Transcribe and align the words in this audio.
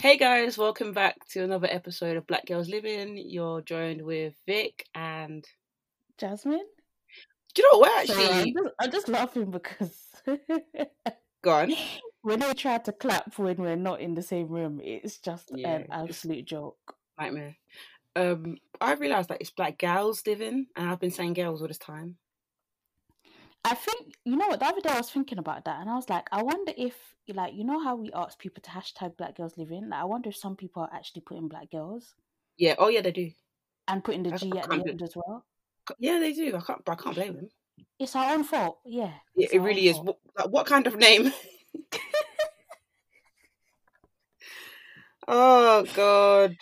Hey 0.00 0.16
guys, 0.16 0.56
welcome 0.56 0.92
back 0.92 1.16
to 1.30 1.42
another 1.42 1.66
episode 1.70 2.16
of 2.16 2.26
Black 2.26 2.46
Girls 2.46 2.68
Living. 2.68 3.18
You're 3.18 3.60
joined 3.60 4.00
with 4.02 4.34
Vic 4.46 4.86
and 4.94 5.44
Jasmine. 6.18 6.64
do 7.54 7.62
you 7.62 7.72
know 7.72 7.78
what? 7.80 8.08
We're 8.08 8.14
Sorry, 8.14 8.26
I'm 8.26 8.32
actually 8.32 8.52
just, 8.52 8.74
I'm 8.80 8.90
just 8.90 9.08
laughing 9.08 9.50
because 9.50 10.04
gone. 11.42 11.74
when 12.22 12.40
they 12.40 12.54
try 12.54 12.78
to 12.78 12.92
clap 12.92 13.38
when 13.38 13.56
we're 13.58 13.76
not 13.76 14.00
in 14.00 14.14
the 14.14 14.22
same 14.22 14.48
room, 14.48 14.80
it's 14.82 15.18
just 15.18 15.50
Yeah, 15.54 15.74
an 15.74 15.86
absolute 15.90 16.44
joke. 16.46 16.94
Nightmare. 17.18 17.56
Um, 18.16 18.56
I 18.80 18.94
realised 18.94 19.28
that 19.28 19.40
it's 19.40 19.50
Black 19.50 19.78
Gals 19.78 20.26
Living, 20.26 20.66
and 20.76 20.90
I've 20.90 21.00
been 21.00 21.10
saying 21.10 21.34
girls 21.34 21.60
all 21.62 21.68
this 21.68 21.78
time. 21.78 22.16
I 23.64 23.74
think 23.74 24.14
you 24.24 24.36
know 24.36 24.48
what 24.48 24.60
the 24.60 24.66
other 24.66 24.80
day 24.80 24.90
I 24.90 24.98
was 24.98 25.10
thinking 25.10 25.38
about 25.38 25.64
that, 25.66 25.80
and 25.80 25.90
I 25.90 25.94
was 25.94 26.08
like, 26.08 26.26
I 26.32 26.42
wonder 26.42 26.72
if 26.76 26.94
like 27.34 27.54
you 27.54 27.64
know 27.64 27.82
how 27.82 27.96
we 27.96 28.10
ask 28.14 28.38
people 28.38 28.62
to 28.62 28.70
hashtag 28.70 29.16
Black 29.16 29.36
Girls 29.36 29.56
Living. 29.58 29.90
Like, 29.90 30.00
I 30.00 30.04
wonder 30.04 30.30
if 30.30 30.36
some 30.36 30.56
people 30.56 30.82
are 30.82 30.90
actually 30.92 31.22
putting 31.22 31.48
Black 31.48 31.70
Girls 31.70 32.14
Yeah. 32.56 32.74
Oh 32.78 32.88
yeah, 32.88 33.02
they 33.02 33.12
do. 33.12 33.30
and 33.86 34.02
putting 34.02 34.22
the 34.22 34.32
G 34.32 34.50
at 34.58 34.68
the 34.68 34.76
do- 34.78 34.90
end 34.90 35.02
as 35.02 35.14
well. 35.14 35.44
Yeah, 35.98 36.18
they 36.18 36.32
do. 36.32 36.56
I 36.56 36.60
can't. 36.60 36.82
I 36.88 36.94
can't 36.94 37.14
blame 37.14 37.34
them. 37.34 37.48
It's 37.98 38.16
our 38.16 38.34
own 38.34 38.44
fault. 38.44 38.78
Yeah, 38.86 39.12
Yeah, 39.36 39.48
it 39.52 39.60
really 39.60 39.88
is. 39.88 39.96
fault. 39.96 40.06
What, 40.06 40.18
like, 40.36 40.48
what 40.52 40.66
kind 40.66 40.86
of 40.86 40.96
name? 40.96 41.32
oh 45.28 45.84
god. 45.94 46.56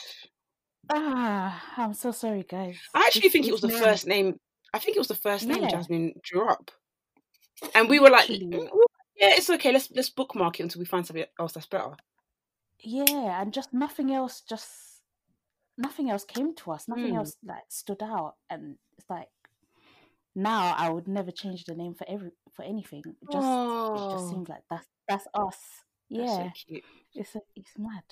Ah, 0.91 1.75
I'm 1.77 1.95
so 1.95 2.11
sorry, 2.13 2.43
guys. 2.45 2.79
I 2.95 3.07
actually 3.07 3.21
It's- 3.27 3.33
think 3.33 3.47
it 3.47 3.53
was 3.53 3.61
the 3.61 3.69
me. 3.69 3.79
first 3.79 4.07
name. 4.07 4.41
I 4.73 4.79
think 4.79 4.97
it 4.97 5.01
was 5.01 5.09
the 5.09 5.15
first 5.15 5.47
name 5.47 5.63
Yeah. 5.63 5.71
Jasmine 5.71 6.21
drew 6.23 6.49
up, 6.49 6.71
and 7.75 7.89
we 7.89 7.99
were 7.99 8.11
like, 8.11 8.29
"Mm, 8.29 8.69
"Yeah, 9.17 9.31
it's 9.37 9.49
okay. 9.51 9.73
Let's 9.73 9.91
let's 9.91 10.11
bookmark 10.11 10.61
it 10.61 10.65
until 10.65 10.81
we 10.81 10.85
find 10.87 11.07
something 11.07 11.25
else 11.39 11.53
that's 11.55 11.67
better." 11.67 11.97
Yeah, 12.81 13.41
and 13.41 13.53
just 13.55 13.73
nothing 13.73 14.13
else. 14.13 14.43
Just 14.43 15.03
nothing 15.79 16.11
else 16.11 16.25
came 16.25 16.55
to 16.57 16.73
us. 16.73 16.89
Nothing 16.89 17.15
Mm. 17.15 17.19
else 17.19 17.37
like 17.43 17.65
stood 17.71 18.03
out, 18.03 18.37
and 18.51 18.79
it's 18.99 19.09
like 19.09 19.31
now 20.35 20.75
I 20.77 20.91
would 20.91 21.09
never 21.09 21.31
change 21.33 21.65
the 21.65 21.75
name 21.75 21.95
for 21.95 22.07
every 22.09 22.33
for 22.53 22.63
anything. 22.63 23.03
It 23.07 23.31
just 23.33 23.45
it 23.47 23.51
Oh. 23.51 24.11
just 24.13 24.29
seems 24.31 24.49
like 24.49 24.65
that's 24.69 24.87
that's 25.09 25.27
us. 25.35 25.85
Yeah, 26.09 26.45
so 26.45 26.51
cute. 26.55 26.85
it's 27.15 27.35
a, 27.35 27.41
it's 27.57 27.77
mad. 27.79 28.05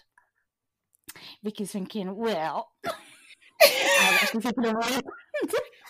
Vicky's 1.42 1.72
thinking, 1.72 2.14
well, 2.16 2.70
I'm 2.84 4.14
actually 4.14 4.40
thinking 4.42 4.66
of 4.66 4.74
one. 4.74 5.02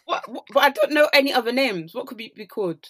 What, 0.06 0.31
what? 0.31 0.44
But 0.53 0.62
I 0.64 0.69
don't 0.69 0.92
know 0.92 1.08
any 1.14 1.33
other 1.33 1.50
names. 1.50 1.94
What 1.94 2.06
could 2.06 2.19
be, 2.19 2.31
be 2.36 2.47
called? 2.47 2.84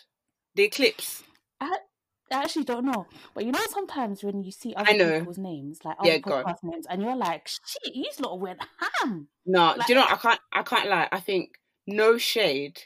The 0.57 0.65
Eclipse. 0.65 1.23
I 1.61 2.43
actually 2.43 2.65
don't 2.65 2.87
know, 2.87 3.07
but 3.35 3.45
you 3.45 3.53
know 3.53 3.61
sometimes 3.71 4.25
when 4.25 4.43
you 4.43 4.51
see 4.51 4.75
other 4.75 4.91
I 4.91 5.19
people's 5.19 5.39
names, 5.39 5.79
like 5.85 5.97
other 6.01 6.11
on. 6.11 6.23
podcast 6.23 6.65
names, 6.65 6.87
and 6.89 7.03
you're 7.03 7.15
like, 7.15 7.47
shit, 7.47 7.95
you 7.95 8.07
lot 8.21 8.35
of 8.35 8.41
went 8.41 8.61
ham. 8.81 9.29
No, 9.47 9.75
do 9.77 9.83
you 9.89 9.95
know? 9.95 10.01
What? 10.01 10.13
I 10.13 10.17
can't. 10.17 10.41
I 10.53 10.63
can't 10.63 10.89
lie. 10.89 11.09
I 11.13 11.21
think 11.21 11.51
no 11.87 12.19
shade. 12.19 12.81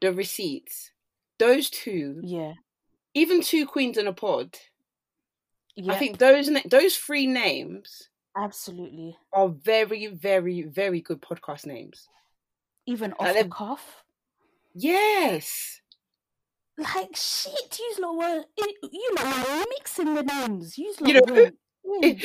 The 0.00 0.12
receipts. 0.12 0.90
Those 1.38 1.68
two, 1.68 2.20
Yeah, 2.22 2.54
even 3.12 3.42
two 3.42 3.66
queens 3.66 3.98
in 3.98 4.06
a 4.06 4.12
pod. 4.12 4.56
yeah, 5.76 5.92
I 5.92 5.98
think 5.98 6.18
those 6.18 6.48
those 6.64 6.96
three 6.96 7.26
names 7.26 8.08
absolutely. 8.36 9.16
are 9.32 9.48
very, 9.48 10.06
very, 10.06 10.62
very 10.62 11.00
good 11.00 11.20
podcast 11.20 11.66
names. 11.66 12.08
Even 12.86 13.14
Like 13.18 13.42
the 13.42 13.48
cuff, 13.48 14.04
Yes. 14.74 15.80
like 16.76 17.14
shit, 17.14 17.78
you 17.78 17.96
lot 18.00 18.16
were 18.16 18.44
you 18.58 19.14
were 19.16 19.64
mixing 19.70 20.14
the 20.14 20.22
names. 20.22 20.76
You 20.76 20.92
lot 21.00 21.08
You 21.08 21.14
know, 21.14 21.20
went 21.30 21.56
in. 22.02 22.18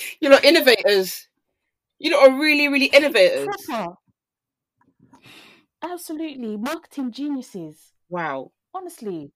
you 0.20 0.28
know, 0.28 0.38
innovators. 0.42 1.28
You 1.98 2.10
know, 2.10 2.20
are 2.20 2.38
really, 2.38 2.68
really 2.68 2.86
innovators. 2.86 3.48
Absolutely, 5.82 6.56
marketing 6.56 7.12
geniuses. 7.12 7.92
Wow. 8.08 8.52
Honestly, 8.74 9.32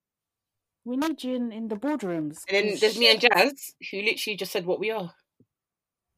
we 0.84 0.96
need 0.96 1.22
you 1.24 1.36
in, 1.36 1.52
in 1.52 1.68
the 1.68 1.76
boardrooms. 1.76 2.38
And 2.48 2.68
then 2.68 2.76
there's 2.80 2.98
me 2.98 3.10
and. 3.10 3.20
Jazz, 3.20 3.74
who 3.90 4.02
literally 4.02 4.36
just 4.36 4.52
said 4.52 4.66
what 4.66 4.80
we 4.80 4.90
are. 4.90 5.14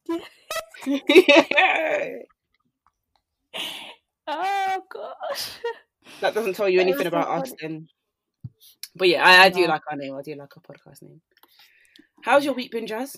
Oh 4.27 4.83
gosh. 4.91 5.51
that 6.21 6.35
doesn't 6.35 6.55
tell 6.55 6.69
you 6.69 6.79
That 6.79 6.83
anything 6.83 7.05
was 7.05 7.13
so 7.13 7.19
about 7.19 7.43
us 7.43 7.53
then. 7.61 7.89
But 8.97 9.09
yeah, 9.09 9.25
I, 9.27 9.45
I 9.45 9.49
do 9.51 9.63
No. 9.63 9.67
like 9.67 9.83
our 9.91 9.97
name. 9.97 10.15
I 10.17 10.23
do 10.23 10.35
like 10.35 10.53
our 10.57 10.63
podcast 10.63 11.03
name. 11.03 11.21
How's 12.23 12.45
your 12.45 12.55
week 12.55 12.71
been, 12.73 12.87
Jazz? 12.87 13.17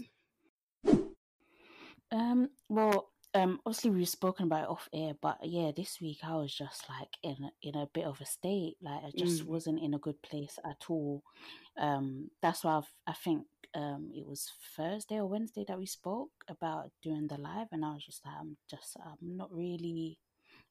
Um. 2.11 2.49
Well. 2.69 3.09
Um. 3.37 3.61
Obviously, 3.67 3.91
we've 3.91 4.09
spoken 4.09 4.47
about 4.47 4.65
it 4.65 4.69
off 4.71 4.89
air, 4.93 5.13
but 5.21 5.39
yeah, 5.43 5.71
this 5.77 6.01
week 6.01 6.19
I 6.25 6.35
was 6.37 6.53
just 6.55 6.89
like 6.89 7.11
in 7.23 7.37
a, 7.45 7.51
in 7.69 7.75
a 7.77 7.87
bit 7.93 8.05
of 8.07 8.21
a 8.21 8.27
state. 8.27 8.77
Like 8.83 9.03
I 9.05 9.11
just 9.17 9.43
Mm. 9.45 9.47
wasn't 9.47 9.83
in 9.83 9.95
a 9.95 9.99
good 9.99 10.21
place 10.23 10.59
at 10.65 10.85
all. 10.89 11.23
Um. 11.79 12.31
That's 12.43 12.65
why 12.65 12.79
I've, 12.79 12.91
I 13.07 13.13
think 13.13 13.45
um 13.75 14.11
it 14.15 14.27
was 14.27 14.51
Thursday 14.77 15.17
or 15.17 15.27
Wednesday 15.27 15.65
that 15.69 15.79
we 15.79 15.87
spoke 15.87 16.31
about 16.49 16.91
doing 17.03 17.27
the 17.29 17.37
live, 17.39 17.69
and 17.73 17.85
I 17.85 17.93
was 17.95 18.05
just 18.05 18.25
like, 18.25 18.35
I'm 18.41 18.57
just 18.71 18.97
I'm 19.05 19.37
not 19.37 19.53
really. 19.53 20.19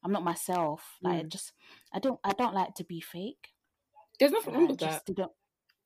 I'm 0.02 0.12
not 0.12 0.24
myself. 0.24 0.82
Like 1.02 1.18
I 1.20 1.22
Mm. 1.24 1.30
just, 1.30 1.52
I 1.92 1.98
don't, 1.98 2.20
I 2.22 2.32
don't 2.32 2.54
like 2.54 2.74
to 2.74 2.84
be 2.84 3.00
fake. 3.00 3.48
There's 4.18 4.30
nothing 4.32 4.54
wrong 4.54 4.64
I 4.64 4.70
with 4.70 4.80
that. 4.80 5.02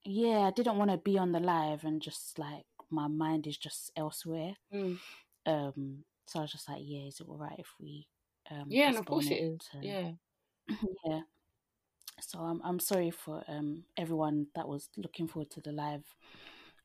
Yeah, 0.05 0.41
I 0.41 0.51
didn't 0.51 0.77
want 0.79 0.91
to 0.91 0.97
be 0.99 1.17
on 1.19 1.33
the 1.33 1.41
live 1.41 1.85
and 1.85 2.03
just 2.03 2.39
like 2.39 2.65
my 2.91 3.07
mind 3.07 3.47
is 3.47 3.57
just 3.57 3.93
elsewhere. 3.97 4.57
Mm. 4.75 4.99
Um, 5.47 6.05
so 6.27 6.39
I 6.39 6.43
was 6.43 6.53
just 6.53 6.69
like, 6.69 6.81
yeah, 6.83 7.07
is 7.09 7.21
it 7.21 7.29
alright 7.29 7.59
if 7.59 7.69
we 7.81 8.07
um 8.51 8.67
Yeah, 8.69 8.89
and 8.89 8.99
of 8.99 9.07
course 9.07 9.27
it 9.27 9.35
is. 9.35 9.59
to- 9.73 9.87
Yeah. 9.87 10.11
yeah. 11.07 11.21
So 12.21 12.39
I'm 12.41 12.61
I'm 12.65 12.79
sorry 12.81 13.11
for 13.11 13.43
um 13.49 13.85
everyone 13.97 14.47
that 14.55 14.69
was 14.69 14.89
looking 14.97 15.27
forward 15.29 15.51
to 15.53 15.61
the 15.61 15.73
live 15.73 16.05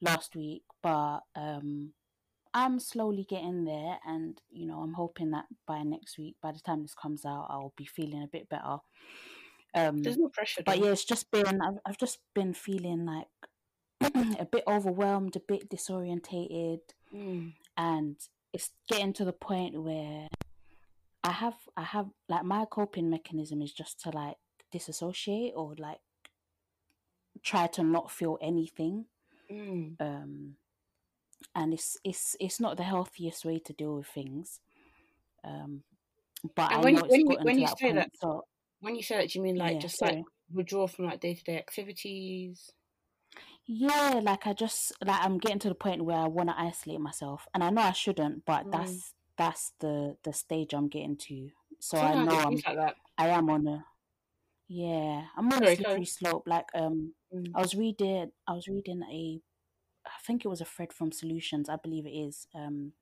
last 0.01 0.35
week, 0.35 0.63
but 0.81 1.19
um 1.35 1.91
I'm 2.53 2.79
slowly 2.79 3.25
getting 3.29 3.65
there, 3.65 3.97
and 4.05 4.39
you 4.49 4.65
know 4.65 4.79
I'm 4.79 4.93
hoping 4.93 5.31
that 5.31 5.45
by 5.67 5.83
next 5.83 6.17
week, 6.17 6.37
by 6.41 6.53
the 6.53 6.59
time 6.59 6.81
this 6.83 6.93
comes 6.95 7.25
out, 7.25 7.47
I'll 7.49 7.73
be 7.75 7.85
feeling 7.85 8.23
a 8.23 8.27
bit 8.27 8.47
better. 8.47 8.77
Um, 9.73 10.01
There's 10.03 10.17
no 10.17 10.29
pressure. 10.29 10.63
but 10.65 10.79
yeah, 10.79 10.91
it's 10.91 11.03
just 11.03 11.29
been 11.31 11.61
I've 11.61 11.79
I've 11.85 11.97
just 11.97 12.19
been 12.33 12.53
feeling 12.53 13.05
like 13.05 13.27
a 14.39 14.45
bit 14.45 14.63
overwhelmed, 14.67 15.35
a 15.35 15.41
bit 15.41 15.69
disorientated, 15.69 16.79
Mm. 17.13 17.53
and 17.75 18.15
it's 18.55 18.71
getting 18.89 19.13
to 19.13 19.25
the 19.25 19.33
point 19.33 19.81
where 19.83 20.27
I 21.23 21.31
have 21.31 21.55
I 21.75 21.83
have 21.83 22.07
like 22.29 22.43
my 22.45 22.65
coping 22.65 23.09
mechanism 23.09 23.61
is 23.61 23.73
just 23.73 23.99
to 24.01 24.09
like 24.11 24.37
disassociate 24.71 25.53
or 25.55 25.75
like 25.77 25.99
try 27.43 27.67
to 27.67 27.83
not 27.83 28.09
feel 28.11 28.37
anything. 28.41 29.05
Mm. 29.51 29.95
Um, 29.99 30.55
and 31.53 31.73
it's 31.73 31.97
it's 32.03 32.35
it's 32.39 32.59
not 32.59 32.77
the 32.77 32.83
healthiest 32.83 33.43
way 33.45 33.59
to 33.59 33.73
deal 33.73 33.95
with 33.97 34.07
things. 34.07 34.59
Um, 35.43 35.83
but 36.55 36.71
And 36.71 36.79
I 36.81 36.83
when 36.83 36.93
know 36.95 36.99
you- 36.99 37.05
it's 37.05 37.11
when 37.11 37.19
you- 37.31 37.37
when 37.43 37.59
you 37.59 37.67
that 37.67 37.77
say 37.79 37.85
point. 37.85 37.95
that- 37.97 38.11
So 38.21 38.45
When 38.81 38.95
you 38.95 39.03
say 39.03 39.17
that, 39.17 39.33
you 39.35 39.41
mean 39.41 39.57
like 39.57 39.73
Yeah, 39.75 39.79
just 39.79 39.97
sorry. 39.97 40.15
like 40.17 40.25
withdraw 40.53 40.87
from 40.87 41.05
like 41.05 41.19
day 41.19 41.33
to 41.33 41.43
day 41.43 41.57
activities? 41.57 42.71
Yeah, 43.65 44.19
like 44.23 44.45
I 44.47 44.53
just 44.53 44.93
like 45.03 45.19
I'm 45.23 45.37
getting 45.39 45.59
to 45.59 45.69
the 45.69 45.75
point 45.75 46.05
where 46.05 46.17
I 46.17 46.27
want 46.27 46.49
to 46.49 46.59
isolate 46.59 46.99
myself, 46.99 47.47
and 47.53 47.63
I 47.63 47.69
know 47.71 47.81
I 47.81 47.91
shouldn't, 47.93 48.45
but 48.45 48.65
Mm. 48.65 48.71
that's 48.71 49.13
that's 49.37 49.73
the 49.79 50.17
the 50.23 50.33
stage 50.33 50.73
I'm 50.73 50.87
getting 50.87 51.17
to. 51.17 51.49
So 51.79 51.97
I 51.97 52.23
know 52.23 52.31
I'm 52.31 52.55
like. 52.55 52.95
I 53.17 53.29
am 53.29 53.49
on 53.49 53.67
a 53.67 53.85
yeah 54.67 55.23
I'm 55.37 55.51
on 55.53 55.63
Sorry, 55.63 55.75
a 55.75 55.75
sorry. 55.75 55.75
slippery 55.75 56.05
slope. 56.05 56.43
Like 56.45 56.67
um 56.75 57.13
Mm. 57.33 57.51
I 57.55 57.59
was 57.61 57.75
reading 57.75 58.31
I 58.47 58.53
was 58.53 58.67
reading 58.67 59.01
a 59.03 59.41
I 60.05 60.17
think 60.25 60.45
it 60.45 60.49
was 60.49 60.61
a 60.61 60.65
thread 60.65 60.93
from 60.93 61.11
Solutions. 61.11 61.69
I 61.69 61.77
believe 61.77 62.05
it 62.05 62.11
is. 62.11 62.47
Um, 62.53 62.93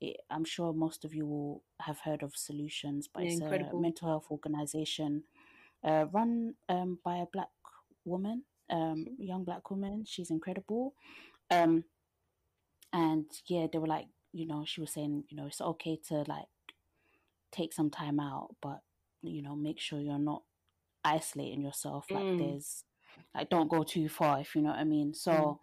it, 0.00 0.16
I'm 0.30 0.44
sure 0.44 0.72
most 0.72 1.04
of 1.04 1.14
you 1.14 1.26
will 1.26 1.62
have 1.80 1.98
heard 2.00 2.22
of 2.22 2.36
Solutions, 2.36 3.08
but 3.12 3.24
Yeah, 3.24 3.28
it's 3.30 3.40
a 3.40 3.42
incredible. 3.42 3.80
mental 3.82 4.08
health 4.08 4.26
organization 4.30 5.24
uh, 5.84 6.06
run 6.12 6.54
um, 6.68 6.98
by 7.04 7.16
a 7.18 7.26
black 7.32 7.50
woman, 8.04 8.44
um, 8.70 9.06
young 9.18 9.44
black 9.44 9.70
woman. 9.70 10.04
She's 10.06 10.30
incredible. 10.30 10.94
Um, 11.50 11.84
and 12.92 13.26
yeah, 13.46 13.66
they 13.70 13.78
were 13.78 13.86
like, 13.86 14.06
you 14.32 14.46
know, 14.46 14.64
she 14.66 14.80
was 14.80 14.92
saying, 14.92 15.24
you 15.28 15.36
know, 15.36 15.46
it's 15.46 15.60
okay 15.60 15.98
to 16.08 16.24
like 16.28 16.46
take 17.52 17.72
some 17.72 17.90
time 17.90 18.20
out, 18.20 18.54
but 18.62 18.80
you 19.22 19.42
know, 19.42 19.56
make 19.56 19.80
sure 19.80 20.00
you're 20.00 20.18
not 20.18 20.42
isolating 21.04 21.62
yourself. 21.62 22.06
Like 22.10 22.26
Mm. 22.26 22.38
there's 22.38 22.84
like 23.34 23.50
don't 23.50 23.70
go 23.70 23.82
too 23.82 24.08
far 24.08 24.40
if 24.40 24.54
you 24.54 24.62
know 24.62 24.70
what 24.70 24.78
I 24.78 24.84
mean. 24.84 25.14
So 25.14 25.32
Mm. 25.32 25.58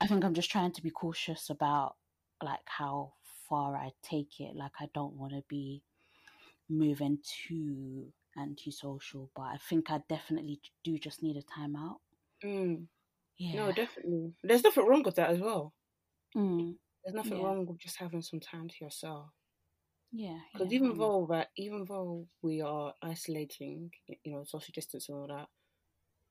I 0.00 0.06
think 0.06 0.24
I'm 0.24 0.34
just 0.34 0.50
trying 0.50 0.72
to 0.72 0.82
be 0.82 0.90
cautious 0.90 1.50
about 1.50 1.96
like 2.42 2.60
how 2.66 3.14
far 3.48 3.76
I 3.76 3.92
take 4.02 4.40
it. 4.40 4.56
Like 4.56 4.72
I 4.80 4.88
don't 4.94 5.14
want 5.14 5.32
to 5.32 5.42
be 5.48 5.82
moving 6.68 7.18
too 7.48 8.12
antisocial. 8.38 9.30
But 9.34 9.42
I 9.42 9.58
think 9.68 9.90
I 9.90 10.00
definitely 10.08 10.60
do 10.84 10.98
just 10.98 11.22
need 11.22 11.36
a 11.36 11.42
timeout. 11.42 11.98
Mm. 12.44 12.86
Yeah. 13.38 13.54
No, 13.56 13.72
definitely. 13.72 14.32
There's 14.42 14.62
nothing 14.64 14.86
wrong 14.86 15.02
with 15.02 15.16
that 15.16 15.30
as 15.30 15.38
well. 15.40 15.72
Mm. 16.36 16.76
There's 17.04 17.14
nothing 17.14 17.38
Yeah. 17.38 17.44
wrong 17.44 17.66
with 17.66 17.78
just 17.78 17.96
having 17.96 18.22
some 18.22 18.40
time 18.40 18.68
to 18.68 18.74
yourself. 18.84 19.30
Yeah. 20.12 20.38
Because 20.52 20.70
yeah, 20.70 20.76
even 20.76 20.96
though 20.98 21.26
that, 21.30 21.48
even 21.56 21.84
though 21.88 22.26
we 22.42 22.60
are 22.60 22.94
isolating, 23.02 23.90
you 24.24 24.32
know, 24.32 24.44
social 24.44 24.72
distance 24.74 25.08
and 25.08 25.18
all 25.18 25.26
that, 25.28 25.48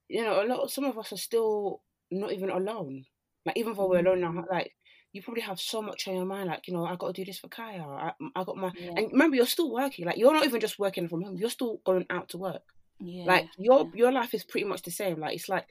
you 0.07 0.23
know, 0.23 0.43
a 0.43 0.45
lot. 0.45 0.69
Some 0.71 0.85
of 0.85 0.97
us 0.97 1.11
are 1.13 1.17
still 1.17 1.81
not 2.11 2.31
even 2.31 2.49
alone. 2.49 3.05
Like 3.45 3.57
even 3.57 3.73
though 3.73 3.87
we're 3.89 3.99
alone 3.99 4.21
now, 4.21 4.31
Mm. 4.33 4.49
like 4.51 4.75
you 5.13 5.21
probably 5.23 5.41
have 5.41 5.59
so 5.59 5.81
much 5.81 6.07
on 6.07 6.15
your 6.15 6.25
mind. 6.25 6.47
Like 6.47 6.67
you 6.67 6.73
know, 6.73 6.85
I 6.85 6.95
got 6.95 7.07
to 7.07 7.13
do 7.21 7.25
this 7.25 7.39
for 7.39 7.47
Kaya. 7.49 7.81
I, 7.81 8.11
I 8.35 8.43
got 8.43 8.55
my. 8.55 8.71
Yeah. 8.77 8.91
And 8.95 9.11
remember, 9.11 9.35
you're 9.35 9.45
still 9.47 9.71
working. 9.71 10.05
Like 10.05 10.17
you're 10.17 10.33
not 10.33 10.45
even 10.45 10.61
just 10.61 10.77
working 10.79 11.09
from 11.09 11.23
home. 11.23 11.37
You're 11.37 11.49
still 11.49 11.81
going 11.83 12.05
out 12.09 12.29
to 12.29 12.37
work. 12.37 12.61
yeah. 12.99 13.25
Like 13.25 13.47
your 13.57 13.89
your 13.95 14.11
life 14.11 14.33
is 14.35 14.43
pretty 14.43 14.67
much 14.67 14.83
the 14.83 14.91
same. 14.91 15.19
Like 15.19 15.35
it's 15.35 15.49
like 15.49 15.65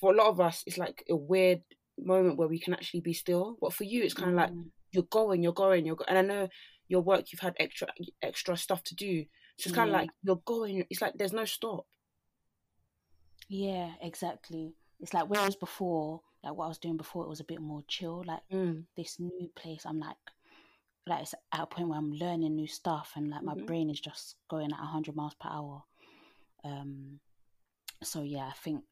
for 0.00 0.12
a 0.12 0.16
lot 0.16 0.28
of 0.28 0.40
us, 0.40 0.62
it's 0.66 0.78
like 0.78 1.04
a 1.08 1.16
weird 1.16 1.62
moment 1.98 2.36
where 2.36 2.48
we 2.48 2.58
can 2.58 2.74
actually 2.74 3.00
be 3.00 3.12
still. 3.14 3.56
But 3.60 3.72
for 3.72 3.84
you, 3.84 4.02
it's 4.02 4.14
kind 4.14 4.30
of 4.30 4.36
like 4.36 4.50
Mm. 4.50 4.70
you're 4.92 5.04
going, 5.04 5.42
you're 5.42 5.52
going, 5.52 5.86
you're 5.86 5.96
go- 5.96 6.04
and 6.08 6.18
I 6.18 6.22
know 6.22 6.48
your 6.88 7.00
work 7.00 7.32
you've 7.32 7.40
had 7.40 7.54
extra 7.58 7.88
extra 8.22 8.56
stuff 8.56 8.82
to 8.84 8.94
do. 8.94 9.22
So 9.58 9.68
it's 9.68 9.74
kind 9.74 9.88
of 9.88 9.94
Yeah. 9.94 10.00
like 10.00 10.10
you're 10.22 10.42
going. 10.44 10.84
It's 10.90 11.00
like 11.00 11.14
there's 11.16 11.32
no 11.32 11.44
stop. 11.44 11.86
Yeah, 13.48 13.92
exactly. 14.00 14.74
It's 15.00 15.14
like 15.14 15.28
whereas 15.28 15.56
before, 15.56 16.22
like 16.42 16.54
what 16.54 16.66
I 16.66 16.68
was 16.68 16.78
doing 16.78 16.96
before, 16.96 17.24
it 17.24 17.28
was 17.28 17.40
a 17.40 17.44
bit 17.44 17.60
more 17.60 17.82
chill. 17.88 18.24
Like 18.26 18.42
Mm. 18.50 18.84
this 18.96 19.18
new 19.20 19.48
place, 19.54 19.84
I'm 19.86 19.98
like, 20.00 20.16
like 21.06 21.22
it's 21.22 21.34
at 21.52 21.60
a 21.60 21.66
point 21.66 21.88
where 21.88 21.98
I'm 21.98 22.12
learning 22.12 22.54
new 22.56 22.66
stuff, 22.66 23.12
and 23.16 23.28
like 23.30 23.42
my 23.42 23.54
Mhm. 23.54 23.66
brain 23.66 23.90
is 23.90 24.00
just 24.00 24.36
going 24.48 24.72
at 24.72 24.80
100 24.80 25.14
miles 25.14 25.34
per 25.34 25.48
hour. 25.48 25.84
Um, 26.64 27.20
so 28.02 28.22
yeah, 28.22 28.46
I 28.48 28.52
think, 28.52 28.84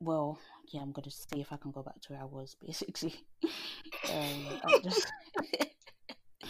well, 0.00 0.38
yeah, 0.72 0.80
I'm 0.80 0.92
gonna 0.92 1.10
see 1.10 1.40
if 1.40 1.52
I 1.52 1.56
can 1.56 1.70
go 1.70 1.82
back 1.82 2.00
to 2.02 2.12
where 2.12 2.22
I 2.22 2.24
was 2.24 2.56
basically. 2.64 3.14
um, 3.44 4.58
I 4.64 4.80
just, 4.82 5.12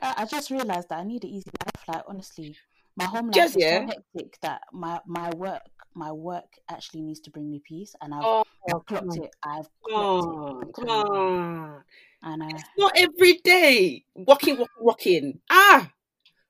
I, 0.00 0.14
I 0.18 0.24
just 0.26 0.50
realized 0.50 0.88
that 0.90 0.98
I 0.98 1.04
need 1.04 1.24
an 1.24 1.30
easy 1.30 1.50
life. 1.64 1.84
Like 1.88 2.04
honestly, 2.06 2.56
my 2.96 3.04
home 3.06 3.28
life 3.28 3.34
Just 3.34 3.56
is 3.56 3.62
yeah. 3.62 3.80
so 3.80 3.86
hectic 3.86 4.38
that 4.42 4.62
my 4.72 5.00
my 5.06 5.30
work 5.30 5.62
my 5.94 6.12
work 6.12 6.58
actually 6.70 7.02
needs 7.02 7.20
to 7.20 7.30
bring 7.30 7.50
me 7.50 7.60
peace, 7.66 7.94
and 8.00 8.14
I've, 8.14 8.24
Oh, 8.24 8.44
I've 8.68 8.86
come 8.86 9.08
clocked 9.08 9.16
it. 9.16 9.30
I've 9.42 9.68
come 9.86 9.94
clocked 9.94 10.24
it. 10.24 10.28
on, 10.28 10.72
come 10.72 10.88
on. 10.88 11.82
And 12.22 12.42
uh, 12.42 12.46
It's 12.54 12.64
not 12.78 12.92
every 12.96 13.34
day. 13.44 14.04
Walking, 14.14 14.58
walking, 14.58 14.76
walking. 14.80 15.40
Ah, 15.50 15.90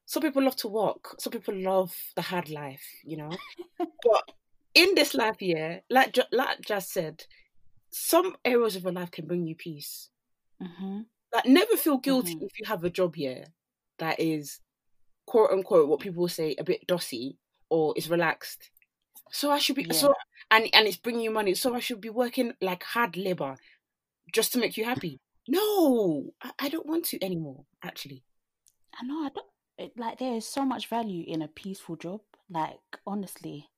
some 0.06 0.22
people 0.22 0.42
love 0.42 0.56
to 0.56 0.68
walk. 0.68 1.16
Some 1.18 1.32
people 1.32 1.54
love 1.54 1.94
the 2.14 2.22
hard 2.22 2.50
life. 2.50 2.84
You 3.04 3.16
know, 3.18 3.30
but 3.78 4.24
in 4.74 4.94
this 4.94 5.14
life, 5.14 5.36
yeah, 5.40 5.80
like 5.90 6.16
like 6.32 6.60
just 6.62 6.92
said, 6.92 7.24
some 7.90 8.36
areas 8.44 8.76
of 8.76 8.84
your 8.84 8.92
life 8.92 9.10
can 9.10 9.26
bring 9.26 9.46
you 9.46 9.56
peace. 9.56 10.10
hmm 10.60 11.02
like 11.32 11.46
never 11.46 11.76
feel 11.76 11.98
guilty 11.98 12.34
Mhm. 12.34 12.42
if 12.42 12.58
you 12.58 12.66
have 12.66 12.84
a 12.84 12.90
job 12.90 13.14
here 13.16 13.44
that 13.98 14.20
is 14.20 14.60
quote 15.26 15.50
unquote 15.50 15.88
what 15.88 16.00
people 16.00 16.28
say 16.28 16.54
a 16.58 16.64
bit 16.64 16.86
dossy 16.86 17.38
or 17.70 17.94
is 17.96 18.10
relaxed. 18.10 18.70
So 19.30 19.50
I 19.50 19.58
should 19.58 19.76
be 19.76 19.86
Yeah. 19.88 19.92
so 19.92 20.14
and 20.50 20.68
and 20.74 20.86
it's 20.86 20.96
bringing 20.98 21.22
you 21.22 21.30
money. 21.30 21.54
So 21.54 21.74
I 21.74 21.80
should 21.80 22.00
be 22.00 22.10
working 22.10 22.54
like 22.60 22.82
hard 22.82 23.16
labor 23.16 23.56
just 24.32 24.52
to 24.52 24.58
make 24.58 24.76
you 24.76 24.84
happy. 24.84 25.20
No, 25.48 26.32
I, 26.42 26.52
I 26.58 26.68
don't 26.68 26.86
want 26.86 27.04
to 27.06 27.22
anymore. 27.24 27.64
Actually, 27.82 28.24
I 28.98 29.04
know. 29.04 29.24
I 29.24 29.30
don't. 29.30 29.46
It, 29.78 29.92
like 29.98 30.18
there 30.18 30.34
is 30.34 30.46
so 30.46 30.64
much 30.64 30.88
value 30.88 31.24
in 31.26 31.42
a 31.42 31.48
peaceful 31.48 31.96
job. 31.96 32.20
Like 32.50 32.80
honestly, 33.06 33.68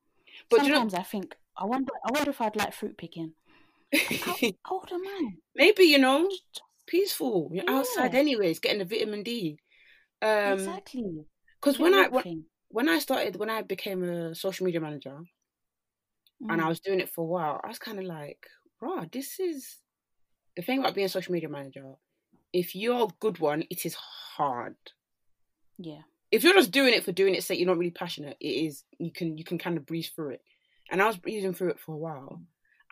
but 0.51 0.63
you 0.63 0.73
know, 0.73 0.79
sometimes 0.79 0.95
I 0.95 1.03
think 1.03 1.37
I 1.57 1.65
wonder. 1.65 1.93
I 2.05 2.11
wonder 2.13 2.31
if 2.31 2.41
I'd 2.41 2.57
like 2.57 2.73
fruit 2.73 2.97
picking. 2.99 3.35
How, 4.21 4.37
how 4.65 4.75
old 4.77 4.93
am 4.93 5.07
I? 5.07 5.37
maybe 5.55 5.85
you 5.85 5.99
know, 5.99 6.29
peaceful. 6.87 7.51
You're 7.53 7.69
outside 7.69 8.15
anyways, 8.15 8.59
getting 8.61 8.79
the 8.79 8.85
vitamin 8.85 9.23
D. 9.23 9.59
Um, 10.23 10.53
exactly. 10.53 11.27
because 11.61 11.79
when 11.79 11.95
I 11.95 12.09
when, 12.09 12.45
when 12.69 12.89
I 12.89 12.99
started 12.99 13.37
when 13.37 13.51
I 13.51 13.63
became 13.63 14.03
a 14.05 14.35
social 14.35 14.65
media 14.67 14.81
manager, 14.81 15.19
and 16.49 16.61
I 16.61 16.65
Mm. 16.65 16.69
was 16.69 16.81
doing 16.81 17.01
it 17.01 17.09
for 17.11 17.23
a 17.23 17.27
while, 17.27 17.61
I 17.63 17.69
was 17.69 17.79
kind 17.79 17.99
of 17.99 18.05
like, 18.05 18.49
"Raw, 18.81 19.05
this 19.11 19.41
is 19.41 19.79
the 20.57 20.63
thing 20.63 20.81
about 20.81 20.95
being 20.95 21.07
a 21.07 21.11
social 21.11 21.33
media 21.33 21.49
manager. 21.49 21.95
If 22.53 22.75
you're 22.75 23.05
a 23.05 23.15
good 23.21 23.39
one, 23.41 23.65
it 23.71 23.87
is 23.87 23.95
hard. 23.95 24.77
Yeah. 25.79 26.03
If 26.35 26.45
you're 26.45 26.55
just 26.55 26.71
doing 26.71 26.95
it 26.95 27.05
for 27.05 27.13
doing 27.13 27.35
it, 27.35 27.45
say 27.45 27.55
you're 27.55 27.67
not 27.67 27.79
really 27.79 27.91
passionate, 27.91 28.37
it 28.41 28.47
is 28.47 28.85
you 28.99 29.13
can 29.13 29.39
you 29.39 29.45
can 29.45 29.59
kind 29.59 29.77
of 29.77 29.87
breeze 29.87 30.09
through 30.09 30.31
it. 30.31 30.43
And 30.91 31.01
I 31.01 31.07
was 31.07 31.17
breezing 31.17 31.55
through 31.55 31.71
it 31.71 31.81
for 31.81 31.93
a 31.95 31.99
while, 31.99 32.43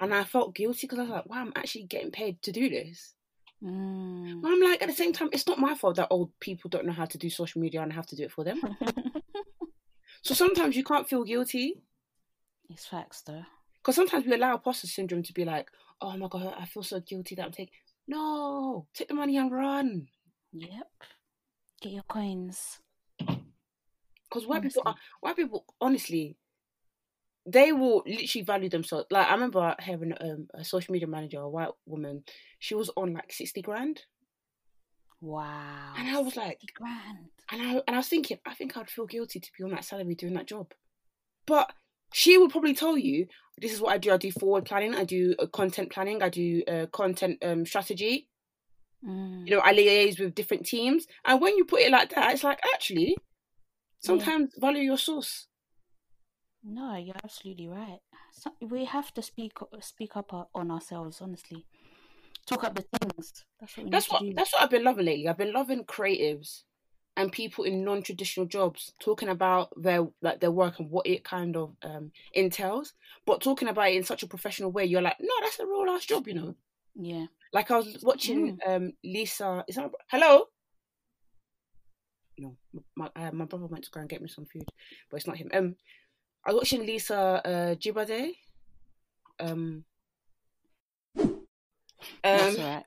and 0.00 0.14
I 0.14 0.24
felt 0.24 0.54
guilty 0.54 0.86
because 0.86 0.98
I 0.98 1.02
was 1.02 1.10
like, 1.10 1.26
"Wow, 1.26 1.40
I'm 1.40 1.52
actually 1.56 1.84
getting 1.84 2.10
paid 2.10 2.40
to 2.42 2.52
do 2.52 2.68
this." 2.68 3.14
Mm. 3.62 4.40
But 4.40 4.50
I'm 4.50 4.60
like, 4.60 4.82
at 4.82 4.88
the 4.88 4.94
same 4.94 5.12
time, 5.12 5.28
it's 5.32 5.46
not 5.46 5.58
my 5.58 5.74
fault 5.74 5.96
that 5.96 6.08
old 6.10 6.30
people 6.40 6.68
don't 6.68 6.86
know 6.86 6.92
how 6.92 7.04
to 7.04 7.18
do 7.18 7.30
social 7.30 7.60
media 7.60 7.80
and 7.80 7.92
I 7.92 7.94
have 7.94 8.06
to 8.06 8.16
do 8.16 8.24
it 8.24 8.32
for 8.32 8.42
them. 8.42 8.60
So 10.22 10.34
sometimes 10.34 10.76
you 10.76 10.84
can't 10.84 11.08
feel 11.08 11.24
guilty. 11.24 11.82
it's 12.70 12.86
facts 12.86 13.22
though. 13.22 13.42
Because 13.80 13.96
sometimes 13.96 14.24
we 14.24 14.34
allow 14.34 14.54
imposter 14.54 14.86
syndrome 14.86 15.24
to 15.24 15.32
be 15.32 15.44
like, 15.44 15.68
oh 16.00 16.16
my 16.16 16.28
god, 16.28 16.54
I 16.58 16.64
feel 16.64 16.84
so 16.84 17.00
guilty 17.00 17.34
that 17.34 17.44
I'm 17.44 17.52
taking. 17.52 17.74
No, 18.06 18.86
take 18.94 19.08
the 19.08 19.14
money 19.14 19.36
and 19.36 19.50
run. 19.50 20.06
Yep. 20.52 20.88
Get 21.80 21.92
your 21.92 22.04
coins. 22.04 22.78
Because 24.32 24.46
white 24.46 24.62
people, 24.62 24.82
are, 24.86 24.94
white 25.20 25.36
people, 25.36 25.64
honestly, 25.80 26.36
they 27.44 27.72
will 27.72 28.02
literally 28.06 28.44
value 28.44 28.68
themselves. 28.68 29.06
Like 29.10 29.26
I 29.28 29.34
remember 29.34 29.74
having 29.78 30.12
um, 30.20 30.46
a 30.54 30.64
social 30.64 30.92
media 30.92 31.08
manager, 31.08 31.40
a 31.40 31.48
white 31.48 31.70
woman. 31.86 32.24
She 32.58 32.74
was 32.74 32.90
on 32.96 33.12
like 33.14 33.32
sixty 33.32 33.60
grand, 33.62 34.02
Wow. 35.20 35.94
and 35.96 36.08
I 36.08 36.20
was 36.20 36.36
like, 36.36 36.58
60 36.60 36.66
grand. 36.74 37.18
and 37.50 37.62
I 37.62 37.82
and 37.86 37.96
I 37.96 37.98
was 37.98 38.08
thinking, 38.08 38.38
I 38.46 38.54
think 38.54 38.76
I'd 38.76 38.90
feel 38.90 39.06
guilty 39.06 39.40
to 39.40 39.50
be 39.56 39.64
on 39.64 39.70
that 39.70 39.84
salary 39.84 40.14
doing 40.14 40.34
that 40.34 40.46
job. 40.46 40.72
But 41.46 41.72
she 42.12 42.38
would 42.38 42.50
probably 42.50 42.74
tell 42.74 42.96
you, 42.96 43.26
this 43.58 43.72
is 43.72 43.80
what 43.80 43.92
I 43.92 43.98
do. 43.98 44.12
I 44.12 44.16
do 44.16 44.30
forward 44.32 44.64
planning. 44.64 44.94
I 44.94 45.04
do 45.04 45.34
uh, 45.38 45.46
content 45.46 45.90
planning. 45.92 46.22
I 46.22 46.28
do 46.28 46.62
uh, 46.68 46.86
content 46.92 47.38
um, 47.42 47.66
strategy. 47.66 48.28
Mm. 49.04 49.48
you 49.48 49.56
know, 49.56 49.60
I 49.64 49.74
liaise 49.74 50.20
with 50.20 50.34
different 50.36 50.64
teams. 50.64 51.06
And 51.24 51.40
when 51.40 51.56
you 51.56 51.64
put 51.64 51.80
it 51.80 51.90
like 51.90 52.10
that, 52.14 52.32
it's 52.34 52.44
like 52.44 52.60
actually, 52.72 53.16
sometimes 54.02 54.50
value 54.58 54.82
your 54.82 54.98
source. 54.98 55.46
No, 56.64 56.96
you're 56.96 57.16
absolutely 57.24 57.68
right. 57.68 57.98
So 58.32 58.52
we 58.60 58.84
have 58.84 59.12
to 59.14 59.22
speak 59.22 59.52
speak 59.80 60.16
up 60.16 60.32
uh, 60.32 60.44
on 60.54 60.70
ourselves, 60.70 61.20
honestly. 61.20 61.64
Talk 62.46 62.64
up 62.64 62.74
the 62.74 62.82
things. 62.82 63.44
That's 63.60 63.76
what 63.76 63.84
we 63.84 63.90
That's 63.90 64.06
need 64.06 64.12
what 64.12 64.20
to 64.20 64.30
do. 64.30 64.34
that's 64.34 64.52
what 64.52 64.62
I've 64.62 64.70
been 64.70 64.84
loving 64.84 65.06
lately. 65.06 65.28
I've 65.28 65.38
been 65.38 65.52
loving 65.52 65.84
creatives 65.84 66.62
and 67.16 67.30
people 67.30 67.64
in 67.64 67.84
non-traditional 67.84 68.46
jobs 68.46 68.92
talking 69.00 69.28
about 69.28 69.70
their 69.80 70.06
like 70.22 70.40
their 70.40 70.50
work 70.50 70.78
and 70.78 70.90
what 70.90 71.06
it 71.06 71.24
kind 71.24 71.56
of 71.56 71.76
um 71.82 72.12
entails, 72.32 72.94
but 73.26 73.42
talking 73.42 73.68
about 73.68 73.90
it 73.90 73.96
in 73.96 74.04
such 74.04 74.22
a 74.22 74.28
professional 74.28 74.72
way. 74.72 74.84
You're 74.84 75.02
like, 75.02 75.16
no, 75.20 75.34
that's 75.42 75.58
a 75.60 75.66
real 75.66 75.90
ass 75.90 76.06
job, 76.06 76.26
you 76.28 76.34
know. 76.34 76.54
Yeah. 76.94 77.26
Like 77.52 77.70
I 77.70 77.76
was 77.78 77.98
watching 78.02 78.54
Mm. 78.66 78.76
um 78.76 78.92
Lisa. 79.04 79.64
Is 79.68 79.76
that 79.76 79.90
hello? 80.10 80.46
No, 82.42 82.56
my 82.96 83.08
uh, 83.16 83.30
my 83.32 83.44
brother 83.44 83.66
went 83.66 83.84
to 83.84 83.90
go 83.90 84.00
and 84.00 84.08
get 84.08 84.20
me 84.22 84.28
some 84.28 84.46
food, 84.46 84.64
but 85.10 85.16
it's 85.18 85.26
not 85.26 85.36
him. 85.36 85.50
Um, 85.54 85.76
I 86.44 86.50
was 86.52 86.60
watching 86.60 86.86
Lisa 86.86 87.16
uh 87.44 87.74
Jibade. 87.76 88.34
Um. 89.40 89.84
That's 92.24 92.58
Um, 92.58 92.64
right. 92.64 92.84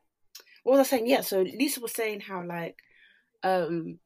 what 0.63 0.77
was 0.77 0.87
I 0.87 0.89
saying? 0.89 1.07
Yeah, 1.07 1.21
so 1.21 1.41
Lisa 1.41 1.79
was 1.79 1.91
saying 1.93 2.21
how 2.21 2.43
like, 2.45 2.77
um, 3.43 3.99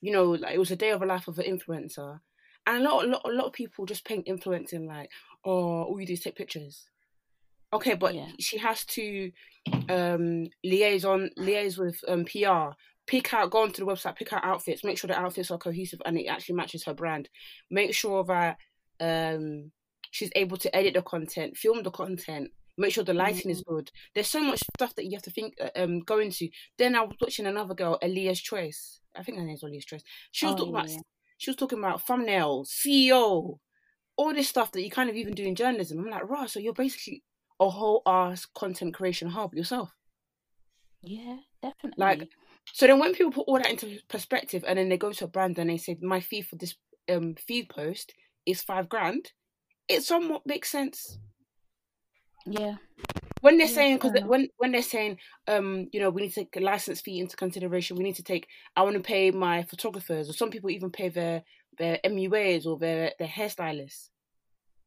you 0.00 0.12
know, 0.12 0.32
like 0.32 0.54
it 0.54 0.58
was 0.58 0.70
a 0.70 0.76
day 0.76 0.90
of 0.90 1.02
a 1.02 1.06
life 1.06 1.28
of 1.28 1.38
an 1.38 1.46
influencer, 1.46 2.20
and 2.66 2.84
a 2.84 2.88
lot, 2.88 3.04
a 3.04 3.08
lot, 3.08 3.22
a 3.24 3.28
lot 3.32 3.46
of 3.46 3.52
people 3.52 3.86
just 3.86 4.04
paint 4.04 4.28
influencing 4.28 4.86
like, 4.86 5.10
oh, 5.44 5.84
all 5.84 6.00
you 6.00 6.06
do 6.06 6.12
is 6.14 6.20
take 6.20 6.36
pictures. 6.36 6.88
Okay, 7.72 7.94
but 7.94 8.14
Yeah. 8.14 8.28
she 8.38 8.58
has 8.58 8.84
to 8.86 9.32
um 9.88 10.48
liaise 10.64 11.04
on 11.04 11.30
liaise 11.38 11.78
with 11.78 11.98
um 12.08 12.24
PR. 12.24 12.76
Pick 13.06 13.34
out, 13.34 13.50
go 13.50 13.62
onto 13.62 13.84
the 13.84 13.90
website, 13.90 14.16
pick 14.16 14.32
out 14.32 14.44
outfits, 14.44 14.82
make 14.84 14.96
sure 14.98 15.08
the 15.08 15.18
outfits 15.18 15.50
are 15.50 15.58
cohesive 15.58 16.00
and 16.06 16.16
it 16.18 16.26
actually 16.26 16.54
matches 16.54 16.84
her 16.84 16.94
brand. 16.94 17.28
Make 17.70 17.94
sure 17.94 18.24
that 18.24 18.56
um 19.00 19.72
she's 20.10 20.30
able 20.36 20.56
to 20.58 20.74
edit 20.74 20.94
the 20.94 21.02
content, 21.02 21.56
film 21.56 21.82
the 21.82 21.90
content, 21.90 22.50
make 22.78 22.92
sure 22.92 23.04
the 23.04 23.12
lighting 23.14 23.50
is 23.50 23.62
good. 23.62 23.90
There's 24.14 24.28
so 24.28 24.40
much 24.40 24.60
stuff 24.76 24.94
that 24.94 25.04
you 25.04 25.12
have 25.12 25.22
to 25.22 25.30
think 25.30 25.54
uh, 25.60 25.70
um 25.76 26.00
go 26.00 26.18
into. 26.18 26.48
Then 26.78 26.94
I 26.96 27.02
was 27.02 27.16
watching 27.20 27.46
another 27.46 27.74
girl, 27.74 27.98
Elia's 28.02 28.40
Choice. 28.40 29.00
I 29.16 29.22
think 29.22 29.38
her 29.38 29.44
name's 29.44 29.62
Elia's 29.62 29.84
Choice. 29.84 30.02
She 30.32 30.46
was 30.46 30.54
Oh, 30.54 30.56
talking 30.56 30.74
yeah, 30.74 30.80
about 30.80 30.90
she 31.38 31.50
was 31.50 31.56
talking 31.56 31.78
about 31.78 32.06
thumbnails, 32.06 32.68
SEO, 32.68 33.58
all 34.16 34.34
this 34.34 34.48
stuff 34.48 34.72
that 34.72 34.82
you 34.82 34.90
kind 34.90 35.10
of 35.10 35.16
even 35.16 35.34
do 35.34 35.44
in 35.44 35.54
journalism. 35.54 35.98
I'm 35.98 36.10
like, 36.10 36.28
right, 36.28 36.48
so 36.48 36.58
you're 36.60 36.72
basically 36.72 37.22
a 37.60 37.68
whole 37.68 38.02
ass 38.06 38.46
content 38.46 38.94
creation 38.94 39.28
hub 39.28 39.54
yourself. 39.54 39.94
Yeah, 41.02 41.36
definitely. 41.62 41.94
Like, 41.96 42.28
So 42.72 42.86
then 42.86 42.98
when 42.98 43.14
people 43.14 43.32
put 43.32 43.46
all 43.48 43.58
that 43.58 43.70
into 43.70 43.98
perspective 44.08 44.64
and 44.66 44.78
then 44.78 44.88
they 44.88 44.96
go 44.98 45.12
to 45.12 45.24
a 45.24 45.28
brand 45.28 45.58
and 45.58 45.70
they 45.70 45.76
say, 45.76 45.96
my 46.00 46.20
fee 46.20 46.42
for 46.42 46.56
this 46.56 46.74
um 47.08 47.34
feed 47.34 47.68
post 47.68 48.14
is 48.46 48.62
five 48.62 48.88
grand, 48.88 49.32
it 49.88 50.02
somewhat 50.02 50.46
makes 50.46 50.70
sense. 50.70 51.18
Yeah. 52.46 52.76
when 53.40 53.58
they're 53.58 53.66
Yeah, 53.66 53.74
saying 53.74 53.96
because 53.98 54.12
when 54.26 54.48
when 54.56 54.72
they're 54.72 54.82
saying 54.82 55.18
um 55.48 55.88
you 55.92 56.00
know 56.00 56.10
we 56.10 56.22
need 56.22 56.30
to 56.30 56.40
take 56.40 56.56
a 56.56 56.60
license 56.60 57.00
fee 57.00 57.20
into 57.20 57.36
consideration 57.36 57.96
we 57.96 58.04
need 58.04 58.16
to 58.16 58.22
take 58.22 58.48
i 58.76 58.82
want 58.82 58.96
to 58.96 59.02
pay 59.02 59.30
my 59.30 59.62
photographers 59.64 60.28
or 60.28 60.32
some 60.32 60.50
people 60.50 60.70
even 60.70 60.90
pay 60.90 61.08
their 61.08 61.42
their 61.78 61.98
muas 62.06 62.66
or 62.66 62.78
their 62.78 63.12
their 63.18 63.28
hairstylists 63.28 64.08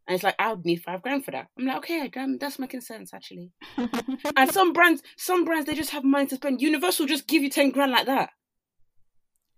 and 0.08 0.16
it's 0.16 0.24
like 0.24 0.36
i 0.40 0.52
would 0.52 0.66
need 0.66 0.82
five 0.82 1.02
grand 1.02 1.24
for 1.26 1.32
that 1.32 1.48
i'm 1.58 1.66
like 1.66 1.78
okay 1.78 2.08
damn, 2.08 2.38
that's 2.38 2.60
making 2.60 2.82
sense 2.82 3.14
actually 3.14 3.52
and 4.36 4.52
some 4.52 4.74
brands 4.74 5.02
some 5.18 5.44
brands 5.46 5.66
they 5.66 5.76
just 5.76 5.92
have 5.92 6.04
money 6.04 6.26
to 6.28 6.36
spend 6.36 6.62
universal 6.62 7.06
just 7.06 7.28
give 7.28 7.44
you 7.44 7.50
10 7.50 7.72
grand 7.72 7.92
like 7.92 8.06
that 8.06 8.30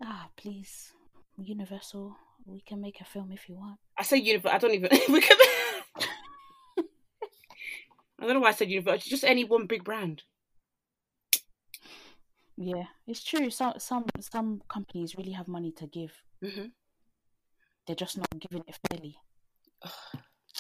ah, 0.04 0.30
please, 0.38 0.94
Universal, 1.42 2.16
we 2.46 2.62
can 2.62 2.82
make 2.82 3.00
a 3.02 3.06
film 3.06 3.32
if 3.32 3.48
you 3.50 3.56
want. 3.56 3.78
i 3.98 4.04
say 4.04 4.18
universal 4.18 4.56
i 4.56 4.58
don't 4.58 4.74
even 4.74 4.90
we 5.14 5.22
can 5.22 5.38
i 8.20 8.26
don't 8.26 8.34
know 8.34 8.40
why 8.40 8.50
i 8.50 8.54
said 8.54 8.70
universal 8.70 9.10
just 9.10 9.24
any 9.24 9.44
one 9.44 9.68
big 9.68 9.84
brand 9.84 10.24
Yeah, 12.62 12.88
it's 13.08 13.24
true. 13.24 13.50
Some 13.50 13.76
some 13.80 14.04
some 14.20 14.62
companies 14.68 15.16
really 15.16 15.32
have 15.32 15.48
money 15.48 15.72
to 15.80 15.88
give. 15.88 16.12
hmm 16.44 16.76
They're 17.88 17.96
just 17.96 18.18
not 18.18 18.28
giving 18.38 18.64
it 18.68 18.78
fairly. 18.90 19.16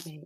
Mate. 0.06 0.22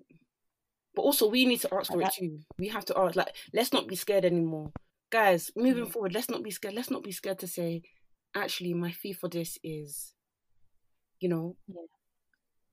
But 0.96 1.02
also, 1.04 1.28
we 1.28 1.46
need 1.46 1.62
to 1.62 1.74
ask 1.74 1.92
for 1.92 2.02
it 2.02 2.14
too. 2.14 2.40
We 2.60 2.68
have 2.70 2.86
to 2.86 2.98
ask. 2.98 3.16
Like, 3.16 3.36
let's 3.54 3.74
not 3.74 3.88
be 3.88 3.96
scared 3.96 4.26
anymore, 4.26 4.72
guys. 5.10 5.52
Moving 5.56 5.86
Yeah. 5.86 5.92
forward, 5.92 6.14
let's 6.14 6.30
not 6.30 6.44
be 6.44 6.52
scared. 6.52 6.76
Let's 6.76 6.92
not 6.92 7.04
be 7.04 7.12
scared 7.12 7.40
to 7.40 7.48
say, 7.48 7.82
actually, 8.36 8.74
my 8.76 8.92
fee 8.92 9.14
for 9.14 9.28
this 9.28 9.58
is, 9.64 10.14
you 11.20 11.30
know, 11.30 11.56
Yeah. 11.68 11.82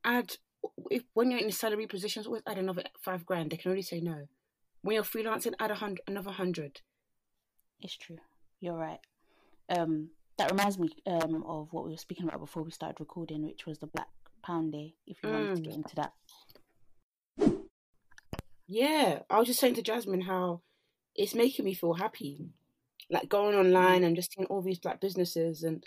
add. 0.05 0.37
If 0.91 1.05
when 1.15 1.31
you're 1.31 1.41
in 1.41 1.51
salary 1.53 1.87
positions, 1.87 2.27
always 2.27 2.43
add 2.47 2.59
another 2.59 2.85
five 3.03 3.25
grand. 3.25 3.51
They 3.51 3.57
can 3.57 3.71
only 3.71 3.83
say 3.83 4.01
no. 4.01 4.29
When 4.83 4.95
you're 4.95 5.05
freelancing, 5.05 5.55
add 5.59 5.71
a 5.71 5.75
hundred, 5.75 6.03
another 6.07 6.33
hundred. 6.33 6.83
It's 7.81 7.97
true. 7.97 8.19
You're 8.61 8.77
right. 8.77 9.01
Um, 9.71 10.11
that 10.37 10.51
reminds 10.51 10.79
me 10.79 10.91
um 11.07 11.43
of 11.47 11.73
what 11.73 11.85
we 11.85 11.91
were 11.93 11.97
speaking 11.97 12.27
about 12.29 12.41
before 12.41 12.63
we 12.63 12.71
started 12.71 13.01
recording, 13.01 13.43
which 13.47 13.65
was 13.65 13.79
the 13.79 13.87
Black 13.87 14.09
Pound 14.43 14.73
Day. 14.73 14.95
If 15.07 15.23
you 15.23 15.31
wanted 15.31 15.57
to 15.57 15.63
Mm. 15.63 15.65
get 15.65 15.75
into 15.75 15.95
that. 15.97 16.13
Yeah, 18.73 19.23
I 19.29 19.37
was 19.41 19.49
just 19.49 19.59
saying 19.59 19.75
to 19.75 19.83
Jasmine 19.83 20.21
how 20.21 20.61
it's 21.17 21.35
making 21.35 21.65
me 21.65 21.75
feel 21.75 21.95
happy, 21.95 22.51
like 23.11 23.29
going 23.29 23.57
online 23.57 24.05
and 24.05 24.15
just 24.15 24.33
seeing 24.33 24.47
all 24.47 24.63
these 24.63 24.79
black 24.79 25.01
businesses, 25.01 25.65
and 25.65 25.85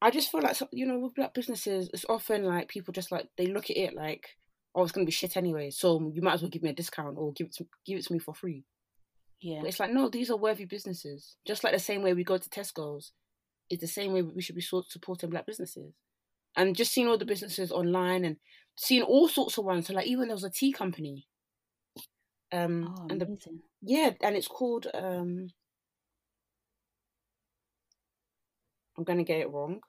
I 0.00 0.12
just 0.12 0.30
feel 0.30 0.40
like 0.40 0.56
you 0.70 0.86
know 0.86 1.00
with 1.00 1.16
black 1.16 1.34
businesses, 1.34 1.90
it's 1.92 2.06
often 2.08 2.44
like 2.44 2.68
people 2.68 2.92
just 2.92 3.10
like 3.10 3.26
they 3.36 3.46
look 3.46 3.70
at 3.70 3.76
it 3.76 3.96
like, 3.96 4.36
oh, 4.72 4.84
it's 4.84 4.92
gonna 4.92 5.04
be 5.04 5.10
shit 5.10 5.36
anyway, 5.36 5.70
so 5.70 6.12
you 6.14 6.22
might 6.22 6.34
as 6.34 6.42
well 6.42 6.48
give 6.48 6.62
me 6.62 6.70
a 6.70 6.74
discount 6.74 7.16
or 7.18 7.32
give 7.32 7.48
it 7.48 7.54
to, 7.54 7.66
give 7.84 7.98
it 7.98 8.04
to 8.04 8.12
me 8.12 8.20
for 8.20 8.34
free. 8.34 8.62
Yeah. 9.40 9.58
But 9.62 9.70
it's 9.70 9.80
like 9.80 9.92
no, 9.92 10.08
these 10.08 10.30
are 10.30 10.36
worthy 10.36 10.64
businesses. 10.64 11.34
Just 11.44 11.64
like 11.64 11.72
the 11.72 11.80
same 11.80 12.02
way 12.02 12.14
we 12.14 12.22
go 12.22 12.38
to 12.38 12.48
Tesco's, 12.50 13.10
it's 13.68 13.80
the 13.80 13.88
same 13.88 14.12
way 14.12 14.22
we 14.22 14.42
should 14.42 14.54
be 14.54 14.60
sort 14.60 14.92
supporting 14.92 15.30
black 15.30 15.46
businesses. 15.46 15.92
And 16.54 16.76
just 16.76 16.92
seeing 16.92 17.08
all 17.08 17.18
the 17.18 17.24
businesses 17.24 17.72
online 17.72 18.24
and 18.24 18.36
seeing 18.76 19.02
all 19.02 19.26
sorts 19.26 19.58
of 19.58 19.64
ones. 19.64 19.88
So 19.88 19.94
like 19.94 20.06
even 20.06 20.28
there 20.28 20.36
was 20.36 20.44
a 20.44 20.50
tea 20.50 20.70
company. 20.70 21.26
Um 22.52 22.94
Oh, 22.98 23.06
and 23.10 23.20
the 23.20 23.38
yeah, 23.82 24.10
and 24.22 24.36
it's 24.36 24.48
called 24.48 24.86
um 24.94 25.48
I'm 28.96 29.04
gonna 29.04 29.24
get 29.24 29.40
it 29.40 29.50
wrong. 29.50 29.80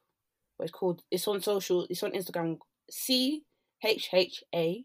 But 0.58 0.66
it's 0.66 0.74
called 0.74 1.02
it's 1.10 1.28
on 1.28 1.42
social 1.42 1.88
it's 1.90 2.04
on 2.04 2.12
Instagram 2.12 2.58
C 2.90 3.44
H 3.84 4.10
H 4.14 4.44
A 4.54 4.84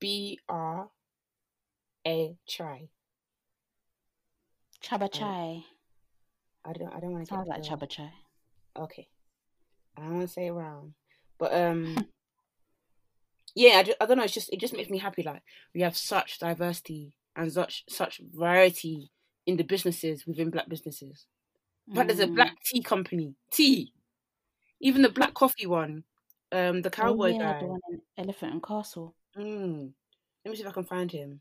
B 0.00 0.38
R 0.48 0.88
A 2.06 2.36
Chai. 2.46 2.88
Chaba 4.82 5.12
Chai. 5.12 5.64
I 6.64 6.72
don't 6.72 6.92
I 6.94 7.00
don't 7.00 7.12
wanna 7.12 7.26
Sounds 7.26 7.46
get 7.48 7.58
like 7.58 7.62
Chaba 7.62 7.88
Chai. 7.88 8.10
Okay. 8.76 9.08
I 9.96 10.02
don't 10.02 10.14
want 10.14 10.28
to 10.28 10.32
say 10.32 10.46
it 10.46 10.52
wrong. 10.52 10.94
But 11.38 11.52
um 11.54 11.96
yeah, 13.54 13.78
I, 13.78 13.82
ju- 13.82 13.94
I 14.00 14.06
don't 14.06 14.16
know, 14.18 14.24
it's 14.24 14.34
just 14.34 14.52
it 14.52 14.60
just 14.60 14.74
makes 14.74 14.90
me 14.90 14.98
happy 14.98 15.22
like 15.22 15.42
we 15.74 15.80
have 15.82 15.96
such 15.96 16.38
diversity 16.38 17.12
and 17.36 17.52
such 17.52 17.84
such 17.88 18.20
variety 18.32 19.10
in 19.46 19.56
the 19.56 19.64
businesses 19.64 20.26
within 20.26 20.50
black 20.50 20.68
businesses. 20.68 21.26
But 21.88 22.06
there's 22.06 22.20
a 22.20 22.26
Mm. 22.26 22.34
black 22.36 22.56
tea 22.64 22.82
company. 22.82 23.34
Tea. 23.50 23.92
Even 24.80 25.02
the 25.02 25.08
black 25.08 25.34
coffee 25.34 25.66
one. 25.66 26.04
Um 26.52 26.82
the 26.82 26.88
Oh, 26.88 26.90
cowboy 26.90 27.32
yeah, 27.32 27.52
guy. 27.54 27.60
the 27.60 27.66
one 27.66 27.80
in 27.90 28.00
Elephant 28.16 28.52
and 28.52 28.62
Castle. 28.62 29.14
Mm. 29.36 29.92
Let 30.44 30.50
me 30.50 30.56
see 30.56 30.62
if 30.62 30.68
I 30.68 30.72
can 30.72 30.84
find 30.84 31.10
him. 31.10 31.40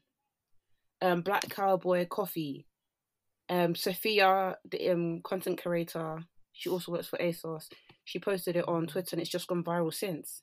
Um 1.01 1.21
Black 1.21 1.49
Cowboy 1.49 2.05
Coffee. 2.07 2.65
Um 3.49 3.75
Sophia, 3.75 4.57
the 4.69 4.89
um 4.89 5.21
content 5.23 5.61
creator, 5.61 6.23
she 6.53 6.69
also 6.69 6.91
works 6.91 7.07
for 7.07 7.17
ASOS. 7.19 7.67
She 8.05 8.19
posted 8.19 8.55
it 8.55 8.67
on 8.67 8.87
Twitter 8.87 9.09
and 9.15 9.21
it's 9.21 9.29
just 9.31 9.47
gone 9.47 9.63
viral 9.63 9.93
since. 9.93 10.41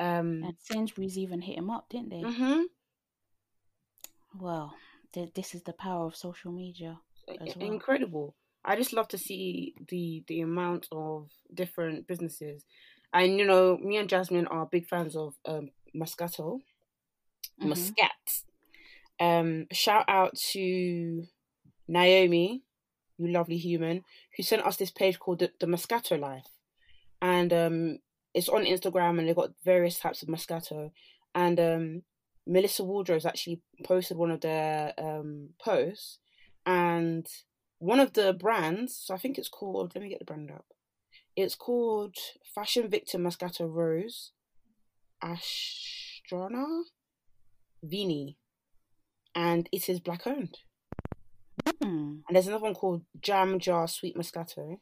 Um 0.00 0.42
And 0.44 0.56
Sainsbury's 0.58 1.18
even 1.18 1.42
hit 1.42 1.58
him 1.58 1.70
up, 1.70 1.88
didn't 1.90 2.10
they? 2.10 2.22
mhm. 2.22 2.64
Well, 4.40 4.74
th- 5.12 5.32
this 5.34 5.54
is 5.54 5.62
the 5.62 5.72
power 5.72 6.06
of 6.06 6.16
social 6.16 6.52
media 6.52 7.00
well. 7.28 7.54
incredible. 7.60 8.34
I 8.64 8.76
just 8.76 8.92
love 8.92 9.08
to 9.08 9.18
see 9.18 9.74
the 9.88 10.24
the 10.26 10.40
amount 10.42 10.86
of 10.92 11.30
different 11.52 12.06
businesses, 12.06 12.64
and 13.12 13.38
you 13.38 13.44
know, 13.46 13.76
me 13.78 13.96
and 13.96 14.08
Jasmine 14.08 14.46
are 14.48 14.66
big 14.66 14.86
fans 14.86 15.16
of 15.16 15.34
um, 15.46 15.70
Moscato, 15.94 16.60
Mhm. 17.60 17.68
Muscat. 17.68 18.44
Um, 19.18 19.66
shout 19.72 20.04
out 20.08 20.34
to 20.52 21.26
Naomi, 21.88 22.62
you 23.18 23.28
lovely 23.28 23.58
human, 23.58 24.04
who 24.36 24.42
sent 24.42 24.62
us 24.66 24.76
this 24.76 24.90
page 24.90 25.18
called 25.18 25.40
the, 25.40 25.52
the 25.60 25.66
Moscato 25.66 26.18
Life, 26.18 26.48
and 27.20 27.52
um, 27.52 27.98
it's 28.34 28.48
on 28.48 28.64
Instagram, 28.64 29.18
and 29.18 29.28
they've 29.28 29.36
got 29.36 29.52
various 29.64 29.98
types 29.98 30.22
of 30.22 30.28
Moscato, 30.28 30.90
and 31.34 31.60
um, 31.60 32.02
Melissa 32.46 32.84
Wardrobe's 32.84 33.26
actually 33.26 33.60
posted 33.84 34.16
one 34.16 34.30
of 34.30 34.40
their 34.40 34.92
um 34.98 35.50
posts, 35.62 36.18
and 36.66 37.26
one 37.80 37.98
of 37.98 38.12
the 38.12 38.34
brands, 38.34 38.94
so 39.04 39.14
I 39.14 39.18
think 39.18 39.38
it's 39.38 39.48
called, 39.48 39.92
let 39.94 40.02
me 40.02 40.10
get 40.10 40.18
the 40.18 40.26
brand 40.26 40.50
up. 40.50 40.66
It's 41.34 41.54
called 41.54 42.14
Fashion 42.54 42.88
Victor 42.90 43.18
Moscato 43.18 43.72
Rose 43.72 44.32
Astrona 45.24 46.82
Vini. 47.82 48.36
And 49.34 49.68
it 49.72 49.88
is 49.88 50.00
black 50.00 50.26
owned. 50.26 50.58
Mm. 51.66 52.20
And 52.28 52.34
there's 52.34 52.48
another 52.48 52.64
one 52.64 52.74
called 52.74 53.04
Jam 53.18 53.58
Jar 53.58 53.88
Sweet 53.88 54.16
Moscato. 54.16 54.80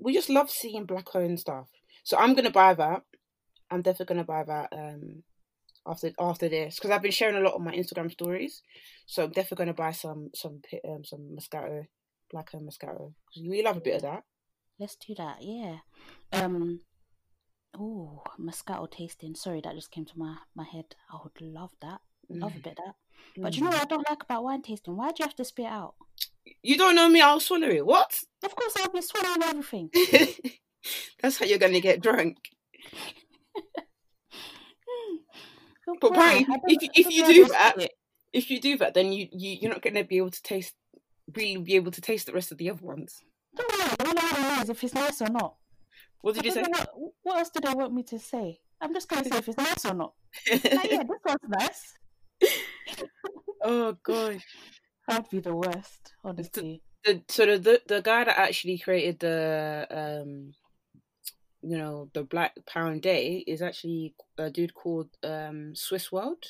We 0.00 0.12
just 0.12 0.30
love 0.30 0.50
seeing 0.50 0.86
black 0.86 1.14
owned 1.14 1.38
stuff. 1.38 1.68
So 2.04 2.16
I'm 2.16 2.34
gonna 2.34 2.50
buy 2.50 2.74
that. 2.74 3.02
I'm 3.70 3.82
definitely 3.82 4.14
gonna 4.14 4.24
buy 4.24 4.44
that 4.44 4.72
um 4.72 5.22
after 5.86 6.12
after 6.18 6.48
this 6.48 6.76
because 6.76 6.90
I've 6.90 7.02
been 7.02 7.10
sharing 7.10 7.36
a 7.36 7.40
lot 7.40 7.54
on 7.54 7.64
my 7.64 7.72
Instagram 7.74 8.10
stories. 8.12 8.62
So 9.06 9.24
I'm 9.24 9.30
definitely 9.30 9.64
gonna 9.64 9.74
buy 9.74 9.92
some 9.92 10.30
some 10.34 10.60
um 10.88 11.04
some 11.04 11.36
Moscato, 11.36 11.86
black 12.30 12.50
owned 12.54 12.68
Moscato. 12.68 13.12
'Cause 13.26 13.42
we 13.48 13.62
love 13.62 13.78
a 13.78 13.80
bit 13.80 13.96
of 13.96 14.02
that. 14.02 14.24
Let's 14.78 14.96
do 14.96 15.14
that. 15.16 15.38
Yeah. 15.42 15.78
Um. 16.32 16.80
Oh, 17.76 18.22
Moscato 18.38 18.88
tasting. 18.90 19.34
Sorry, 19.34 19.60
that 19.62 19.74
just 19.74 19.90
came 19.90 20.04
to 20.04 20.18
my 20.18 20.36
my 20.54 20.64
head. 20.64 20.94
I 21.10 21.18
would 21.22 21.40
love 21.40 21.72
that. 21.80 22.00
Love 22.28 22.56
a 22.56 22.60
bit 22.60 22.78
of 22.78 22.84
that. 22.84 22.94
But 23.36 23.52
do 23.52 23.58
you 23.58 23.64
know 23.64 23.70
what 23.70 23.82
I 23.82 23.84
don't 23.84 24.08
like 24.08 24.22
about 24.22 24.44
wine 24.44 24.62
tasting? 24.62 24.96
Why 24.96 25.08
do 25.08 25.16
you 25.18 25.24
have 25.26 25.34
to 25.36 25.44
spit 25.44 25.66
it 25.66 25.72
out? 25.72 25.94
You 26.62 26.76
don't 26.76 26.94
know 26.94 27.08
me, 27.08 27.20
I'll 27.20 27.40
swallow 27.40 27.68
it. 27.68 27.84
What? 27.84 28.18
Of 28.42 28.54
course, 28.56 28.74
I'll 28.78 28.90
be 28.90 29.00
swallowing 29.00 29.42
everything. 29.42 29.90
That's 31.22 31.38
how 31.38 31.46
you're 31.46 31.58
gonna 31.58 31.80
get 31.80 32.02
drunk. 32.02 32.38
Oh, 35.86 35.96
But 36.00 36.12
apparently, 36.12 36.46
if 36.68 36.82
you- 36.82 36.88
if 36.94 37.10
you 37.12 37.26
do 37.26 37.44
that, 37.48 37.78
it. 37.78 37.92
If 38.32 38.50
you 38.50 38.58
do 38.60 38.78
that, 38.78 38.94
then 38.94 39.12
you, 39.12 39.28
you 39.30 39.58
you're 39.60 39.70
not 39.70 39.82
gonna 39.82 40.02
be 40.02 40.16
able 40.16 40.30
to 40.30 40.42
taste 40.42 40.74
really 41.36 41.58
be 41.58 41.76
able 41.76 41.92
to 41.92 42.00
taste 42.00 42.26
the 42.26 42.32
rest 42.32 42.50
of 42.52 42.58
the 42.58 42.70
other 42.70 42.84
ones. 42.84 43.22
Don't 43.54 43.70
worry, 43.70 43.82
I 43.82 43.94
don't 44.04 44.16
know 44.66 44.72
if 44.72 44.82
it's 44.82 44.94
nice 44.94 45.20
or 45.20 45.28
not. 45.28 45.56
What 46.22 46.34
did 46.34 46.44
you 46.46 46.52
say? 46.52 46.62
what, 46.62 46.88
what 47.22 47.36
else 47.38 47.50
do 47.50 47.60
they 47.60 47.74
want 47.74 47.92
me 47.92 48.02
to 48.04 48.18
say? 48.18 48.60
I'm 48.80 48.94
just 48.94 49.08
gonna 49.08 49.24
say 49.28 49.36
if 49.38 49.48
it's 49.48 49.58
nice 49.58 49.84
or 49.84 49.94
not. 49.94 50.14
Like, 50.50 50.90
yeah, 50.90 51.02
this 51.02 51.20
one's 51.24 51.48
nice. 51.48 51.94
oh 53.62 53.96
god. 54.02 54.40
That'd 55.06 55.30
be 55.30 55.40
the 55.40 55.54
worst, 55.54 56.14
honestly. 56.24 56.82
The 57.04 57.22
so 57.28 57.44
the, 57.44 57.58
the 57.58 57.82
the 57.86 58.00
guy 58.00 58.24
that 58.24 58.38
actually 58.38 58.78
created 58.78 59.18
the 59.20 59.86
um 59.90 60.54
you 61.66 61.78
know 61.78 62.08
the 62.12 62.22
Black 62.22 62.52
Pound 62.66 63.02
Day 63.02 63.42
is 63.46 63.62
actually 63.62 64.14
a 64.38 64.50
dude 64.50 64.74
called 64.74 65.08
um 65.22 65.74
Swiss 65.74 66.12
World. 66.12 66.44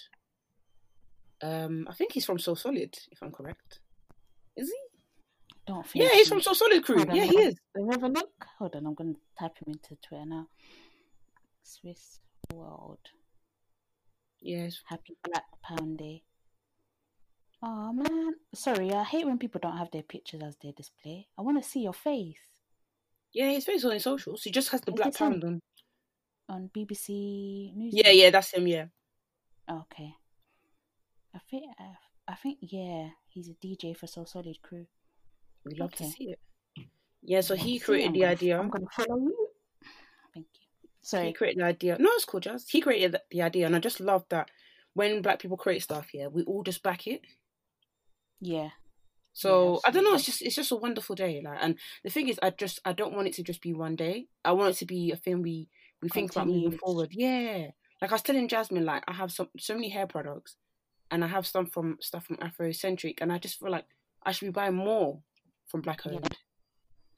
Um, 1.43 1.87
I 1.91 1.95
think 1.95 2.13
he's 2.13 2.25
from 2.25 2.39
So 2.39 2.55
Solid, 2.55 2.97
if 3.13 3.23
I'm 3.23 3.33
correct. 3.33 3.81
Is 4.57 4.69
he? 4.69 4.77
don't 5.67 5.87
think. 5.87 6.05
Yeah, 6.05 6.11
he's 6.13 6.27
he- 6.27 6.31
from 6.31 6.41
So 6.41 6.53
Solid 6.53 6.85
Crew. 6.85 7.05
Yeah, 7.13 7.25
he 7.25 7.37
is. 7.39 7.55
Have 7.91 8.03
a 8.05 8.09
look. 8.09 8.31
Hold 8.59 8.77
on, 8.77 8.87
I'm 8.87 8.95
gonna 8.95 9.15
type 9.39 9.57
him 9.59 9.73
into 9.75 9.97
Twitter 10.07 10.25
now. 10.27 10.47
Swiss 11.63 12.21
World 12.53 12.99
Yes. 14.41 14.81
Happy 14.87 15.17
Black 15.25 15.45
Pound 15.63 15.99
Day. 15.99 16.23
Oh 17.63 17.93
man, 17.95 18.35
sorry. 18.55 18.93
I 18.93 19.05
hate 19.05 19.25
when 19.27 19.39
people 19.39 19.59
don't 19.63 19.79
have 19.79 19.91
their 19.91 20.03
pictures 20.03 20.43
as 20.43 20.57
their 20.63 20.73
display. 20.73 21.29
I 21.39 21.43
want 21.43 21.63
to 21.63 21.69
see 21.69 21.81
your 21.81 21.95
face 21.95 22.37
Yeah, 23.35 23.51
his 23.51 23.65
face 23.65 23.85
on 23.85 23.93
his 23.93 24.05
socials. 24.05 24.43
He 24.45 24.51
just 24.51 24.69
has 24.71 24.81
the 24.83 24.93
Is 24.93 24.97
black 24.97 25.15
pound 25.15 25.43
on. 25.45 25.61
on 26.49 26.71
BBC 26.75 27.75
News. 27.75 27.93
Yeah, 27.95 28.11
yeah, 28.11 28.31
that's 28.31 28.53
him. 28.53 28.67
Yeah. 28.69 28.87
Okay. 29.71 30.15
I 31.35 31.39
think 31.51 31.65
uh, 31.81 31.85
I 32.29 32.35
think 32.37 32.59
yeah, 32.61 33.09
he's 33.29 33.49
a 33.49 33.55
DJ 33.55 33.97
for 33.97 34.07
So 34.07 34.25
Solid 34.25 34.63
Crew. 34.63 34.87
We 35.65 35.75
love 35.77 35.95
to 35.97 36.05
see 36.05 36.31
it. 36.31 36.39
Yeah, 37.23 37.41
so 37.41 37.57
he 37.57 37.79
created 37.79 38.13
the 38.13 38.21
gonna- 38.21 38.33
idea. 38.33 38.59
I'm 38.61 38.69
gonna 38.71 38.87
follow 38.93 39.17
you. 39.19 39.49
Thank 40.33 40.47
you. 40.55 40.89
Sorry. 41.03 41.27
He 41.29 41.33
created 41.33 41.61
the 41.61 41.67
idea. 41.67 41.97
No, 41.99 42.11
it's 42.13 42.25
cool, 42.25 42.41
Jazz. 42.41 42.69
He 42.69 42.81
created 42.81 43.13
the- 43.13 43.23
the 43.31 43.43
idea, 43.43 43.67
and 43.67 43.75
I 43.75 43.79
just 43.81 43.99
love 44.01 44.25
that 44.29 44.51
when 44.93 45.23
black 45.23 45.39
people 45.41 45.57
create 45.57 45.83
stuff, 45.83 46.13
yeah, 46.15 46.29
we 46.29 46.45
all 46.45 46.63
just 46.63 46.83
back 46.83 47.07
it. 47.09 47.23
Yeah. 48.41 48.71
So 49.35 49.81
I 49.85 49.91
don't 49.91 50.05
know. 50.05 50.15
It's 50.15 50.25
just 50.27 50.43
it's 50.43 50.57
just 50.57 50.73
a 50.73 50.77
wonderful 50.77 51.15
day. 51.17 51.43
Like, 51.45 51.59
and 51.61 51.79
the 52.05 52.11
thing 52.11 52.29
is, 52.29 52.39
I 52.43 52.51
just 52.51 52.81
I 52.85 52.93
don't 52.93 53.15
want 53.15 53.29
it 53.29 53.35
to 53.35 53.43
just 53.43 53.61
be 53.63 53.75
one 53.75 53.97
day. 53.97 54.29
I 54.45 54.53
want 54.53 54.75
it 54.75 54.79
to 54.79 54.87
be 54.87 55.11
a 55.13 55.17
thing 55.17 55.43
we 55.43 55.69
we 56.03 56.09
think 56.09 56.33
about 56.33 56.47
moving 56.49 56.79
forward. 56.79 57.11
Yeah. 57.13 57.69
Like 58.03 58.11
I 58.13 58.15
was 58.15 58.23
telling 58.23 58.49
Jasmine, 58.49 58.85
like 58.85 59.05
I 59.09 59.13
have 59.13 59.33
some 59.33 59.49
so 59.59 59.75
many 59.75 59.89
hair 59.91 60.07
products, 60.07 60.57
and 61.11 61.25
I 61.25 61.29
have 61.29 61.47
some 61.47 61.67
from 61.67 61.99
stuff 62.01 62.27
from 62.27 62.37
Afrocenchix, 62.39 63.17
and 63.21 63.33
I 63.33 63.39
just 63.39 63.59
feel 63.59 63.71
like 63.71 63.87
I 64.25 64.33
should 64.33 64.47
be 64.47 64.53
buying 64.53 64.75
more 64.75 65.21
from 65.69 65.81
black 65.83 66.03
Yeah. 66.07 66.13
owned. 66.13 66.37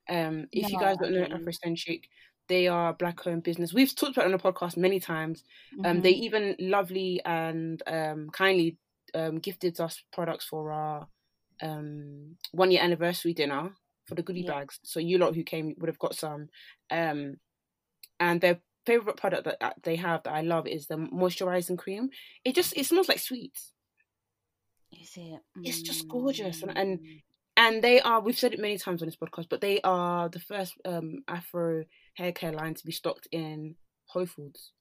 Um, 0.08 0.49
if 0.52 0.70
you 0.70 0.78
guys 0.78 0.96
don't 0.99 1.12
know. 1.12 1.26
Afrocenchix, 1.26 2.02
they 2.49 2.68
are 2.68 2.92
black 2.94 3.26
owned 3.26 3.42
business. 3.42 3.75
We've 3.75 3.94
talked 3.94 4.16
about 4.16 4.26
it 4.28 4.32
on 4.32 4.38
the 4.38 4.38
podcast 4.52 4.76
many 4.76 5.00
times. 5.00 5.44
Um, 5.85 6.00
they 6.00 6.14
Mhm. 6.14 6.20
even 6.20 6.56
lovely 6.61 7.20
and 7.25 7.82
um, 7.87 8.30
kindly 8.30 8.78
um, 9.14 9.38
gifted 9.38 9.80
us 9.80 10.02
products 10.12 10.44
for 10.46 10.70
our 10.73 11.08
um, 11.62 12.36
one 12.52 12.70
year 12.70 12.82
anniversary 12.82 13.32
dinner 13.34 13.75
for 14.06 14.14
the 14.14 14.22
goodie 14.22 14.42
Yeah. 14.42 14.52
bags. 14.52 14.78
So 14.84 15.00
you 15.00 15.18
lot 15.18 15.34
who 15.34 15.42
came 15.42 15.75
would 15.78 15.88
have 15.88 15.98
got 15.98 16.14
some. 16.14 16.48
Um, 16.90 17.36
and 18.20 18.40
their 18.40 18.60
favorite 18.86 19.16
product 19.16 19.44
that 19.44 19.75
they 19.82 19.96
have 19.96 20.22
that 20.22 20.32
I 20.34 20.42
love 20.42 20.66
is 20.66 20.86
the 20.86 20.96
moisturizing 20.96 21.76
cream. 21.78 22.10
It 22.44 22.54
just 22.54 22.76
it 22.76 22.86
smells 22.86 23.08
like 23.08 23.18
sweets, 23.18 23.72
Is 24.92 25.12
it? 25.16 25.40
It's 25.62 25.82
just 25.82 26.06
gorgeous, 26.08 26.62
and- 26.62 26.76
and- 26.78 27.00
Mm. 27.00 27.22
and 27.56 27.82
they 27.84 28.00
are. 28.00 28.20
We've 28.20 28.38
said 28.38 28.52
it 28.54 28.60
many 28.60 28.78
times 28.78 29.02
on 29.02 29.06
this 29.08 29.16
podcast, 29.16 29.48
but 29.50 29.60
they 29.60 29.80
are 29.82 30.28
the 30.28 30.38
first 30.38 30.75
um, 30.84 31.25
Afro 31.26 31.84
hair 32.14 32.32
care 32.32 32.52
line 32.52 32.75
to 32.75 32.86
be 32.86 32.92
stocked 32.92 33.26
in 33.32 33.76
Whole 34.06 34.26
Foods. 34.26 34.72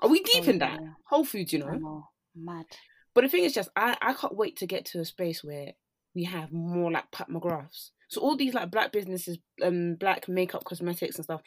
Are 0.00 0.08
we 0.08 0.22
deep 0.22 0.44
Oh, 0.46 0.50
in 0.50 0.58
that? 0.60 0.80
yeah. 0.80 0.92
Whole 1.06 1.24
Foods, 1.24 1.52
you 1.52 1.58
know. 1.58 1.70
know. 1.72 2.08
Mad. 2.34 2.66
But 3.14 3.22
the 3.22 3.28
thing 3.28 3.44
is, 3.44 3.54
just 3.54 3.70
I, 3.76 3.96
I 4.02 4.12
can't 4.12 4.36
wait 4.36 4.56
to 4.58 4.66
get 4.66 4.84
to 4.86 5.00
a 5.00 5.04
space 5.04 5.42
where 5.44 5.72
we 6.14 6.24
have 6.24 6.52
more 6.52 6.90
like 6.90 7.10
Pat 7.12 7.28
McGraths. 7.28 7.90
So 8.08 8.20
all 8.20 8.36
these 8.36 8.54
like 8.54 8.70
black 8.70 8.92
businesses, 8.92 9.38
um, 9.62 9.94
black 9.94 10.28
makeup, 10.28 10.64
cosmetics 10.64 11.16
and 11.16 11.24
stuff. 11.24 11.40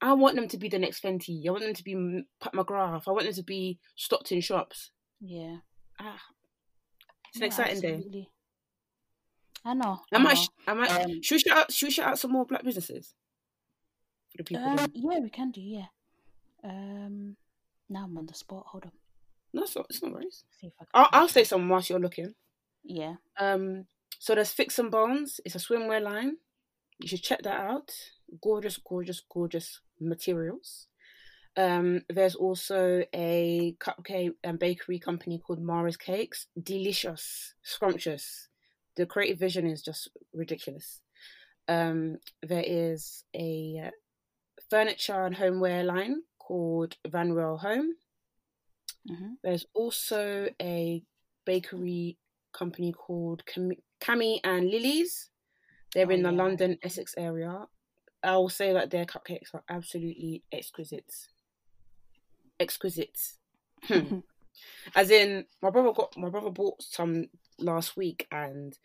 I 0.00 0.12
want 0.12 0.36
them 0.36 0.48
to 0.48 0.58
be 0.58 0.68
the 0.68 0.78
next 0.78 1.02
Fenty. 1.02 1.46
I 1.46 1.50
want 1.50 1.62
them 1.64 1.74
to 1.74 1.84
be 1.84 2.22
Pat 2.40 2.52
McGrath. 2.52 3.04
I 3.06 3.10
want 3.10 3.24
them 3.24 3.34
to 3.34 3.42
be 3.42 3.78
stocked 3.96 4.32
in 4.32 4.40
shops. 4.40 4.90
Yeah. 5.20 5.58
Ah, 5.98 6.20
it's 7.28 7.36
an 7.36 7.40
No, 7.40 7.46
exciting 7.46 7.80
day. 8.10 8.28
I 9.64 9.72
know. 9.74 10.00
I 10.12 10.18
might, 10.18 10.38
I 10.66 10.74
might. 10.74 10.90
Um, 10.90 11.22
should 11.22 11.36
we 11.36 11.38
shout 11.38 11.56
out? 11.56 11.72
Should 11.72 11.86
we 11.86 11.90
shout 11.90 12.08
out 12.08 12.18
some 12.18 12.32
more 12.32 12.44
black 12.44 12.64
businesses 12.64 13.14
for 14.30 14.38
the 14.38 14.44
people? 14.44 14.64
Um, 14.64 14.92
yeah, 14.92 15.20
we 15.20 15.30
can 15.30 15.50
do. 15.50 15.62
Yeah. 15.62 15.86
Um. 16.62 17.36
Now 17.88 18.04
I'm 18.04 18.18
on 18.18 18.26
the 18.26 18.34
spot. 18.34 18.64
Hold 18.66 18.84
on. 18.84 18.92
No, 19.54 19.62
it's 19.62 19.76
not. 19.76 19.86
It's 19.88 20.02
not 20.02 20.12
worries. 20.12 20.44
See 20.60 20.66
if 20.66 20.72
I 20.80 20.84
can. 20.84 20.90
I'll, 20.92 21.08
I'll 21.12 21.28
say 21.28 21.44
some 21.44 21.68
whilst 21.68 21.88
you're 21.88 22.00
looking. 22.00 22.34
Yeah. 22.82 23.14
Um, 23.38 23.86
so 24.18 24.34
there's 24.34 24.52
Fix 24.52 24.78
and 24.80 24.90
Bones. 24.90 25.40
It's 25.44 25.54
a 25.54 25.58
swimwear 25.58 26.02
line. 26.02 26.36
You 26.98 27.08
should 27.08 27.22
check 27.22 27.42
that 27.42 27.60
out. 27.60 27.92
Gorgeous, 28.42 28.78
gorgeous, 28.78 29.22
gorgeous 29.30 29.80
materials. 30.00 30.88
Um, 31.56 32.02
there's 32.08 32.34
also 32.34 33.04
a 33.14 33.76
cupcake 33.78 34.32
and 34.42 34.58
bakery 34.58 34.98
company 34.98 35.38
called 35.38 35.62
Mara's 35.62 35.96
Cakes. 35.96 36.48
Delicious, 36.60 37.54
scrumptious. 37.62 38.48
The 38.96 39.06
creative 39.06 39.38
vision 39.38 39.68
is 39.68 39.82
just 39.82 40.10
ridiculous. 40.32 41.00
Um, 41.68 42.18
there 42.42 42.64
is 42.66 43.22
a 43.36 43.90
furniture 44.68 45.24
and 45.24 45.36
homeware 45.36 45.84
line 45.84 46.22
called 46.38 46.96
Van 47.06 47.32
Royal 47.32 47.58
Home. 47.58 47.94
Hmm 49.06 49.34
There's 49.42 49.66
also 49.74 50.48
a 50.60 51.02
bakery 51.44 52.18
company 52.52 52.92
called 52.92 53.44
Cam- 53.46 53.82
Cami 54.00 54.40
and 54.44 54.70
Lily's. 54.70 55.30
They're 55.94 56.06
Oh, 56.06 56.10
in 56.10 56.22
the 56.22 56.32
yeah. 56.32 56.38
London 56.42 56.78
Essex 56.82 57.14
area. 57.16 57.66
I 58.22 58.36
will 58.36 58.48
say 58.48 58.72
that 58.72 58.90
their 58.90 59.04
cupcakes 59.04 59.54
are 59.54 59.62
absolutely 59.68 60.42
exquisite. 60.52 61.12
Exquisite. 62.58 63.18
Hmm. 63.84 64.20
As 64.94 65.10
in, 65.10 65.46
my 65.62 65.70
brother 65.70 65.92
got 65.92 66.16
my 66.16 66.28
brother 66.30 66.50
bought 66.50 66.82
some 66.82 67.26
last 67.58 67.96
week, 67.96 68.26
and 68.30 68.76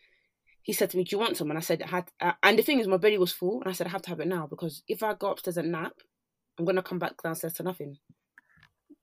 he 0.62 0.72
said 0.72 0.90
to 0.90 0.96
me, 0.96 1.04
"Do 1.04 1.16
you 1.16 1.20
want 1.20 1.36
some?" 1.36 1.50
And 1.50 1.58
I 1.58 1.62
said, 1.62 1.82
"I 1.82 1.86
had." 1.86 2.10
Uh, 2.20 2.32
and 2.42 2.58
the 2.58 2.62
thing 2.62 2.80
is, 2.80 2.88
my 2.88 2.96
belly 2.96 3.18
was 3.18 3.32
full, 3.32 3.60
and 3.60 3.68
I 3.68 3.72
said, 3.72 3.86
"I 3.86 3.90
have 3.90 4.02
to 4.02 4.10
have 4.10 4.20
it 4.20 4.28
now 4.28 4.46
because 4.46 4.82
if 4.88 5.02
I 5.02 5.14
go 5.14 5.30
upstairs 5.30 5.56
and 5.56 5.72
nap, 5.72 5.94
I'm 6.58 6.64
gonna 6.64 6.82
come 6.82 6.98
back 6.98 7.22
downstairs 7.22 7.54
to 7.54 7.62
nothing." 7.62 7.98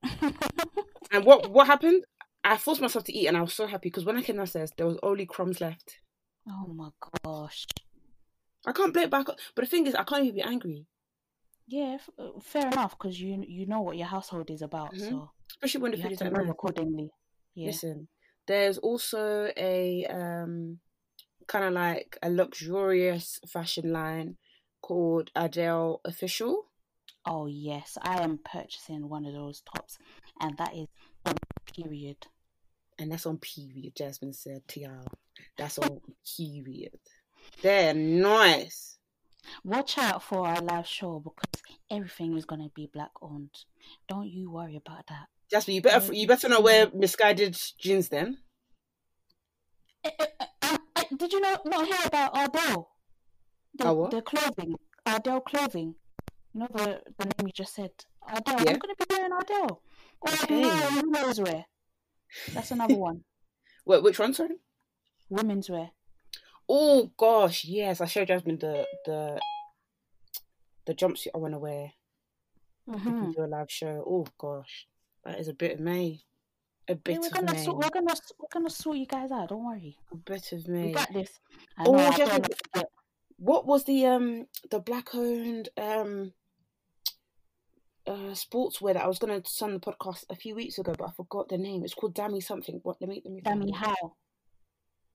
And 1.12 1.26
what 1.26 1.50
what 1.52 1.68
happened? 1.68 2.04
I 2.44 2.58
forced 2.58 2.82
myself 2.82 3.04
to 3.06 3.14
eat, 3.14 3.28
and 3.28 3.36
I 3.38 3.42
was 3.42 3.54
so 3.54 3.68
happy 3.68 3.90
because 3.90 4.06
when 4.06 4.18
I 4.18 4.22
came 4.22 4.38
downstairs, 4.38 4.72
there 4.78 4.86
was 4.88 4.98
only 5.04 5.26
crumbs 5.26 5.60
left. 5.62 5.98
oh 6.50 6.68
my 6.74 6.90
gosh. 7.24 7.66
I 8.66 8.72
can't 8.72 8.94
blame 8.94 9.06
it 9.06 9.12
back. 9.12 9.26
But 9.28 9.38
the 9.56 9.66
thing 9.66 9.88
is, 9.88 9.96
I 9.96 10.04
can't 10.04 10.24
even 10.24 10.36
be 10.36 10.42
angry, 10.42 10.86
Yeah, 11.68 11.96
f- 12.00 12.10
uh, 12.20 12.40
fair 12.42 12.68
enough 12.68 12.98
because 12.98 13.20
you 13.20 13.44
you 13.48 13.66
know 13.66 13.82
what 13.82 13.98
your 13.98 14.08
household 14.08 14.50
is 14.50 14.62
about, 14.62 14.94
Mhm. 14.94 15.10
so 15.10 15.32
especially 15.52 15.82
when 15.82 15.92
the 15.92 15.98
food 15.98 16.12
is 16.14 16.20
to 16.20 16.30
like 16.30 16.48
accordingly. 16.50 17.10
Yeah. 17.56 17.68
Listen, 17.68 18.08
there's 18.48 18.78
also 18.78 19.52
a 19.58 20.06
um 20.06 20.80
kind 21.48 21.66
of 21.66 21.74
like 21.74 22.18
a 22.22 22.30
luxurious 22.30 23.40
fashion 23.48 23.92
line 23.94 24.38
called 24.82 25.32
Adele 25.36 26.02
Official. 26.06 26.66
Oh 27.30 27.46
yes, 27.48 27.98
I 28.02 28.22
am 28.24 28.40
purchasing 28.44 29.10
one 29.10 29.26
of 29.26 29.34
those 29.34 29.62
tops, 29.62 29.98
and 30.40 30.58
that 30.58 30.74
is 30.74 30.88
on 31.26 31.36
period. 31.76 32.18
And 32.98 33.12
that's 33.12 33.26
on 33.26 33.38
period, 33.38 33.96
Jasmine 33.96 34.34
said, 34.34 34.62
TL. 34.68 35.06
That's 35.58 35.78
on 35.78 36.00
period. 36.38 36.98
They're 37.62 37.94
nice. 37.94 38.98
Watch 39.64 39.98
out 39.98 40.24
for 40.24 40.48
our 40.48 40.62
live 40.62 40.88
show 40.88 41.20
because 41.20 41.64
everything 41.92 42.38
is 42.38 42.46
gonna 42.46 42.70
be 42.74 42.90
black 42.92 43.12
owned. 43.22 43.52
Don't 44.08 44.30
you 44.30 44.50
worry 44.50 44.78
about 44.78 45.06
that. 45.08 45.28
Jasmine, 45.52 45.76
you 45.76 45.82
better 45.82 46.14
you 46.14 46.28
better 46.28 46.48
not 46.50 46.64
wear 46.64 46.90
misguided 46.94 47.58
jeans 47.78 48.08
then. 48.10 48.38
Eh, 50.04 50.12
eh, 50.20 50.26
eh, 50.62 50.78
um, 50.96 51.18
Did 51.18 51.34
you 51.34 51.42
not 51.42 51.66
not 51.66 51.86
hear 51.88 51.98
about 52.06 52.36
Ardell? 52.38 52.90
The, 53.78 53.86
Oh, 53.86 53.94
what? 53.94 54.12
the 54.12 54.22
clothing, 54.22 54.76
Ardell 55.06 55.42
clothing. 55.42 55.96
You 56.58 56.64
know 56.64 56.70
the 56.74 57.02
the 57.20 57.26
name 57.26 57.46
you 57.46 57.52
just 57.54 57.76
said. 57.76 57.92
Ardell. 58.28 58.56
Yeah. 58.66 58.72
I'm 58.72 58.80
gonna 58.80 58.96
be 58.98 59.06
wearing 59.12 59.32
Ardell. 59.32 59.82
Or 60.22 60.34
Okay. 60.34 60.66
okay. 60.66 61.02
women's 61.02 61.40
wear. 61.40 61.66
That's 62.54 62.72
another 62.78 62.96
one. 62.96 63.22
Wait, 63.86 64.02
which 64.02 64.18
one, 64.18 64.34
sorry? 64.34 64.56
Women's 65.30 65.70
wear. 65.70 65.92
Oh 66.68 67.12
gosh, 67.16 67.64
yes, 67.64 68.02
I 68.02 68.06
showed 68.08 68.30
Jasmine 68.30 68.58
the 68.58 68.88
the 69.06 69.40
the 70.88 70.96
jumpsuit 70.96 71.28
I 71.36 71.38
want 71.38 71.54
to 71.54 71.60
wear. 71.60 71.92
if 72.88 73.06
we 73.06 73.12
hmm 73.12 73.32
do 73.34 73.46
a 73.46 73.46
live 73.46 73.70
show. 73.70 74.04
Oh 74.08 74.26
gosh, 74.40 74.88
that 75.26 75.40
is 75.40 75.50
a 75.50 75.54
bit 75.54 75.74
of 75.74 75.80
me. 75.80 76.26
A 76.88 76.96
bit 76.96 77.14
Yeah, 77.14 77.20
we're 77.20 77.28
of 77.28 77.34
gonna 77.34 77.54
me. 77.54 77.64
sort, 77.64 77.78
we're 77.78 77.90
gonna 77.90 78.16
we're 78.40 78.48
gonna 78.52 78.70
sort 78.72 78.98
you 78.98 79.06
guys 79.06 79.30
out. 79.32 79.50
Don't 79.50 79.64
worry. 79.64 79.96
A 80.12 80.16
bit 80.16 80.52
of 80.54 80.66
We 80.68 80.74
me. 80.74 80.92
got 80.94 81.14
this. 81.14 81.40
I 81.78 81.84
Oh. 81.86 81.96
Jasmine, 82.18 82.28
don't 82.28 82.42
know 82.42 82.46
if 82.50 82.82
you- 82.82 82.84
what 83.40 83.68
was 83.68 83.84
the 83.84 84.08
um 84.08 84.48
the 84.72 84.80
black 84.80 85.14
owned 85.14 85.70
um 85.78 86.34
uh 88.08 88.34
sportswear 88.34 88.94
that 88.94 89.04
I 89.04 89.08
was 89.08 89.20
gonna 89.20 89.42
send 89.46 89.76
the 89.76 89.80
podcast 89.80 90.24
a 90.30 90.36
few 90.36 90.56
weeks 90.56 90.78
ago, 90.80 90.94
but 90.98 91.10
I 91.10 91.12
forgot 91.12 91.50
the 91.50 91.58
name. 91.58 91.84
It's 91.84 91.94
called 91.94 92.14
Dammy 92.16 92.42
something. 92.42 92.80
What? 92.84 92.98
Let 93.02 93.10
me 93.10 93.22
let 93.26 93.34
me. 93.34 93.42
Dummy 93.42 93.72
how? 93.72 94.16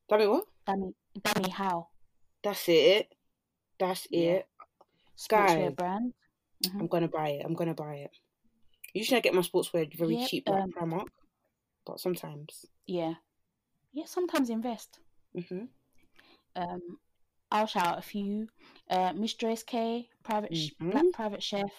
Dammy 0.09 0.27
what? 0.27 0.45
Dammy 0.67 0.95
Dammy 1.23 1.51
how? 1.51 1.89
That's 2.43 2.69
it. 2.69 3.15
That's 3.79 4.07
Yeah. 4.11 4.21
it. 4.33 4.49
Guys. 5.29 5.75
brand. 5.75 6.15
Mhm. 6.65 6.81
I'm 6.81 6.87
gonna 6.87 7.09
buy 7.09 7.31
it. 7.31 7.45
I'm 7.45 7.55
gonna 7.55 7.75
buy 7.75 7.97
it. 7.97 8.11
Usually 8.95 9.17
I 9.19 9.21
get 9.21 9.35
my 9.35 9.41
sportswear 9.43 9.93
very 9.97 10.17
Yep, 10.17 10.29
cheap, 10.29 10.49
like 10.49 10.63
um, 10.65 10.73
Primark, 10.73 11.09
but 11.87 11.99
sometimes. 12.01 12.67
Yeah. 12.87 13.15
Yeah. 13.93 14.05
Sometimes 14.07 14.51
invest. 14.51 14.99
hmm 15.35 15.65
Um, 16.55 16.99
I'll 17.51 17.67
shout 17.67 17.87
out 17.87 17.99
a 17.99 18.03
few. 18.03 18.49
Uh, 18.91 19.13
Joyce 19.15 19.63
K, 19.63 20.09
private 20.23 20.55
sh- 20.57 20.73
Mhm. 20.81 20.91
black 20.91 21.05
private 21.13 21.43
chef, 21.43 21.71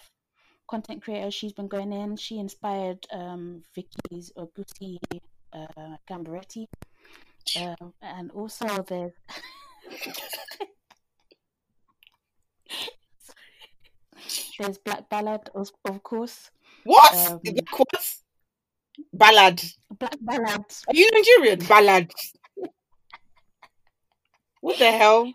content 0.68 1.02
creator. 1.02 1.30
She's 1.30 1.52
been 1.52 1.68
going 1.68 1.92
in. 1.92 2.16
She 2.16 2.38
inspired 2.38 3.06
um, 3.12 3.62
Vicky's 3.74 4.32
Augusti 4.36 4.98
uh, 5.52 5.96
Gambaretti. 6.08 6.66
Um, 7.60 7.92
and 8.02 8.30
also 8.32 8.66
there's 8.88 9.12
there's 14.58 14.78
Black 14.78 15.08
Ballad, 15.10 15.50
of, 15.54 15.70
of 15.84 16.02
course. 16.02 16.50
What? 16.84 17.14
Um, 17.14 17.40
what? 17.76 18.14
Ballad. 19.12 19.62
Black 19.98 20.16
Ballad. 20.20 20.64
Are 20.88 20.94
you 20.94 21.08
Nigerian? 21.12 21.58
Ballad. 21.66 22.12
what 24.60 24.78
the 24.78 24.90
hell? 24.90 25.32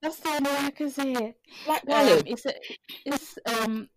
That's 0.00 0.16
the 0.16 0.30
only 0.30 0.50
way 0.50 0.56
I 0.58 0.70
can 0.70 0.90
say 0.90 1.12
it. 1.12 1.36
Black 1.64 1.82
Um, 1.82 1.86
ballad. 1.86 2.22
it's 2.26 2.46
a, 2.46 2.54
it's 3.06 3.38
um, 3.46 3.88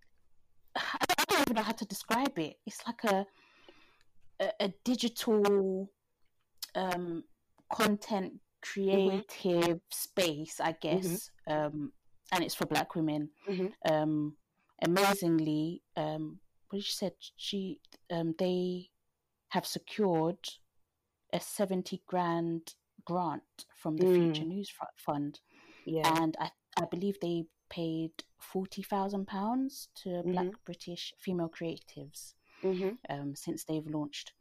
I 0.76 1.06
don't, 1.08 1.20
I 1.20 1.26
don't 1.30 1.42
even 1.42 1.56
know 1.56 1.64
how 1.64 1.72
to 1.74 1.86
describe 1.86 2.38
it. 2.38 2.58
It's 2.66 2.82
like 2.86 3.04
a 3.06 3.26
a, 4.40 4.52
a 4.60 4.74
digital 4.84 5.90
um 6.76 7.24
content 7.72 8.34
creative 8.62 9.80
space, 9.92 10.60
I 10.60 10.74
guess. 10.82 11.30
Um, 11.48 11.94
and 12.32 12.44
it's 12.44 12.56
for 12.56 12.66
Black 12.66 12.96
women. 12.96 13.30
Mhm. 13.48 13.72
Um, 13.90 14.36
amazingly, 14.82 15.84
um, 15.96 16.40
what 16.70 16.78
did 16.80 16.86
she 16.86 16.94
said? 16.94 17.14
She 17.38 17.80
um, 18.12 18.34
they 18.38 18.90
have 19.50 19.66
secured 19.66 20.40
a 21.32 21.40
seventy 21.40 22.02
grand 22.08 22.74
grant 23.06 23.66
from 23.76 23.96
the 23.98 24.06
Mm. 24.06 24.16
Future 24.16 24.46
News 24.46 24.72
Fund 24.98 25.40
yeah. 25.86 26.22
and 26.22 26.36
I, 26.40 26.50
I 26.82 26.86
believe 26.90 27.20
they 27.22 27.46
paid 27.70 28.12
forty 28.40 28.84
thousand 28.84 29.28
pounds 29.28 29.90
to 30.04 30.22
Black 30.26 30.52
British 30.66 31.14
female 31.20 31.50
creatives 31.50 32.34
hmm 32.62 32.90
um, 33.10 33.36
since 33.36 33.64
they've 33.64 33.88
launched. 33.88 34.34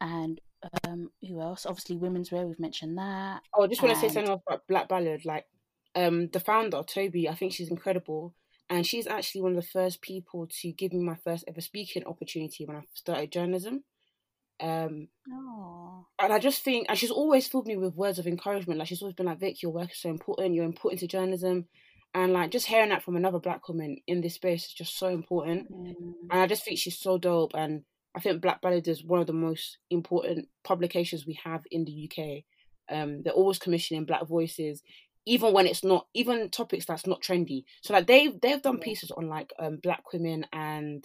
And 0.00 0.40
um, 0.86 1.10
who 1.26 1.40
else? 1.40 1.66
Obviously, 1.66 1.96
women's 1.96 2.30
wear. 2.30 2.46
We've 2.46 2.58
mentioned 2.60 2.98
that. 2.98 3.42
Oh, 3.54 3.64
I 3.64 3.66
just 3.66 3.82
want 3.82 3.94
to 3.94 4.00
say 4.00 4.08
something 4.08 4.32
about 4.46 4.66
Black 4.68 4.88
Ballad. 4.88 5.24
Like, 5.24 5.46
um, 5.94 6.28
the 6.28 6.40
founder, 6.40 6.78
Tobi, 6.78 7.28
I 7.28 7.34
think 7.34 7.52
she's 7.52 7.70
incredible. 7.70 8.34
And 8.70 8.86
she's 8.86 9.06
actually 9.06 9.40
one 9.40 9.52
of 9.52 9.56
the 9.56 9.68
first 9.68 10.02
people 10.02 10.46
to 10.60 10.72
give 10.72 10.92
me 10.92 11.00
my 11.00 11.16
first 11.24 11.44
ever 11.48 11.60
speaking 11.60 12.04
opportunity 12.04 12.66
when 12.66 12.76
I 12.76 12.82
started 12.92 13.32
journalism. 13.32 13.82
Um, 14.60 15.08
and 16.20 16.32
I 16.32 16.38
just 16.38 16.62
think, 16.62 16.86
and 16.88 16.98
she's 16.98 17.10
always 17.10 17.48
filled 17.48 17.66
me 17.66 17.76
with 17.76 17.94
words 17.94 18.18
of 18.18 18.26
encouragement. 18.26 18.78
Like, 18.78 18.88
she's 18.88 19.00
always 19.00 19.14
been 19.14 19.26
like, 19.26 19.40
Vic, 19.40 19.62
your 19.62 19.72
work 19.72 19.92
is 19.92 19.98
so 19.98 20.10
important. 20.10 20.54
You're 20.54 20.64
important 20.64 21.00
to 21.00 21.06
journalism. 21.06 21.66
And, 22.18 22.32
like, 22.32 22.50
just 22.50 22.66
hearing 22.66 22.88
that 22.90 23.02
from 23.02 23.16
another 23.16 23.38
black 23.38 23.68
woman 23.68 23.98
in 24.06 24.20
this 24.22 24.34
space 24.34 24.66
is 24.66 24.72
just 24.72 24.98
so 24.98 25.08
important. 25.08 25.68
mm, 25.70 26.30
And 26.30 26.40
I 26.40 26.46
just 26.46 26.64
think 26.64 26.78
she's 26.78 26.98
so 26.98 27.18
dope. 27.18 27.52
And 27.54 27.84
I 28.14 28.20
think 28.20 28.42
Black 28.42 28.60
Ballad 28.60 28.88
is 28.88 29.04
one 29.04 29.20
of 29.20 29.26
the 29.26 29.32
most 29.32 29.78
important 29.90 30.48
publications 30.64 31.26
we 31.26 31.38
have 31.44 31.62
in 31.70 31.84
the 31.84 31.92
UK. 32.10 32.44
Um, 32.94 33.22
they're 33.22 33.32
always 33.32 33.58
commissioning 33.58 34.04
Black 34.06 34.26
voices, 34.26 34.82
even 35.26 35.52
when 35.52 35.66
it's 35.66 35.84
not, 35.84 36.06
even 36.14 36.50
topics 36.50 36.86
that's 36.86 37.06
not 37.06 37.22
trendy. 37.22 37.64
So 37.82 37.92
like 37.94 38.06
they 38.06 38.28
they've 38.42 38.62
done 38.62 38.78
Yeah. 38.78 38.84
pieces 38.88 39.10
on 39.12 39.28
like 39.28 39.52
um 39.58 39.76
Black 39.82 40.02
women 40.12 40.46
and 40.52 41.04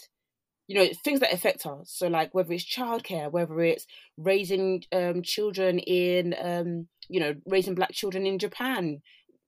you 0.68 0.76
know 0.76 0.88
things 1.04 1.20
that 1.20 1.34
affect 1.34 1.66
us. 1.66 1.92
So 1.92 2.08
like 2.08 2.34
whether 2.34 2.54
it's 2.54 2.64
childcare, 2.66 3.32
whether 3.32 3.60
it's 3.62 3.86
raising 4.18 4.84
um 4.92 5.22
children 5.22 5.80
in 5.80 6.36
um 6.42 6.88
you 7.10 7.20
know 7.20 7.36
raising 7.46 7.76
Black 7.76 7.92
children 7.92 8.26
in 8.26 8.40
Japan. 8.40 9.02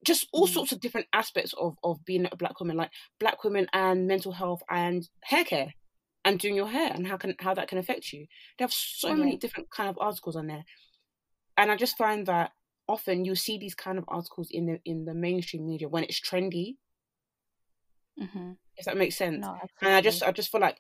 Just 0.05 0.27
all 0.31 0.47
Mm. 0.47 0.53
sorts 0.53 0.71
of 0.71 0.79
different 0.79 1.07
aspects 1.13 1.53
of, 1.53 1.77
of 1.83 2.03
being 2.05 2.27
a 2.31 2.35
black 2.35 2.59
woman, 2.59 2.77
like 2.77 2.91
black 3.19 3.43
women 3.43 3.67
and 3.73 4.07
mental 4.07 4.31
health 4.33 4.61
and 4.69 5.09
hair 5.23 5.43
care 5.43 5.73
and 6.23 6.39
doing 6.39 6.55
your 6.55 6.69
hair 6.69 6.91
and 6.93 7.07
how 7.07 7.17
can 7.17 7.35
how 7.39 7.53
that 7.53 7.67
can 7.67 7.77
affect 7.77 8.13
you. 8.13 8.27
They 8.57 8.63
have 8.63 8.73
so 8.73 9.15
many 9.15 9.37
different 9.37 9.69
kind 9.71 9.89
of 9.89 9.97
articles 9.99 10.35
on 10.35 10.47
there, 10.47 10.63
and 11.57 11.71
I 11.71 11.75
just 11.75 11.97
find 11.97 12.25
that 12.27 12.51
often 12.87 13.25
you'll 13.25 13.35
see 13.35 13.57
these 13.57 13.75
kind 13.75 13.97
of 13.97 14.05
articles 14.07 14.49
in 14.51 14.65
the 14.67 14.79
in 14.85 15.05
the 15.05 15.13
mainstream 15.13 15.65
media 15.67 15.89
when 15.89 16.03
it's 16.03 16.19
trendy. 16.19 16.77
hmm 18.17 18.53
If 18.77 18.85
that 18.85 18.97
makes 18.97 19.15
sense. 19.15 19.45
no, 19.45 19.57
and 19.81 19.93
I 19.93 20.01
just 20.01 20.23
I 20.23 20.31
just 20.31 20.51
feel 20.51 20.61
like 20.61 20.77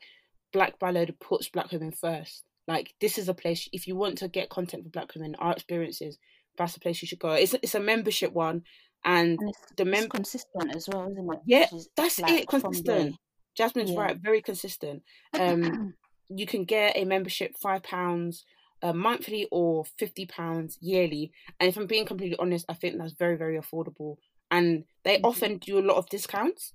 Black 0.51 0.79
Ballad 0.79 1.15
puts 1.19 1.49
black 1.49 1.71
women 1.71 1.91
first. 1.91 2.43
Like 2.67 2.93
this 2.99 3.17
is 3.17 3.29
a 3.29 3.33
place 3.33 3.69
if 3.71 3.87
you 3.87 3.95
want 3.95 4.17
to 4.19 4.27
get 4.27 4.49
content 4.49 4.83
for 4.83 4.89
black 4.89 5.13
women, 5.15 5.35
our 5.35 5.53
experiences, 5.53 6.17
that's 6.57 6.73
the 6.73 6.79
place 6.79 7.01
you 7.01 7.07
should 7.07 7.19
go. 7.19 7.31
It's 7.33 7.53
it's 7.53 7.75
a 7.75 7.79
membership 7.79 8.33
one, 8.33 8.63
and 9.05 9.39
And 9.39 9.49
it's, 9.49 9.59
the 9.77 9.83
it's 9.83 10.01
mem- 10.01 10.09
consistent 10.09 10.75
as 10.75 10.89
well, 10.89 11.09
isn't 11.11 11.33
it? 11.33 11.39
Yeah, 11.45 11.69
is, 11.71 11.89
that's 11.95 12.19
like, 12.19 12.41
it, 12.41 12.47
consistent. 12.47 13.15
Jasmine's 13.55 13.91
Yeah. 13.91 13.99
right, 13.99 14.17
very 14.17 14.41
consistent. 14.41 15.03
Um, 15.39 15.93
you 16.29 16.45
can 16.45 16.65
get 16.65 16.97
a 16.97 17.05
membership 17.05 17.55
five 17.61 17.83
pounds 17.83 18.43
uh, 18.81 18.93
monthly 18.93 19.47
or 19.51 19.85
fifty 19.97 20.25
pounds 20.25 20.77
yearly. 20.81 21.31
And 21.59 21.69
if 21.69 21.77
I'm 21.77 21.87
being 21.87 22.05
completely 22.05 22.37
honest, 22.37 22.65
I 22.67 22.73
think 22.73 22.97
that's 22.97 23.13
very 23.13 23.37
very 23.37 23.57
affordable. 23.57 24.17
And 24.51 24.85
they 25.03 25.17
Mhm. 25.17 25.23
often 25.23 25.57
do 25.57 25.79
a 25.79 25.87
lot 25.87 25.97
of 25.97 26.09
discounts. 26.09 26.73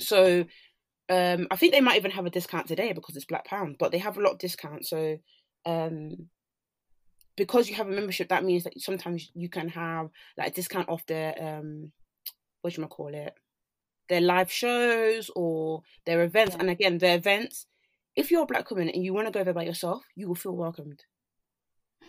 So 0.00 0.44
um, 1.08 1.46
I 1.50 1.56
think 1.56 1.72
they 1.72 1.80
might 1.80 1.96
even 1.96 2.12
have 2.12 2.26
a 2.26 2.30
discount 2.30 2.66
today 2.66 2.92
because 2.92 3.16
it's 3.16 3.24
Black 3.26 3.44
Pound, 3.44 3.76
but 3.78 3.92
they 3.92 3.98
have 3.98 4.16
a 4.16 4.20
lot 4.20 4.32
of 4.32 4.38
discounts. 4.38 4.88
So 4.90 5.18
um, 5.66 6.28
because 7.36 7.68
you 7.68 7.76
have 7.76 7.88
a 7.88 7.92
membership, 7.92 8.28
that 8.28 8.44
means 8.44 8.64
that 8.64 8.80
sometimes 8.80 9.30
you 9.34 9.48
can 9.48 9.68
have 9.68 10.10
like 10.36 10.48
a 10.48 10.54
discount 10.54 10.88
off 10.88 11.04
their 11.06 11.34
um, 11.40 11.92
what 12.60 12.76
you 12.76 12.86
call 12.86 13.14
it, 13.14 13.34
their 14.08 14.20
live 14.20 14.50
shows 14.50 15.30
or 15.34 15.82
their 16.06 16.22
events. 16.22 16.54
Yeah. 16.54 16.60
And 16.60 16.70
again, 16.70 16.98
their 16.98 17.16
events. 17.16 17.66
If 18.14 18.30
you're 18.30 18.42
a 18.42 18.46
black 18.46 18.70
woman 18.70 18.90
and 18.90 19.02
you 19.02 19.14
want 19.14 19.26
to 19.26 19.32
go 19.32 19.42
there 19.42 19.54
by 19.54 19.64
yourself, 19.64 20.02
you 20.14 20.28
will 20.28 20.34
feel 20.34 20.56
welcomed. 20.56 21.02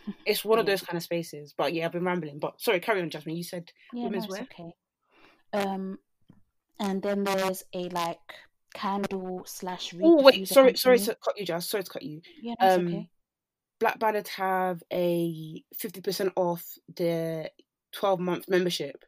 It's 0.26 0.44
one 0.44 0.60
of 0.60 0.66
those 0.66 0.82
kind 0.82 0.98
of 0.98 1.04
spaces. 1.04 1.54
But 1.58 1.74
yeah, 1.74 1.86
I've 1.86 1.94
been 1.94 2.04
rambling. 2.04 2.40
But 2.40 2.60
sorry, 2.60 2.82
carry 2.82 3.02
on, 3.02 3.10
Jasmine. 3.10 3.38
You 3.38 3.44
said 3.44 3.72
Yeah, 3.94 4.04
women's 4.04 4.28
no, 4.28 4.32
wear? 4.32 4.42
okay. 4.42 4.74
Um, 5.54 6.00
and 6.78 7.02
then 7.02 7.24
there's 7.24 7.64
a 7.74 7.88
like 7.90 8.20
candle 8.74 9.44
slash. 9.46 9.94
Oh 10.02 10.22
wait, 10.22 10.46
sorry, 10.48 10.76
sorry 10.76 11.00
to 11.00 11.16
cut 11.24 11.40
you, 11.40 11.46
Jazz. 11.46 11.70
Sorry 11.70 11.84
to 11.84 11.90
cut 11.90 12.04
you. 12.04 12.22
Yeah, 12.42 12.56
that's 12.60 12.78
um, 12.78 12.88
okay. 12.88 13.10
Black 13.84 14.00
Ballad 14.00 14.30
have 14.38 14.82
a 14.94 15.62
fifty 15.76 16.00
percent 16.00 16.32
off 16.38 16.64
their 16.96 17.50
twelve 17.92 18.18
month 18.18 18.48
membership 18.48 19.04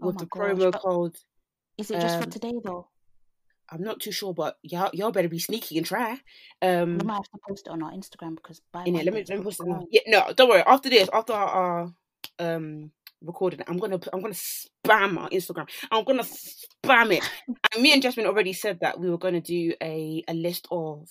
Oh 0.00 0.06
with 0.06 0.16
the 0.16 0.24
promo 0.24 0.72
code. 0.72 1.16
Is 1.76 1.90
it 1.90 2.00
just 2.00 2.16
for 2.16 2.24
um, 2.24 2.30
today 2.30 2.54
though? 2.64 2.88
I'm 3.68 3.82
not 3.82 4.00
too 4.00 4.10
sure, 4.10 4.32
but 4.32 4.56
y'all 4.62 4.88
y'all 4.94 5.12
better 5.12 5.28
be 5.28 5.38
sneaky 5.38 5.76
and 5.76 5.84
try. 5.84 6.18
Um, 6.62 6.96
we 6.96 7.04
might 7.04 7.16
have 7.16 7.24
to 7.24 7.38
post 7.46 7.66
it 7.66 7.70
on 7.70 7.82
our 7.82 7.92
Instagram 7.92 8.36
because 8.36 8.62
by 8.72 8.84
in 8.84 8.96
it. 8.96 9.04
Let 9.04 9.12
me 9.12 9.24
let 9.28 9.36
me 9.36 9.44
post 9.44 9.60
it 9.60 9.70
out. 9.70 9.84
Yeah, 9.90 10.00
no, 10.06 10.32
don't 10.32 10.48
worry. 10.48 10.62
After 10.66 10.88
this, 10.88 11.10
after 11.12 11.34
our 11.34 11.92
um 12.38 12.92
recording, 13.20 13.60
I'm 13.66 13.76
gonna 13.76 14.00
I'm 14.14 14.22
gonna 14.22 14.32
spam 14.32 15.18
our 15.18 15.28
Instagram. 15.28 15.68
I'm 15.90 16.04
gonna 16.04 16.22
spam 16.22 17.18
it. 17.18 17.30
and 17.74 17.82
me 17.82 17.92
and 17.92 18.00
Jasmine 18.00 18.24
already 18.24 18.54
said 18.54 18.78
that 18.80 18.98
we 18.98 19.10
were 19.10 19.18
gonna 19.18 19.42
do 19.42 19.74
a 19.82 20.24
a 20.26 20.32
list 20.32 20.68
of 20.70 21.06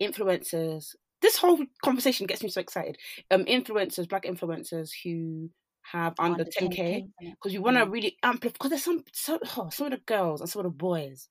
influencers. 0.00 0.94
This 1.22 1.36
whole 1.36 1.64
conversation 1.82 2.26
gets 2.26 2.42
me 2.42 2.48
so 2.50 2.60
excited. 2.60 2.98
Um, 3.30 3.44
influencers, 3.44 4.08
black 4.08 4.24
influencers 4.24 4.90
who 5.02 5.50
have 5.82 6.14
under 6.18 6.44
10k 6.44 7.08
because 7.20 7.52
we 7.52 7.58
want 7.58 7.76
to 7.76 7.80
Yeah. 7.84 7.88
really 7.88 8.16
amplify. 8.22 8.52
Because 8.52 8.70
there's 8.70 8.84
some 8.84 9.04
so, 9.12 9.38
oh, 9.56 9.70
some 9.70 9.86
of 9.86 9.92
the 9.92 9.98
girls 10.04 10.40
and 10.40 10.50
some 10.50 10.60
of 10.60 10.64
the 10.64 10.76
boys, 10.76 11.28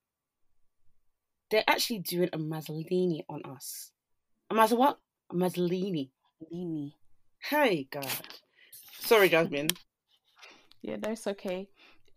they're 1.50 1.64
actually 1.68 2.00
doing 2.00 2.30
a 2.34 2.38
Mazzolini 2.38 3.24
on 3.30 3.42
us. 3.46 3.92
A 4.50 4.54
Mazza 4.56 4.78
what? 4.78 4.98
A 5.30 5.36
Mazzolini. 5.36 6.10
Lini. 6.52 6.94
Hey 7.40 7.88
God. 7.92 8.08
Sorry, 9.00 9.30
Jasmine. 9.30 9.70
Yeah, 10.82 10.96
no, 10.98 11.12
it's 11.12 11.28
okay. 11.28 11.68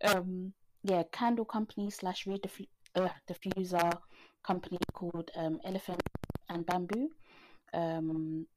Um, 0.03 0.53
yeah, 0.83 1.03
candle 1.11 1.45
company 1.45 1.89
slash 1.91 2.25
rediffu- 2.25 2.67
uh, 2.95 3.09
diffuser 3.29 3.91
company 4.43 4.77
called 4.93 5.29
um, 5.35 5.59
Elephant 5.65 6.01
and 6.49 6.65
Bamboo. 6.65 7.09
Um, 7.75 8.47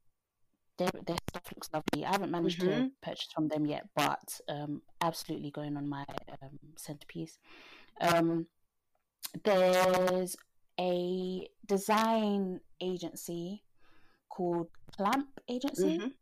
their 0.78 0.90
their 1.06 1.16
stuff 1.28 1.42
looks 1.54 1.68
lovely. 1.72 2.04
I 2.04 2.12
haven't 2.12 2.30
managed 2.30 2.60
to 2.60 2.66
Mhm. 2.70 2.90
purchase 3.02 3.32
from 3.34 3.48
them 3.48 3.66
yet, 3.66 3.88
but 3.96 4.40
um, 4.48 4.82
absolutely 5.00 5.50
going 5.50 5.76
on 5.76 5.88
my 5.88 6.04
um, 6.40 6.58
centerpiece. 6.76 7.38
Um, 8.00 8.46
there's 9.44 10.36
a 10.80 11.48
design 11.66 12.60
agency 12.80 13.64
called 14.28 14.68
Clamp 14.96 15.28
Agency 15.48 15.98
Mhm. 15.98 16.12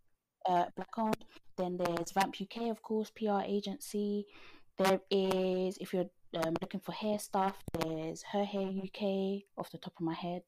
uh, 0.49 0.67
black 0.75 0.99
owned. 0.99 1.25
Then 1.57 1.77
there's 1.77 2.13
Vamp 2.13 2.35
UK, 2.41 2.71
of 2.71 2.83
course, 2.83 3.11
PR 3.11 3.43
agency. 3.45 4.27
There 4.79 5.01
is, 5.11 5.77
if 5.79 5.93
you're 5.93 6.11
um, 6.35 6.55
looking 6.61 6.81
for 6.81 6.93
hair 6.93 7.19
stuff, 7.19 7.57
there's 7.81 8.23
Her 8.23 8.45
Hair 8.45 8.69
UK, 8.69 9.45
off 9.57 9.71
the 9.71 9.79
top 9.79 9.95
of 9.99 10.05
my 10.05 10.15
head. 10.15 10.43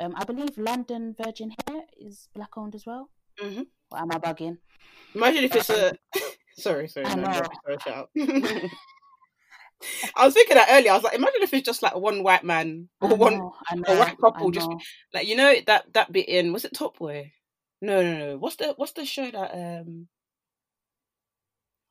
Um, 0.00 0.14
I 0.16 0.24
believe 0.24 0.56
London 0.58 1.14
Virgin 1.22 1.54
Hair 1.66 1.82
is 2.00 2.28
black 2.34 2.56
owned 2.56 2.74
as 2.74 2.84
well. 2.86 3.10
Mhm. 3.40 3.66
Or 3.90 3.98
am 3.98 4.10
I 4.12 4.18
bugging? 4.18 4.58
Imagine 5.14 5.44
if 5.44 5.54
it's 5.54 5.70
a. 5.70 5.96
sorry, 6.58 6.88
sorry. 6.88 7.06
I 7.06 7.14
No, 7.14 7.22
know. 7.22 7.42
sorry, 7.64 7.78
shout. 7.84 8.10
I 10.16 10.24
was 10.24 10.34
thinking 10.34 10.56
that 10.56 10.68
earlier. 10.70 10.92
I 10.92 10.94
was 10.94 11.04
like, 11.04 11.14
imagine 11.14 11.42
if 11.42 11.52
it's 11.52 11.66
just 11.66 11.82
like 11.82 11.94
one 11.94 12.22
white 12.22 12.42
man 12.44 12.88
or 13.00 13.10
I 13.10 13.14
one 13.14 13.38
know, 13.38 13.54
a 13.86 13.98
white 13.98 14.16
couple 14.18 14.50
just 14.50 14.68
like 15.12 15.26
you 15.28 15.36
know 15.36 15.54
that 15.66 15.92
that 15.92 16.10
bit 16.10 16.28
in 16.28 16.52
was 16.52 16.64
it 16.64 16.72
Top 16.74 16.96
Boy? 16.98 17.32
No, 17.82 18.02
no, 18.02 18.16
no. 18.18 18.38
What's 18.38 18.56
the 18.56 18.72
what's 18.76 18.92
the 18.92 19.04
show 19.04 19.30
that 19.30 19.52
um? 19.54 20.08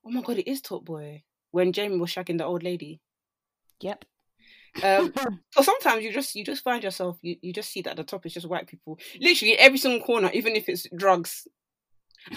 Oh 0.06 0.10
my 0.10 0.22
god, 0.22 0.38
it 0.39 0.50
is 0.50 0.62
Top 0.62 0.84
Boy 0.84 1.24
when 1.52 1.72
Jamie 1.72 2.00
was 2.00 2.10
shagging 2.10 2.38
the 2.39 2.46
old 2.46 2.63
lady. 2.63 3.00
Yep. 3.82 4.06
Um, 4.82 5.14
so 5.52 5.62
sometimes 5.62 6.04
you 6.04 6.12
just 6.12 6.36
you 6.36 6.44
just 6.44 6.64
find 6.64 6.84
yourself 6.84 7.18
you, 7.22 7.36
you 7.42 7.54
just 7.54 7.72
see 7.72 7.82
that 7.84 7.96
the 7.96 8.04
top 8.04 8.26
is 8.26 8.34
just 8.34 8.48
white 8.48 8.68
people. 8.68 8.98
Literally 9.20 9.58
every 9.58 9.78
single 9.78 10.06
corner, 10.06 10.32
even 10.34 10.56
if 10.56 10.70
it's 10.70 10.88
drugs. 10.96 11.48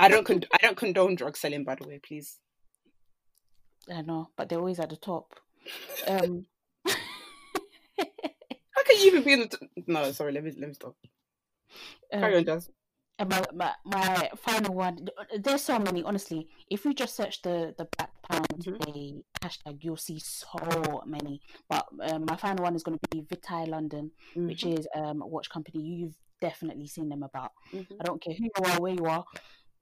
I 0.01 0.09
don't 0.09 0.27
con- 0.27 0.45
I 0.53 0.59
don't 0.59 0.77
condone 0.77 1.15
drug 1.15 1.37
selling, 1.37 1.65
by 1.65 1.77
the 1.77 1.87
way, 1.87 2.01
please. 2.03 2.39
I 3.89 4.03
know, 4.03 4.31
but 4.37 4.49
they're 4.49 4.59
always 4.59 4.81
at 4.81 4.91
the 4.91 4.97
top. 4.97 5.35
Um, 6.07 6.47
How 8.77 8.83
can 8.85 9.01
you 9.01 9.07
even 9.07 9.23
be 9.25 9.33
in 9.33 9.41
the? 9.41 9.49
T- 9.49 9.69
no, 9.87 10.13
sorry. 10.13 10.33
Let 10.33 10.45
me 10.45 10.53
let 10.57 10.69
me 10.69 10.75
stop. 10.75 10.95
Carry 12.13 12.35
um, 12.35 12.39
on, 12.39 12.45
Jazz. 12.45 12.71
And 13.19 13.29
my, 13.31 13.43
my 13.55 13.73
my 13.85 14.31
final 14.37 14.75
one. 14.75 15.09
There's 15.39 15.63
so 15.63 15.79
many. 15.79 16.03
Honestly, 16.03 16.49
if 16.71 16.85
you 16.85 16.93
just 16.95 17.17
search 17.17 17.43
the 17.43 17.75
the 17.79 17.87
Black 17.97 18.11
Pound 18.31 18.47
Mhm. 18.59 18.79
Day 18.93 19.23
hashtag, 19.43 19.83
you'll 19.83 19.97
see 19.97 20.19
so 20.19 21.03
many. 21.07 21.41
But 21.69 21.87
um, 22.03 22.25
my 22.29 22.37
final 22.37 22.65
one 22.65 22.75
is 22.77 22.83
going 22.83 22.99
to 22.99 23.09
be 23.11 23.23
Vitae 23.23 23.65
London, 23.69 24.11
which 24.35 24.65
Mhm, 24.65 24.79
is 24.79 24.87
um, 24.95 25.23
a 25.23 25.27
watch 25.27 25.49
company 25.51 25.83
you've 25.83 26.15
definitely 26.41 26.87
seen 26.87 27.09
them 27.09 27.23
about. 27.23 27.53
mhm. 27.73 27.87
I 28.01 28.05
don't 28.05 28.23
care 28.23 28.35
who 28.35 28.45
you 28.45 28.65
are, 28.65 28.81
where 28.81 28.95
you 28.95 29.05
are, 29.07 29.25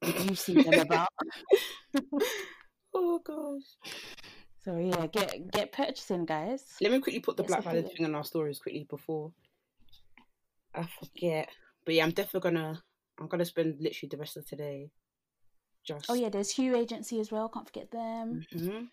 you've 0.01 0.39
seen 0.39 0.63
them 0.63 0.79
about. 0.79 1.09
Oh 2.97 3.19
gosh. 3.19 3.91
So 4.63 4.77
yeah, 4.77 5.05
get 5.07 5.51
get 5.51 5.71
purchasing, 5.73 6.25
guys. 6.25 6.63
Let 6.81 6.91
me 6.93 6.99
quickly 7.01 7.19
put 7.19 7.35
the 7.35 7.43
Get 7.43 7.49
Black 7.49 7.63
Friday 7.63 7.83
thing 7.83 8.05
on 8.05 8.15
our 8.15 8.23
stories 8.23 8.59
quickly 8.59 8.85
before 8.89 9.33
I 10.73 10.87
forget. 10.99 11.49
But 11.85 11.95
yeah, 11.95 12.03
I'm 12.05 12.11
definitely 12.11 12.49
gonna 12.51 12.81
I'm 13.19 13.27
gonna 13.27 13.45
spend 13.45 13.77
literally 13.79 14.09
the 14.09 14.17
rest 14.17 14.37
of 14.37 14.47
today 14.47 14.91
just. 15.83 16.05
Oh 16.09 16.13
yeah, 16.13 16.29
there's 16.29 16.51
Hue 16.51 16.75
Agency 16.75 17.19
as 17.19 17.31
well. 17.31 17.49
Can't 17.49 17.67
forget 17.67 17.91
them. 17.91 18.45
Mhm. 18.53 18.87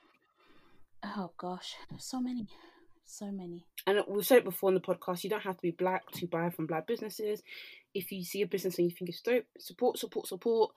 Oh 1.05 1.33
gosh, 1.37 1.75
so 1.99 2.21
many, 2.21 2.47
so 3.05 3.27
many. 3.33 3.65
And 3.87 4.03
we've 4.09 4.25
said 4.25 4.39
it 4.39 4.45
before 4.45 4.71
in 4.71 4.75
the 4.75 4.81
podcast. 4.81 5.25
You 5.25 5.31
don't 5.31 5.43
have 5.43 5.57
to 5.57 5.63
be 5.63 5.73
black 5.73 6.09
to 6.13 6.27
buy 6.29 6.51
from 6.51 6.67
black 6.67 6.87
businesses. 6.87 7.43
If 7.95 8.13
you 8.13 8.23
see 8.25 8.43
a 8.43 8.47
business 8.47 8.79
and 8.79 8.89
you 8.89 8.95
think 8.97 9.09
it's 9.11 9.21
dope, 9.21 9.45
support, 9.59 9.99
support, 9.99 10.29
support. 10.29 10.73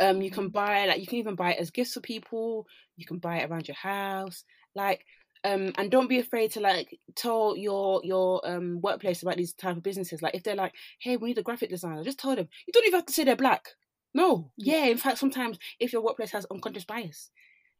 Um, 0.00 0.20
you 0.20 0.30
can 0.30 0.48
buy 0.48 0.86
like 0.86 1.00
you 1.00 1.06
can 1.06 1.18
even 1.18 1.34
buy 1.34 1.54
it 1.54 1.60
as 1.60 1.70
gifts 1.70 1.94
for 1.94 2.00
people. 2.00 2.66
You 2.96 3.06
can 3.06 3.18
buy 3.18 3.38
it 3.38 3.50
around 3.50 3.68
your 3.68 3.76
house, 3.76 4.44
like. 4.74 5.04
Um, 5.44 5.72
and 5.76 5.90
don't 5.90 6.08
be 6.08 6.18
afraid 6.20 6.52
to 6.52 6.60
like 6.60 6.98
tell 7.14 7.54
your 7.56 8.00
your 8.02 8.40
um 8.48 8.80
workplace 8.80 9.22
about 9.22 9.36
these 9.36 9.52
type 9.52 9.76
of 9.76 9.82
businesses. 9.82 10.22
Like 10.22 10.34
if 10.34 10.42
they're 10.42 10.56
like, 10.56 10.72
"Hey, 11.00 11.16
we 11.18 11.28
need 11.28 11.38
a 11.38 11.42
graphic 11.42 11.68
designer," 11.70 12.02
just 12.02 12.18
tell 12.18 12.34
them. 12.34 12.48
You 12.66 12.72
don't 12.72 12.86
even 12.86 12.98
have 12.98 13.06
to 13.06 13.12
say 13.12 13.24
they're 13.24 13.36
black. 13.36 13.68
No, 14.14 14.52
Yeah. 14.56 14.86
In 14.86 14.96
fact, 14.96 15.18
sometimes 15.18 15.58
if 15.78 15.92
your 15.92 16.02
workplace 16.02 16.30
has 16.32 16.46
unconscious 16.50 16.84
bias, 16.84 17.30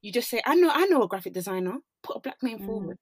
you 0.03 0.13
just 0.13 0.29
say, 0.29 0.43
"I 0.45 0.57
know, 0.57 0.71
I 0.71 0.85
know 0.87 1.03
a 1.03 1.09
graphic 1.09 1.33
designer. 1.33 1.79
Put 2.03 2.17
a 2.17 2.21
black 2.21 2.43
name 2.43 2.59
Mm. 2.59 2.67
forward." 2.67 2.99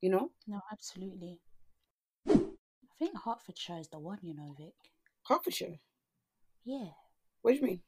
You 0.00 0.10
know, 0.10 0.30
No, 0.46 0.60
absolutely. 0.70 1.40
I 2.28 2.94
think 2.98 3.16
Hertfordshire 3.24 3.80
is 3.80 3.88
the 3.88 3.98
one, 3.98 4.18
you 4.22 4.34
know, 4.34 4.54
Vic. 4.56 4.74
Hertfordshire. 5.26 5.80
Yeah, 6.64 6.90
What 7.42 7.52
do 7.52 7.56
you 7.56 7.62
mean? 7.62 7.82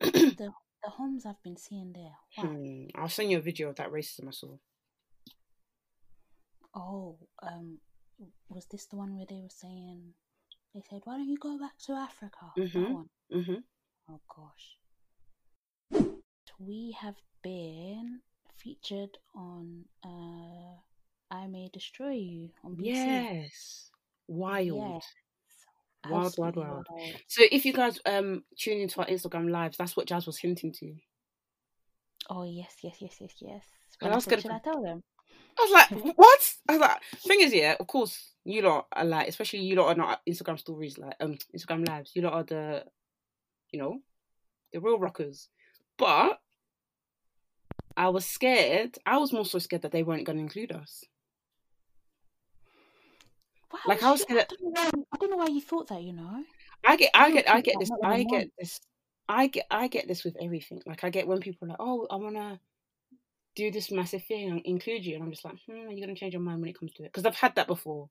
the 0.00 0.52
the 0.82 0.90
homes 0.90 1.24
I've 1.26 1.42
been 1.42 1.56
seeing 1.56 1.92
there. 1.92 2.16
Wow. 2.36 2.52
Hmm, 2.52 2.86
I'll 2.94 3.08
send 3.08 3.30
you 3.30 3.38
a 3.38 3.40
video 3.40 3.70
of 3.70 3.76
that 3.76 3.90
racism 3.90 4.28
I 4.28 4.32
saw. 4.32 4.56
Oh, 6.74 7.16
um, 7.42 7.78
was 8.48 8.66
this 8.66 8.86
the 8.86 8.96
one 8.96 9.16
where 9.16 9.26
they 9.28 9.40
were 9.40 9.48
saying 9.48 10.14
they 10.74 10.82
said, 10.88 11.02
"Why 11.04 11.16
don't 11.16 11.28
you 11.28 11.38
go 11.38 11.58
back 11.58 11.78
to 11.86 11.92
Africa?" 11.92 12.52
That 12.56 12.62
Mhm. 12.74 12.92
one. 12.92 13.08
hmm 13.30 13.54
Oh 14.08 14.20
gosh. 14.28 14.76
We 16.58 16.92
have 17.00 17.16
been 17.42 18.20
featured 18.56 19.18
on 19.34 19.84
uh 20.04 20.76
I 21.30 21.46
May 21.46 21.68
Destroy 21.72 22.12
You 22.12 22.50
on 22.62 22.76
BBC. 22.76 23.06
Yes. 23.06 23.90
Wild. 24.28 24.66
Yes. 24.66 25.14
Wild, 26.10 26.34
wild, 26.38 26.56
wild. 26.56 26.86
wild. 26.90 27.20
So 27.28 27.42
if 27.50 27.64
you 27.64 27.72
guys 27.72 27.98
um 28.06 28.44
tune 28.58 28.80
into 28.82 29.00
our 29.00 29.06
Instagram 29.06 29.50
lives, 29.50 29.76
that's 29.78 29.96
what 29.96 30.06
Jazz 30.06 30.26
was 30.26 30.38
hinting 30.38 30.72
to. 30.72 30.94
Oh 32.30 32.44
yes, 32.44 32.76
yes, 32.82 32.96
yes, 33.00 33.16
yes, 33.20 33.34
yes. 33.40 33.64
And 34.00 34.08
When 34.08 34.12
I 34.12 34.14
I 34.14 34.16
was 34.16 34.26
gonna 34.26 34.42
should 34.42 34.50
I 34.50 34.58
tell 34.58 34.82
them? 34.82 35.02
I 35.58 35.62
was 35.62 35.70
like, 35.72 36.16
what? 36.16 36.54
I 36.68 36.72
was 36.72 36.80
like, 36.80 37.02
thing 37.26 37.40
is, 37.40 37.54
yeah, 37.54 37.76
of 37.78 37.86
course, 37.86 38.32
you 38.44 38.62
lot 38.62 38.86
are 38.92 39.04
like, 39.04 39.28
especially 39.28 39.60
you 39.60 39.76
lot 39.76 39.88
are 39.88 39.94
not 39.94 40.20
Instagram 40.28 40.58
stories, 40.58 40.98
like 40.98 41.14
um 41.20 41.38
Instagram 41.56 41.86
lives. 41.86 42.12
You 42.14 42.22
lot 42.22 42.32
are 42.34 42.42
the, 42.42 42.84
you 43.70 43.78
know, 43.78 43.98
the 44.72 44.80
real 44.80 44.98
rockers. 44.98 45.48
But 45.96 46.40
I 47.96 48.08
was 48.08 48.26
scared. 48.26 48.98
I 49.06 49.18
was 49.18 49.32
more 49.32 49.44
so 49.44 49.58
scared 49.60 49.82
that 49.82 49.92
they 49.92 50.02
weren't 50.02 50.24
going 50.24 50.38
to 50.38 50.42
include 50.42 50.72
us. 50.72 51.04
Why 53.70 53.80
Like, 53.86 54.02
I 54.02 54.10
was 54.10 54.22
scared- 54.22 54.46
I 54.50 54.54
don't 54.56 54.62
know 54.62 54.70
why. 54.72 54.90
I 55.12 55.16
don't 55.18 55.30
know 55.30 55.36
why 55.36 55.46
you 55.46 55.60
thought 55.60 55.88
that. 55.88 56.02
You 56.02 56.12
know. 56.14 56.42
I 56.84 56.96
get, 56.96 57.10
I 57.14 57.26
don't 57.26 57.34
get, 57.34 57.48
I 57.48 57.60
get 57.60 57.76
this, 57.78 57.90
I 58.02 58.22
get 58.24 58.50
this, 58.58 58.80
I 59.28 59.46
get, 59.46 59.66
I 59.70 59.88
get 59.88 60.08
this 60.08 60.24
with 60.24 60.36
everything. 60.40 60.82
Like 60.84 61.02
I 61.04 61.10
get 61.10 61.26
when 61.26 61.40
people 61.40 61.66
are 61.66 61.70
like, 61.70 61.80
oh, 61.80 62.06
I 62.10 62.16
wanna 62.16 62.60
do 63.56 63.70
this 63.70 63.90
massive 63.90 64.24
thing 64.24 64.50
and 64.50 64.60
include 64.64 65.04
you, 65.04 65.14
and 65.14 65.22
I'm 65.24 65.30
just 65.30 65.44
like, 65.44 65.56
hmm, 65.66 65.88
are 65.88 65.92
you 65.92 66.00
gonna 66.00 66.16
change 66.16 66.32
your 66.34 66.42
mind 66.42 66.60
when 66.60 66.70
it 66.70 66.78
comes 66.78 66.92
to 66.94 67.04
it? 67.04 67.12
Because 67.12 67.26
I've 67.26 67.36
had 67.36 67.54
that 67.56 67.66
before. 67.66 68.08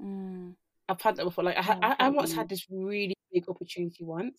Mm, 0.00 0.54
I've 0.88 1.00
had 1.00 1.16
that 1.16 1.24
before. 1.24 1.44
Like 1.44 1.56
I, 1.56 1.62
had, 1.62 1.78
Yeah, 1.80 1.82
I 1.82 1.88
I, 2.00 2.06
I 2.06 2.10
get 2.10 2.14
what 2.16 2.16
once 2.16 2.32
had 2.32 2.48
this 2.48 2.66
really 2.70 3.14
big 3.32 3.48
opportunity 3.48 4.04
once. 4.04 4.38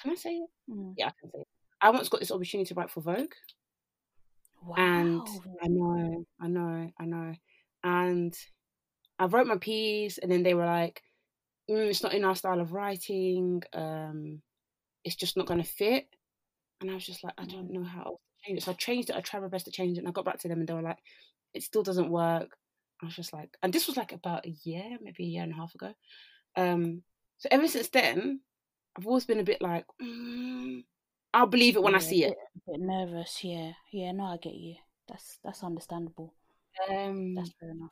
Can 0.00 0.12
I 0.12 0.14
say 0.14 0.30
it? 0.36 0.50
mm. 0.68 0.94
Yeah, 0.96 1.08
I 1.08 1.12
can 1.20 1.30
say 1.30 1.40
it. 1.40 1.48
I 1.80 1.90
once 1.90 2.08
got 2.08 2.20
this 2.20 2.30
opportunity 2.30 2.68
to 2.68 2.74
write 2.74 2.90
for 2.90 3.00
Vogue, 3.00 3.32
Wow. 4.62 4.76
and 4.76 5.26
I 5.62 5.68
know, 5.68 6.24
I 6.40 6.48
know, 6.48 6.90
I 6.98 7.04
know, 7.06 7.34
and 7.82 8.34
I 9.18 9.26
wrote 9.26 9.46
my 9.46 9.56
piece, 9.58 10.18
and 10.18 10.30
then 10.30 10.42
they 10.42 10.54
were 10.54 10.66
like, 10.66 11.02
mm, 11.70 11.88
"It's 11.88 12.02
not 12.02 12.14
in 12.14 12.24
our 12.24 12.36
style 12.36 12.60
of 12.60 12.72
writing. 12.72 13.62
Um, 13.72 14.42
it's 15.04 15.16
just 15.16 15.36
not 15.36 15.46
going 15.46 15.62
to 15.62 15.68
fit." 15.68 16.08
And 16.80 16.90
I 16.90 16.94
was 16.94 17.06
just 17.06 17.24
like, 17.24 17.34
"I 17.38 17.44
don't 17.46 17.70
know 17.70 17.84
how 17.84 18.02
else 18.02 18.20
to 18.20 18.29
change 18.44 18.58
it." 18.58 18.62
So 18.64 18.72
I 18.72 18.74
changed 18.74 19.10
it. 19.10 19.16
I 19.16 19.20
tried 19.20 19.40
my 19.40 19.48
best 19.48 19.64
to 19.66 19.70
change 19.70 19.96
it, 19.96 20.00
and 20.00 20.08
I 20.08 20.12
got 20.12 20.24
back 20.24 20.38
to 20.40 20.48
them, 20.48 20.60
and 20.60 20.68
they 20.68 20.74
were 20.74 20.82
like, 20.82 20.98
"It 21.54 21.62
still 21.62 21.82
doesn't 21.82 22.10
work." 22.10 22.56
I 23.02 23.06
was 23.06 23.16
just 23.16 23.32
like, 23.32 23.56
and 23.62 23.72
this 23.72 23.86
was 23.86 23.96
like 23.96 24.12
about 24.12 24.44
a 24.46 24.54
year, 24.64 24.98
maybe 25.00 25.24
a 25.24 25.28
year 25.28 25.42
and 25.42 25.52
a 25.52 25.56
half 25.56 25.74
ago. 25.74 25.94
Um, 26.56 27.02
so 27.38 27.48
ever 27.50 27.66
since 27.68 27.88
then, 27.88 28.40
I've 28.96 29.06
always 29.06 29.24
been 29.24 29.40
a 29.40 29.44
bit 29.44 29.62
like, 29.62 29.86
mm, 30.02 30.84
I'll 31.32 31.46
believe 31.46 31.76
it 31.76 31.82
when 31.82 31.94
I 31.94 31.98
see 32.00 32.24
it. 32.24 32.34
a 32.68 32.70
bit 32.72 32.80
nervous. 32.80 33.42
Yeah. 33.42 33.72
Yeah. 33.92 34.12
No, 34.12 34.24
I 34.24 34.36
get 34.36 34.52
you. 34.54 34.74
That's 35.08 35.38
that's 35.42 35.64
understandable. 35.64 36.34
Um, 36.88 37.34
That's 37.34 37.50
fair 37.58 37.70
enough. 37.70 37.90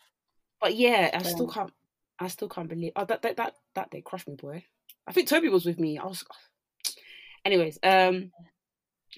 but 0.61 0.75
yeah, 0.77 1.11
I 1.15 1.23
still 1.23 1.47
Um, 1.49 1.53
can't. 1.53 1.73
I 2.21 2.29
still 2.29 2.49
can't 2.49 2.69
believe. 2.69 2.93
Oh, 2.97 3.05
that 3.07 3.23
that 3.23 3.37
that 3.37 3.55
that 3.75 3.91
day 3.91 4.03
crushed 4.03 4.29
me, 4.29 4.35
boy. 4.37 4.65
I 5.07 5.13
think 5.13 5.29
Tobi 5.29 5.51
was 5.51 5.65
with 5.65 5.79
me. 5.81 5.99
I 5.99 6.05
was. 6.05 6.25
Anyways, 7.45 7.79
um, 7.83 8.31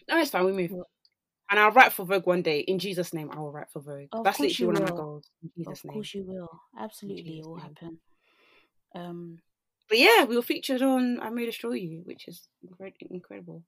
no, 0.09 0.19
it's 0.21 0.31
fine. 0.31 0.45
We 0.45 0.53
move. 0.53 0.73
And 1.51 1.59
I'll 1.59 1.73
write 1.73 1.93
for 1.93 2.05
Vogue 2.05 2.27
one 2.27 2.43
day. 2.43 2.61
In 2.61 2.79
Jesus' 2.79 3.13
name, 3.13 3.31
I 3.33 3.39
will 3.41 3.51
write 3.51 3.71
for 3.73 3.81
Vogue. 3.81 4.07
Of 4.13 4.23
That's 4.25 4.39
literally 4.39 4.57
you 4.59 4.67
one 4.69 4.77
of 4.77 4.83
my 4.89 4.91
will. 4.91 5.05
goals. 5.05 5.31
In 5.43 5.51
Jesus' 5.57 5.81
Of 5.81 5.85
name. 5.85 5.95
course 5.95 6.15
you 6.15 6.23
will. 6.23 6.61
Absolutely, 6.79 7.39
it 7.41 7.45
will 7.45 7.57
name. 7.57 7.65
happen. 7.65 7.99
Um. 8.95 9.39
But 9.89 9.99
yeah, 9.99 10.25
we 10.25 10.37
were 10.37 10.43
featured 10.43 10.83
on 10.83 11.19
I 11.21 11.31
May 11.31 11.47
Destroy 11.47 11.73
You, 11.73 12.03
which 12.05 12.29
is 12.29 12.47
incredible. 13.11 13.65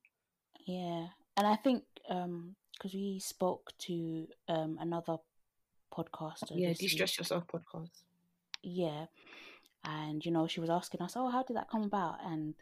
Yeah, 0.65 1.09
and 1.37 1.47
I 1.47 1.57
think 1.57 1.83
um 2.09 2.55
because 2.73 2.95
we 2.95 3.19
spoke 3.19 3.73
to 3.81 4.29
um 4.49 4.79
another 4.81 5.17
podcaster. 5.93 6.53
Yeah, 6.53 6.69
week, 6.69 6.99
yourself 6.99 7.45
podcast. 7.49 7.91
Yeah, 8.63 9.07
and 9.85 10.25
you 10.25 10.31
know 10.31 10.47
she 10.47 10.61
was 10.61 10.71
asking 10.71 11.03
us, 11.03 11.15
"Oh, 11.17 11.29
how 11.29 11.43
did 11.43 11.57
that 11.57 11.69
come 11.69 11.83
about?" 11.83 12.19
And 12.25 12.55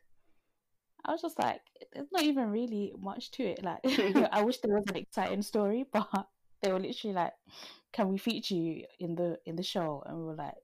I 1.05 1.13
was 1.13 1.23
just 1.23 1.39
like, 1.39 1.61
"There's 1.93 2.11
not 2.13 2.23
even 2.23 2.51
really 2.51 2.93
much 2.99 3.31
to 3.33 3.43
it. 3.45 3.63
Like, 3.65 3.81
I 4.33 4.43
wish 4.43 4.59
there 4.59 4.75
was 4.75 4.85
an 4.89 4.97
exciting 4.97 5.43
story, 5.43 5.87
but 5.93 6.09
they 6.63 6.73
were 6.73 6.81
literally 6.81 7.15
like, 7.15 7.33
"Can 7.93 8.09
we 8.09 8.19
feature 8.19 8.55
you 8.55 8.85
in 8.99 9.15
the 9.15 9.39
in 9.47 9.57
the 9.57 9.63
show?" 9.63 10.03
And 10.07 10.19
we 10.19 10.25
were 10.25 10.35
like, 10.35 10.55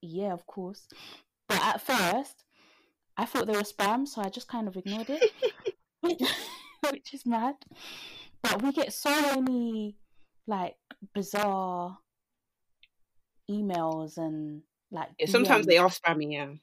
"Yeah, 0.00 0.32
of 0.32 0.46
course." 0.46 0.88
But 1.48 1.62
at 1.62 1.80
first, 1.80 2.44
I 3.16 3.24
thought 3.26 3.46
they 3.46 3.52
were 3.56 3.62
spam, 3.62 4.06
so 4.08 4.22
I 4.22 4.28
just 4.28 4.48
kind 4.48 4.68
of 4.68 4.76
ignored 4.76 5.10
it, 5.10 5.30
which, 6.00 7.14
is 7.14 7.26
mad. 7.26 7.56
But 8.42 8.62
we 8.62 8.72
get 8.72 8.92
so 8.92 9.10
many 9.40 9.96
like 10.46 10.76
bizarre 11.14 11.98
emails 13.50 14.16
and 14.16 14.62
like 14.90 15.10
Yeah, 15.18 15.26
sometimes 15.26 15.66
they 15.66 15.76
DMs. 15.76 15.80
are 15.80 15.88
spammy. 16.14 16.32
Yeah. 16.32 16.54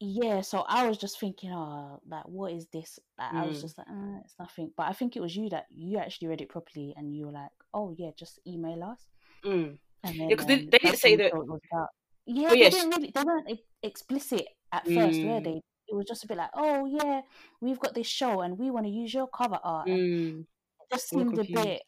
Yeah, 0.00 0.40
so 0.40 0.64
I 0.66 0.86
was 0.88 0.96
just 0.98 1.20
thinking, 1.20 1.52
oh, 1.52 2.00
like 2.08 2.26
what 2.26 2.52
is 2.52 2.66
this? 2.72 2.98
Like, 3.18 3.34
I 3.34 3.46
was 3.46 3.58
Mm. 3.58 3.60
just 3.60 3.78
like, 3.78 3.86
uh, 3.88 4.18
it's 4.24 4.34
nothing. 4.38 4.72
But 4.76 4.84
I 4.88 4.92
think 4.94 5.14
it 5.16 5.20
was 5.20 5.36
you 5.36 5.50
that 5.50 5.66
you 5.70 5.98
actually 5.98 6.28
read 6.28 6.40
it 6.40 6.48
properly, 6.48 6.94
and 6.96 7.14
you 7.14 7.26
were 7.26 7.32
like, 7.32 7.50
oh 7.74 7.94
yeah, 7.98 8.10
just 8.18 8.38
email 8.46 8.82
us. 8.82 9.06
Mm. 9.44 9.78
And 10.02 10.14
Yeah, 10.14 10.28
then 10.28 10.36
'cause 10.36 10.46
they- 10.46 10.54
um, 10.60 10.68
they 10.70 10.78
didn't 10.78 10.96
say 10.98 11.16
that- 11.16 11.26
it 11.26 11.34
was 11.34 11.60
about. 11.70 11.88
Yeah, 12.26 12.46
Oh, 12.48 12.50
they 12.50 12.58
yes. 12.60 12.74
didn't 12.74 12.90
really. 12.90 13.10
They 13.14 13.22
weren't 13.22 13.60
explicit 13.82 14.46
at 14.72 14.84
first, 14.84 15.18
were 15.20 15.40
Mm. 15.40 15.44
they? 15.44 15.60
It 15.88 15.94
was 15.94 16.06
just 16.06 16.24
a 16.24 16.26
bit 16.28 16.36
like, 16.38 16.50
oh 16.54 16.86
yeah, 16.86 17.22
we've 17.60 17.78
got 17.80 17.94
this 17.94 18.06
show, 18.06 18.40
and 18.40 18.58
we 18.58 18.70
want 18.70 18.86
to 18.86 18.90
use 18.92 19.12
your 19.12 19.26
cover 19.28 19.58
art. 19.62 19.88
Mm. 19.88 20.40
it 20.42 20.46
just 20.92 21.08
seemed 21.10 21.38
a 21.38 21.44
bit. 21.44 21.82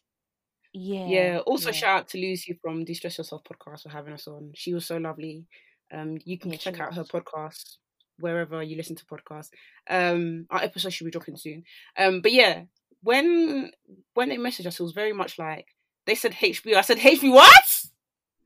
Yeah. 0.75 1.07
Yeah. 1.07 1.39
Also, 1.47 1.69
yeah. 1.71 1.73
shout 1.77 2.01
out 2.01 2.09
to 2.09 2.19
Lucy 2.19 2.55
from 2.63 2.85
Distress 2.85 3.19
Yourself 3.19 3.43
podcast 3.45 3.83
for 3.83 3.89
having 3.91 4.13
us 4.15 4.27
on. 4.29 4.53
She 4.55 4.73
was 4.75 4.87
so 4.87 4.97
lovely. 4.99 5.47
Um, 5.91 6.19
you 6.25 6.39
can 6.39 6.51
Yeah, 6.53 6.57
check 6.59 6.81
out 6.81 6.95
her 6.95 7.05
podcast 7.05 7.77
wherever 8.23 8.63
you 8.63 8.77
listen 8.77 8.97
to 8.97 9.05
podcasts. 9.05 9.51
Um, 9.91 10.47
our 10.51 10.63
episode 10.63 10.93
should 10.93 11.05
be 11.05 11.11
dropping 11.11 11.37
soon. 11.37 11.65
Um, 11.99 12.23
but 12.23 12.33
yeah, 12.33 12.63
when 13.03 13.71
when 14.15 14.29
they 14.31 14.39
messaged 14.39 14.67
us, 14.67 14.81
it 14.81 14.83
was 14.83 14.93
very 14.93 15.13
much 15.13 15.39
like 15.39 15.67
they 16.07 16.15
said 16.15 16.33
HBO. 16.33 16.77
I 16.77 16.81
said 16.83 16.99
HBO. 16.99 17.35
What? 17.35 17.85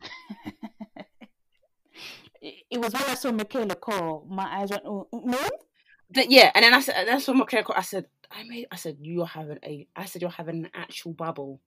it, 2.42 2.78
was 2.78 2.92
when 2.92 3.04
I 3.04 3.14
saw 3.14 3.32
Michaela 3.32 3.74
Coel, 3.76 4.26
my 4.28 4.60
eyes 4.60 4.70
went, 4.70 4.82
oh, 4.84 5.08
no. 5.12 5.38
Th- 6.14 6.28
yeah, 6.28 6.50
and 6.54 6.64
then 6.64 6.74
I 6.74 6.80
said, 6.80 7.06
that's 7.06 7.26
what 7.28 7.36
my 7.36 7.64
I 7.74 7.82
said. 7.82 8.06
I 8.30 8.42
made. 8.44 8.66
I 8.70 8.76
said 8.76 8.98
you're 9.00 9.26
having 9.26 9.58
a. 9.64 9.86
I 9.94 10.04
said 10.06 10.22
you're 10.22 10.30
having 10.30 10.64
an 10.64 10.70
actual 10.74 11.12
bubble. 11.12 11.60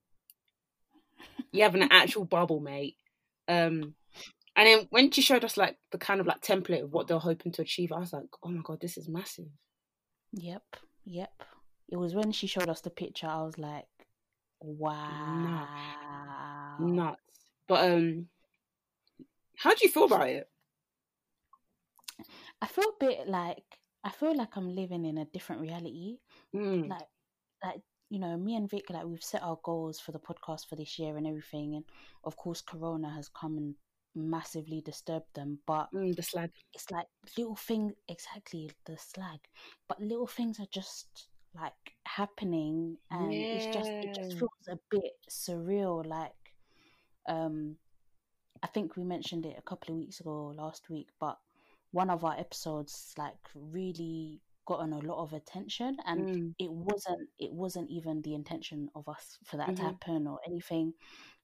You're 1.52 1.66
having 1.66 1.84
an 1.84 1.90
actual 1.92 2.26
bubble, 2.26 2.60
mate. 2.60 2.98
Um, 3.48 3.96
and 4.60 4.68
then 4.68 4.88
when 4.90 5.10
she 5.10 5.22
showed 5.22 5.46
us 5.46 5.56
like 5.56 5.78
the 5.94 5.98
kind 5.98 6.20
of 6.20 6.28
like 6.28 6.42
template 6.42 6.84
of 6.84 6.92
what 6.92 7.08
they're 7.08 7.18
hoping 7.18 7.54
to 7.54 7.62
achieve, 7.62 7.94
I 7.94 8.00
was 8.00 8.12
like, 8.12 8.26
oh 8.44 8.50
my 8.50 8.60
god, 8.62 8.82
this 8.82 8.98
is 8.98 9.08
massive. 9.08 9.48
Yep, 10.34 10.64
yep. 11.06 11.32
It 11.88 11.96
was 11.96 12.14
when 12.14 12.34
she 12.34 12.46
showed 12.46 12.68
us 12.68 12.82
the 12.82 12.90
picture, 12.90 13.28
I 13.28 13.42
was 13.44 13.58
like, 13.58 13.86
wow. 14.60 15.66
Nuts. 16.82 17.22
But 17.70 17.90
um, 17.90 18.28
how 19.56 19.70
do 19.74 19.78
you 19.82 19.90
feel 19.90 20.04
about 20.04 20.28
it? 20.28 20.50
I 22.62 22.68
feel 22.68 22.84
a 22.84 23.00
bit 23.00 23.30
like 23.30 23.64
I 24.04 24.10
feel 24.10 24.36
like 24.36 24.58
I'm 24.58 24.76
living 24.76 25.06
in 25.06 25.20
a 25.20 25.26
different 25.26 25.62
reality. 25.62 26.18
Mm, 26.54 26.90
Like 26.90 27.08
like 27.64 27.82
you 28.10 28.20
know, 28.20 28.36
me 28.36 28.58
and 28.58 28.70
Vic 28.70 28.90
like 28.90 29.06
we've 29.06 29.24
set 29.24 29.42
our 29.42 29.58
goals 29.64 30.02
for 30.02 30.12
the 30.12 30.20
podcast 30.20 30.68
for 30.68 30.76
this 30.76 31.00
year 31.00 31.16
and 31.16 31.26
everything 31.26 31.76
and 31.76 31.86
of 32.26 32.36
course 32.36 32.60
corona 32.62 33.10
has 33.10 33.30
come 33.30 33.58
and 33.58 33.76
massively 34.16 34.82
disturbed 34.82 35.34
them, 35.36 35.60
but 35.68 35.90
mm, 35.94 36.16
the 36.16 36.24
slag. 36.24 36.52
it's 36.74 36.90
like 36.92 37.08
little 37.38 37.56
things 37.56 37.94
exactly 38.08 38.70
the 38.86 38.98
slag. 38.98 39.40
But 39.88 40.02
little 40.02 40.28
things 40.28 40.60
are 40.60 40.68
just 40.72 41.28
like 41.56 41.74
happening 42.06 42.98
and 43.12 43.48
it's 43.52 43.68
just 43.68 43.94
it 44.02 44.14
just 44.14 44.38
feels 44.38 44.52
a 44.70 44.78
bit 44.92 45.12
surreal 45.30 46.06
like 46.06 46.34
um 47.28 47.76
I 48.64 48.68
think 48.68 48.96
we 48.96 49.04
mentioned 49.04 49.46
it 49.46 49.56
a 49.58 49.62
couple 49.62 49.94
of 49.94 50.00
weeks 50.00 50.20
ago 50.20 50.54
last 50.56 50.90
week, 50.90 51.10
but 51.20 51.38
one 51.92 52.10
of 52.10 52.24
our 52.26 52.38
episodes 52.38 53.14
like 53.18 53.38
really 53.56 54.42
gotten 54.68 54.94
a 54.94 55.00
lot 55.00 55.24
of 55.24 55.34
attention 55.34 55.98
and 56.06 56.28
Mm, 56.28 56.54
it 56.60 56.72
wasn't 56.72 57.30
it 57.40 57.52
wasn't 57.52 57.90
even 57.90 58.22
the 58.22 58.34
intention 58.36 58.90
of 58.96 59.08
us 59.08 59.38
for 59.46 59.58
that 59.58 59.76
to 59.78 59.82
Mhm. 59.82 59.84
happen 59.84 60.28
or 60.28 60.40
anything 60.46 60.94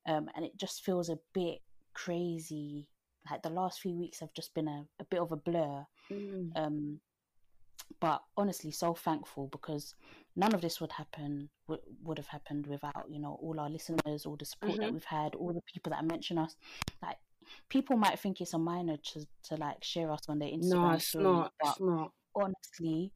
um 0.08 0.30
and 0.36 0.46
it 0.46 0.56
just 0.58 0.84
feels 0.84 1.10
a 1.10 1.18
bit 1.34 1.60
crazy 1.96 2.88
like 3.30 3.42
the 3.42 3.50
last 3.50 3.80
few 3.80 3.94
weeks 3.98 4.20
have 4.20 4.34
just 4.34 4.54
been 4.54 4.68
a, 4.68 4.86
a 5.00 5.06
bit 5.06 5.20
of 5.20 5.32
a 5.32 5.36
blur 5.38 5.84
mm, 6.12 6.52
um 6.56 7.00
but 8.00 8.22
honestly 8.36 8.72
so 8.72 8.94
thankful 8.94 9.48
because 9.52 9.96
none 10.36 10.54
of 10.54 10.62
this 10.62 10.82
would 10.82 10.92
happen 10.92 11.50
would, 11.68 11.80
would 12.04 12.18
have 12.18 12.28
happened 12.28 12.68
without 12.68 13.06
you 13.10 13.20
know 13.20 13.40
all 13.42 13.60
our 13.60 13.70
listeners 13.70 14.26
all 14.26 14.36
the 14.38 14.46
support 14.46 14.78
that 14.80 14.90
Mhm. 14.90 14.94
we've 14.94 15.04
had 15.06 15.36
all 15.36 15.54
the 15.54 15.62
people 15.74 15.90
that 15.92 16.04
mention 16.06 16.38
us 16.38 16.56
like 17.02 17.18
people 17.70 17.96
might 17.96 18.20
think 18.20 18.42
it's 18.42 18.54
a 18.54 18.58
minor 18.58 18.98
to, 18.98 19.26
to 19.44 19.56
like 19.56 19.84
share 19.84 20.12
us 20.12 20.22
on 20.28 20.40
their 20.40 20.50
instagram 20.50 20.70
no, 20.82 20.92
it's 20.92 21.08
stories 21.10 21.24
not. 21.24 21.54
but 21.62 21.70
It's 21.72 21.80
not. 21.80 22.12
honestly 22.36 23.12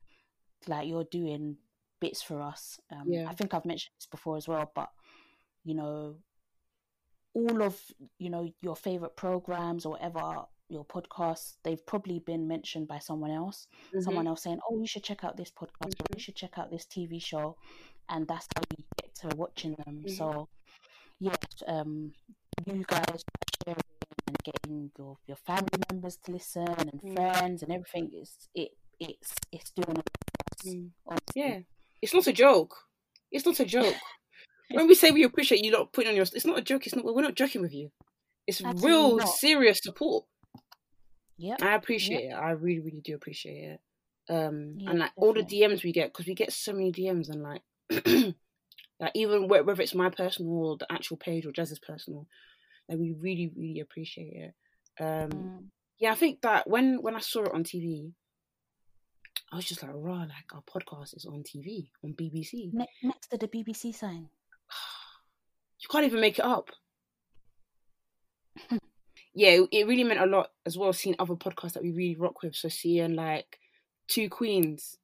like 0.67 0.87
you're 0.87 1.05
doing 1.05 1.57
bits 1.99 2.21
for 2.21 2.41
us 2.41 2.79
um 2.91 3.05
Yeah. 3.07 3.25
i 3.29 3.33
think 3.33 3.53
i've 3.53 3.65
mentioned 3.65 3.93
this 3.99 4.07
before 4.07 4.37
as 4.37 4.47
well 4.47 4.71
but 4.75 4.89
you 5.65 5.73
know 5.73 6.15
all 7.39 7.61
of 7.63 7.79
you 8.17 8.29
know 8.29 8.43
your 8.61 8.75
favorite 8.75 9.15
programs 9.15 9.85
or 9.85 9.93
whatever 9.93 10.45
your 10.69 10.85
podcasts 10.85 11.53
they've 11.63 11.85
probably 11.85 12.19
been 12.19 12.47
mentioned 12.47 12.87
by 12.87 12.99
someone 12.99 13.31
else 13.31 13.67
Mhm. 13.93 14.03
someone 14.03 14.27
else 14.27 14.43
saying 14.43 14.59
oh 14.69 14.77
you 14.79 14.87
should 14.87 15.03
check 15.03 15.23
out 15.23 15.35
this 15.37 15.51
podcast 15.51 15.93
or 16.01 16.05
Mhm. 16.09 16.15
you 16.15 16.19
should 16.19 16.35
check 16.35 16.57
out 16.57 16.69
this 16.69 16.85
tv 16.85 17.19
show 17.21 17.55
and 18.09 18.27
that's 18.27 18.47
how 18.55 18.61
you 18.77 18.83
get 19.01 19.13
to 19.21 19.27
watching 19.35 19.73
them 19.85 20.03
Mhm. 20.03 20.17
so 20.17 20.47
yes 21.19 21.37
um 21.67 22.13
you 22.65 22.83
guys 22.87 23.23
sharing 23.65 23.81
and 24.27 24.37
getting 24.43 24.91
your, 24.97 25.17
your 25.27 25.37
family 25.37 25.79
members 25.91 26.17
to 26.17 26.31
listen 26.31 26.67
and 26.67 27.01
Mm. 27.01 27.15
friends 27.15 27.63
and 27.63 27.71
everything 27.71 28.11
is 28.13 28.31
it 28.53 28.71
it's 28.99 29.33
it's 29.51 29.71
doing 29.71 30.03
Mm. 30.65 30.91
Yeah, 31.35 31.59
it's 32.01 32.13
not 32.13 32.27
a 32.27 32.33
joke. 32.33 32.75
It's 33.31 33.45
not 33.45 33.59
a 33.61 33.65
joke. 33.65 33.95
When 34.71 34.87
we 34.87 34.95
say 34.95 35.11
we 35.11 35.23
appreciate 35.23 35.63
you 35.63 35.71
lot 35.71 35.91
putting 35.93 36.09
on 36.09 36.15
your, 36.15 36.23
it's 36.23 36.45
not 36.45 36.57
a 36.59 36.61
joke. 36.61 36.85
It's 36.85 36.95
not. 36.95 37.03
We're 37.05 37.21
not 37.21 37.35
joking 37.35 37.61
with 37.61 37.73
you. 37.73 37.91
It's 38.47 38.63
Absolutely 38.63 38.89
real, 38.89 39.17
not. 39.17 39.29
serious 39.29 39.79
support. 39.81 40.25
Yeah, 41.37 41.55
I 41.61 41.75
appreciate 41.75 42.25
it. 42.29 42.33
I 42.33 42.51
really, 42.51 42.79
really 42.79 43.01
do 43.01 43.15
appreciate 43.15 43.63
it. 43.63 43.79
Um, 44.31 44.77
and 44.85 44.99
like 44.99 45.11
all 45.15 45.33
the. 45.33 45.43
DMs 45.43 45.83
we 45.83 45.91
get, 45.91 46.11
because 46.13 46.27
we 46.27 46.35
get 46.35 46.51
so 46.53 46.73
many 46.73 46.91
DMs, 46.91 47.29
and 47.29 47.41
like, 47.41 47.61
like 48.99 49.11
even 49.15 49.47
whether 49.47 49.81
it's 49.81 49.95
my 49.95 50.09
personal 50.09 50.51
or 50.53 50.77
the 50.77 50.91
actual 50.91 51.17
page 51.17 51.45
or 51.45 51.51
Jas's 51.51 51.79
personal, 51.79 52.27
like 52.87 52.99
we 52.99 53.13
really, 53.19 53.51
really 53.55 53.79
appreciate 53.79 54.33
it. 54.33 54.53
Um, 55.03 55.29
Mm. 55.31 55.63
yeah, 55.99 56.11
I 56.11 56.15
think 56.15 56.41
that 56.41 56.69
when 56.69 57.01
when 57.01 57.15
I 57.15 57.19
saw 57.21 57.43
it 57.43 57.53
on 57.53 57.63
TV, 57.63 58.11
I 59.51 59.55
was 59.55 59.65
just 59.65 59.81
like, 59.81 59.91
raw, 59.93 60.19
like 60.19 60.53
our 60.53 60.61
podcast 60.61 61.15
is 61.15 61.25
on 61.25 61.43
TV 61.43 61.89
on 62.03 62.13
BBC. 62.13 62.73
Ne- 62.73 62.85
next 63.03 63.29
to 63.29 63.37
the 63.37 63.47
BBC 63.47 63.95
sign. 63.95 64.27
You 65.81 65.87
can't 65.89 66.05
even 66.05 66.21
make 66.21 66.39
it 66.39 66.45
up. 66.45 66.69
yeah, 69.33 69.61
it, 69.71 69.87
really 69.87 70.03
meant 70.03 70.19
a 70.19 70.25
lot 70.25 70.51
as 70.65 70.77
well 70.77 70.91
seeing 70.93 71.15
other 71.19 71.35
podcasts 71.35 71.73
that 71.73 71.83
we 71.83 71.91
really 71.91 72.15
rock 72.15 72.41
with. 72.43 72.55
So 72.55 72.69
seeing 72.69 73.15
like 73.15 73.59
Two 74.07 74.29
Queens, 74.29 74.97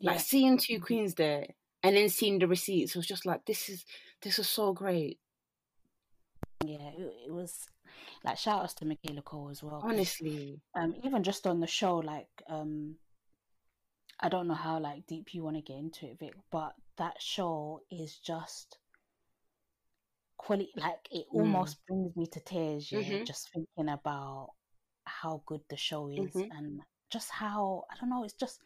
like 0.00 0.16
Yeah. 0.16 0.22
seeing 0.22 0.58
Two 0.58 0.80
Queens 0.80 1.14
there, 1.14 1.46
and 1.82 1.96
then 1.96 2.08
seeing 2.08 2.38
the 2.38 2.46
receipts 2.46 2.94
was 2.96 3.06
just 3.06 3.26
like 3.26 3.44
this 3.44 3.68
is 3.68 3.84
this 4.22 4.38
is 4.38 4.48
so 4.48 4.72
great. 4.72 5.18
Yeah, 6.64 6.90
it, 6.96 7.12
it 7.26 7.32
was 7.32 7.66
like 8.24 8.38
shout 8.38 8.62
outs 8.62 8.74
to 8.74 8.86
Michaela 8.86 9.22
Coel 9.22 9.50
as 9.50 9.62
well. 9.62 9.82
Honestly, 9.84 10.60
um, 10.74 10.94
even 11.04 11.22
just 11.22 11.46
on 11.46 11.60
the 11.60 11.66
show, 11.66 11.98
like 11.98 12.28
um, 12.48 12.96
I 14.18 14.28
don't 14.28 14.46
know 14.46 14.54
how 14.54 14.78
like 14.78 15.06
deep 15.06 15.34
you 15.34 15.42
want 15.42 15.56
to 15.56 15.62
get 15.62 15.78
into 15.78 16.06
it, 16.06 16.18
Vic, 16.18 16.34
but 16.50 16.74
that 16.96 17.20
show 17.20 17.80
is 17.90 18.16
just 18.18 18.78
quality. 20.46 20.72
Like 20.76 21.08
it 21.10 21.26
Mm. 21.32 21.38
almost 21.38 21.76
brings 21.86 22.16
me 22.16 22.26
to 22.26 22.40
tears. 22.40 22.90
Yeah, 22.92 23.00
Mhm. 23.00 23.26
just 23.26 23.50
thinking 23.52 23.88
about 23.92 24.50
how 25.04 25.42
good 25.46 25.60
the 25.68 25.76
show 25.76 26.08
is 26.08 26.18
Mhm. 26.34 26.50
and 26.50 26.80
just 27.10 27.30
how 27.30 27.84
I 27.90 27.94
don't 28.00 28.10
know. 28.10 28.24
It's 28.24 28.34
just 28.34 28.60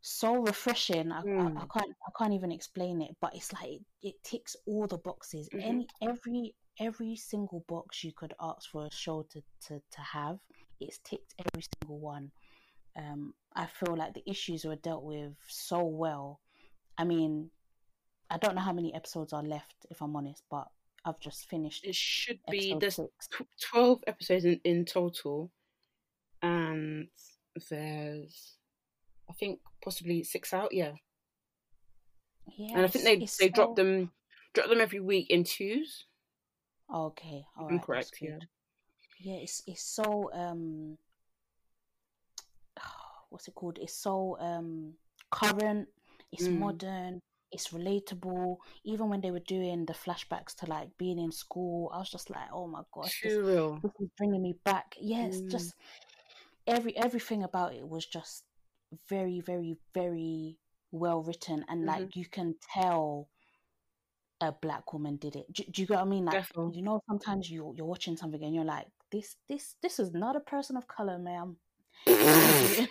so 0.00 0.36
refreshing. 0.36 1.12
I, 1.12 1.20
I, 1.20 1.22
I 1.22 1.26
Mm. 1.28 1.68
can't 1.72 1.94
I 2.06 2.10
can't 2.18 2.34
even 2.34 2.52
explain 2.52 3.02
it, 3.02 3.16
but 3.20 3.34
it's 3.34 3.52
like 3.52 3.68
it, 3.70 3.82
it 4.02 4.14
ticks 4.22 4.56
all 4.66 4.86
the 4.86 4.98
boxes. 4.98 5.48
Mhm. 5.52 5.62
Any 5.64 5.86
every 6.02 6.54
every 6.80 7.16
single 7.16 7.64
box 7.68 8.04
you 8.04 8.12
could 8.12 8.34
ask 8.40 8.70
for 8.70 8.86
a 8.86 8.90
show 8.92 9.22
to 9.30 9.42
to, 9.66 9.80
to 9.90 10.00
have, 10.00 10.38
it's 10.80 10.98
ticked 10.98 11.34
every 11.38 11.64
single 11.80 11.98
one. 11.98 12.30
Um, 12.96 13.34
I 13.54 13.66
feel 13.66 13.96
like 13.96 14.14
the 14.14 14.28
issues 14.28 14.64
were 14.64 14.76
dealt 14.76 15.04
with 15.04 15.34
so 15.48 15.84
well. 15.84 16.40
I 16.96 17.04
mean, 17.04 17.50
I 18.30 18.38
don't 18.38 18.54
know 18.54 18.60
how 18.60 18.72
many 18.72 18.94
episodes 18.94 19.32
are 19.32 19.42
left, 19.42 19.86
if 19.90 20.02
I'm 20.02 20.14
honest, 20.16 20.42
but 20.50 20.68
I've 21.04 21.20
just 21.20 21.48
finished 21.48 21.84
it 21.84 21.94
should 21.94 22.40
be 22.50 22.74
there's 22.78 23.00
twelve 23.60 24.02
episodes 24.06 24.44
in, 24.44 24.60
in 24.64 24.84
total, 24.84 25.50
and 26.42 27.08
there's 27.70 28.56
I 29.30 29.32
think 29.34 29.60
possibly 29.82 30.22
six 30.24 30.52
out. 30.52 30.72
Yeah, 30.72 30.92
Yeah, 32.56 32.76
and 32.76 32.84
I 32.84 32.88
think 32.88 33.04
they 33.04 33.26
they 33.46 33.48
drop 33.48 33.76
them 33.76 34.10
drop 34.52 34.68
them 34.68 34.80
every 34.80 35.00
week 35.00 35.30
in 35.30 35.44
twos. 35.44 36.06
Okay, 36.92 37.46
all 37.58 37.68
I'm 37.68 37.80
correct. 37.80 38.18
Yeah. 38.20 38.38
Yeah, 39.20 39.36
it's 39.36 39.62
it's 39.66 39.82
so 39.82 40.30
um, 40.32 40.98
what's 43.30 43.48
it 43.48 43.54
called? 43.54 43.78
It's 43.80 43.94
so 43.94 44.36
um 44.40 44.94
current. 45.30 45.88
It's 46.32 46.44
Mm. 46.48 46.58
modern. 46.58 47.20
It's 47.50 47.68
relatable. 47.68 48.56
Even 48.84 49.08
when 49.08 49.20
they 49.20 49.30
were 49.30 49.40
doing 49.40 49.86
the 49.86 49.94
flashbacks 49.94 50.54
to 50.56 50.66
like 50.66 50.96
being 50.98 51.18
in 51.18 51.32
school, 51.32 51.90
I 51.94 51.98
was 51.98 52.10
just 52.10 52.30
like, 52.30 52.48
oh 52.52 52.66
my 52.66 52.82
gosh, 52.92 53.20
this, 53.22 53.34
this 53.82 53.92
is 54.00 54.08
bringing 54.18 54.42
me 54.42 54.54
back. 54.64 54.94
Yeah, 55.00 55.26
it's 55.26 55.40
Mm. 55.40 55.50
just 55.50 55.74
every 56.66 56.96
everything 56.96 57.42
about 57.42 57.74
it 57.74 57.88
was 57.88 58.04
just 58.06 58.44
very, 59.08 59.40
very, 59.40 59.76
very 59.94 60.58
well 60.92 61.22
written, 61.22 61.64
and 61.68 61.82
Mhm. 61.82 61.86
like 61.86 62.16
you 62.16 62.26
can 62.26 62.54
tell 62.74 63.28
a 64.40 64.52
black 64.52 64.92
woman 64.92 65.16
did 65.16 65.34
it. 65.36 65.52
Do, 65.52 65.64
do 65.64 65.82
you 65.82 65.88
get 65.88 65.96
what 65.96 66.06
I 66.06 66.08
mean? 66.08 66.24
Like 66.26 66.42
Defo. 66.54 66.74
you 66.74 66.82
know, 66.82 67.00
sometimes 67.08 67.50
you 67.50 67.72
you're 67.76 67.86
watching 67.86 68.16
something 68.16 68.42
and 68.42 68.54
you're 68.54 68.64
like, 68.64 68.86
this 69.10 69.36
this 69.48 69.74
this 69.82 69.98
is 69.98 70.12
not 70.12 70.36
a 70.36 70.40
person 70.40 70.76
of 70.76 70.86
color, 70.86 71.18
ma'am. 71.18 71.56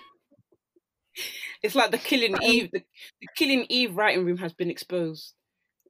It's 1.68 1.76
like 1.76 1.92
the 1.92 1.98
Killing 1.98 2.34
Um, 2.36 2.42
Eve. 2.42 2.70
The, 2.72 2.84
the 3.22 3.28
Killing 3.36 3.66
Eve 3.70 3.96
writing 3.96 4.26
room 4.26 4.38
has 4.38 4.54
been 4.54 4.70
exposed, 4.72 5.34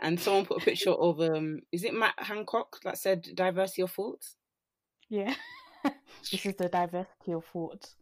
and 0.01 0.19
someone 0.19 0.45
put 0.45 0.61
a 0.61 0.65
picture 0.65 0.91
of 0.91 1.21
um, 1.21 1.59
is 1.71 1.83
it 1.83 1.93
Matt 1.93 2.15
Hancock 2.17 2.77
that 2.83 2.97
said 2.97 3.27
diversity 3.35 3.83
of 3.83 3.91
thoughts? 3.91 4.35
yeah, 5.09 5.33
this 6.31 6.45
is 6.45 6.55
the 6.55 6.67
diversity 6.67 7.31
of 7.31 7.45
thoughts 7.45 7.95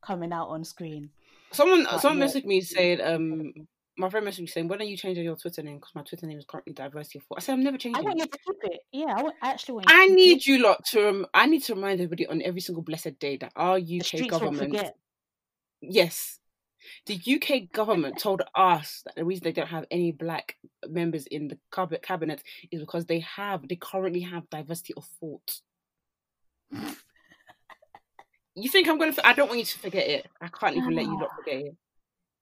coming 0.00 0.32
out 0.32 0.48
on 0.48 0.64
screen. 0.64 1.10
Someone 1.52 1.84
But 1.84 1.98
someone 2.00 2.20
yeah, 2.20 2.26
messaged 2.34 2.44
me 2.46 2.60
saying 2.60 3.00
um, 3.02 3.52
my 3.98 4.08
friend 4.10 4.26
messaged 4.26 4.40
me 4.40 4.46
saying, 4.46 4.68
"When 4.68 4.80
are 4.80 4.84
you 4.84 4.96
changing 4.96 5.24
your 5.24 5.36
Twitter 5.36 5.62
name? 5.62 5.76
Because 5.76 5.94
my 5.94 6.02
Twitter 6.02 6.26
name 6.26 6.38
is 6.38 6.44
currently 6.46 6.72
diversity 6.72 7.18
of 7.18 7.24
thought." 7.24 7.38
I 7.38 7.40
said, 7.42 7.52
"I'm 7.54 7.62
never 7.64 7.76
changing." 7.78 8.00
I 8.02 8.04
want 8.04 8.18
you 8.18 8.26
to 8.26 8.38
keep 8.38 8.72
it. 8.72 8.80
Yeah, 8.92 9.14
I, 9.16 9.22
want, 9.22 9.34
I 9.42 9.50
actually 9.50 9.74
want 9.74 9.86
you 9.90 9.94
to 9.94 10.00
I 10.00 10.06
keep 10.06 10.12
it. 10.12 10.16
need 10.16 10.46
you 10.46 10.62
lot 10.62 10.84
to. 10.86 11.02
Rem- 11.04 11.26
I 11.34 11.46
need 11.46 11.62
to 11.64 11.74
remind 11.74 12.00
everybody 12.00 12.26
on 12.26 12.42
every 12.42 12.60
single 12.60 12.82
blessed 12.82 13.18
day 13.18 13.36
that 13.38 13.52
our 13.56 13.76
UK 13.78 14.28
government, 14.28 14.76
yes, 15.80 16.38
the 17.06 17.20
UK 17.26 17.72
government 17.72 18.18
told 18.18 18.42
us 18.54 19.02
that 19.04 19.16
the 19.16 19.24
reason 19.24 19.44
they 19.44 19.52
don't 19.52 19.68
have 19.68 19.86
any 19.90 20.12
black 20.12 20.56
members 20.88 21.26
in 21.26 21.48
the 21.48 21.58
cab- 21.72 22.02
cabinet 22.02 22.42
is 22.70 22.80
because 22.80 23.06
they 23.06 23.20
have, 23.20 23.66
they 23.68 23.76
currently 23.76 24.20
have 24.20 24.50
diversity 24.50 24.94
of 24.96 25.04
thought. 25.20 25.60
You 28.56 28.70
think 28.70 28.88
I'm 28.88 28.98
gonna? 28.98 29.12
I 29.22 29.34
don't 29.34 29.48
want 29.48 29.60
you 29.60 29.66
to 29.66 29.78
forget 29.78 30.08
it. 30.08 30.26
I 30.40 30.48
can't 30.48 30.76
even 30.76 30.94
let 30.94 31.04
you 31.04 31.18
not 31.18 31.28
forget 31.36 31.60
it, 31.60 31.76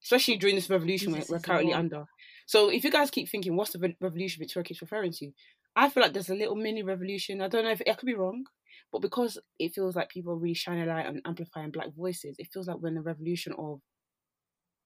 especially 0.03 0.37
during 0.37 0.55
this 0.55 0.71
revolution 0.71 1.13
we're, 1.29 1.41
currently 1.41 1.75
under. 1.75 2.05
So 2.47 2.71
if 2.71 2.85
you 2.85 2.91
guys 2.91 3.11
keep 3.11 3.29
thinking, 3.29 3.57
what's 3.57 3.73
the 3.73 3.81
re- 3.81 3.97
revolution 4.01 4.39
Victoria 4.41 4.65
keeps 4.65 4.81
referring 4.81 5.13
to? 5.13 5.33
I 5.75 5.89
feel 5.91 6.05
like 6.05 6.13
there's 6.13 6.31
a 6.31 6.37
little 6.37 6.55
mini 6.55 6.85
revolution. 6.85 7.41
I 7.41 7.49
don't 7.49 7.65
know 7.65 7.73
if 7.73 7.83
I 7.89 7.95
could 7.95 8.07
be 8.07 8.15
wrong, 8.15 8.45
but 8.93 9.03
because 9.03 9.39
it 9.59 9.75
feels 9.75 9.97
like 9.97 10.09
people 10.09 10.35
are 10.35 10.39
really 10.39 10.55
shining 10.55 10.85
a 10.85 10.87
light 10.87 11.07
on 11.07 11.21
amplifying 11.25 11.73
black 11.73 11.93
voices, 11.97 12.37
it 12.39 12.47
feels 12.53 12.69
like 12.69 12.77
we're 12.77 12.89
in 12.89 12.95
the 12.95 13.01
revolution 13.01 13.53
of 13.59 13.81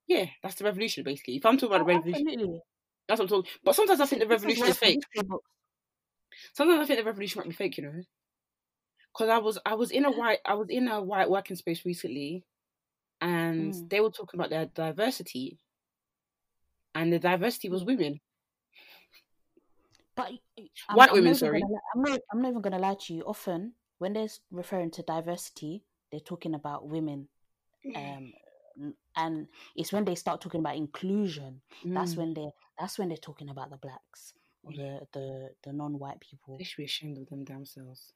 yeah, 0.09 0.27
that's 0.43 0.57
the 0.57 0.65
revolution 0.65 1.05
basically. 1.05 1.37
If 1.37 1.47
I'm 1.47 1.57
talking 1.59 1.77
about 1.77 1.83
Oh, 1.83 1.87
the 1.87 1.95
revolution, 1.97 2.27
absolutely. 2.27 2.61
that's 3.09 3.21
what 3.21 3.25
I'm 3.25 3.29
talking. 3.29 3.51
But 3.65 3.75
sometimes 3.77 4.01
I 4.01 4.07
think 4.07 4.21
the 4.23 4.29
This 4.29 4.41
is 4.43 4.43
revolution 4.43 4.69
is 4.71 4.79
fake. 4.79 5.01
Sometimes 6.55 6.81
I 6.81 6.87
think 6.87 6.99
the 7.01 7.05
revolution 7.05 7.41
might 7.41 7.49
be 7.49 7.55
fake, 7.55 7.77
you 7.79 7.85
know. 7.85 7.93
Because 9.13 9.29
I 9.31 9.39
was 9.39 9.59
I 9.67 9.75
was 9.75 9.91
in 9.91 10.05
a 10.05 10.11
white 10.11 10.39
I 10.45 10.55
was 10.55 10.69
in 10.71 10.89
a 10.89 11.03
white 11.03 11.31
working 11.31 11.57
space 11.57 11.85
recently, 11.85 12.45
and 13.21 13.73
Mm. 13.75 13.89
they 13.91 14.01
were 14.01 14.11
talking 14.11 14.39
about 14.39 14.51
their 14.51 14.67
diversity, 14.67 15.59
and 16.95 17.13
the 17.13 17.19
diversity 17.19 17.69
was 17.69 17.85
women, 17.85 18.21
But 20.15 20.33
I'm, 20.89 20.97
white 20.97 21.11
I'm 21.11 21.15
women. 21.17 21.35
Sorry, 21.35 21.61
gonna 21.61 21.81
I'm 21.95 22.03
not 22.03 22.21
I'm 22.33 22.43
not 22.43 22.49
even 22.51 22.63
gonna 22.63 22.79
lie 22.79 22.97
to 23.07 23.15
you. 23.15 23.23
Often 23.23 23.75
when 23.99 24.13
they're 24.13 24.29
referring 24.51 24.91
to 24.93 25.03
diversity, 25.03 25.83
they're 26.11 26.21
talking 26.21 26.55
about 26.55 26.87
women. 26.89 27.29
Um, 27.97 28.03
n- 28.05 28.33
and 29.19 29.47
it's 29.77 29.93
when 29.93 30.05
they 30.05 30.15
start 30.15 30.41
talking 30.41 30.61
about 30.61 30.77
inclusion 30.77 31.61
that's 31.85 32.15
Mm. 32.15 32.19
when 32.21 32.31
they 32.35 32.49
that's 32.79 32.97
when 32.99 33.09
they're 33.09 33.27
talking 33.29 33.51
about 33.51 33.69
the 33.71 33.77
blacks 33.87 34.33
or 34.65 34.73
Yeah. 34.73 35.01
the 35.13 35.19
the, 35.21 35.27
the 35.65 35.73
non-white 35.73 36.21
people. 36.21 36.57
They 36.59 36.65
should 36.65 36.83
be 36.85 36.85
ashamed 36.93 37.19
of 37.19 37.27
them 37.29 37.45
damn 37.45 37.67
selves. 37.67 38.13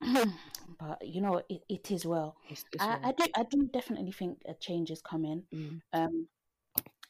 but 0.80 0.98
you 1.14 1.20
know 1.20 1.42
it, 1.48 1.62
it 1.68 1.90
is 1.90 2.04
well. 2.06 2.36
It's, 2.48 2.64
it's 2.72 2.82
I, 2.82 2.98
I 3.08 3.12
do 3.12 3.24
I 3.40 3.44
do 3.50 3.58
definitely 3.78 4.12
think 4.12 4.34
a 4.46 4.54
change 4.54 4.90
is 4.90 5.02
coming. 5.02 5.42
Mm. 5.54 5.80
Um, 5.92 6.28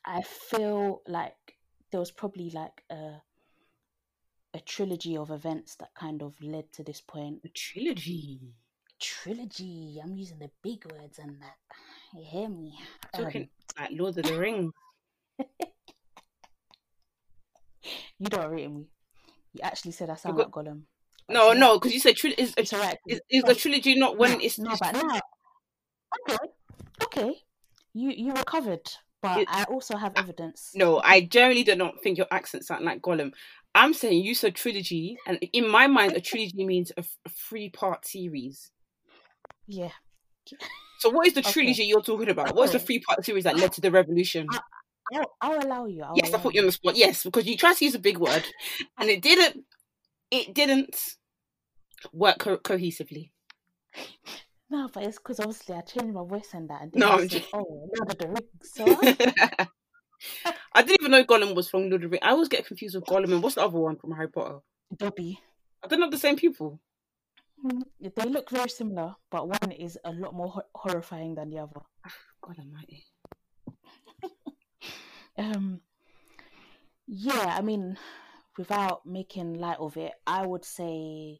I 0.04 0.22
feel 0.22 1.02
like 1.06 1.56
there 1.90 2.00
was 2.00 2.10
probably 2.10 2.50
like 2.50 2.82
a 2.90 3.20
a 4.54 4.60
trilogy 4.60 5.16
of 5.16 5.30
events 5.30 5.76
that 5.76 5.94
kind 5.94 6.22
of 6.22 6.32
led 6.40 6.72
to 6.72 6.82
this 6.82 7.00
point. 7.02 7.40
A 7.44 7.48
trilogy. 7.48 8.40
Trilogy. 8.98 10.00
I'm 10.02 10.16
using 10.16 10.38
the 10.38 10.50
big 10.62 10.80
words 10.90 11.18
and 11.18 11.36
that. 11.42 11.56
You 12.14 12.24
hear 12.24 12.48
me? 12.48 12.78
Talking 13.14 13.42
Um, 13.42 13.48
like 13.78 13.90
Lord 13.92 14.18
of 14.18 14.24
the 14.24 14.38
Rings. 14.38 14.72
you 18.18 18.26
don't 18.28 18.50
rate 18.50 18.70
me. 18.70 18.86
You 19.52 19.60
actually 19.62 19.92
said 19.92 20.10
I 20.10 20.16
sound 20.16 20.36
got- 20.36 20.54
like 20.56 20.66
Gollum. 20.66 20.82
No, 21.30 21.52
no, 21.52 21.78
because 21.78 21.92
you 21.92 22.00
said 22.00 22.16
tri- 22.16 22.34
is 22.38 22.54
It's 22.56 22.72
alright. 22.72 22.96
is, 23.06 23.20
is 23.28 23.44
a 23.44 23.54
trilogy 23.54 23.94
not 23.96 24.16
when 24.16 24.40
it's, 24.40 24.58
no, 24.58 24.70
it's 24.70 24.80
but 24.80 24.92
now, 24.94 25.20
okay, 26.30 26.38
okay, 27.02 27.34
you 27.92 28.10
you 28.16 28.32
recovered, 28.32 28.88
but 29.20 29.40
It- 29.42 29.48
I 29.50 29.64
also 29.64 29.98
have 29.98 30.14
evidence. 30.16 30.70
No, 30.74 31.02
I 31.04 31.20
generally 31.20 31.64
do 31.64 31.74
not 31.76 32.02
think 32.02 32.16
your 32.16 32.28
accent 32.30 32.64
sound 32.64 32.86
like 32.86 33.02
Gollum. 33.02 33.32
I'm 33.74 33.92
saying 33.92 34.24
you 34.24 34.34
said 34.34 34.54
trilogy, 34.54 35.18
and 35.26 35.38
in 35.52 35.68
my 35.70 35.86
mind, 35.86 36.14
a 36.14 36.20
trilogy 36.22 36.64
means 36.64 36.92
a, 36.96 37.00
f- 37.00 37.18
a 37.26 37.28
three-part 37.28 38.06
series. 38.06 38.70
Yeah, 39.66 39.90
So, 40.98 41.10
what 41.10 41.26
is 41.26 41.34
the 41.34 41.40
Okay. 41.40 41.52
trilogy 41.52 41.84
you're 41.84 42.02
talking 42.02 42.28
about? 42.28 42.54
What's 42.54 42.72
the 42.72 42.78
oh. 42.78 42.82
three-part 42.82 43.24
series 43.24 43.44
that 43.44 43.56
led 43.56 43.72
to 43.74 43.80
the 43.80 43.90
revolution? 43.90 44.46
I- 44.50 44.60
I'll, 45.10 45.32
I'll 45.40 45.66
allow 45.66 45.86
you. 45.86 46.02
I'll 46.02 46.12
yes, 46.16 46.34
I 46.34 46.38
put 46.38 46.54
you 46.54 46.60
on 46.60 46.66
the 46.66 46.72
spot. 46.72 46.94
Yes, 46.94 47.22
because 47.24 47.46
you 47.46 47.56
tried 47.56 47.76
to 47.76 47.84
use 47.86 47.94
a 47.94 47.98
big 47.98 48.18
word, 48.18 48.44
and 48.98 49.08
it 49.08 49.22
didn't. 49.22 49.64
It 50.30 50.52
didn't 50.52 50.98
work 52.12 52.38
co- 52.38 52.58
cohesively. 52.58 53.30
No, 54.70 54.86
but 54.92 55.04
it's 55.04 55.16
because 55.16 55.40
obviously 55.40 55.74
I 55.76 55.80
changed 55.80 56.12
my 56.12 56.22
voice 56.24 56.50
and 56.52 56.68
that, 56.68 56.82
and 56.82 56.94
No, 56.94 57.12
I'm 57.12 57.26
just- 57.26 57.48
"Oh, 57.54 57.88
Lord 57.96 58.10
of 58.10 58.18
the 58.18 58.28
Rings." 58.28 58.46
So 58.62 58.84
I- 58.86 59.66
I 60.74 60.82
didn't 60.82 61.00
even 61.00 61.12
know 61.12 61.24
Gollum 61.24 61.54
was 61.54 61.70
from 61.70 61.88
Lord 61.88 61.94
of 61.94 62.00
the 62.02 62.08
Rings. 62.08 62.22
I 62.22 62.32
always 62.32 62.48
get 62.48 62.66
confused 62.66 62.94
with 62.94 63.04
Gollum 63.06 63.32
and 63.32 63.42
what's 63.42 63.54
the 63.54 63.64
other 63.64 63.78
one 63.78 63.96
from 63.96 64.12
Harry 64.12 64.28
Potter? 64.28 64.58
Dobby. 64.94 65.40
Are 65.82 65.88
they 65.88 65.96
not 65.96 66.10
the 66.10 66.18
same 66.18 66.36
people? 66.36 66.80
Mm, 67.64 67.82
They 68.00 68.24
look 68.28 68.50
very 68.50 68.68
similar, 68.70 69.16
but 69.30 69.48
one 69.48 69.72
is 69.72 69.98
a 70.04 70.12
lot 70.12 70.34
more 70.34 70.48
hor- 70.48 70.66
horrifying 70.74 71.34
than 71.34 71.50
the 71.50 71.58
other. 71.58 71.80
God 72.40 72.58
Almighty. 72.58 73.04
Um, 75.38 75.82
yeah, 77.06 77.54
I 77.56 77.62
mean, 77.62 77.96
without 78.58 79.06
making 79.06 79.54
light 79.54 79.78
of 79.78 79.96
it, 79.96 80.12
I 80.26 80.44
would 80.44 80.64
say, 80.64 81.38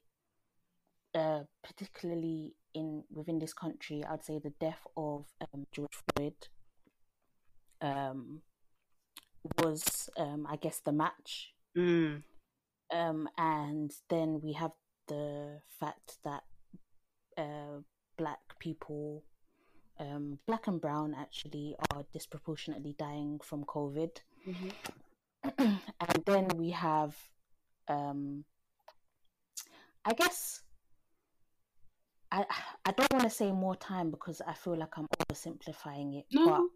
uh, 1.14 1.40
particularly 1.64 2.54
in 2.74 3.02
within 3.10 3.40
this 3.40 3.52
country, 3.52 4.04
I'd 4.08 4.24
say 4.24 4.38
the 4.38 4.52
death 4.60 4.86
of 4.96 5.26
um, 5.40 5.66
George 5.72 5.98
Floyd 6.14 6.34
um, 7.80 8.42
was, 9.62 10.08
um, 10.16 10.46
I 10.48 10.56
guess, 10.56 10.78
the 10.78 10.92
match. 10.92 11.52
Mm. 11.76 12.22
Um, 12.94 13.28
and 13.36 13.92
then 14.08 14.40
we 14.42 14.52
have 14.52 14.70
the 15.08 15.60
fact 15.80 16.18
that 16.24 16.44
uh, 17.36 17.80
black 18.16 18.40
people, 18.58 19.24
um, 19.98 20.38
black 20.46 20.66
and 20.66 20.80
brown, 20.80 21.14
actually 21.18 21.74
are 21.92 22.04
disproportionately 22.12 22.94
dying 22.98 23.40
from 23.42 23.64
COVID. 23.64 24.10
Mhm. 24.46 24.72
and 25.58 26.22
then 26.26 26.48
we 26.56 26.70
have 26.70 27.16
um 27.86 28.44
i 30.04 30.12
guess 30.12 30.62
i 32.32 32.44
i 32.84 32.90
don't 32.90 33.12
want 33.12 33.22
to 33.24 33.30
say 33.30 33.52
more 33.52 33.76
time 33.76 34.10
because 34.10 34.42
i 34.46 34.52
feel 34.52 34.76
like 34.76 34.98
i'm 34.98 35.06
oversimplifying 35.22 36.18
it 36.18 36.26
but 36.34 36.44
No. 36.44 36.68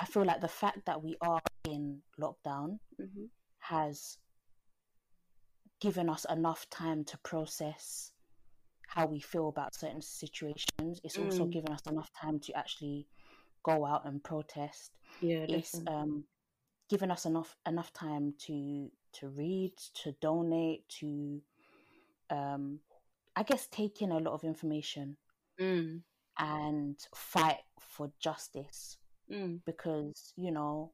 i 0.00 0.04
feel 0.06 0.24
like 0.24 0.40
the 0.40 0.48
fact 0.48 0.86
that 0.86 1.02
we 1.02 1.16
are 1.20 1.40
in 1.68 2.00
lockdown 2.18 2.78
Mhm. 2.98 3.28
has 3.58 4.16
given 5.80 6.08
us 6.08 6.26
enough 6.30 6.68
time 6.70 7.04
to 7.04 7.18
process 7.18 8.12
how 8.88 9.06
we 9.06 9.20
feel 9.20 9.48
about 9.48 9.74
certain 9.74 10.02
situations 10.02 11.00
it's 11.04 11.18
also 11.18 11.46
Mm. 11.46 11.52
given 11.52 11.72
us 11.72 11.80
enough 11.88 12.10
time 12.20 12.38
to 12.40 12.52
actually 12.54 13.06
go 13.62 13.86
out 13.86 14.04
and 14.06 14.22
protest 14.24 14.90
Yeah, 15.20 15.46
it's 15.46 15.72
definitely. 15.72 15.92
um 15.92 16.24
given 16.88 17.10
us 17.10 17.24
enough 17.26 17.56
enough 17.66 17.92
time 17.92 18.34
to 18.38 18.90
to 19.12 19.28
read 19.28 19.72
to 19.94 20.12
donate 20.20 20.88
to 20.88 21.40
um 22.30 22.80
i 23.36 23.42
guess 23.42 23.66
take 23.68 24.02
in 24.02 24.10
a 24.12 24.18
lot 24.18 24.34
of 24.34 24.44
information 24.44 25.16
Mm. 25.60 26.02
and 26.38 26.96
fight 27.14 27.58
for 27.78 28.10
justice 28.20 28.96
Mm. 29.30 29.60
because 29.66 30.32
you 30.36 30.50
know 30.50 30.92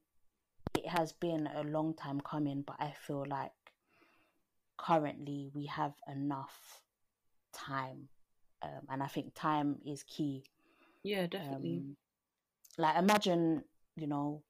it 0.76 0.86
has 0.86 1.12
been 1.12 1.48
a 1.56 1.62
long 1.62 1.94
time 1.94 2.20
coming 2.20 2.62
but 2.66 2.76
i 2.78 2.92
feel 3.06 3.24
like 3.28 3.52
currently 4.78 5.50
we 5.54 5.66
have 5.66 5.92
enough 6.08 6.82
time 7.52 8.08
um, 8.62 8.80
and 8.90 9.02
i 9.02 9.06
think 9.06 9.34
time 9.34 9.76
is 9.86 10.02
key 10.04 10.44
Yeah, 11.02 11.26
definitely. 11.26 11.82
um, 11.82 11.96
like 12.78 12.96
imagine 12.96 13.64
you 13.96 14.06
know 14.06 14.42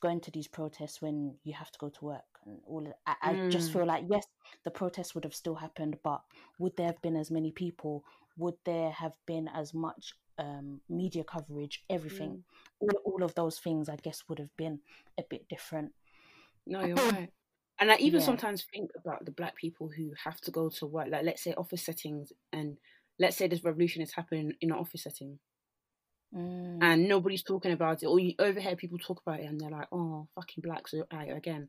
going 0.00 0.20
to 0.20 0.30
these 0.30 0.48
protests 0.48 1.00
when 1.00 1.34
you 1.44 1.52
have 1.54 1.70
to 1.70 1.78
go 1.78 1.88
to 1.88 2.04
work 2.04 2.24
and 2.46 2.58
all 2.66 2.86
I, 3.06 3.14
I 3.22 3.38
just 3.48 3.70
Mm. 3.70 3.72
feel 3.72 3.86
like 3.86 4.04
yes 4.08 4.24
the 4.64 4.70
protests 4.70 5.14
would 5.14 5.24
have 5.24 5.34
still 5.34 5.54
happened 5.54 5.96
but 6.02 6.22
would 6.58 6.76
there 6.76 6.86
have 6.86 7.00
been 7.02 7.16
as 7.16 7.30
many 7.30 7.52
people 7.52 8.04
would 8.36 8.54
there 8.64 8.90
have 8.90 9.14
been 9.26 9.48
as 9.48 9.72
much 9.74 10.14
um, 10.38 10.80
media 10.88 11.22
coverage, 11.22 11.84
everything, 11.88 12.38
mm. 12.38 12.42
all, 12.80 12.90
all 13.04 13.22
of 13.22 13.34
those 13.36 13.58
things, 13.60 13.88
I 13.88 13.94
guess, 13.96 14.24
would 14.28 14.40
have 14.40 14.54
been 14.56 14.80
a 15.16 15.22
bit 15.30 15.48
different. 15.48 15.92
No, 16.66 16.82
you're 16.84 16.96
right. 16.96 17.30
And 17.80 17.90
I 17.90 17.96
even 17.96 18.20
yeah. 18.20 18.26
sometimes 18.26 18.64
think 18.72 18.90
about 18.96 19.24
the 19.24 19.32
black 19.32 19.56
people 19.56 19.90
who 19.94 20.12
have 20.22 20.40
to 20.42 20.50
go 20.50 20.68
to 20.68 20.86
work, 20.86 21.08
like 21.10 21.24
let's 21.24 21.42
say 21.42 21.54
office 21.54 21.84
settings, 21.84 22.32
and 22.52 22.76
let's 23.18 23.36
say 23.36 23.48
this 23.48 23.64
revolution 23.64 24.00
is 24.02 24.12
happening 24.12 24.52
in 24.60 24.70
an 24.70 24.78
office 24.78 25.02
setting, 25.02 25.38
mm. 26.34 26.78
and 26.80 27.08
nobody's 27.08 27.42
talking 27.42 27.72
about 27.72 28.02
it, 28.02 28.06
or 28.06 28.20
you 28.20 28.34
overhear 28.38 28.76
people 28.76 28.98
talk 28.98 29.20
about 29.26 29.40
it, 29.40 29.46
and 29.46 29.60
they're 29.60 29.70
like, 29.70 29.88
"Oh, 29.90 30.28
fucking 30.36 30.62
blacks 30.62 30.94
again." 31.10 31.68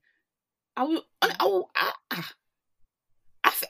I 0.77 0.83
will, 0.83 1.03
I, 1.21 1.35
will, 1.41 1.69
I, 1.75 1.91
I, 2.11 2.23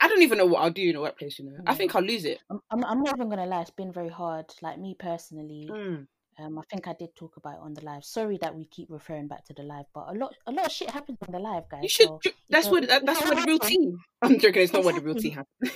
I, 0.00 0.08
don't 0.08 0.22
even 0.22 0.38
know 0.38 0.46
what 0.46 0.62
I'll 0.62 0.70
do 0.70 0.90
in 0.90 0.96
a 0.96 1.00
workplace. 1.00 1.38
You 1.38 1.46
know, 1.46 1.58
I 1.64 1.74
think 1.74 1.94
I'll 1.94 2.02
lose 2.02 2.24
it. 2.24 2.40
I'm, 2.50 2.60
I'm, 2.84 3.02
not 3.02 3.16
even 3.16 3.28
gonna 3.28 3.46
lie. 3.46 3.60
It's 3.60 3.70
been 3.70 3.92
very 3.92 4.08
hard. 4.08 4.46
Like 4.60 4.78
me 4.78 4.96
personally, 4.98 5.68
mm. 5.70 6.06
Um, 6.38 6.58
I 6.58 6.62
think 6.70 6.86
I 6.86 6.92
did 6.92 7.16
talk 7.16 7.38
about 7.38 7.54
it 7.54 7.60
on 7.62 7.72
the 7.72 7.82
live. 7.82 8.04
Sorry 8.04 8.38
that 8.42 8.54
we 8.54 8.66
keep 8.66 8.90
referring 8.90 9.26
back 9.26 9.46
to 9.46 9.54
the 9.54 9.62
live, 9.62 9.86
but 9.94 10.06
a 10.08 10.12
lot, 10.12 10.34
a 10.46 10.52
lot 10.52 10.66
of 10.66 10.72
shit 10.72 10.90
happens 10.90 11.16
on 11.26 11.32
the 11.32 11.38
live, 11.38 11.66
guys. 11.70 11.82
You 11.82 11.88
should. 11.88 12.08
So, 12.08 12.30
that's 12.50 12.68
what. 12.68 12.86
That, 12.88 13.06
that's 13.06 13.22
what 13.22 13.36
the 13.36 13.52
routine. 13.52 13.98
I'm 14.22 14.38
joking. 14.38 14.62
It's 14.62 14.72
not 14.72 14.84
what 14.84 14.96
the 14.96 15.00
routine 15.00 15.32
happens. 15.32 15.72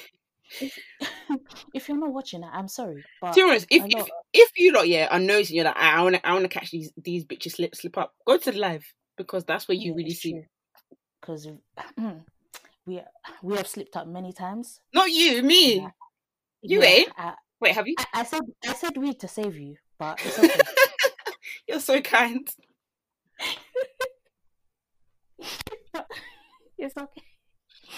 If, 0.60 0.78
if, 1.74 1.88
you're 1.88 1.96
not 1.96 2.12
watching 2.12 2.42
it, 2.42 2.50
I'm 2.52 2.68
sorry. 2.68 3.02
But 3.22 3.32
to 3.32 3.36
be 3.36 3.42
honest, 3.42 3.66
if, 3.70 3.84
if 3.86 4.06
if 4.34 4.50
you 4.56 4.72
lot, 4.72 4.86
yeah, 4.86 5.08
are 5.10 5.18
noticing 5.18 5.56
you're 5.56 5.64
like, 5.64 5.76
I 5.76 6.02
want 6.02 6.16
to, 6.16 6.26
I 6.26 6.32
want 6.32 6.44
to 6.44 6.48
catch 6.48 6.70
these 6.70 6.92
these 6.96 7.24
bitches 7.24 7.52
slip 7.52 7.74
slip 7.74 7.96
up. 7.96 8.12
Go 8.26 8.36
to 8.36 8.52
the 8.52 8.58
live 8.58 8.84
because 9.16 9.44
that's 9.44 9.66
where 9.66 9.76
you 9.76 9.92
yeah, 9.92 9.96
really 9.96 10.14
see. 10.14 10.42
Because 11.22 11.48
we 12.86 13.00
we 13.42 13.56
have 13.56 13.66
slipped 13.66 13.96
up 13.96 14.08
many 14.08 14.34
times. 14.34 14.80
Not 14.92 15.10
you, 15.10 15.42
me. 15.42 15.76
Yeah. 15.76 15.88
You 16.62 16.82
yeah, 16.82 16.88
ain't. 16.88 17.12
I, 17.16 17.34
Wait, 17.62 17.74
have 17.74 17.88
you? 17.88 17.94
I, 17.98 18.20
I 18.20 18.24
said 18.24 18.42
I 18.66 18.74
said 18.74 18.96
we 18.98 19.14
to 19.14 19.28
save 19.28 19.56
you 19.56 19.76
but 20.00 20.18
it's 20.24 20.38
okay. 20.38 20.60
You're 21.68 21.78
so 21.78 22.00
kind. 22.00 22.48
it's 26.78 26.96
okay. 26.96 27.22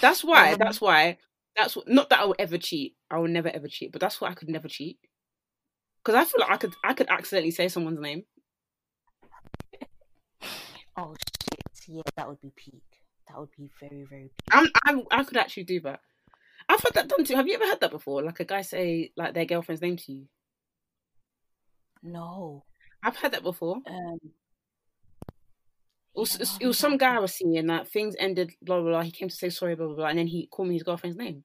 That's 0.01 0.23
why. 0.23 0.51
Um, 0.51 0.59
that's 0.59 0.81
why. 0.81 1.17
That's 1.55 1.75
what, 1.75 1.87
not 1.87 2.09
that 2.09 2.19
I 2.19 2.25
will 2.25 2.35
ever 2.37 2.57
cheat. 2.57 2.95
I 3.09 3.19
will 3.19 3.29
never 3.29 3.47
ever 3.47 3.69
cheat. 3.69 3.93
But 3.93 4.01
that's 4.01 4.19
why 4.19 4.29
I 4.29 4.33
could 4.33 4.49
never 4.49 4.67
cheat. 4.67 4.99
Because 6.03 6.19
I 6.19 6.25
feel 6.25 6.41
like 6.41 6.51
I 6.51 6.57
could. 6.57 6.73
I 6.83 6.93
could 6.93 7.07
accidentally 7.09 7.51
say 7.51 7.69
someone's 7.69 8.01
name. 8.01 8.23
oh 10.97 11.15
shit! 11.15 11.61
Yeah, 11.87 12.01
that 12.17 12.27
would 12.27 12.41
be 12.41 12.51
peak. 12.55 12.83
That 13.29 13.39
would 13.39 13.51
be 13.57 13.69
very 13.79 14.03
very. 14.03 14.23
Peak. 14.23 14.51
I'm, 14.51 14.67
I 14.85 15.01
I 15.19 15.23
could 15.23 15.37
actually 15.37 15.63
do 15.63 15.79
that. 15.81 16.01
I've 16.67 16.81
had 16.81 16.95
that 16.95 17.07
done 17.07 17.23
too. 17.23 17.35
Have 17.35 17.47
you 17.47 17.55
ever 17.55 17.65
had 17.65 17.79
that 17.79 17.91
before? 17.91 18.21
Like 18.23 18.41
a 18.41 18.45
guy 18.45 18.61
say 18.61 19.13
like 19.15 19.33
their 19.33 19.45
girlfriend's 19.45 19.81
name 19.81 19.95
to 19.95 20.11
you. 20.11 20.27
No. 22.03 22.65
I've 23.01 23.15
had 23.15 23.31
that 23.31 23.43
before. 23.43 23.77
Um, 23.87 24.19
it 26.15 26.19
was, 26.19 26.37
yeah, 26.39 26.45
it 26.61 26.67
was 26.67 26.77
some 26.77 26.97
guy 26.97 27.15
I 27.15 27.19
was 27.19 27.33
seeing 27.33 27.67
that 27.67 27.87
things 27.87 28.15
ended, 28.19 28.51
blah, 28.61 28.79
blah, 28.79 28.91
blah. 28.91 29.01
He 29.01 29.11
came 29.11 29.29
to 29.29 29.35
say 29.35 29.49
sorry, 29.49 29.75
blah, 29.75 29.87
blah, 29.87 29.95
blah. 29.95 30.07
And 30.07 30.19
then 30.19 30.27
he 30.27 30.47
called 30.47 30.67
me 30.67 30.75
his 30.75 30.83
girlfriend's 30.83 31.17
name. 31.17 31.43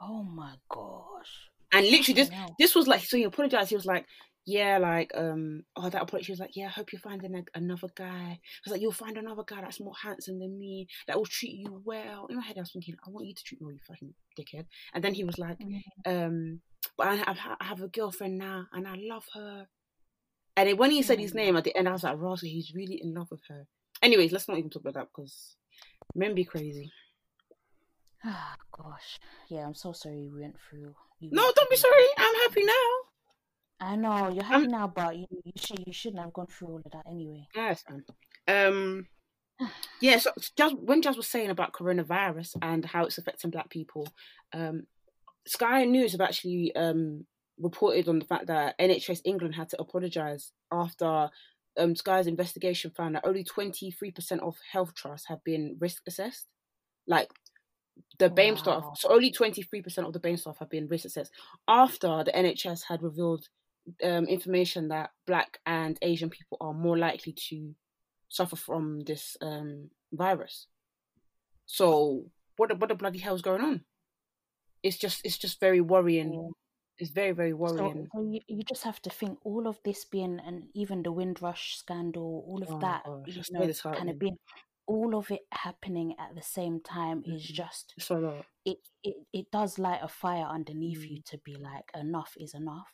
Oh 0.00 0.24
my 0.24 0.54
gosh. 0.68 1.50
And 1.72 1.86
literally, 1.86 2.22
this, 2.22 2.30
this 2.58 2.74
was 2.74 2.86
like, 2.86 3.04
so 3.04 3.16
he 3.16 3.24
apologized. 3.24 3.68
He 3.68 3.76
was 3.76 3.86
like, 3.86 4.06
yeah, 4.46 4.78
like, 4.78 5.10
um, 5.14 5.64
oh, 5.76 5.88
that 5.88 6.02
apology. 6.02 6.26
She 6.26 6.32
was 6.32 6.40
like, 6.40 6.54
yeah, 6.54 6.66
I 6.66 6.70
hope 6.70 6.92
you're 6.92 7.00
finding 7.00 7.34
a, 7.34 7.44
another 7.54 7.88
guy. 7.94 8.04
I 8.06 8.40
was 8.64 8.72
like, 8.72 8.80
you'll 8.80 8.92
find 8.92 9.16
another 9.16 9.42
guy 9.46 9.60
that's 9.62 9.80
more 9.80 9.94
handsome 10.02 10.38
than 10.38 10.58
me, 10.58 10.86
that 11.06 11.16
will 11.16 11.26
treat 11.26 11.54
you 11.54 11.82
well. 11.84 12.26
In 12.28 12.36
my 12.36 12.42
head, 12.42 12.58
I 12.58 12.60
was 12.60 12.72
thinking, 12.72 12.96
I 13.06 13.10
want 13.10 13.26
you 13.26 13.34
to 13.34 13.42
treat 13.42 13.60
me 13.60 13.66
well, 13.66 13.74
you 13.74 13.80
fucking 13.86 14.14
dickhead. 14.38 14.66
And 14.92 15.02
then 15.02 15.14
he 15.14 15.24
was 15.24 15.38
like, 15.38 15.58
mm-hmm. 15.58 16.10
um, 16.10 16.60
but 16.98 17.08
I 17.08 17.14
have, 17.16 17.38
I 17.60 17.64
have 17.64 17.82
a 17.82 17.88
girlfriend 17.88 18.38
now 18.38 18.66
and 18.72 18.86
I 18.86 18.96
love 18.98 19.24
her. 19.34 19.66
And 20.56 20.68
then 20.68 20.76
when 20.76 20.90
he 20.90 21.02
said 21.02 21.18
his 21.18 21.32
mm. 21.32 21.36
name 21.36 21.56
at 21.56 21.64
the 21.64 21.76
end, 21.76 21.88
I 21.88 21.92
was 21.92 22.04
like, 22.04 22.20
Ross, 22.20 22.42
he's 22.42 22.74
really 22.74 23.00
in 23.02 23.14
love 23.14 23.30
with 23.30 23.40
her. 23.48 23.66
Anyways, 24.02 24.30
let's 24.30 24.46
not 24.46 24.58
even 24.58 24.70
talk 24.70 24.82
about 24.82 24.94
that 24.94 25.08
because 25.14 25.56
men 26.14 26.34
be 26.34 26.44
crazy. 26.44 26.92
Ah, 28.24 28.56
oh, 28.78 28.82
gosh. 28.82 29.18
Yeah, 29.48 29.66
I'm 29.66 29.74
so 29.74 29.92
sorry 29.92 30.28
we 30.28 30.40
went 30.42 30.56
through. 30.68 30.94
We 31.20 31.30
no, 31.32 31.50
don't 31.54 31.70
be 31.70 31.76
sorry. 31.76 32.04
I'm 32.18 32.34
happy 32.42 32.64
now. 32.64 33.13
I 33.80 33.96
know 33.96 34.30
you're 34.30 34.44
happy 34.44 34.66
now, 34.66 34.86
but 34.94 35.16
you 35.16 35.26
you 35.44 35.52
should 35.56 35.82
you 35.86 35.92
shouldn't 35.92 36.22
have 36.22 36.32
gone 36.32 36.46
through 36.46 36.68
all 36.68 36.82
of 36.84 36.92
that 36.92 37.04
anyway. 37.08 37.46
Yes. 37.54 37.84
Um, 38.46 39.06
yeah. 40.00 40.18
So 40.18 40.30
just 40.56 40.78
when 40.78 41.02
Jas 41.02 41.16
was 41.16 41.28
saying 41.28 41.50
about 41.50 41.72
coronavirus 41.72 42.56
and 42.62 42.84
how 42.84 43.04
it's 43.04 43.18
affecting 43.18 43.50
Black 43.50 43.70
people, 43.70 44.08
um, 44.52 44.86
Sky 45.46 45.84
News 45.84 46.12
have 46.12 46.20
actually 46.20 46.74
um 46.76 47.26
reported 47.58 48.08
on 48.08 48.18
the 48.18 48.24
fact 48.24 48.46
that 48.46 48.78
NHS 48.78 49.20
England 49.24 49.54
had 49.54 49.68
to 49.70 49.80
apologise 49.80 50.52
after 50.72 51.30
um, 51.78 51.94
Sky's 51.96 52.26
investigation 52.26 52.90
found 52.90 53.14
that 53.14 53.26
only 53.26 53.44
23% 53.44 54.40
of 54.40 54.56
health 54.72 54.94
trusts 54.94 55.28
have 55.28 55.42
been 55.44 55.76
risk 55.80 56.02
assessed. 56.06 56.46
Like 57.06 57.30
the 58.18 58.28
wow. 58.28 58.34
BAME 58.34 58.58
staff, 58.58 58.84
so 58.96 59.12
only 59.12 59.30
23% 59.30 59.98
of 59.98 60.12
the 60.12 60.20
BAME 60.20 60.38
staff 60.38 60.58
have 60.58 60.70
been 60.70 60.88
risk 60.88 61.04
assessed 61.04 61.32
after 61.68 62.24
the 62.24 62.32
NHS 62.32 62.84
had 62.88 63.02
revealed 63.02 63.48
um, 64.02 64.26
information 64.26 64.88
that 64.88 65.10
Black 65.26 65.58
and 65.66 65.98
Asian 66.02 66.30
people 66.30 66.58
are 66.60 66.74
more 66.74 66.98
likely 66.98 67.32
to 67.48 67.74
suffer 68.28 68.56
from 68.56 69.00
this 69.00 69.36
um, 69.40 69.90
virus. 70.12 70.66
So 71.66 72.26
what 72.56 72.70
the, 72.70 72.76
what 72.76 72.88
the 72.88 72.94
bloody 72.94 73.18
hell's 73.18 73.42
going 73.42 73.62
on? 73.62 73.84
It's 74.82 74.98
just 74.98 75.24
it's 75.24 75.38
just 75.38 75.60
very 75.60 75.80
worrying 75.80 76.52
it's 76.98 77.10
very 77.10 77.32
very 77.32 77.52
worrying. 77.52 78.08
So, 78.12 78.20
so 78.20 78.28
you, 78.30 78.40
you 78.46 78.62
just 78.62 78.84
have 78.84 79.00
to 79.02 79.10
think 79.10 79.38
all 79.44 79.66
of 79.66 79.78
this 79.84 80.04
being 80.04 80.40
and 80.46 80.64
even 80.74 81.02
the 81.02 81.12
Windrush 81.12 81.76
scandal, 81.76 82.44
all 82.46 82.62
of 82.62 82.70
oh, 82.70 82.78
that, 82.80 83.02
gosh, 83.04 83.36
you 83.36 83.42
know, 83.50 83.72
kind 83.92 84.10
of 84.10 84.18
being 84.18 84.36
all 84.86 85.16
of 85.16 85.30
it 85.30 85.40
happening 85.50 86.14
at 86.20 86.34
the 86.34 86.42
same 86.42 86.80
time 86.80 87.22
mm-hmm. 87.22 87.32
is 87.32 87.42
just 87.42 87.94
so 87.98 88.44
it, 88.64 88.76
it 89.02 89.16
it 89.32 89.50
does 89.50 89.78
light 89.78 90.00
a 90.02 90.08
fire 90.08 90.44
underneath 90.44 90.98
mm-hmm. 91.00 91.14
you 91.14 91.22
to 91.24 91.38
be 91.38 91.56
like 91.56 91.90
enough 91.98 92.34
is 92.36 92.54
enough. 92.54 92.92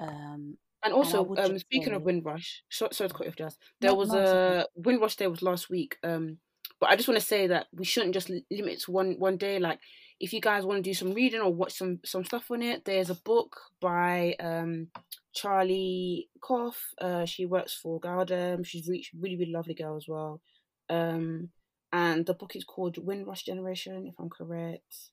Um, 0.00 0.56
and 0.82 0.94
also, 0.94 1.24
and 1.34 1.38
um, 1.38 1.58
speaking 1.58 1.90
say, 1.90 1.94
of 1.94 2.02
Windrush, 2.02 2.62
sorry, 2.70 2.94
sorry 2.94 3.08
to 3.08 3.14
cut 3.14 3.26
you 3.26 3.30
off, 3.30 3.36
Jas. 3.36 3.58
There 3.80 3.90
no, 3.90 3.96
was 3.96 4.10
no, 4.10 4.18
a 4.20 4.66
Windrush 4.74 5.16
Day 5.16 5.26
was 5.26 5.42
last 5.42 5.68
week. 5.68 5.98
Um, 6.02 6.38
but 6.80 6.88
I 6.88 6.96
just 6.96 7.08
want 7.08 7.20
to 7.20 7.26
say 7.26 7.46
that 7.48 7.66
we 7.72 7.84
shouldn't 7.84 8.14
just 8.14 8.30
limit 8.50 8.80
to 8.80 8.90
one 8.90 9.16
one 9.18 9.36
day. 9.36 9.58
Like 9.58 9.78
if 10.18 10.32
you 10.32 10.40
guys 10.40 10.64
want 10.64 10.78
to 10.78 10.90
do 10.90 10.94
some 10.94 11.12
reading 11.12 11.40
or 11.40 11.52
watch 11.52 11.74
some 11.74 12.00
some 12.04 12.24
stuff 12.24 12.50
on 12.50 12.62
it, 12.62 12.84
there's 12.86 13.10
a 13.10 13.14
book 13.14 13.60
by 13.80 14.34
um, 14.40 14.88
Charlie 15.34 16.28
Cuff. 16.42 16.78
Uh, 17.00 17.26
she 17.26 17.44
works 17.44 17.74
for 17.74 18.00
gal-dem. 18.00 18.64
She's 18.64 18.88
really, 18.88 19.04
really, 19.18 19.36
really 19.36 19.52
lovely 19.52 19.74
girl 19.74 19.96
as 19.96 20.06
well. 20.08 20.40
Um, 20.88 21.50
and 21.92 22.24
the 22.24 22.34
book 22.34 22.56
is 22.56 22.64
called 22.64 22.98
Windrush 22.98 23.42
Generation, 23.42 24.06
if 24.06 24.14
I'm 24.18 24.30
correct. 24.30 25.10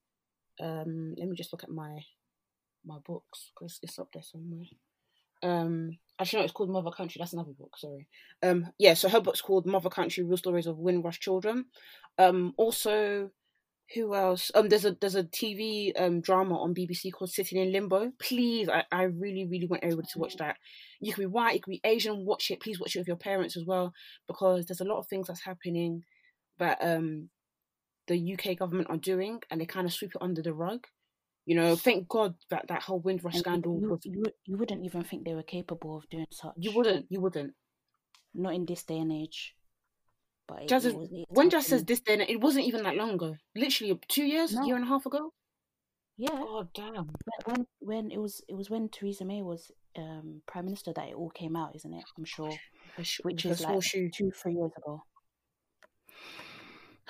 Um, 0.61 1.15
let 1.17 1.27
me 1.27 1.35
just 1.35 1.51
look 1.51 1.63
at 1.63 1.69
my 1.69 1.99
my 2.85 2.97
books 3.05 3.51
because 3.53 3.79
it's 3.81 3.99
up 3.99 4.09
there 4.13 4.23
somewhere. 4.23 4.65
Um, 5.43 5.97
actually, 6.19 6.39
no, 6.39 6.45
it's 6.45 6.53
called 6.53 6.69
Mother 6.69 6.91
Country. 6.91 7.19
That's 7.19 7.33
another 7.33 7.53
book. 7.57 7.77
Sorry. 7.77 8.07
Um, 8.43 8.67
yeah. 8.79 8.93
So 8.93 9.09
her 9.09 9.21
book's 9.21 9.41
called 9.41 9.65
Mother 9.65 9.89
Country: 9.89 10.23
Real 10.23 10.37
Stories 10.37 10.67
of 10.67 10.77
Windrush 10.77 11.19
Children. 11.19 11.65
Um, 12.17 12.53
also, 12.57 13.29
who 13.93 14.15
else? 14.15 14.51
Um, 14.55 14.69
there's 14.69 14.85
a 14.85 14.97
there's 14.99 15.15
a 15.15 15.23
TV 15.23 15.91
um 15.99 16.21
drama 16.21 16.59
on 16.59 16.73
BBC 16.73 17.11
called 17.13 17.29
Sitting 17.29 17.61
in 17.61 17.71
Limbo. 17.71 18.11
Please, 18.19 18.69
I, 18.69 18.83
I 18.91 19.03
really 19.03 19.47
really 19.49 19.67
want 19.67 19.83
everybody 19.83 20.07
to 20.11 20.19
watch 20.19 20.35
mm. 20.35 20.39
that. 20.39 20.57
You 20.99 21.13
can 21.13 21.23
be 21.23 21.27
white, 21.27 21.55
you 21.55 21.61
can 21.61 21.71
be 21.71 21.81
Asian. 21.83 22.25
Watch 22.25 22.51
it. 22.51 22.61
Please 22.61 22.79
watch 22.79 22.95
it 22.95 22.99
with 22.99 23.07
your 23.07 23.17
parents 23.17 23.55
as 23.55 23.65
well 23.65 23.93
because 24.27 24.65
there's 24.65 24.81
a 24.81 24.85
lot 24.85 24.99
of 24.99 25.07
things 25.07 25.27
that's 25.27 25.43
happening 25.43 26.03
that 26.59 26.79
um 26.81 27.29
the 28.07 28.33
UK 28.33 28.57
government 28.57 28.89
are 28.89 28.97
doing, 28.97 29.41
and 29.51 29.61
they 29.61 29.65
kind 29.65 29.85
of 29.85 29.93
sweep 29.93 30.11
it 30.15 30.21
under 30.21 30.41
the 30.41 30.53
rug. 30.53 30.87
You 31.47 31.55
know, 31.55 31.77
thank 31.77 32.09
God 32.09 32.35
that 32.49 32.67
that 32.67 32.83
whole 32.83 32.99
Windrush 32.99 33.35
and 33.35 33.39
scandal. 33.39 33.79
You, 33.79 33.89
was... 33.89 34.01
you, 34.03 34.25
you 34.43 34.57
wouldn't 34.57 34.83
even 34.83 35.05
think 35.05 35.23
they 35.23 35.33
were 35.33 35.43
capable 35.43 35.97
of 35.97 36.09
doing 36.09 36.25
such. 36.29 36.51
You 36.57 36.73
wouldn't. 36.73 37.05
You 37.09 37.21
wouldn't. 37.21 37.53
Not 38.35 38.53
in 38.53 38.65
this 38.65 38.83
day 38.83 38.97
and 38.97 39.13
age. 39.13 39.55
But 40.45 40.67
Jas, 40.67 40.83
it, 40.83 40.89
it 40.89 40.97
was, 40.97 41.09
it 41.09 41.25
when 41.29 41.49
Jas 41.49 41.67
says 41.67 41.85
this, 41.85 42.01
then 42.05 42.19
it 42.19 42.41
wasn't 42.41 42.65
even 42.65 42.83
that 42.83 42.95
long 42.95 43.11
ago. 43.11 43.37
Literally 43.55 43.97
two 44.09 44.25
years, 44.25 44.53
no. 44.53 44.65
year 44.65 44.75
and 44.75 44.83
a 44.83 44.89
half 44.89 45.05
ago. 45.05 45.31
Yeah. 46.17 46.31
God 46.31 46.67
damn. 46.73 47.11
When 47.45 47.67
when 47.79 48.11
it 48.11 48.19
was 48.19 48.41
it 48.49 48.55
was 48.55 48.69
when 48.69 48.89
Theresa 48.89 49.23
May 49.23 49.41
was 49.41 49.71
um 49.97 50.41
prime 50.47 50.65
minister 50.65 50.91
that 50.91 51.07
it 51.07 51.15
all 51.15 51.29
came 51.29 51.55
out, 51.55 51.77
isn't 51.77 51.93
it? 51.93 52.03
I'm 52.17 52.25
sure. 52.25 52.51
Which 53.23 53.45
is 53.45 53.61
like 53.61 53.79
two 53.81 54.09
three 54.11 54.55
years 54.55 54.71
ago. 54.77 55.01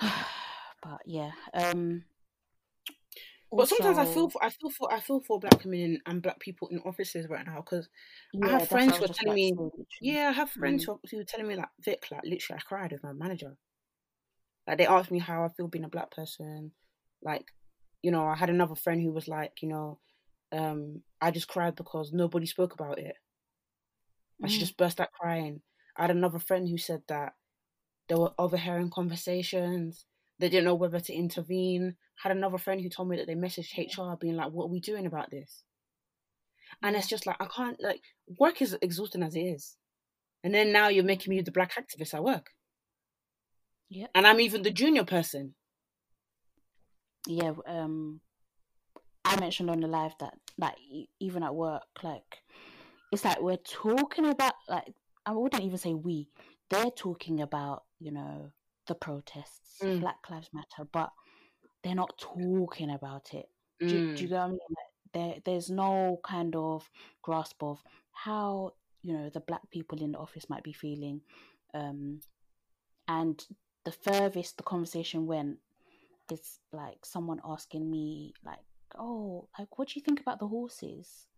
but 0.00 1.00
yeah. 1.06 1.32
Um 1.52 2.04
but 3.50 3.60
also, 3.60 3.76
sometimes 3.76 3.98
I 3.98 4.04
feel 4.12 4.28
for 4.28 4.44
I 4.44 4.50
feel 4.50 4.70
for 4.70 4.92
I 4.92 5.00
feel 5.00 5.20
for 5.20 5.40
black 5.40 5.64
women 5.64 6.00
and 6.06 6.22
black 6.22 6.38
people 6.38 6.68
in 6.68 6.80
offices 6.80 7.26
right 7.28 7.46
now 7.46 7.56
because 7.56 7.88
yeah, 8.34 8.46
I 8.46 8.50
have 8.58 8.68
friends 8.68 8.96
who 8.96 9.04
are 9.04 9.08
telling 9.08 9.34
me, 9.34 9.54
yeah, 10.02 10.28
I 10.28 10.32
have 10.32 10.50
friends 10.50 10.84
mm. 10.84 10.98
who, 11.10 11.20
are, 11.20 11.24
telling 11.24 11.48
me 11.48 11.56
like 11.56 11.68
Vic, 11.80 12.06
like 12.10 12.22
literally, 12.24 12.60
I 12.60 12.68
cried 12.68 12.92
with 12.92 13.02
my 13.02 13.12
manager. 13.12 13.56
Like 14.66 14.78
they 14.78 14.86
asked 14.86 15.10
me 15.10 15.18
how 15.18 15.44
I 15.44 15.48
feel 15.48 15.66
being 15.66 15.84
a 15.84 15.88
black 15.88 16.10
person. 16.10 16.72
Like, 17.22 17.46
you 18.02 18.10
know, 18.10 18.26
I 18.26 18.36
had 18.36 18.50
another 18.50 18.74
friend 18.74 19.00
who 19.00 19.12
was 19.12 19.28
like, 19.28 19.62
you 19.62 19.68
know, 19.68 19.98
um, 20.52 21.02
I 21.20 21.30
just 21.30 21.48
cried 21.48 21.74
because 21.74 22.12
nobody 22.12 22.44
spoke 22.44 22.74
about 22.74 22.98
it. 22.98 23.16
And 24.42 24.50
she 24.50 24.58
Mm. 24.58 24.60
just 24.60 24.76
burst 24.76 25.00
out 25.00 25.10
crying. 25.12 25.62
I 25.96 26.02
had 26.02 26.10
another 26.10 26.38
friend 26.38 26.68
who 26.68 26.76
said 26.76 27.02
that 27.08 27.32
there 28.08 28.18
were 28.18 28.34
overhearing 28.38 28.90
conversations. 28.90 30.04
They 30.38 30.48
didn't 30.48 30.64
know 30.66 30.74
whether 30.74 31.00
to 31.00 31.12
intervene. 31.12 31.96
Had 32.22 32.32
another 32.32 32.58
friend 32.58 32.80
who 32.80 32.88
told 32.88 33.08
me 33.08 33.16
that 33.16 33.26
they 33.26 33.34
messaged 33.34 33.76
HR 33.76 34.16
being 34.16 34.36
like, 34.36 34.50
"What 34.52 34.64
are 34.64 34.68
we 34.72 34.80
doing 34.80 35.06
about 35.06 35.30
this?" 35.30 35.64
And 36.82 36.96
it's 36.96 37.08
just 37.08 37.26
like 37.26 37.36
I 37.40 37.46
can't 37.46 37.80
like 37.82 38.02
work 38.38 38.62
is 38.62 38.76
exhausting 38.82 39.22
as 39.22 39.34
it 39.34 39.40
is, 39.40 39.76
and 40.44 40.54
then 40.54 40.72
now 40.72 40.88
you're 40.88 41.04
making 41.04 41.30
me 41.34 41.40
the 41.40 41.50
black 41.50 41.72
activist 41.74 42.14
at 42.14 42.22
work, 42.24 42.50
Yeah. 43.88 44.06
and 44.14 44.26
I'm 44.26 44.40
even 44.40 44.62
the 44.62 44.70
junior 44.70 45.04
person. 45.04 45.54
yeah 47.26 47.52
um 47.66 48.20
i 49.24 49.38
mentioned 49.38 49.68
on 49.70 49.80
the 49.80 49.86
live 49.86 50.14
that 50.20 50.34
like 50.56 50.76
even 51.20 51.42
at 51.42 51.54
work 51.54 51.82
like 52.02 52.42
it's 53.12 53.24
like 53.24 53.40
we're 53.40 53.56
talking 53.58 54.26
about 54.26 54.54
like 54.68 54.94
i 55.26 55.32
wouldn't 55.32 55.62
even 55.62 55.78
say 55.78 55.92
we 55.94 56.28
they're 56.70 56.90
talking 56.90 57.40
about 57.40 57.82
you 57.98 58.10
know 58.12 58.50
the 58.88 58.94
protests 58.94 59.78
Mm. 59.82 60.00
black 60.00 60.28
lives 60.30 60.50
matter 60.52 60.88
but 60.92 61.12
they're 61.84 61.94
not 61.94 62.18
talking 62.18 62.90
about 62.90 63.32
it. 63.34 63.48
Do, 63.86 63.86
do 63.86 63.96
Mm. 63.96 64.20
you 64.22 64.28
get 64.28 64.34
what 64.38 64.44
i 64.44 64.48
mean? 64.50 64.58
There 65.14 65.34
there's 65.44 65.70
no 65.70 66.18
kind 66.24 66.54
of 66.56 66.90
grasp 67.22 67.62
of 67.62 67.80
how 68.12 68.72
you 69.02 69.12
know 69.14 69.30
the 69.30 69.40
black 69.40 69.62
people 69.70 70.02
in 70.02 70.12
the 70.12 70.18
office 70.18 70.50
might 70.50 70.64
be 70.64 70.72
feeling 70.72 71.20
um 71.74 72.20
and 73.06 73.46
the 73.84 73.92
furthest 73.92 74.56
the 74.56 74.64
conversation 74.64 75.26
went 75.26 75.58
is 76.32 76.58
like 76.72 77.06
someone 77.06 77.40
asking 77.44 77.88
me 77.90 78.34
like 78.44 78.58
oh 78.98 79.48
like 79.58 79.78
what 79.78 79.88
do 79.88 79.94
you 79.96 80.02
think 80.04 80.20
about 80.20 80.40
the 80.40 80.48
horses? 80.48 81.28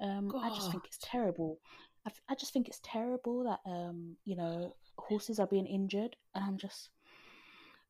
Um 0.00 0.32
i 0.42 0.48
just 0.50 0.70
think 0.72 0.84
it's 0.86 0.98
terrible. 1.00 1.60
I 2.28 2.34
just 2.34 2.52
think 2.52 2.68
it's 2.68 2.80
terrible 2.82 3.44
that 3.44 3.60
um 3.70 4.16
you 4.24 4.36
know 4.36 4.76
horses 4.98 5.38
are 5.40 5.46
being 5.46 5.66
injured 5.66 6.16
and 6.34 6.44
i'm 6.44 6.56
just 6.58 6.90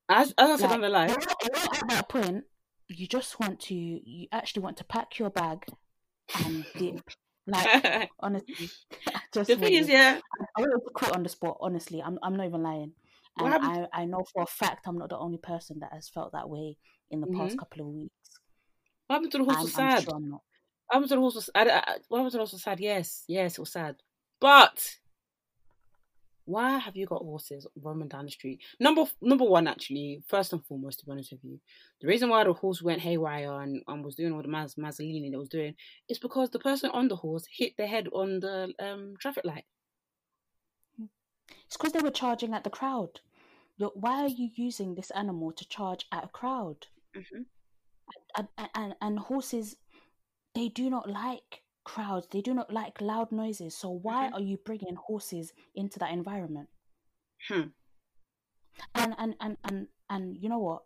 As, 0.09 0.35
as 0.37 0.51
I 0.51 0.57
said 0.57 0.63
like 0.67 0.75
on 0.75 0.81
the 0.83 0.89
live, 0.89 1.11
you're 1.11 1.19
not- 1.19 1.37
you're 1.43 1.57
at 1.83 1.89
that 1.89 2.09
point 2.09 2.45
you 2.89 3.07
just 3.07 3.41
want 3.41 3.61
to 3.61 3.75
you 3.75 4.27
actually 4.31 4.63
want 4.63 4.77
to 4.77 4.85
pack 4.85 5.19
your 5.19 5.31
bag 5.31 5.65
and 6.45 6.65
dip 6.77 7.01
like 7.47 8.11
honestly 8.21 8.69
just 9.33 9.49
the 9.49 9.57
thing 9.57 9.75
is, 9.75 9.89
yeah, 9.89 10.21
I 10.57 10.63
to 10.63 10.81
quit 10.95 11.13
on 11.17 11.23
the 11.23 11.29
spot. 11.29 11.57
Honestly, 11.61 12.03
I'm 12.03 12.19
I'm 12.23 12.37
not 12.37 12.47
even 12.47 12.63
lying, 12.63 12.93
and 13.39 13.55
I 13.55 13.87
I 13.93 14.05
know 14.05 14.25
for 14.33 14.43
a 14.43 14.47
fact 14.47 14.87
I'm 14.87 14.99
not 14.99 15.09
the 15.09 15.19
only 15.19 15.39
person 15.39 15.79
that 15.81 15.93
has 15.93 16.09
felt 16.09 16.33
that 16.33 16.49
way 16.49 16.77
in 17.11 17.21
the 17.21 17.27
past 17.27 17.57
Mhm. 17.57 17.59
couple 17.59 17.81
of 17.83 17.87
weeks. 17.95 18.15
what 19.07 19.17
happened 19.17 19.33
to 19.33 19.39
the 19.39 19.45
horse 19.45 19.57
I'm, 19.59 19.63
was 19.65 19.79
I'm 19.79 19.91
sad. 19.91 20.05
sure 20.05 20.15
I'm 20.17 20.31
not. 20.31 20.43
What 20.87 20.95
happened 20.97 21.09
to 21.11 21.15
the 21.17 21.21
horse 21.21 21.35
was, 21.35 21.51
I, 21.55 21.63
I, 21.69 21.99
what 22.09 22.19
happened 22.19 22.31
to 22.33 22.37
the 22.37 22.39
horse 22.43 22.53
was 22.53 22.63
sad. 22.63 22.81
Yes, 22.81 23.25
yes, 23.29 23.53
it 23.55 23.61
was 23.61 23.73
sad. 23.73 23.97
But 24.41 24.97
why 26.47 26.79
have 26.79 26.97
you 26.97 27.07
got 27.07 27.23
horses 27.23 27.67
roaming 27.83 28.09
down 28.09 28.27
the 28.27 28.31
street? 28.31 28.61
Number 28.79 29.05
number 29.21 29.45
one, 29.45 29.67
actually, 29.67 30.23
first 30.29 30.53
and 30.53 30.65
foremost, 30.65 31.01
to 31.01 31.07
be 31.07 31.13
honest 31.13 31.33
with 31.33 31.45
you, 31.45 31.59
the 32.01 32.07
reason 32.07 32.29
why 32.29 32.45
the 32.45 32.53
horse 32.53 32.83
went 32.83 33.01
haywire 33.01 33.61
and, 33.63 33.83
and 33.89 34.05
was 34.05 34.15
doing 34.15 34.33
all 34.33 34.43
the 34.43 34.49
Maz 34.49 34.77
Mazzolini 34.77 35.31
that 35.31 35.37
it 35.37 35.39
was 35.39 35.49
doing 35.49 35.75
is 36.09 36.19
because 36.19 36.51
the 36.51 36.59
person 36.59 36.91
on 36.91 37.09
the 37.09 37.17
horse 37.17 37.45
hit 37.51 37.77
their 37.77 37.87
head 37.87 38.09
on 38.13 38.41
the 38.41 38.73
um 38.79 39.15
traffic 39.19 39.45
light. 39.45 39.65
It's 41.67 41.77
because 41.77 41.93
they 41.93 42.03
were 42.03 42.11
charging 42.11 42.55
at 42.55 42.65
the 42.65 42.71
crowd. 42.71 43.21
Look, 43.79 43.95
why 43.97 44.21
are 44.21 44.29
you 44.29 44.51
using 44.55 44.95
this 44.95 45.11
animal 45.11 45.51
to 45.53 45.69
charge 45.69 46.07
at 46.13 46.25
a 46.25 46.29
crowd? 46.29 46.87
Mm-hmm. 47.17 47.43
And, 48.37 48.49
and, 48.57 48.69
and, 48.75 48.95
and 49.01 49.19
horses, 49.19 49.77
they 50.55 50.69
do 50.69 50.89
not 50.91 51.09
like 51.09 51.64
crowds. 51.85 52.27
They 52.31 52.41
do 52.41 52.55
not 52.55 52.73
like 52.73 53.01
loud 53.01 53.31
noises. 53.33 53.77
So 53.77 53.91
why 53.91 54.29
Mhm. 54.29 54.35
are 54.35 54.41
you 54.41 54.57
bringing 54.57 54.97
horses 54.97 55.53
into 55.75 55.99
that 56.01 56.11
environment? 56.13 56.69
Hmm. 57.49 57.69
And 58.95 59.15
and 59.19 59.37
and 59.41 59.57
and 59.65 59.89
and 60.11 60.37
you 60.37 60.49
know 60.49 60.59
what? 60.59 60.85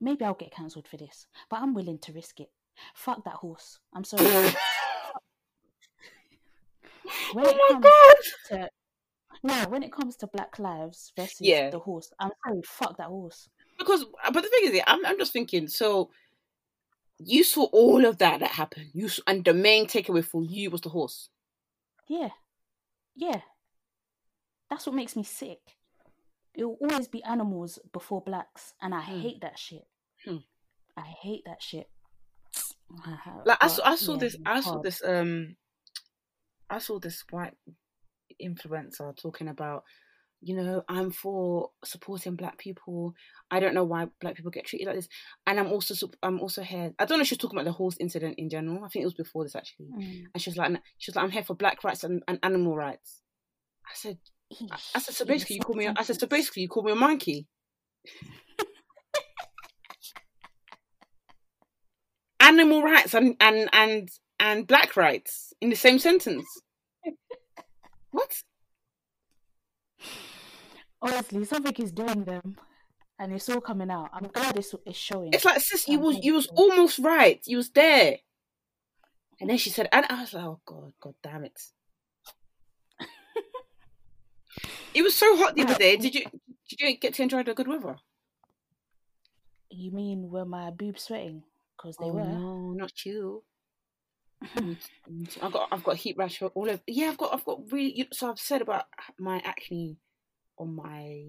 Maybe 0.00 0.24
I'll 0.24 0.34
get 0.34 0.52
cancelled 0.52 0.86
for 0.88 0.96
this, 0.96 1.26
but 1.50 1.60
I'm 1.60 1.74
willing 1.74 1.98
to 2.00 2.12
risk 2.12 2.40
it. 2.40 2.52
Fuck 2.94 3.24
that 3.24 3.34
horse. 3.34 3.80
I'm 3.92 4.04
sorry. 4.04 4.24
when 7.32 7.46
oh 7.46 7.50
it 7.50 7.56
my 7.56 7.68
comes 7.68 7.84
god! 7.84 8.14
to 8.48 8.70
no, 9.42 9.54
when 9.68 9.82
it 9.82 9.92
comes 9.92 10.16
to 10.16 10.26
Black 10.26 10.58
Lives 10.58 11.12
versus 11.16 11.40
Yeah. 11.40 11.70
the 11.70 11.78
horse, 11.78 12.12
I'm 12.18 12.30
sorry. 12.44 12.62
Fuck 12.64 12.96
that 12.98 13.06
horse. 13.08 13.48
Because, 13.78 14.04
but 14.32 14.42
the 14.42 14.48
thing 14.48 14.64
is, 14.74 14.80
I'm 14.86 15.04
I'm 15.06 15.18
just 15.18 15.32
thinking. 15.32 15.68
So 15.68 16.10
you 17.18 17.44
saw 17.44 17.64
all 17.64 18.04
of 18.04 18.18
that 18.18 18.40
that 18.40 18.50
happened. 18.52 18.90
You 18.94 19.06
s- 19.06 19.20
and 19.26 19.44
the 19.44 19.54
main 19.54 19.86
takeaway 19.86 20.24
for 20.24 20.42
you 20.42 20.70
was 20.70 20.80
the 20.82 20.88
horse. 20.90 21.28
Yeah, 22.08 22.30
yeah. 23.16 23.40
That's 24.70 24.86
what 24.86 24.94
makes 24.94 25.16
me 25.16 25.22
sick. 25.24 25.60
It 26.54 26.64
will 26.64 26.78
always 26.80 27.08
be 27.08 27.22
animals 27.24 27.78
before 27.92 28.20
blacks, 28.22 28.74
and 28.80 28.94
I 28.94 29.00
Hmm. 29.00 29.20
hate 29.20 29.40
that 29.42 29.58
shit. 29.58 29.86
Hmm. 30.24 30.38
I 30.96 31.02
hate 31.02 31.42
that 31.46 31.62
shit. 31.62 31.88
like 33.44 33.58
I 33.60 33.68
saw, 33.68 33.82
I 33.84 33.94
saw 33.96 34.12
yeah, 34.14 34.18
this 34.18 34.36
I 34.46 34.60
saw 34.60 34.70
hard. 34.72 34.82
this 34.84 35.02
um 35.04 35.56
I 36.70 36.78
saw 36.78 36.98
this 36.98 37.24
white 37.30 37.54
influencer 38.42 39.16
talking 39.16 39.48
about 39.48 39.84
you 40.40 40.54
know 40.54 40.82
I'm 40.88 41.10
for 41.10 41.70
supporting 41.84 42.36
black 42.36 42.58
people. 42.58 43.14
I 43.50 43.60
don't 43.60 43.74
know 43.74 43.84
why 43.84 44.06
black 44.20 44.36
people 44.36 44.50
get 44.50 44.66
treated 44.66 44.86
like 44.86 44.96
this. 44.96 45.08
And 45.46 45.58
I'm 45.58 45.68
also 45.68 46.08
I'm 46.22 46.40
also 46.40 46.62
here. 46.62 46.92
I 46.98 47.04
don't 47.04 47.18
know 47.18 47.22
if 47.22 47.28
she 47.28 47.36
talking 47.36 47.58
about 47.58 47.64
the 47.64 47.72
horse 47.72 47.96
incident 47.98 48.36
in 48.38 48.48
general. 48.48 48.84
I 48.84 48.88
think 48.88 49.02
it 49.02 49.06
was 49.06 49.14
before 49.14 49.44
this 49.44 49.56
actually. 49.56 49.86
Mm. 49.86 50.24
and 50.32 50.42
she 50.42 50.50
was 50.50 50.56
like 50.56 50.72
she 50.98 51.10
was 51.10 51.16
like 51.16 51.24
I'm 51.24 51.30
here 51.30 51.42
for 51.44 51.54
black 51.54 51.82
rights 51.84 52.04
and, 52.04 52.22
and 52.28 52.38
animal 52.42 52.76
rights. 52.76 53.22
I 53.86 53.94
said 53.94 54.18
I 54.70 54.78
I 54.94 54.98
said 55.00 55.14
so 55.14 55.24
basically 55.24 55.56
you 55.56 55.62
call 55.62 55.76
me 55.76 55.86
a- 55.86 55.94
I 55.96 56.02
said 56.02 56.20
so 56.20 56.26
basically 56.26 56.62
you 56.62 56.68
call 56.68 56.82
me 56.84 56.92
a 56.92 56.96
monkey. 56.96 57.46
Animal 62.40 62.82
rights 62.82 63.14
and 63.14 63.36
and 63.40 63.68
and 63.72 64.08
and 64.40 64.66
black 64.66 64.96
rights 64.96 65.52
in 65.60 65.70
the 65.70 65.76
same 65.76 65.98
sentence. 65.98 66.46
what? 68.10 68.42
Honestly, 71.00 71.44
something 71.44 71.74
is 71.74 71.92
doing 71.92 72.24
them, 72.24 72.56
and 73.18 73.32
it's 73.32 73.48
all 73.48 73.60
coming 73.60 73.90
out. 73.90 74.10
I'm 74.12 74.28
glad 74.32 74.56
it's, 74.56 74.74
it's 74.84 74.98
showing. 74.98 75.32
It's 75.32 75.44
like 75.44 75.60
sis, 75.60 75.88
you 75.88 76.00
was 76.00 76.18
you 76.22 76.34
was 76.34 76.46
almost 76.48 76.98
right. 76.98 77.40
You 77.46 77.58
was 77.58 77.70
there. 77.70 78.18
And 79.40 79.48
then 79.48 79.58
she 79.58 79.70
said, 79.70 79.88
and 79.92 80.04
I 80.08 80.20
was 80.20 80.34
like, 80.34 80.44
oh 80.44 80.60
god, 80.66 80.92
god 81.00 81.14
damn 81.22 81.44
it. 81.44 81.60
it 84.94 85.02
was 85.02 85.14
so 85.14 85.36
hot 85.36 85.54
the 85.54 85.62
other 85.62 85.74
day. 85.74 85.96
Did 85.96 86.14
you 86.14 86.24
did 86.68 86.80
you 86.80 86.96
get 86.96 87.14
to 87.14 87.22
enjoy 87.22 87.44
the 87.44 87.54
good 87.54 87.68
weather? 87.68 87.96
You 89.70 89.92
mean 89.92 90.30
were 90.30 90.44
my 90.44 90.70
boobs 90.70 91.04
sweating? 91.04 91.44
Because 91.76 91.96
they 91.98 92.06
oh, 92.06 92.12
were. 92.12 92.24
No, 92.24 92.72
not 92.72 93.04
you. 93.04 93.44
Mm, 94.54 94.76
mm, 95.10 95.42
I've 95.42 95.50
got 95.50 95.68
I've 95.72 95.82
got 95.82 95.96
heat 95.96 96.14
rash 96.16 96.40
all 96.40 96.50
over. 96.54 96.80
Yeah, 96.86 97.08
I've 97.08 97.18
got 97.18 97.34
I've 97.34 97.44
got 97.44 97.72
really. 97.72 98.06
So 98.12 98.30
I've 98.30 98.38
said 98.38 98.62
about 98.62 98.84
my 99.18 99.42
acne 99.44 99.96
on 100.58 100.74
my 100.74 101.24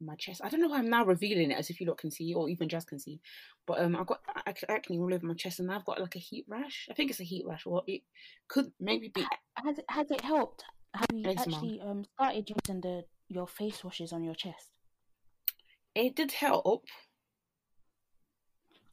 my 0.00 0.14
chest. 0.16 0.42
I 0.44 0.50
don't 0.50 0.60
know 0.60 0.68
why 0.68 0.78
I'm 0.78 0.90
now 0.90 1.04
revealing 1.06 1.50
it 1.50 1.58
as 1.58 1.70
if 1.70 1.80
you 1.80 1.86
lot 1.86 1.96
can 1.98 2.10
see 2.10 2.34
or 2.34 2.48
even 2.50 2.68
just 2.68 2.86
can 2.86 2.98
see, 2.98 3.18
but 3.66 3.80
um, 3.80 3.96
I've 3.96 4.06
got 4.06 4.20
ac- 4.46 4.66
acne 4.68 4.98
all 4.98 5.12
over 5.14 5.26
my 5.26 5.32
chest 5.34 5.58
and 5.60 5.72
I've 5.72 5.86
got 5.86 6.00
like 6.00 6.16
a 6.16 6.18
heat 6.18 6.44
rash. 6.48 6.86
I 6.90 6.94
think 6.94 7.10
it's 7.10 7.20
a 7.20 7.24
heat 7.24 7.46
rash, 7.46 7.64
or 7.66 7.82
it 7.86 8.02
could 8.48 8.72
maybe 8.78 9.08
be. 9.08 9.22
Has 9.64 9.78
it, 9.78 9.84
has 9.88 10.10
it 10.10 10.20
helped? 10.20 10.64
Have 10.94 11.06
you 11.14 11.30
actually 11.30 11.80
um, 11.80 12.04
started 12.14 12.48
using 12.50 12.80
the 12.82 13.04
your 13.28 13.46
face 13.46 13.82
washes 13.82 14.12
on 14.12 14.22
your 14.22 14.34
chest? 14.34 14.68
It 15.94 16.14
did 16.14 16.32
help. 16.32 16.84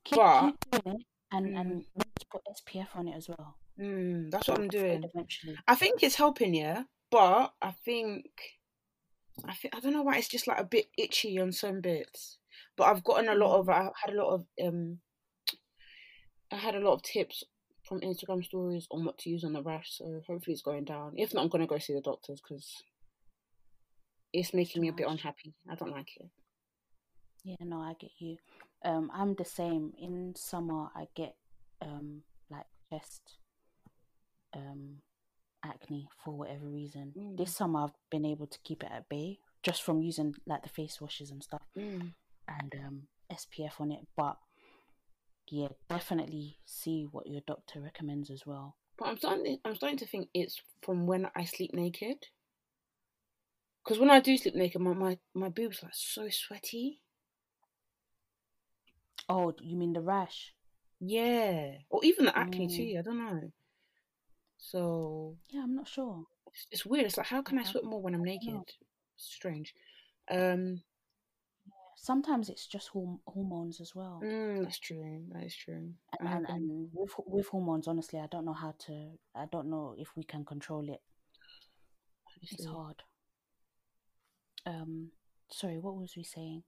Keep, 0.06 0.18
But- 0.18 0.42
keep 0.72 0.84
doing 0.84 0.96
it, 1.00 1.06
and 1.32 1.46
Mm. 1.48 1.60
and 1.60 1.86
put 2.30 2.42
SPF 2.50 2.96
on 2.96 3.08
it 3.08 3.16
as 3.16 3.28
well. 3.30 3.58
Mm, 3.80 4.30
that's 4.32 4.48
what 4.48 4.60
I'm 4.60 4.68
doing. 4.68 5.04
eventually. 5.04 5.56
I 5.68 5.76
think 5.76 6.04
it's 6.04 6.16
helping, 6.16 6.54
yeah, 6.54 6.84
but 7.10 7.54
I 7.62 7.72
think 7.72 8.26
I 9.46 9.54
think 9.54 9.76
I 9.76 9.80
don't 9.80 9.94
know 9.94 10.04
why 10.04 10.18
it's 10.18 10.28
just 10.28 10.48
like 10.48 10.60
a 10.60 10.64
bit 10.64 10.88
itchy 10.98 11.40
on 11.40 11.52
some 11.52 11.82
bits. 11.82 12.38
But 12.78 12.86
I've 12.86 13.04
gotten 13.04 13.30
a 13.30 13.36
lot 13.36 13.60
of 13.60 13.70
I 13.70 13.90
had 14.04 14.14
a 14.14 14.24
lot 14.24 14.34
of 14.34 14.46
um 14.64 15.00
I 16.52 16.58
had 16.58 16.76
a 16.76 16.80
lot 16.80 16.94
of 16.94 17.04
tips 17.04 17.44
from 17.88 18.02
Instagram 18.02 18.44
stories 18.44 18.88
on 18.92 19.04
what 19.06 19.18
to 19.20 19.30
use 19.30 19.44
on 19.44 19.54
the 19.54 19.62
rash, 19.62 19.98
so 19.98 20.22
hopefully 20.28 20.54
it's 20.54 20.62
going 20.62 20.86
down. 20.86 21.14
If 21.18 21.34
not, 21.34 21.44
I'm 21.44 21.50
gonna 21.50 21.68
go 21.68 21.78
see 21.78 21.94
the 21.94 22.02
doctors 22.02 22.42
because 22.42 22.84
it's 24.32 24.54
making 24.54 24.82
me 24.82 24.88
a 24.90 24.94
bit 24.94 25.08
unhappy. 25.08 25.54
I 25.70 25.76
don't 25.76 25.92
like 25.92 26.10
it. 26.18 26.28
Yeah, 27.44 27.56
no, 27.62 27.78
I 27.78 27.94
get 28.00 28.12
you. 28.20 28.38
Um, 28.86 29.12
I'm 29.14 29.36
the 29.36 29.46
same. 29.46 29.94
In 30.00 30.34
summer, 30.36 30.88
I 30.96 31.08
get 31.16 31.36
um 31.82 32.22
like 32.50 32.66
chest 32.92 33.38
um 34.56 34.98
acne 35.66 36.08
for 36.24 36.32
whatever 36.36 36.66
reason. 36.68 37.14
Mm. 37.18 37.38
This 37.38 37.56
summer, 37.56 37.84
I've 37.86 37.92
been 38.12 38.26
able 38.26 38.48
to 38.48 38.60
keep 38.64 38.84
it 38.84 38.90
at 38.92 39.08
bay 39.10 39.40
just 39.64 39.82
from 39.84 40.02
using 40.02 40.36
like 40.46 40.64
the 40.64 40.70
face 40.70 41.00
washes 41.00 41.32
and 41.32 41.42
stuff 41.44 41.62
Mm. 41.78 42.14
and 42.48 42.76
um 42.86 43.08
SPF 43.32 43.80
on 43.80 43.92
it. 43.92 44.06
But 44.18 44.38
yeah, 45.50 45.70
definitely 45.90 46.58
see 46.66 47.08
what 47.12 47.28
your 47.28 47.42
doctor 47.48 47.80
recommends 47.82 48.30
as 48.30 48.46
well. 48.46 48.76
But 48.98 49.08
I'm 49.08 49.18
starting. 49.18 49.58
I'm 49.66 49.76
starting 49.76 49.98
to 50.00 50.06
think 50.08 50.30
it's 50.34 50.62
from 50.82 51.08
when 51.08 51.30
I 51.36 51.46
sleep 51.46 51.74
naked. 51.74 52.18
Because 53.84 54.00
when 54.00 54.10
I 54.12 54.20
do 54.22 54.38
sleep 54.38 54.56
naked, 54.56 54.82
my, 54.82 54.94
my 54.94 55.18
my 55.34 55.50
boobs 55.50 55.84
are 55.84 55.90
so 55.94 56.30
sweaty. 56.30 57.02
Oh, 59.30 59.54
you 59.62 59.78
mean 59.78 59.94
the 59.94 60.02
rash? 60.02 60.54
Yeah, 61.00 61.72
or 61.90 62.02
even 62.04 62.26
the 62.26 62.38
acne 62.38 62.68
Mm. 62.68 62.76
too. 62.76 63.00
I 63.00 63.02
don't 63.02 63.18
know. 63.18 63.52
So 64.66 65.36
Yeah, 65.50 65.64
I'm 65.64 65.76
not 65.76 65.90
sure. 65.90 66.24
it's, 66.48 66.68
it's 66.72 66.86
weird. 66.86 67.06
It's 67.06 67.18
like 67.18 67.28
how 67.28 67.42
can 67.42 67.60
I 67.60 67.64
sweat 67.64 67.84
more 67.84 68.02
when 68.02 68.16
I'm 68.16 68.24
naked? 68.24 68.62
Strange. 69.18 69.76
Um, 70.32 70.82
Sometimes 71.98 72.50
it's 72.50 72.66
just 72.68 72.92
horm- 72.94 73.20
hormones 73.28 73.80
as 73.82 73.94
well. 73.96 74.20
mm, 74.24 74.64
that's 74.64 74.80
true. 74.80 75.24
That 75.32 75.44
is 75.44 75.56
true. 75.56 75.94
And, 76.20 76.30
and, 76.30 76.46
and 76.50 76.90
with 76.94 77.12
with 77.26 77.48
hormones, 77.48 77.88
honestly, 77.88 78.20
I 78.20 78.28
don't 78.28 78.46
know 78.46 78.54
how 78.54 78.74
to. 78.88 79.12
I 79.36 79.46
don't 79.52 79.70
know 79.70 79.96
if 79.98 80.10
we 80.16 80.24
can 80.24 80.44
control 80.44 80.90
it. 80.90 81.02
It's 82.42 82.66
hard. 82.66 83.04
Um, 84.66 85.12
sorry, 85.50 85.78
what 85.78 85.96
was 85.96 86.16
we 86.18 86.24
saying? 86.24 86.64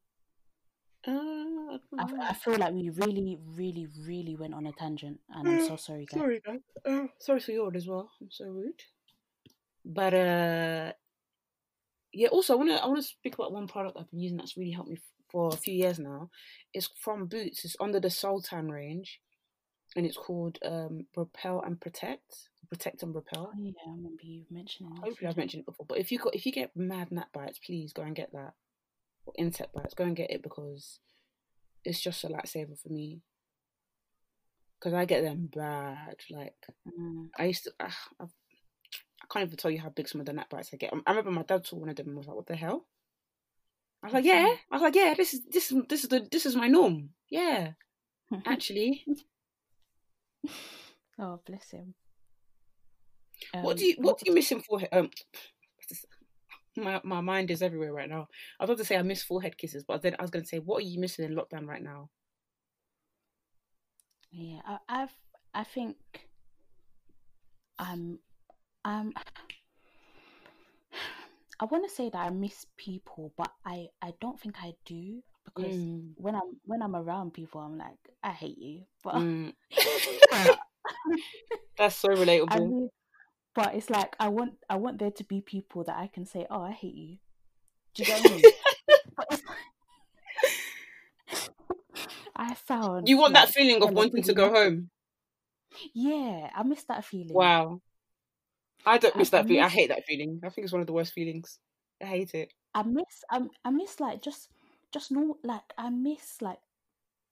Uh, 1.07 1.44
I 1.69 1.77
I. 1.97 2.29
I 2.29 2.33
feel 2.33 2.57
like 2.57 2.73
we 2.73 2.89
really, 2.89 3.37
really, 3.45 3.87
really 4.05 4.35
went 4.35 4.53
on 4.53 4.67
a 4.67 4.71
tangent, 4.73 5.19
and 5.29 5.47
I'm 5.47 5.65
so 5.67 5.75
sorry, 5.75 6.05
guys. 6.05 6.19
Sorry, 6.19 6.41
guys. 6.45 6.59
Uh, 6.85 7.07
sorry 7.19 7.39
for 7.39 7.51
yours 7.51 7.73
as 7.75 7.87
well. 7.87 8.09
I'm 8.21 8.31
so 8.31 8.45
rude. 8.45 8.81
But 9.83 10.13
uh, 10.13 10.91
yeah. 12.13 12.29
Also, 12.29 12.53
I 12.53 12.57
want 12.57 12.69
to 12.69 12.83
I 12.83 12.87
want 12.87 12.97
to 13.01 13.07
speak 13.07 13.35
about 13.35 13.51
one 13.51 13.67
product 13.67 13.97
I've 13.99 14.09
been 14.11 14.19
using 14.21 14.37
that's 14.37 14.57
really 14.57 14.71
helped 14.71 14.89
me 14.89 14.97
f- 14.97 15.01
for 15.31 15.49
a 15.49 15.57
few 15.57 15.73
years 15.73 15.99
now. 15.99 16.29
It's 16.73 16.89
from 16.99 17.27
Boots. 17.27 17.65
It's 17.65 17.75
under 17.79 17.99
the 17.99 18.07
Soltan 18.09 18.69
range, 18.71 19.21
and 19.95 20.05
it's 20.05 20.17
called 20.17 20.59
um 20.63 21.05
Repel 21.15 21.61
and 21.65 21.79
Protect. 21.79 22.49
Protect 22.67 23.03
and 23.03 23.13
Repel. 23.13 23.51
Oh, 23.53 23.59
yeah, 23.59 23.71
I 23.85 23.91
remember 23.91 24.23
you 24.23 24.43
mentioning. 24.49 24.91
Hopefully, 24.95 25.29
I've 25.29 25.37
mentioned 25.37 25.61
it 25.61 25.65
before. 25.67 25.85
But 25.87 25.99
if 25.99 26.11
you 26.11 26.17
got 26.17 26.33
if 26.33 26.47
you 26.47 26.51
get 26.51 26.75
mad 26.75 27.11
gnat 27.11 27.31
bites, 27.31 27.59
please 27.59 27.93
go 27.93 28.01
and 28.01 28.15
get 28.15 28.31
that. 28.33 28.53
Or 29.27 29.33
insect 29.37 29.73
bites, 29.73 29.93
go 29.93 30.03
and 30.03 30.15
get 30.15 30.31
it 30.31 30.41
because 30.41 30.99
it's 31.85 32.01
just 32.01 32.23
a 32.23 32.27
lifesaver 32.27 32.77
for 32.79 32.89
me. 32.89 33.21
Because 34.79 34.93
I 34.93 35.05
get 35.05 35.23
them 35.23 35.49
bad. 35.53 36.17
Like 36.29 36.55
Mm. 36.99 37.29
I 37.37 37.45
used 37.45 37.63
to. 37.65 37.73
Uh, 37.79 37.89
I, 38.19 38.23
I 38.25 39.25
can't 39.31 39.45
even 39.47 39.57
tell 39.57 39.71
you 39.71 39.79
how 39.79 39.89
big 39.89 40.07
some 40.07 40.19
of 40.21 40.27
the 40.27 40.33
gnat 40.33 40.49
bites 40.49 40.69
I 40.73 40.77
get. 40.77 40.93
I 40.93 41.09
remember 41.11 41.31
my 41.31 41.43
dad 41.43 41.65
saw 41.65 41.77
one 41.77 41.89
of 41.89 41.95
them 41.95 42.07
and 42.09 42.17
was 42.17 42.27
like, 42.27 42.35
"What 42.35 42.45
the 42.47 42.55
hell?" 42.55 42.85
I 44.03 44.07
was 44.07 44.13
like, 44.13 44.25
"Yeah." 44.25 44.53
I 44.71 44.75
was 44.75 44.81
like, 44.81 44.95
"Yeah, 44.95 45.13
this 45.15 45.33
is 45.33 45.41
this 45.49 45.71
is 45.71 45.81
this 45.89 46.03
is 46.03 46.09
the 46.09 46.27
this 46.31 46.45
is 46.45 46.55
my 46.55 46.67
norm." 46.67 47.09
Yeah, 47.29 47.71
actually. 48.45 49.03
oh, 51.17 51.39
bless 51.45 51.71
him. 51.71 51.95
what 53.61 53.71
Um, 53.71 53.77
do 53.77 53.85
you 53.85 53.95
what 53.97 54.05
what 54.05 54.19
do 54.19 54.29
you 54.29 54.35
miss 54.35 54.51
him 54.51 54.61
for? 54.61 54.81
Um, 54.91 55.09
my 56.77 57.01
my 57.03 57.21
mind 57.21 57.51
is 57.51 57.61
everywhere 57.61 57.93
right 57.93 58.09
now. 58.09 58.27
I 58.59 58.63
was 58.63 58.69
about 58.69 58.77
to 58.79 58.85
say 58.85 58.97
I 58.97 59.01
miss 59.03 59.23
forehead 59.23 59.57
kisses, 59.57 59.83
but 59.83 60.01
then 60.01 60.15
I 60.19 60.21
was 60.21 60.31
going 60.31 60.43
to 60.43 60.49
say, 60.49 60.59
what 60.59 60.83
are 60.83 60.87
you 60.87 60.99
missing 60.99 61.25
in 61.25 61.35
lockdown 61.35 61.67
right 61.67 61.81
now? 61.83 62.09
Yeah, 64.31 64.59
I, 64.65 64.77
I've 64.89 65.13
I 65.53 65.63
think 65.63 65.95
I'm 67.79 68.19
I'm 68.83 69.13
I 71.59 71.65
want 71.65 71.87
to 71.87 71.95
say 71.95 72.09
that 72.09 72.17
I 72.17 72.29
miss 72.29 72.65
people, 72.77 73.31
but 73.37 73.51
I 73.65 73.87
I 74.01 74.13
don't 74.19 74.39
think 74.39 74.55
I 74.61 74.73
do 74.85 75.21
because 75.45 75.73
Mm, 75.73 76.13
when 76.15 76.35
I'm 76.35 76.59
when 76.65 76.81
I'm 76.81 76.95
around 76.95 77.33
people, 77.33 77.61
I'm 77.61 77.77
like 77.77 77.97
I 78.23 78.31
hate 78.31 78.57
you, 78.57 78.83
but 79.03 79.21
mm. 79.21 79.53
That's 81.77 81.95
so 81.95 82.09
I 82.47 82.59
relatable. 82.59 82.89
But 83.55 83.73
it's 83.73 83.89
like 83.89 84.15
I 84.19 84.27
want 84.27 84.53
I 84.69 84.75
want 84.75 84.99
there 84.99 85.11
to 85.11 85.23
be 85.23 85.41
people 85.41 85.83
that 85.85 85.97
I 85.97 86.07
can 86.07 86.25
say, 86.25 86.45
oh, 86.51 86.61
I 86.61 86.71
hate 86.71 86.93
you. 86.95 87.17
Do 87.95 88.03
you 88.03 88.05
get 88.05 88.21
what 88.21 88.31
I 88.31 88.35
mean? 88.35 88.43
But 89.17 89.27
it's 89.31 89.41
I 92.35 92.53
found 92.53 93.07
you 93.07 93.17
want 93.17 93.33
that 93.33 93.49
feeling 93.49 93.81
of 93.81 93.91
wanting 93.93 94.23
to 94.23 94.33
go 94.33 94.49
home? 94.53 94.89
Yeah, 95.93 96.49
I 96.55 96.63
miss 96.63 96.83
that 96.83 97.05
feeling. 97.05 97.33
Wow, 97.33 97.81
I 98.85 98.97
don't 98.97 99.15
miss 99.17 99.29
I 99.29 99.37
that 99.37 99.47
feeling. 99.47 99.63
I 99.63 99.69
hate 99.69 99.89
that 99.89 100.05
feeling. 100.05 100.41
I 100.43 100.49
think 100.49 100.65
it's 100.65 100.71
one 100.73 100.81
of 100.81 100.87
the 100.87 100.93
worst 100.93 101.13
feelings. 101.13 101.57
I 102.01 102.05
hate 102.05 102.33
it. 102.33 102.51
I 102.73 102.83
miss 102.83 103.23
I, 103.31 103.41
I 103.63 103.69
miss 103.71 103.99
like 103.99 104.21
just 104.21 104.49
just 104.91 105.11
no 105.11 105.37
like 105.43 105.63
I 105.77 105.89
miss 105.89 106.41
like 106.41 106.59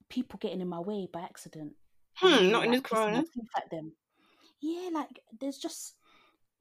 people 0.09 0.39
getting 0.41 0.61
in 0.61 0.67
my 0.69 0.79
way 0.79 1.07
by 1.11 1.21
accident 1.21 1.73
Hmm, 2.15 2.45
me 2.45 2.51
not 2.51 2.65
in 2.65 2.71
this 2.71 2.81
corona. 2.81 3.23
at 3.57 3.69
them. 3.69 3.93
Yeah, 4.61 4.89
like 4.93 5.19
there's 5.39 5.57
just 5.57 5.95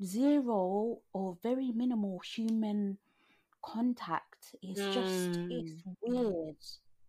zero 0.02 0.98
or 1.12 1.36
very 1.42 1.70
minimal 1.72 2.20
human 2.20 2.98
contact. 3.64 4.54
It's 4.62 4.86
just 4.88 5.38
it's 5.50 5.72
Mm. 5.72 5.96
weird. 6.02 6.56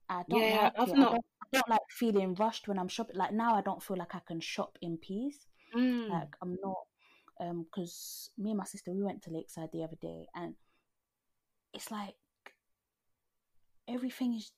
I 0.09 0.23
don't 0.29 0.41
Yeah, 0.41 0.63
like 0.63 0.73
I've 0.77 0.89
it. 0.89 0.95
I 0.95 0.99
don't 0.99 1.25
I 1.41 1.47
don't 1.51 1.69
like 1.69 1.81
feeling 1.89 2.35
rushed 2.35 2.67
when 2.67 2.77
I'm 2.77 2.87
shopping. 2.87 3.15
Like 3.15 3.33
now 3.33 3.55
I 3.55 3.61
don't 3.61 3.81
feel 3.81 3.97
like 3.97 4.15
I 4.15 4.21
can 4.25 4.39
shop 4.39 4.77
in 4.81 4.97
peace. 4.97 5.47
Mm. 5.75 6.09
Like 6.09 6.35
I'm 6.41 6.57
not 6.61 6.77
um 7.39 7.63
because 7.63 8.29
me 8.37 8.51
and 8.51 8.59
my 8.59 8.65
sister 8.65 8.91
we 8.91 9.01
went 9.03 9.23
to 9.23 9.31
Lakeside 9.31 9.69
the 9.71 9.83
other 9.83 9.97
day 10.01 10.27
and 10.35 10.55
it's 11.73 11.89
like 11.89 12.15
everything 13.87 14.35
is 14.35 14.51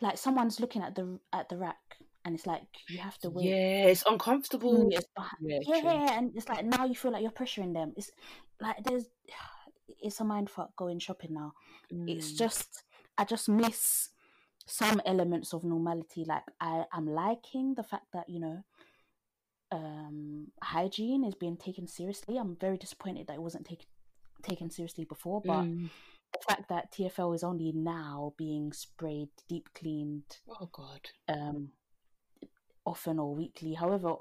like 0.00 0.16
someone's 0.18 0.60
looking 0.60 0.82
at 0.82 0.94
the 0.94 1.18
at 1.32 1.48
the 1.48 1.56
rack 1.56 1.98
and 2.24 2.34
it's 2.34 2.46
like 2.46 2.66
you 2.88 2.98
have 3.00 3.18
to 3.18 3.30
wait 3.30 3.46
Yeah, 3.46 3.86
it's 3.86 4.04
uncomfortable. 4.06 4.90
years 4.90 5.04
behind. 5.14 5.38
Yeah, 5.40 5.58
Yeah, 5.82 6.18
and 6.18 6.32
it's 6.34 6.48
like 6.48 6.64
now 6.64 6.84
you 6.84 6.94
feel 6.94 7.12
like 7.12 7.22
you're 7.22 7.30
pressuring 7.30 7.74
them. 7.74 7.92
It's 7.96 8.10
like 8.60 8.82
there's 8.84 9.06
it's 10.02 10.20
a 10.20 10.24
mind 10.24 10.50
fuck 10.50 10.74
going 10.76 10.98
shopping 10.98 11.34
now. 11.34 11.52
It's 12.06 12.32
Mm. 12.32 12.38
just 12.38 12.82
I 13.18 13.24
just 13.24 13.48
miss 13.48 14.10
some 14.66 15.00
elements 15.04 15.52
of 15.52 15.64
normality. 15.64 16.24
Like 16.26 16.44
I 16.60 16.84
I'm 16.92 17.06
liking 17.06 17.74
the 17.74 17.82
fact 17.82 18.06
that 18.12 18.28
you 18.28 18.40
know 18.40 18.64
um 19.72 20.46
hygiene 20.62 21.24
is 21.24 21.34
being 21.34 21.56
taken 21.56 21.86
seriously. 21.86 22.36
I'm 22.38 22.56
very 22.56 22.76
disappointed 22.78 23.26
that 23.26 23.34
it 23.34 23.42
wasn't 23.42 23.66
taken 23.66 23.86
taken 24.42 24.70
seriously 24.70 25.04
before, 25.04 25.40
but 25.44 25.62
Mm. 25.64 25.88
the 26.32 26.38
fact 26.46 26.68
that 26.68 26.92
TFL 26.92 27.32
is 27.34 27.42
only 27.44 27.72
now 27.72 28.34
being 28.36 28.72
sprayed, 28.72 29.28
deep 29.48 29.68
cleaned, 29.74 30.38
Oh 30.48 30.68
God. 30.72 31.08
um, 31.28 31.70
often 32.84 33.18
or 33.18 33.34
weekly, 33.34 33.74
however 33.74 34.14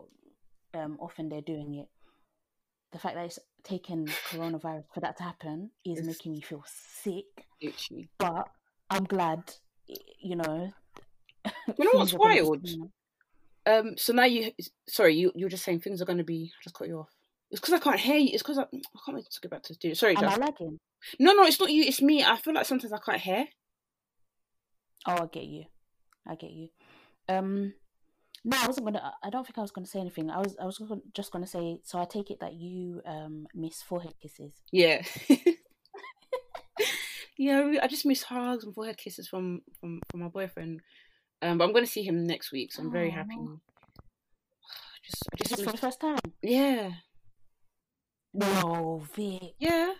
um, 0.73 0.97
often 0.99 1.29
they're 1.29 1.41
doing 1.41 1.75
it. 1.75 1.87
The 2.91 2.99
fact 2.99 3.15
that 3.15 3.25
it's 3.25 3.39
taken 3.63 4.05
coronavirus 4.29 4.83
for 4.93 4.99
that 4.99 5.17
to 5.17 5.23
happen 5.23 5.71
is 5.83 5.99
It's 5.99 6.07
making 6.07 6.31
me 6.33 6.41
feel 6.41 6.63
sick. 6.67 7.47
literally. 7.61 8.09
But 8.19 8.47
I'm 8.89 9.05
glad, 9.05 9.51
you 10.19 10.35
know, 10.35 10.71
You 11.77 11.85
know 11.85 11.89
what's 11.93 12.11
things 12.11 12.13
are 12.13 12.17
going 12.17 12.37
to 12.37 12.43
be 12.43 12.49
wild? 12.49 12.91
Um. 13.65 13.97
So 13.97 14.13
now 14.13 14.25
you. 14.25 14.51
Sorry, 14.87 15.15
you. 15.15 15.31
You 15.35 15.45
were 15.45 15.49
just 15.49 15.63
saying 15.63 15.79
things 15.79 16.01
are 16.01 16.05
going 16.05 16.17
to 16.17 16.23
be. 16.23 16.51
I 16.53 16.59
just 16.63 16.75
cut 16.75 16.87
you 16.87 16.99
off. 16.99 17.09
It's 17.49 17.59
because 17.61 17.73
I 17.73 17.79
can't 17.79 17.99
hear 17.99 18.17
you. 18.17 18.29
It's 18.33 18.43
because 18.43 18.57
I. 18.57 18.63
I 18.63 18.99
can't 19.05 19.15
wait 19.15 19.25
to 19.29 19.41
get 19.41 19.51
back 19.51 19.63
to 19.63 19.69
the 19.69 19.75
studio. 19.75 19.93
Sorry, 19.95 20.15
Am 20.17 20.25
I 20.25 20.35
lagging? 20.35 20.79
No, 21.19 21.33
no, 21.33 21.45
it's 21.45 21.59
not 21.59 21.71
you. 21.71 21.83
It's 21.83 22.01
me. 22.01 22.23
I 22.23 22.35
feel 22.37 22.53
like 22.53 22.65
sometimes 22.65 22.93
I 22.93 22.97
can't 22.99 23.21
hear. 23.21 23.45
Oh, 25.07 25.23
I 25.23 25.25
get 25.31 25.45
you. 25.45 25.65
I 26.27 26.35
get 26.35 26.51
you. 26.51 26.69
Um, 27.29 27.73
no, 28.45 28.57
I 28.57 28.67
wasn't 28.67 28.85
gonna. 28.85 29.13
I 29.23 29.29
don't 29.29 29.45
think 29.45 29.57
I 29.57 29.61
was 29.61 29.71
gonna 29.71 29.87
say 29.87 29.99
anything. 29.99 30.29
I 30.29 30.39
was. 30.39 30.55
I 30.61 30.65
was 30.65 30.81
just 31.13 31.31
gonna 31.31 31.47
say. 31.47 31.79
So 31.83 31.99
I 31.99 32.05
take 32.05 32.29
it 32.31 32.39
that 32.41 32.53
you 32.53 33.01
um 33.05 33.47
miss 33.53 33.81
forehead 33.81 34.13
kisses. 34.21 34.53
Yeah. 34.71 35.01
yeah. 37.37 37.73
I 37.81 37.87
just 37.87 38.05
miss 38.05 38.23
hugs 38.23 38.63
and 38.63 38.73
forehead 38.75 38.97
kisses 38.97 39.27
from 39.27 39.61
from 39.79 40.01
from 40.09 40.21
my 40.21 40.27
boyfriend. 40.27 40.81
Um. 41.41 41.57
But 41.57 41.65
I'm 41.65 41.71
going 41.73 41.85
to 41.85 41.91
see 41.91 42.03
him 42.03 42.25
next 42.25 42.51
week, 42.51 42.71
so 42.73 42.83
I'm 42.83 42.91
very 42.91 43.09
happy. 43.09 43.35
Oh, 43.37 43.59
Just. 45.05 45.23
I 45.31 45.35
is 45.43 45.49
just. 45.49 45.63
for 45.63 45.71
the 45.71 45.77
first 45.77 45.99
time? 45.99 46.19
yeah. 46.41 46.91
No, 48.33 49.03
Vic, 49.13 49.53
Yeah. 49.59 49.93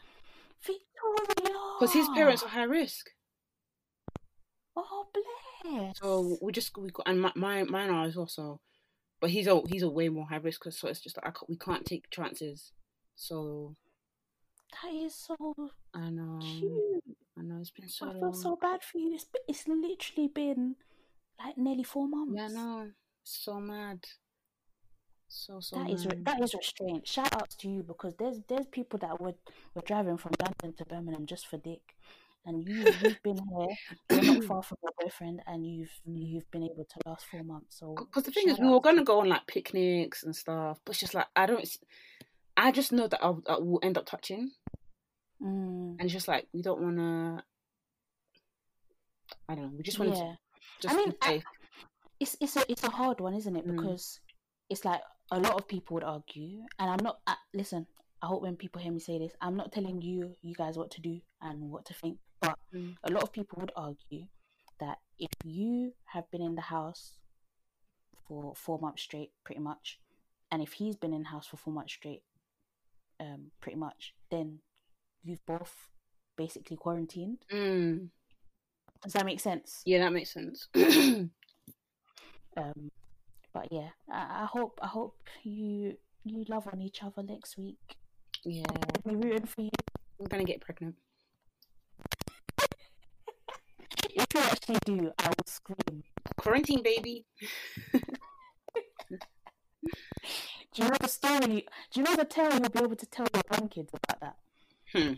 Victoria. 0.59 1.59
Because 1.79 1.93
his 1.93 2.07
parents 2.15 2.41
are 2.41 2.49
high 2.49 2.63
risk. 2.63 3.11
Oh, 4.75 5.05
bless. 5.13 5.25
So 6.01 6.37
we 6.41 6.51
just 6.51 6.77
we 6.77 6.89
got 6.89 7.07
and 7.07 7.21
my, 7.21 7.31
my 7.35 7.63
mine 7.63 7.89
are 7.89 8.05
as 8.05 8.15
well. 8.15 8.27
So, 8.27 8.59
but 9.21 9.29
he's 9.29 9.47
a 9.47 9.61
he's 9.67 9.83
a 9.83 9.89
way 9.89 10.09
more 10.09 10.27
high 10.27 10.37
risk. 10.37 10.63
So 10.71 10.87
it's 10.87 11.01
just 11.01 11.17
like 11.17 11.27
I 11.27 11.31
can't, 11.31 11.49
we 11.49 11.57
can't 11.57 11.85
take 11.85 12.09
chances. 12.09 12.71
So 13.15 13.75
That 14.83 14.93
is 14.93 15.15
so 15.15 15.35
I 15.93 16.09
know 16.09 16.39
cute. 16.41 17.03
I 17.37 17.41
know 17.43 17.57
it's 17.59 17.71
been 17.71 17.87
so 17.89 18.09
I 18.09 18.13
feel 18.13 18.21
long. 18.21 18.33
so 18.33 18.55
bad 18.61 18.83
for 18.83 18.97
you. 18.99 19.13
It's, 19.15 19.25
it's 19.47 19.67
literally 19.67 20.27
been 20.27 20.75
like 21.43 21.57
nearly 21.57 21.83
four 21.83 22.07
months. 22.07 22.33
Yeah, 22.35 22.45
I 22.45 22.47
know. 22.49 22.91
So 23.23 23.59
mad. 23.59 24.05
So 25.27 25.59
so 25.59 25.77
That 25.77 25.83
mad. 25.85 25.93
is 25.93 26.07
that 26.25 26.41
is 26.41 26.53
restraint. 26.53 27.07
Shout 27.07 27.33
outs 27.35 27.55
to 27.57 27.69
you 27.69 27.83
because 27.83 28.13
there's 28.19 28.39
there's 28.47 28.67
people 28.67 28.99
that 28.99 29.19
would 29.21 29.35
were 29.73 29.81
driving 29.81 30.17
from 30.17 30.33
London 30.39 30.73
to 30.77 30.85
Birmingham 30.85 31.25
just 31.25 31.47
for 31.47 31.57
dick, 31.57 31.95
and 32.45 32.67
you 32.67 32.75
you've 33.01 33.23
been 33.23 33.37
here. 33.37 34.21
You're 34.21 34.33
not 34.35 34.43
far 34.45 34.63
from 34.63 34.77
your 34.83 34.91
boyfriend, 34.99 35.41
and 35.47 35.65
you've 35.65 35.91
you've 36.05 36.49
been 36.51 36.63
able 36.63 36.85
to 36.85 37.09
last 37.09 37.25
four 37.25 37.43
months. 37.43 37.79
So 37.79 37.95
Because 37.97 38.23
the 38.23 38.31
thing 38.31 38.49
is, 38.49 38.59
we 38.59 38.69
were 38.69 38.81
gonna 38.81 39.03
go 39.03 39.19
on 39.21 39.29
like 39.29 39.47
picnics 39.47 40.23
and 40.23 40.35
stuff, 40.35 40.79
but 40.85 40.91
it's 40.91 40.99
just 40.99 41.13
like 41.13 41.27
I 41.35 41.45
don't. 41.45 41.67
I 42.55 42.71
just 42.71 42.91
know 42.91 43.07
that 43.07 43.23
I'll, 43.23 43.41
I 43.47 43.57
will 43.57 43.79
end 43.81 43.97
up 43.97 44.05
touching. 44.05 44.51
Mm, 45.41 45.95
and 45.99 46.01
it's 46.01 46.13
just 46.13 46.27
like 46.27 46.47
we 46.53 46.61
don't 46.61 46.81
want 46.81 46.97
to. 46.97 47.43
I 49.49 49.55
don't 49.55 49.65
know. 49.65 49.77
We 49.77 49.83
just 49.83 49.99
want 49.99 50.13
to 50.13 50.19
yeah, 50.19 50.33
just 50.81 50.93
I 50.93 50.97
mean, 50.97 51.13
I- 51.21 51.43
it's 52.19 52.37
it's 52.39 52.55
a 52.55 52.63
it's 52.69 52.83
a 52.83 52.89
hard 52.89 53.19
one, 53.19 53.33
isn't 53.33 53.55
it? 53.55 53.67
Mm. 53.67 53.75
Because 53.75 54.19
it's 54.69 54.85
like 54.85 55.01
a 55.31 55.39
lot 55.39 55.55
of 55.55 55.67
people 55.67 55.95
would 55.95 56.03
argue, 56.03 56.61
and 56.79 56.89
I'm 56.89 57.03
not. 57.03 57.19
Uh, 57.25 57.35
listen, 57.53 57.87
I 58.21 58.27
hope 58.27 58.41
when 58.41 58.55
people 58.55 58.81
hear 58.81 58.91
me 58.91 58.99
say 58.99 59.17
this, 59.19 59.33
I'm 59.41 59.57
not 59.57 59.71
telling 59.73 60.01
you 60.01 60.35
you 60.41 60.53
guys 60.55 60.77
what 60.77 60.91
to 60.91 61.01
do 61.01 61.19
and 61.41 61.69
what 61.69 61.85
to 61.85 61.93
think, 61.93 62.17
but 62.43 62.59
Mm. 62.73 62.95
a 63.03 63.11
lot 63.11 63.23
of 63.23 63.31
people 63.31 63.57
would 63.61 63.71
argue 63.75 64.27
that 64.79 64.97
if 65.17 65.29
you 65.43 65.93
have 66.13 66.29
been 66.31 66.41
in 66.41 66.55
the 66.55 66.61
house 66.75 67.17
for 68.27 68.53
four 68.55 68.79
months 68.79 69.01
straight, 69.03 69.31
pretty 69.45 69.61
much, 69.61 69.99
and 70.51 70.61
if 70.61 70.73
he's 70.73 70.95
been 70.95 71.13
in 71.13 71.23
the 71.23 71.29
house 71.29 71.47
for 71.47 71.57
four 71.57 71.73
months 71.73 71.93
straight, 71.93 72.23
um, 73.19 73.51
pretty 73.61 73.77
much, 73.77 74.13
then 74.29 74.59
you've 75.23 75.45
both 75.45 75.89
basically 76.37 76.75
quarantined. 76.77 77.39
Mm. 77.51 78.09
Does 79.03 79.13
that 79.13 79.25
make 79.25 79.39
sense? 79.39 79.81
Yeah, 79.85 79.99
that 79.99 80.13
makes 80.13 80.31
sense. 80.33 80.67
Um, 82.55 82.91
but 83.53 83.67
yeah, 83.71 83.89
I, 84.11 84.43
I 84.43 84.45
hope 84.45 84.77
I 84.81 84.87
hope 84.87 85.17
you 85.43 85.97
you 86.23 86.45
love 86.47 86.67
on 86.71 86.81
each 86.81 87.01
other 87.03 87.23
next 87.23 87.57
week. 87.57 87.79
yeah, 88.45 88.65
We're 89.03 89.17
rooting 89.17 89.47
for 89.47 89.61
you. 89.61 89.69
I'm 90.19 90.27
gonna 90.27 90.43
get 90.43 90.61
pregnant. 90.61 90.95
You 94.67 94.75
do, 94.85 95.11
I 95.19 95.27
will 95.27 95.45
scream. 95.45 96.03
Quarantine, 96.37 96.83
baby. 96.83 97.25
Do 100.73 100.81
you 100.81 100.89
know 100.89 100.95
the 100.99 101.07
story? 101.07 101.67
Do 101.91 101.99
you 101.99 102.03
know 102.03 102.15
the 102.15 102.25
tale 102.25 102.51
you'll 102.51 102.69
be 102.69 102.79
able 102.79 102.95
to 102.95 103.05
tell 103.05 103.27
your 103.33 103.43
grandkids 103.43 103.89
about 103.93 104.19
that? 104.21 104.35
Hmm. 104.91 105.13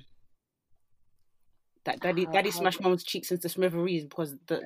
That 1.86 2.00
daddy, 2.02 2.26
How- 2.26 2.32
daddy 2.32 2.50
how- 2.50 2.60
smashed 2.60 2.82
mom's 2.82 3.04
cheeks 3.04 3.32
into 3.32 3.48
smithereens 3.48 4.04
because 4.06 4.36
the 4.48 4.64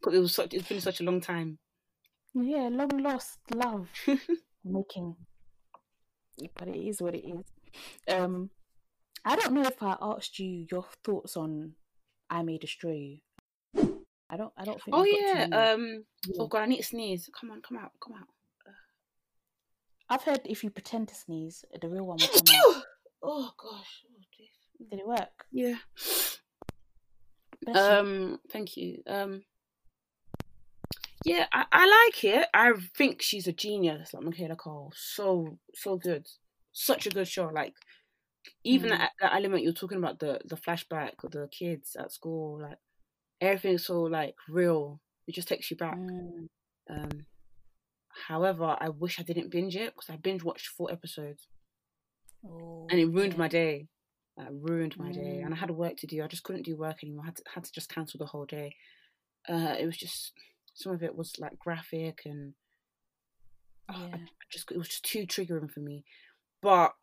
because 0.00 0.12
it 0.14 0.18
was 0.18 0.34
such. 0.34 0.52
It's 0.54 0.68
been 0.68 0.80
such 0.80 1.00
a 1.00 1.04
long 1.04 1.20
time. 1.20 1.58
yeah, 2.34 2.68
long 2.70 2.90
lost 2.98 3.38
love 3.54 3.88
making. 4.64 5.14
But 6.58 6.68
it 6.68 6.76
is 6.76 7.00
what 7.00 7.14
it 7.14 7.24
is. 7.24 7.44
Um, 8.12 8.50
I 9.24 9.36
don't 9.36 9.54
know 9.54 9.62
if 9.62 9.80
I 9.82 9.96
asked 10.02 10.38
you 10.40 10.66
your 10.70 10.84
thoughts 11.04 11.36
on 11.36 11.74
"I 12.30 12.42
May 12.42 12.58
Destroy 12.58 12.92
You." 13.74 14.04
I 14.30 14.36
don't. 14.36 14.52
I 14.56 14.64
don't 14.64 14.82
think. 14.82 14.96
Oh 14.96 15.02
we 15.02 15.20
got 15.20 15.44
to 15.44 15.48
yeah. 15.50 15.72
Um. 15.72 16.04
Yeah. 16.26 16.36
Oh 16.40 16.46
god, 16.46 16.62
I 16.62 16.66
need 16.66 16.78
to 16.78 16.82
sneeze. 16.82 17.30
Come 17.38 17.50
on, 17.50 17.60
come 17.62 17.78
out, 17.78 17.92
come 18.02 18.14
out. 18.14 18.28
I've 20.08 20.22
heard 20.22 20.40
if 20.44 20.62
you 20.62 20.70
pretend 20.70 21.08
to 21.08 21.14
sneeze, 21.14 21.64
the 21.80 21.88
real 21.88 22.04
one 22.04 22.18
will 22.20 22.28
come 22.28 22.76
out. 22.76 22.82
oh 23.22 23.50
gosh. 23.56 24.02
Oh. 24.06 24.14
Did 24.90 25.00
it 25.00 25.06
work? 25.06 25.46
Yeah. 25.52 25.76
Bless 27.62 27.76
you. 27.76 27.80
Um. 27.80 28.40
Thank 28.50 28.76
you. 28.76 29.02
Um. 29.06 29.42
Yeah, 31.24 31.46
I, 31.52 31.64
I 31.72 32.06
like 32.06 32.24
it. 32.24 32.48
I 32.52 32.72
think 32.98 33.22
she's 33.22 33.46
a 33.46 33.52
genius, 33.52 34.12
like 34.12 34.24
Michaela 34.24 34.56
Coel. 34.56 34.92
So 34.94 35.58
so 35.74 35.96
good. 35.96 36.26
Such 36.72 37.06
a 37.06 37.10
good 37.10 37.28
show. 37.28 37.46
Like 37.46 37.74
even 38.64 38.90
Mm. 38.90 38.98
that, 38.98 39.12
that 39.20 39.34
element 39.34 39.62
you're 39.62 39.72
talking 39.72 39.98
about 39.98 40.18
the 40.18 40.40
the 40.44 40.56
flashback 40.56 41.22
of 41.24 41.30
the 41.32 41.48
kids 41.48 41.96
at 41.98 42.12
school, 42.12 42.60
like 42.60 42.78
everything's 43.40 43.86
so 43.86 44.02
like 44.02 44.34
real. 44.48 45.00
It 45.26 45.34
just 45.34 45.48
takes 45.48 45.70
you 45.70 45.76
back. 45.76 45.96
Mm, 45.96 46.48
Um. 46.90 47.26
However, 48.28 48.76
I 48.78 48.90
wish 48.90 49.18
I 49.18 49.22
didn't 49.24 49.50
binge 49.50 49.74
it 49.76 49.94
because 49.94 50.08
I 50.10 50.16
binge 50.16 50.44
watched 50.44 50.68
four 50.68 50.92
episodes 50.92 51.48
oh, 52.46 52.86
and 52.90 53.00
it 53.00 53.06
ruined 53.06 53.32
yeah. 53.32 53.38
my 53.38 53.48
day. 53.48 53.88
It 54.36 54.48
ruined 54.50 54.96
my 54.98 55.10
day, 55.12 55.40
and 55.42 55.52
I 55.54 55.56
Mm. 55.56 55.60
had 55.60 55.70
work 55.70 55.96
to 55.98 56.06
do. 56.06 56.22
I 56.22 56.26
just 56.28 56.42
couldn't 56.42 56.64
do 56.64 56.76
work 56.76 57.02
anymore. 57.02 57.22
I 57.24 57.26
had 57.26 57.36
to, 57.36 57.42
had 57.54 57.64
to 57.64 57.72
just 57.72 57.88
cancel 57.88 58.18
the 58.18 58.26
whole 58.26 58.46
day. 58.46 58.74
Uh, 59.48 59.76
it 59.78 59.86
was 59.86 59.96
just 59.96 60.32
some 60.74 60.92
of 60.92 61.02
it 61.02 61.14
was 61.16 61.38
like 61.38 61.58
graphic 61.58 62.22
and 62.24 62.54
oh, 63.88 63.94
I- 64.12 64.16
I 64.16 64.44
just 64.50 64.70
it 64.72 64.78
was 64.78 64.88
just 64.88 65.04
too 65.04 65.26
triggering 65.26 65.70
for 65.70 65.80
me. 65.80 66.04
But 66.62 66.94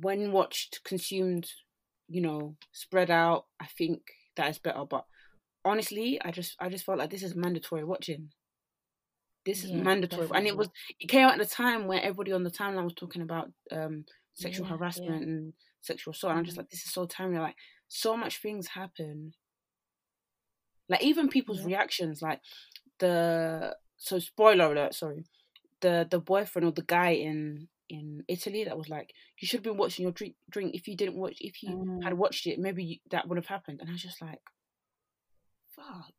when 0.00 0.32
watched, 0.32 0.82
consumed, 0.84 1.50
you 2.08 2.20
know, 2.20 2.56
spread 2.72 3.10
out, 3.10 3.46
I 3.60 3.66
think 3.66 4.02
that 4.36 4.50
is 4.50 4.58
better. 4.58 4.84
But 4.84 5.06
honestly, 5.64 6.20
I 6.22 6.30
just 6.30 6.56
I 6.60 6.68
just 6.68 6.84
felt 6.84 6.98
like 6.98 7.10
this 7.10 7.22
is 7.22 7.34
mandatory 7.36 7.84
watching. 7.84 8.30
This 9.44 9.64
is 9.64 9.70
Yeah, 9.70 9.82
mandatory, 9.82 10.28
and 10.34 10.46
it 10.46 10.56
was 10.56 10.68
it 11.00 11.08
came 11.08 11.26
out 11.26 11.40
at 11.40 11.46
a 11.46 11.48
time 11.48 11.86
where 11.86 12.00
everybody 12.02 12.32
on 12.32 12.42
the 12.44 12.50
timeline 12.50 12.84
was 12.84 12.94
talking 12.94 13.22
about 13.22 13.50
um 13.72 14.04
sexual 14.34 14.66
Yeah, 14.66 14.72
yeah. 14.72 14.78
harassment 14.78 15.22
and 15.24 15.52
sexual 15.80 16.12
assault. 16.12 16.32
And 16.32 16.38
I'm 16.38 16.44
just 16.44 16.56
Mhm. 16.56 16.60
like, 16.62 16.70
this 16.70 16.84
is 16.84 16.92
so 16.92 17.06
timely. 17.06 17.38
Like, 17.38 17.56
so 17.88 18.16
much 18.16 18.40
things 18.42 18.68
happen. 18.68 19.32
Like 20.88 21.02
even 21.02 21.28
people's 21.28 21.60
Yeah. 21.60 21.66
reactions, 21.66 22.22
like 22.22 22.40
the 22.98 23.76
so 23.96 24.18
spoiler 24.18 24.72
alert, 24.72 24.94
sorry, 24.94 25.24
the 25.80 26.06
the 26.10 26.20
boyfriend 26.20 26.66
or 26.66 26.72
the 26.72 26.82
guy 26.82 27.10
in 27.10 27.68
in 27.88 28.24
Italy 28.28 28.64
that 28.64 28.76
was 28.78 28.88
like, 28.88 29.12
you 29.38 29.46
should 29.48 29.58
have 29.58 29.64
been 29.64 29.76
watching 29.76 30.02
your 30.04 30.12
drink. 30.12 30.34
Drink 30.50 30.74
if 30.74 30.86
you 30.88 30.96
didn't 30.96 31.16
watch, 31.16 31.36
if 31.40 31.62
you 31.62 32.00
had 32.02 32.12
Mm. 32.12 32.16
watched 32.18 32.46
it, 32.46 32.58
maybe 32.58 32.84
you, 32.84 32.96
that 33.10 33.26
would 33.28 33.38
have 33.38 33.46
happened. 33.46 33.80
And 33.80 33.88
I 33.88 33.92
was 33.92 34.02
just 34.02 34.20
like, 34.22 34.40
fuck. 35.74 36.14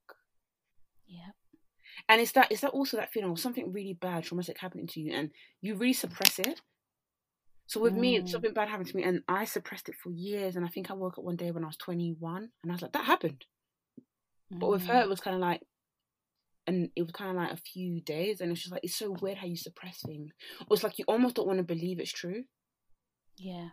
Yeah. 1.08 1.32
And 2.08 2.22
it's 2.22 2.32
that 2.34 2.52
it's 2.52 2.62
that 2.62 2.72
also 2.72 2.98
that 2.98 3.12
feeling 3.12 3.32
of 3.32 3.40
something 3.40 3.72
really 3.74 3.94
bad, 3.94 4.24
traumatic 4.24 4.58
happening 4.60 4.88
to 4.88 5.00
you, 5.00 5.14
and 5.14 5.32
you 5.62 5.76
really 5.76 5.94
suppress 5.94 6.40
it. 6.40 6.62
So 7.68 7.80
with 7.80 7.94
me, 7.94 8.20
Mm. 8.20 8.28
something 8.30 8.54
bad 8.54 8.70
happened 8.70 8.90
to 8.90 8.98
me, 8.98 9.04
and 9.04 9.22
I 9.28 9.46
suppressed 9.46 9.90
it 9.90 9.96
for 9.96 10.10
years. 10.12 10.56
And 10.56 10.66
I 10.66 10.70
think 10.70 10.90
I 10.90 10.94
woke 10.94 11.18
up 11.18 11.24
one 11.24 11.36
day 11.36 11.52
when 11.52 11.64
I 11.64 11.68
was 11.68 11.78
21, 11.78 12.52
and 12.64 12.72
I 12.72 12.74
was 12.74 12.82
like, 12.82 12.94
that 12.94 13.06
happened. 13.06 13.46
But 14.50 14.70
with 14.70 14.86
her, 14.88 14.94
Mm. 14.96 15.04
it 15.04 15.10
was 15.10 15.20
kind 15.20 15.36
of 15.36 15.42
like, 15.42 15.62
and 16.70 16.90
it 16.96 17.02
was 17.02 17.12
kind 17.12 17.32
of 17.32 17.38
like 17.38 17.52
a 17.52 17.58
few 17.58 18.02
days, 18.02 18.42
and 18.42 18.52
it's 18.52 18.62
just 18.62 18.72
like 18.72 18.84
it's 18.84 18.96
so 18.96 19.12
weird 19.22 19.38
how 19.38 19.48
you 19.48 19.58
suppress 19.58 20.02
things. 20.02 20.32
Or 20.62 20.76
it's 20.76 20.84
like 20.84 21.00
you 21.00 21.06
almost 21.08 21.36
don't 21.36 21.48
want 21.48 21.58
to 21.60 21.64
believe 21.64 22.00
it's 22.00 22.12
true. 22.12 22.44
Yeah. 23.38 23.70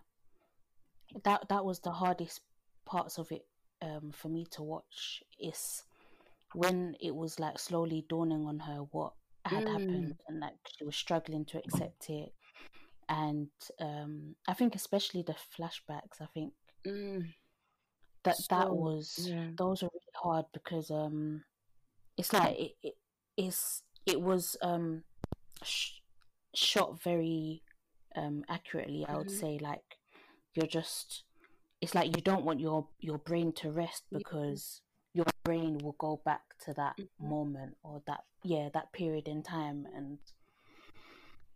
That 1.25 1.49
that 1.49 1.65
was 1.65 1.81
the 1.81 1.93
hardest 1.93 2.41
parts 2.85 3.19
of 3.19 3.31
it 3.33 3.47
um 3.83 4.13
for 4.13 4.29
me 4.29 4.47
to 4.53 4.63
watch 4.63 5.23
is 5.39 5.83
when 6.55 6.97
it 7.01 7.15
was 7.15 7.39
like 7.39 7.59
slowly 7.59 8.05
dawning 8.09 8.47
on 8.47 8.59
her 8.61 8.79
what 8.93 9.13
had 9.45 9.65
Mm. 9.65 9.73
happened 9.73 10.15
and 10.29 10.41
like 10.41 10.55
she 10.77 10.85
was 10.85 10.97
struggling 10.97 11.45
to 11.47 11.59
accept 11.59 12.09
it 12.11 12.33
and 13.09 13.49
um 13.81 14.35
I 14.49 14.55
think 14.55 14.75
especially 14.75 15.23
the 15.23 15.35
flashbacks 15.35 16.21
I 16.21 16.27
think 16.35 16.53
Mm, 16.87 17.35
that 18.25 18.37
that 18.51 18.71
was 18.73 19.29
yeah. 19.29 19.49
those 19.59 19.83
were 19.83 19.91
really 19.93 20.15
hard 20.23 20.47
because 20.53 20.91
um 20.91 21.45
it's 22.17 22.33
like 22.33 22.59
it, 22.59 22.73
it 22.83 22.95
it's 23.37 23.83
it 24.07 24.21
was 24.21 24.57
um 24.63 25.05
sh- 25.63 26.01
shot 26.55 27.01
very 27.03 27.63
um 28.15 28.45
accurately 28.49 29.05
I 29.09 29.17
would 29.17 29.31
Mhm. 29.31 29.41
say 29.41 29.59
like 29.61 29.99
you're 30.55 30.67
just 30.67 31.25
it's 31.81 31.95
like 31.95 32.17
you 32.17 32.23
don't 32.23 32.45
want 32.45 32.61
your 32.61 32.89
your 33.01 33.19
brain 33.19 33.53
to 33.53 33.71
rest 33.71 34.05
Yeah. 34.11 34.19
because 34.19 34.81
your 35.15 35.27
brain 35.45 35.79
will 35.79 35.97
go 35.99 36.21
back 36.25 36.43
to 36.65 36.73
that 36.75 36.97
Mhm. 36.99 37.29
moment 37.29 37.77
or 37.83 38.03
that 38.07 38.25
yeah 38.43 38.69
that 38.73 38.93
period 38.93 39.29
in 39.29 39.43
time 39.43 39.87
and 39.95 40.19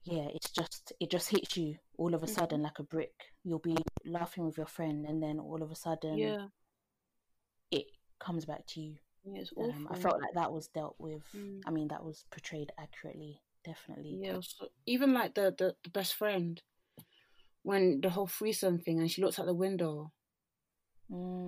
yeah 0.04 0.28
it's 0.34 0.50
just 0.50 0.92
it 1.00 1.10
just 1.10 1.28
hits 1.30 1.56
you 1.56 1.76
all 1.98 2.14
of 2.14 2.22
a 2.22 2.26
Mhm. 2.26 2.34
sudden 2.34 2.62
like 2.62 2.78
a 2.78 2.82
brick 2.82 3.12
you'll 3.44 3.58
be 3.58 3.76
laughing 4.04 4.44
with 4.46 4.56
your 4.56 4.66
friend 4.66 5.06
and 5.06 5.22
then 5.22 5.38
all 5.38 5.62
of 5.62 5.70
a 5.70 5.74
sudden 5.76 6.18
yeah, 6.18 6.46
it 7.70 7.86
comes 8.18 8.44
back 8.44 8.66
to 8.66 8.80
you 8.80 8.90
yeah. 8.90 9.09
Um, 9.58 9.88
I 9.90 9.96
felt 9.96 10.20
like 10.20 10.34
that 10.34 10.52
was 10.52 10.68
dealt 10.68 10.96
with. 10.98 11.22
Mm. 11.36 11.60
I 11.66 11.70
mean, 11.70 11.88
that 11.88 12.04
was 12.04 12.24
portrayed 12.30 12.72
accurately, 12.78 13.40
definitely. 13.64 14.18
Yeah, 14.22 14.38
so 14.40 14.68
even 14.86 15.12
like 15.14 15.34
the, 15.34 15.54
the 15.56 15.74
the 15.84 15.90
best 15.90 16.14
friend, 16.14 16.60
when 17.62 18.00
the 18.00 18.10
whole 18.10 18.26
threesome 18.26 18.78
thing, 18.78 18.98
and 18.98 19.10
she 19.10 19.22
looks 19.22 19.38
out 19.38 19.46
the 19.46 19.54
window, 19.54 20.12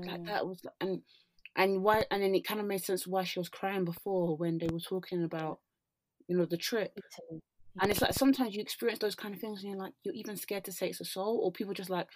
like 0.06 0.24
Mm, 0.24 0.26
that 0.26 0.46
was 0.46 0.60
and 0.80 1.02
and 1.56 1.82
why 1.82 2.04
and 2.10 2.22
then 2.22 2.34
it 2.34 2.46
kind 2.46 2.60
of 2.60 2.66
made 2.66 2.82
sense 2.82 3.06
why 3.06 3.24
she 3.24 3.38
was 3.38 3.48
crying 3.48 3.84
before 3.84 4.36
when 4.36 4.58
they 4.58 4.68
were 4.72 4.80
talking 4.80 5.22
about 5.22 5.60
you 6.26 6.36
know 6.36 6.46
the 6.46 6.56
trip 6.56 6.98
and 7.80 7.90
it's 7.90 8.00
like 8.00 8.12
sometimes 8.12 8.54
you 8.54 8.60
experience 8.60 8.98
those 8.98 9.14
kind 9.14 9.34
of 9.34 9.40
things 9.40 9.62
and 9.62 9.70
you're 9.72 9.80
like 9.80 9.92
you're 10.02 10.14
even 10.14 10.36
scared 10.36 10.64
to 10.64 10.72
say 10.72 10.88
it's 10.88 11.00
a 11.00 11.04
soul 11.04 11.40
or 11.42 11.52
people 11.52 11.74
just 11.74 11.90
like 11.90 12.08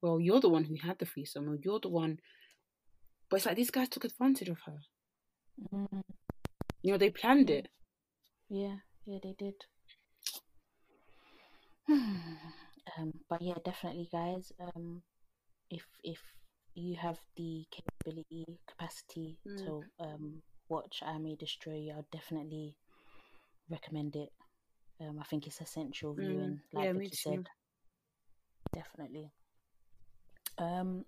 well 0.00 0.20
you're 0.20 0.40
the 0.40 0.48
one 0.48 0.64
who 0.64 0.76
had 0.82 0.98
the 0.98 1.04
threesome 1.04 1.48
or 1.48 1.56
you're 1.62 1.80
the 1.80 1.88
one 1.88 2.18
but 3.28 3.36
it's 3.36 3.46
like 3.46 3.56
these 3.56 3.70
guys 3.70 3.88
took 3.88 4.04
advantage 4.04 4.48
of 4.48 4.58
her 4.66 4.78
Mm, 5.60 6.02
you 6.82 6.92
know 6.92 6.98
they 6.98 7.10
planned 7.10 7.50
it 7.50 7.68
yeah, 8.48 8.76
yeah, 9.06 9.18
they 9.22 9.34
did. 9.38 9.54
um, 11.90 13.12
but 13.28 13.42
yeah, 13.42 13.54
definitely, 13.64 14.08
guys. 14.12 14.52
Um, 14.60 15.02
if 15.70 15.84
if 16.02 16.18
you 16.74 16.96
have 16.96 17.18
the 17.36 17.64
capability, 17.70 18.58
capacity 18.66 19.38
Mm. 19.46 19.64
to 19.64 19.84
um, 20.00 20.42
watch 20.68 21.02
I 21.04 21.18
May 21.18 21.36
Destroy 21.36 21.76
You, 21.76 21.92
I'll 21.92 22.06
definitely 22.12 22.76
recommend 23.70 24.16
it. 24.16 24.32
Um, 25.00 25.18
I 25.20 25.24
think 25.24 25.46
it's 25.46 25.60
essential 25.60 26.14
Mm, 26.14 26.20
viewing, 26.20 26.60
like 26.72 26.86
yeah, 26.86 26.92
Vicky 26.92 27.16
said. 27.16 27.48
Definitely. 28.74 29.30
Um, 30.58 31.04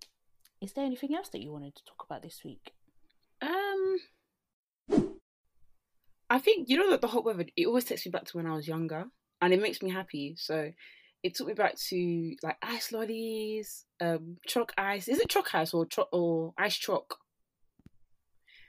is 0.60 0.72
there 0.72 0.84
anything 0.84 1.14
else 1.14 1.28
that 1.30 1.40
you 1.42 1.52
wanted 1.52 1.74
to 1.76 1.84
talk 1.84 2.04
about 2.08 2.22
this 2.22 2.42
week? 2.44 2.72
Um, 3.42 3.98
I 6.36 6.38
think 6.38 6.68
you 6.68 6.76
know 6.76 6.90
that 6.90 7.00
the 7.00 7.06
hot 7.08 7.24
weather 7.24 7.46
it 7.56 7.66
always 7.66 7.84
takes 7.84 8.04
me 8.04 8.10
back 8.10 8.24
to 8.26 8.36
when 8.36 8.46
I 8.46 8.54
was 8.54 8.68
younger, 8.68 9.06
and 9.40 9.52
it 9.54 9.60
makes 9.62 9.80
me 9.82 9.90
happy. 9.90 10.34
So 10.36 10.70
it 11.22 11.34
took 11.34 11.46
me 11.48 11.54
back 11.54 11.76
to 11.88 12.36
like 12.42 12.56
ice 12.62 12.92
lollies, 12.92 13.86
um, 14.02 14.36
chalk 14.46 14.72
ice. 14.76 15.08
Is 15.08 15.18
it 15.18 15.30
chalk 15.30 15.54
ice 15.54 15.72
or 15.72 15.86
chalk 15.86 16.08
or 16.12 16.52
ice 16.58 16.76
chalk? 16.76 17.16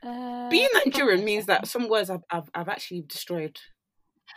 Uh, 0.02 0.50
Being 0.50 0.70
Nigerian 0.86 1.26
means 1.26 1.48
that 1.48 1.68
some 1.68 1.90
words 1.90 2.10
I've 2.10 2.24
I've, 2.30 2.50
I've 2.56 2.70
actually 2.70 3.02
destroyed. 3.02 3.60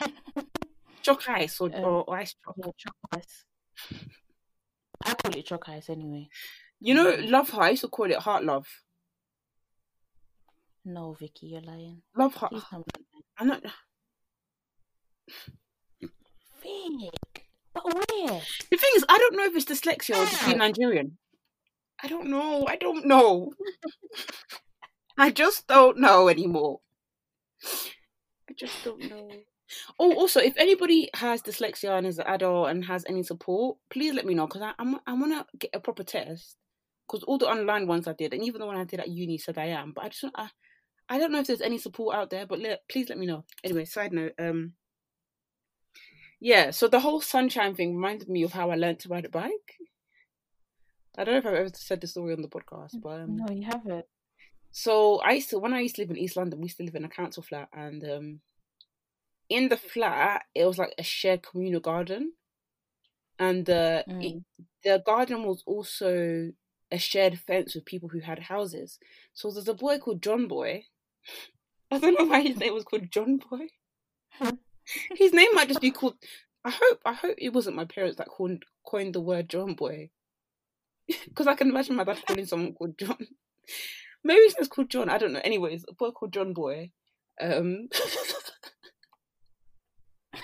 Chalk 1.03 1.27
ice 1.29 1.61
or, 1.61 1.71
Yeah. 1.71 1.81
or, 1.83 2.05
or 2.09 2.17
ice 2.19 2.35
chalk. 2.45 2.57
Yeah, 2.59 2.73
chalk 2.77 2.97
ice. 3.13 3.45
I 5.05 5.15
call 5.15 5.37
it 5.39 5.47
chalk 5.47 5.69
ice 5.69 5.89
anyway. 5.89 6.29
You 6.81 6.95
know, 6.95 7.13
Mm. 7.13 7.31
love 7.31 7.49
heart. 7.51 7.65
I 7.67 7.71
used 7.71 7.83
to 7.83 7.89
call 7.89 8.11
it 8.11 8.19
heart 8.19 8.45
love. 8.45 8.67
No, 10.85 11.13
Vicky, 11.19 11.47
you're 11.49 11.61
lying. 11.63 12.03
Love 12.17 12.35
heart. 12.35 12.55
Please 13.41 13.49
don't 13.49 13.63
be 13.63 13.69
lying. 13.69 13.71
I'm 13.71 13.71
not. 13.71 13.73
Vic, 16.63 17.47
but 17.73 17.85
where? 17.85 18.41
The 18.71 18.77
thing 18.77 18.91
is, 18.97 19.05
I 19.09 19.19
don't 19.19 19.37
know 19.37 19.45
if 19.45 19.57
it's 19.57 19.65
dyslexia 19.65 20.17
or 20.17 20.27
just 20.27 20.45
being 20.45 20.59
Nigerian. 20.59 21.19
I 22.03 22.09
don't 22.09 22.29
know. 22.29 22.67
I 22.67 22.77
don't 22.77 23.07
know. 23.07 23.53
I 25.19 25.31
just 25.31 25.67
don't 25.67 25.99
know 25.99 26.29
anymore. 26.29 26.81
I 28.49 28.53
just 28.57 28.85
don't 28.85 29.09
know. 29.09 29.31
Oh, 29.99 30.15
also, 30.15 30.41
if 30.41 30.57
anybody 30.57 31.11
has 31.15 31.43
dyslexia 31.43 31.97
and 31.97 32.07
is 32.07 32.19
an 32.19 32.27
adult 32.27 32.71
and 32.71 32.85
has 32.87 33.05
any 33.09 33.23
support, 33.23 33.79
please 33.91 34.15
let 34.15 34.27
me 34.27 34.35
know 34.35 34.47
because 34.47 34.63
I'm 34.79 34.99
I 35.07 35.13
want 35.13 35.33
to 35.33 35.47
get 35.59 35.71
a 35.75 35.81
proper 35.81 36.03
test. 36.03 36.57
Because 37.07 37.23
all 37.25 37.39
the 37.39 37.49
online 37.49 37.87
ones 37.87 38.09
I 38.09 38.13
did, 38.13 38.33
and 38.35 38.45
even 38.45 38.61
the 38.61 38.67
one 38.67 38.77
I 38.77 38.85
did 38.85 39.01
at 39.01 39.09
uni 39.09 39.39
said 39.39 39.59
I 39.59 39.67
am, 39.67 39.93
but 39.93 40.05
I 40.05 40.09
just 40.09 40.25
I, 40.35 40.49
I 41.11 41.19
don't 41.19 41.33
know 41.33 41.41
if 41.41 41.47
there's 41.49 41.61
any 41.61 41.77
support 41.79 42.15
out 42.17 42.31
there. 42.31 42.47
But 42.47 42.61
let, 42.61 42.89
please 42.89 43.09
let 43.09 43.19
me 43.19 43.27
know. 43.27 43.45
Anyway, 43.65 43.85
side 43.85 44.13
note. 44.13 44.33
Um. 44.39 44.73
Yeah, 46.41 46.71
so 46.71 46.89
the 46.89 47.01
whole 47.01 47.21
sunshine 47.21 47.75
thing 47.75 47.95
reminded 47.97 48.29
me 48.31 48.43
of 48.45 48.53
how 48.53 48.71
I 48.71 48.77
learned 48.77 49.01
to 49.01 49.09
ride 49.11 49.27
a 49.27 49.29
bike. 49.29 49.77
I 51.19 51.25
don't 51.25 51.35
know 51.35 51.39
if 51.41 51.47
I've 51.47 51.55
ever 51.55 51.71
said 51.75 52.01
the 52.01 52.07
story 52.07 52.33
on 52.33 52.41
the 52.41 52.49
podcast, 52.49 52.93
but 53.03 53.21
um, 53.21 53.37
No, 53.37 53.53
you 53.53 53.65
haven't. 53.65 54.07
so 54.71 55.19
I 55.19 55.33
used 55.33 55.51
to 55.51 55.59
when 55.59 55.75
I 55.75 55.81
used 55.81 55.97
to 55.97 56.03
live 56.03 56.11
in 56.11 56.17
East 56.17 56.37
London, 56.37 56.61
we 56.61 56.67
used 56.67 56.79
to 56.79 56.85
live 56.85 56.95
in 56.95 57.05
a 57.05 57.09
council 57.11 57.43
flat, 57.43 57.69
and 57.75 58.03
um, 58.05 58.41
in 59.51 59.69
the 59.69 59.77
flat 59.77 60.45
it 60.55 60.65
was 60.65 60.79
like 60.79 60.95
a 60.97 61.03
shared 61.03 61.43
communal 61.43 61.81
garden, 61.81 62.33
and 63.39 63.69
uh, 63.69 64.05
it, 64.07 64.37
Mm. 64.37 64.45
the 64.85 65.03
garden 65.05 65.43
was 65.45 65.63
also 65.67 66.53
a 66.91 66.99
shared 66.99 67.39
fence 67.39 67.75
with 67.75 67.85
people 67.85 68.09
who 68.09 68.21
had 68.21 68.39
houses. 68.39 68.99
So 69.35 69.51
there's 69.51 69.69
a 69.69 69.75
boy 69.75 69.99
called 69.99 70.23
John 70.23 70.49
Boy. 70.49 70.85
I 71.91 71.99
don't 71.99 72.19
know 72.19 72.25
why 72.25 72.43
his 72.43 72.57
name 72.57 72.75
was 72.75 72.85
called 72.85 73.11
John 73.11 73.39
Boy. 73.51 73.69
his 75.17 75.33
name 75.33 75.49
might 75.55 75.69
just 75.69 75.81
be 75.81 75.91
called. 75.91 76.15
I 76.65 76.71
hope. 76.71 77.01
I 77.05 77.13
hope 77.13 77.37
it 77.39 77.53
wasn't 77.53 77.77
my 77.77 77.85
parents 77.85 78.17
that 78.17 78.29
coined 78.29 78.65
coined 78.87 79.15
the 79.15 79.21
word 79.21 79.49
John 79.49 79.75
Boy, 79.75 80.11
because 81.25 81.47
I 81.47 81.55
can 81.55 81.71
imagine 81.71 81.97
my 81.97 82.05
dad 82.05 82.23
calling 82.27 82.47
someone 82.47 82.75
called 82.75 82.99
John. 82.99 83.27
Maybe 84.23 84.41
it's 84.41 84.55
just 84.55 84.71
called 84.71 84.91
John. 84.91 85.09
I 85.09 85.19
don't 85.19 85.33
know. 85.33 85.41
Anyways, 85.43 85.85
a 85.89 85.95
boy 85.95 86.11
called 86.11 86.33
John 86.33 86.53
Boy. 86.53 86.91
Um, 87.41 87.89
let 90.33 90.43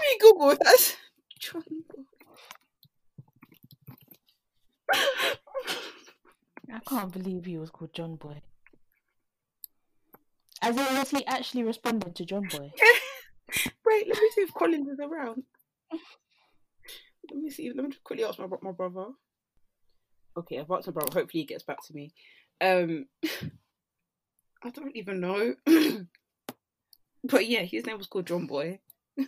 me 0.00 0.18
Google 0.20 0.50
that. 0.50 0.96
John 1.40 1.62
Boy. 1.88 2.02
I 6.70 6.80
can't 6.86 7.12
believe 7.12 7.46
he 7.46 7.56
was 7.56 7.70
called 7.70 7.94
John 7.94 8.16
Boy. 8.16 8.42
As 10.60 10.76
in, 10.76 10.82
was 10.82 11.22
actually 11.26 11.62
responded 11.62 12.16
to 12.16 12.24
John 12.24 12.48
Boy? 12.50 12.72
Wait, 13.86 14.08
let 14.08 14.18
me 14.18 14.30
see 14.34 14.42
if 14.42 14.52
Collins 14.54 14.88
is 14.88 14.98
around. 15.00 15.44
Let 17.30 17.40
me 17.40 17.50
see. 17.50 17.72
Let 17.74 17.84
me 17.84 17.90
just 17.90 18.04
quickly 18.04 18.24
ask 18.24 18.38
my 18.38 18.46
my 18.62 18.72
brother. 18.72 19.06
Okay, 20.36 20.58
I've 20.58 20.70
asked 20.70 20.86
my 20.86 20.92
brother. 20.92 21.12
Hopefully, 21.12 21.42
he 21.42 21.44
gets 21.44 21.62
back 21.62 21.82
to 21.86 21.94
me. 21.94 22.12
Um, 22.60 23.06
I 24.64 24.70
don't 24.70 24.96
even 24.96 25.20
know. 25.20 25.54
but 27.24 27.46
yeah, 27.46 27.62
his 27.62 27.86
name 27.86 27.98
was 27.98 28.08
called 28.08 28.26
John 28.26 28.46
Boy. 28.46 28.80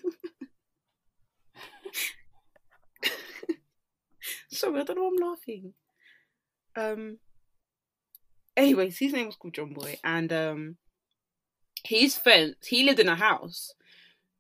Sorry, 4.51 4.81
I 4.81 4.85
don't 4.85 4.97
know. 4.97 5.07
I'm 5.09 5.16
laughing. 5.31 5.74
Um. 6.76 7.18
Anyways, 8.57 8.99
his 8.99 9.12
name 9.12 9.26
was 9.26 9.37
called 9.37 9.55
John 9.55 9.72
Boy, 9.72 9.99
and 10.05 10.33
um, 10.33 10.76
his 11.85 12.16
fence. 12.16 12.57
He 12.66 12.85
lived 12.85 13.01
in 13.01 13.09
a 13.09 13.14
house, 13.16 13.74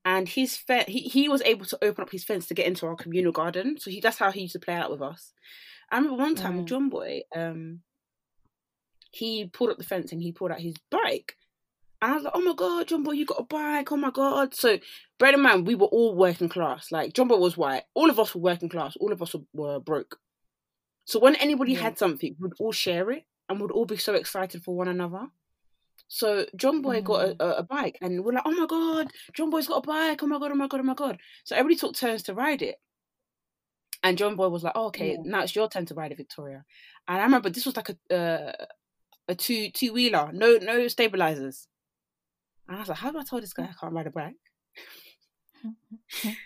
and 0.04 0.28
his 0.28 0.56
fence. 0.56 0.84
He 0.88 1.00
he 1.00 1.28
was 1.28 1.42
able 1.42 1.66
to 1.66 1.78
open 1.84 2.02
up 2.02 2.10
his 2.10 2.24
fence 2.24 2.46
to 2.48 2.54
get 2.54 2.66
into 2.66 2.86
our 2.86 2.96
communal 2.96 3.32
garden. 3.32 3.78
So 3.78 3.90
he 3.90 4.00
that's 4.00 4.18
how 4.18 4.30
he 4.30 4.42
used 4.42 4.52
to 4.54 4.58
play 4.58 4.74
out 4.74 4.90
with 4.90 5.02
us. 5.02 5.32
I 5.90 5.96
remember 5.96 6.18
one 6.22 6.34
time, 6.36 6.60
Mm. 6.62 6.64
John 6.66 6.88
Boy. 6.88 7.22
Um, 7.34 7.80
he 9.12 9.46
pulled 9.46 9.70
up 9.70 9.78
the 9.78 9.84
fence 9.84 10.12
and 10.12 10.22
he 10.22 10.30
pulled 10.32 10.52
out 10.52 10.60
his 10.60 10.76
bike. 10.90 11.36
And 12.00 12.12
I 12.12 12.14
was 12.14 12.24
like, 12.24 12.32
oh 12.36 12.40
my 12.40 12.54
God, 12.54 12.86
John 12.88 13.02
Boy, 13.02 13.12
you 13.12 13.26
got 13.26 13.40
a 13.40 13.44
bike. 13.44 13.90
Oh 13.92 13.96
my 13.96 14.10
God. 14.10 14.54
So, 14.54 14.78
bear 15.18 15.34
in 15.34 15.40
mind, 15.42 15.66
we 15.66 15.74
were 15.74 15.86
all 15.88 16.14
working 16.14 16.48
class. 16.48 16.90
Like, 16.92 17.12
John 17.12 17.28
Boy 17.28 17.36
was 17.36 17.56
white. 17.56 17.82
All 17.94 18.08
of 18.08 18.18
us 18.18 18.34
were 18.34 18.40
working 18.40 18.68
class. 18.68 18.96
All 18.96 19.12
of 19.12 19.20
us 19.20 19.34
were, 19.34 19.42
were 19.52 19.80
broke. 19.80 20.18
So, 21.04 21.18
when 21.18 21.34
anybody 21.36 21.72
Yeah. 21.72 21.80
had 21.80 21.98
something, 21.98 22.36
we'd 22.38 22.52
all 22.60 22.72
share 22.72 23.10
it 23.10 23.24
and 23.48 23.60
we'd 23.60 23.70
all 23.72 23.84
be 23.84 23.96
so 23.98 24.14
excited 24.14 24.62
for 24.62 24.74
one 24.76 24.88
another. 24.88 25.26
So, 26.08 26.46
John 26.56 26.82
Boy 26.82 27.00
got 27.02 27.28
a, 27.28 27.36
a, 27.44 27.48
a 27.58 27.62
bike 27.62 27.98
and 28.00 28.24
we're 28.24 28.32
like, 28.32 28.42
oh 28.46 28.52
my 28.52 28.66
God, 28.66 29.12
John 29.34 29.50
Boy's 29.50 29.66
got 29.68 29.84
a 29.84 29.86
bike. 29.86 30.22
Oh 30.22 30.26
my 30.26 30.38
God, 30.38 30.52
oh 30.52 30.54
my 30.56 30.66
God, 30.66 30.80
oh 30.80 30.84
my 30.84 30.94
God. 30.94 31.18
So, 31.44 31.54
everybody 31.56 31.76
took 31.78 31.94
turns 31.94 32.22
to 32.24 32.34
ride 32.34 32.62
it. 32.62 32.76
And 34.02 34.16
John 34.16 34.34
Boy 34.36 34.48
was 34.48 34.62
like, 34.62 34.72
oh, 34.76 34.86
okay, 34.86 35.12
Yeah. 35.12 35.18
now 35.24 35.42
it's 35.42 35.54
your 35.54 35.68
turn 35.68 35.86
to 35.86 35.94
ride 35.94 36.12
it, 36.12 36.16
Victoria. 36.16 36.64
And 37.06 37.18
I 37.20 37.24
remember 37.24 37.50
this 37.50 37.66
was 37.66 37.76
like 37.76 37.90
a 37.90 38.14
uh, 38.16 38.52
a 39.28 39.34
two 39.34 39.70
two 39.70 39.92
wheeler, 39.92 40.30
no 40.32 40.56
no 40.56 40.88
stabilizers. 40.88 41.68
And 42.66 42.76
I 42.76 42.80
was 42.80 42.88
like, 42.88 42.98
how 42.98 43.10
do 43.10 43.18
I 43.18 43.24
tell 43.24 43.40
this 43.40 43.52
guy 43.52 43.64
I 43.64 43.74
can't 43.78 43.92
ride 43.92 44.06
a 44.06 44.10
bike? 44.10 44.36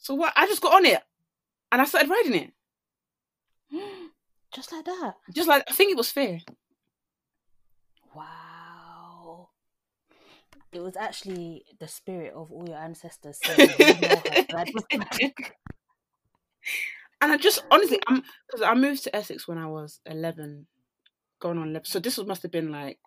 So 0.00 0.14
what? 0.14 0.32
I 0.36 0.46
just 0.46 0.62
got 0.62 0.74
on 0.74 0.86
it, 0.86 1.02
and 1.72 1.82
I 1.82 1.84
started 1.84 2.08
riding 2.08 2.34
it. 2.34 2.52
Just 4.54 4.72
like 4.72 4.84
that. 4.86 5.14
Just 5.34 5.48
like 5.48 5.64
I 5.68 5.74
think 5.74 5.90
it 5.90 5.96
was 5.96 6.10
fair. 6.10 6.40
Wow. 8.14 9.50
It 10.72 10.80
was 10.80 10.96
actually 10.96 11.64
the 11.80 11.88
spirit 11.88 12.34
of 12.34 12.52
all 12.52 12.68
your 12.68 12.76
ancestors 12.78 13.38
saying, 13.42 13.70
"You 13.78 13.86
know 13.86 14.08
how 14.08 14.20
to 14.20 14.46
ride 14.52 14.70
this 14.74 14.98
bike." 14.98 15.56
And 17.20 17.32
I 17.32 17.36
just 17.36 17.64
honestly, 17.70 17.98
I'm 18.06 18.22
because 18.46 18.62
I 18.62 18.74
moved 18.74 19.04
to 19.04 19.16
Essex 19.16 19.48
when 19.48 19.58
I 19.58 19.66
was 19.66 20.00
eleven, 20.06 20.66
going 21.40 21.58
on 21.58 21.70
eleven. 21.70 21.86
So 21.86 21.98
this 21.98 22.18
was 22.18 22.26
must 22.26 22.42
have 22.42 22.52
been 22.52 22.70
like, 22.70 22.98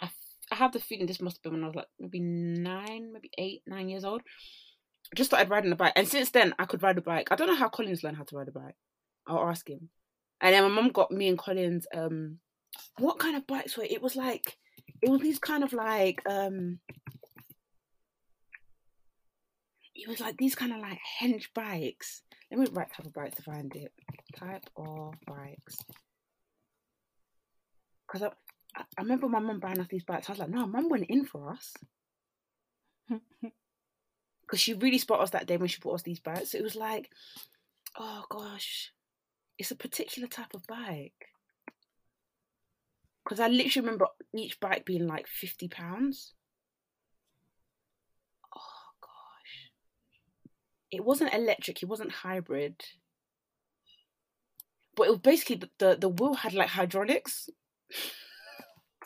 I 0.00 0.10
I 0.52 0.56
have 0.56 0.72
the 0.72 0.78
feeling 0.78 1.06
this 1.06 1.20
must 1.20 1.38
have 1.38 1.42
been 1.42 1.52
when 1.54 1.64
I 1.64 1.68
was 1.68 1.76
like 1.76 1.88
maybe 1.98 2.20
nine, 2.20 3.10
maybe 3.12 3.30
eight, 3.38 3.62
nine 3.66 3.88
years 3.88 4.04
old. 4.04 4.22
I 5.12 5.16
just 5.16 5.30
started 5.30 5.50
riding 5.50 5.72
a 5.72 5.76
bike, 5.76 5.94
and 5.96 6.06
since 6.06 6.30
then 6.30 6.54
I 6.58 6.66
could 6.66 6.82
ride 6.82 6.98
a 6.98 7.02
bike. 7.02 7.28
I 7.30 7.36
don't 7.36 7.48
know 7.48 7.56
how 7.56 7.68
Collins 7.68 8.04
learned 8.04 8.16
how 8.18 8.24
to 8.24 8.36
ride 8.36 8.48
a 8.48 8.52
bike. 8.52 8.76
I'll 9.26 9.48
ask 9.48 9.68
him. 9.68 9.88
And 10.40 10.54
then 10.54 10.62
my 10.62 10.68
mum 10.68 10.90
got 10.90 11.10
me 11.10 11.28
and 11.28 11.38
Collins 11.38 11.86
um, 11.94 12.38
what 12.98 13.18
kind 13.18 13.36
of 13.36 13.46
bikes 13.46 13.76
were 13.76 13.84
it? 13.84 13.92
It 13.92 14.02
was 14.02 14.16
like 14.16 14.58
it 15.02 15.10
was 15.10 15.20
these 15.20 15.38
kind 15.38 15.64
of 15.64 15.72
like 15.72 16.22
um. 16.26 16.78
It 19.94 20.08
was 20.08 20.20
like 20.20 20.36
these 20.36 20.54
kind 20.54 20.72
of 20.72 20.80
like 20.80 20.98
henge 21.20 21.46
bikes. 21.54 22.22
Let 22.50 22.60
me 22.60 22.66
write 22.72 22.92
type 22.92 23.06
of 23.06 23.14
bikes 23.14 23.36
to 23.36 23.42
find 23.42 23.74
it. 23.74 23.92
Type 24.36 24.68
of 24.76 25.14
bikes. 25.26 25.78
Because 28.06 28.22
I, 28.22 28.82
I, 28.98 29.02
remember 29.02 29.26
my 29.28 29.38
mum 29.38 29.58
buying 29.58 29.80
us 29.80 29.88
these 29.88 30.04
bikes. 30.04 30.28
I 30.28 30.32
was 30.32 30.38
like, 30.38 30.50
no, 30.50 30.66
mum 30.66 30.90
went 30.90 31.06
in 31.08 31.24
for 31.24 31.50
us. 31.50 31.74
Because 34.46 34.60
she 34.60 34.74
really 34.74 34.98
spot 34.98 35.20
us 35.20 35.30
that 35.30 35.48
day 35.48 35.56
when 35.56 35.68
she 35.68 35.80
bought 35.80 35.94
us 35.96 36.02
these 36.02 36.20
bikes. 36.20 36.54
It 36.54 36.62
was 36.62 36.76
like, 36.76 37.10
oh 37.98 38.24
gosh, 38.28 38.92
it's 39.58 39.72
a 39.72 39.76
particular 39.76 40.28
type 40.28 40.54
of 40.54 40.64
bike. 40.68 41.30
Because 43.26 43.40
I 43.40 43.48
literally 43.48 43.84
remember 43.86 44.06
each 44.32 44.60
bike 44.60 44.84
being 44.86 45.08
like 45.08 45.26
£50. 45.26 45.72
Oh 48.54 48.92
gosh. 49.00 49.72
It 50.92 51.04
wasn't 51.04 51.34
electric, 51.34 51.82
it 51.82 51.86
wasn't 51.88 52.12
hybrid. 52.12 52.76
but 54.96 55.08
it 55.08 55.10
was 55.10 55.18
basically 55.20 55.56
the 55.56 55.70
the, 55.78 55.96
the 56.00 56.08
wheel 56.08 56.34
had 56.34 56.54
like 56.54 56.68
hydraulics. 56.68 57.50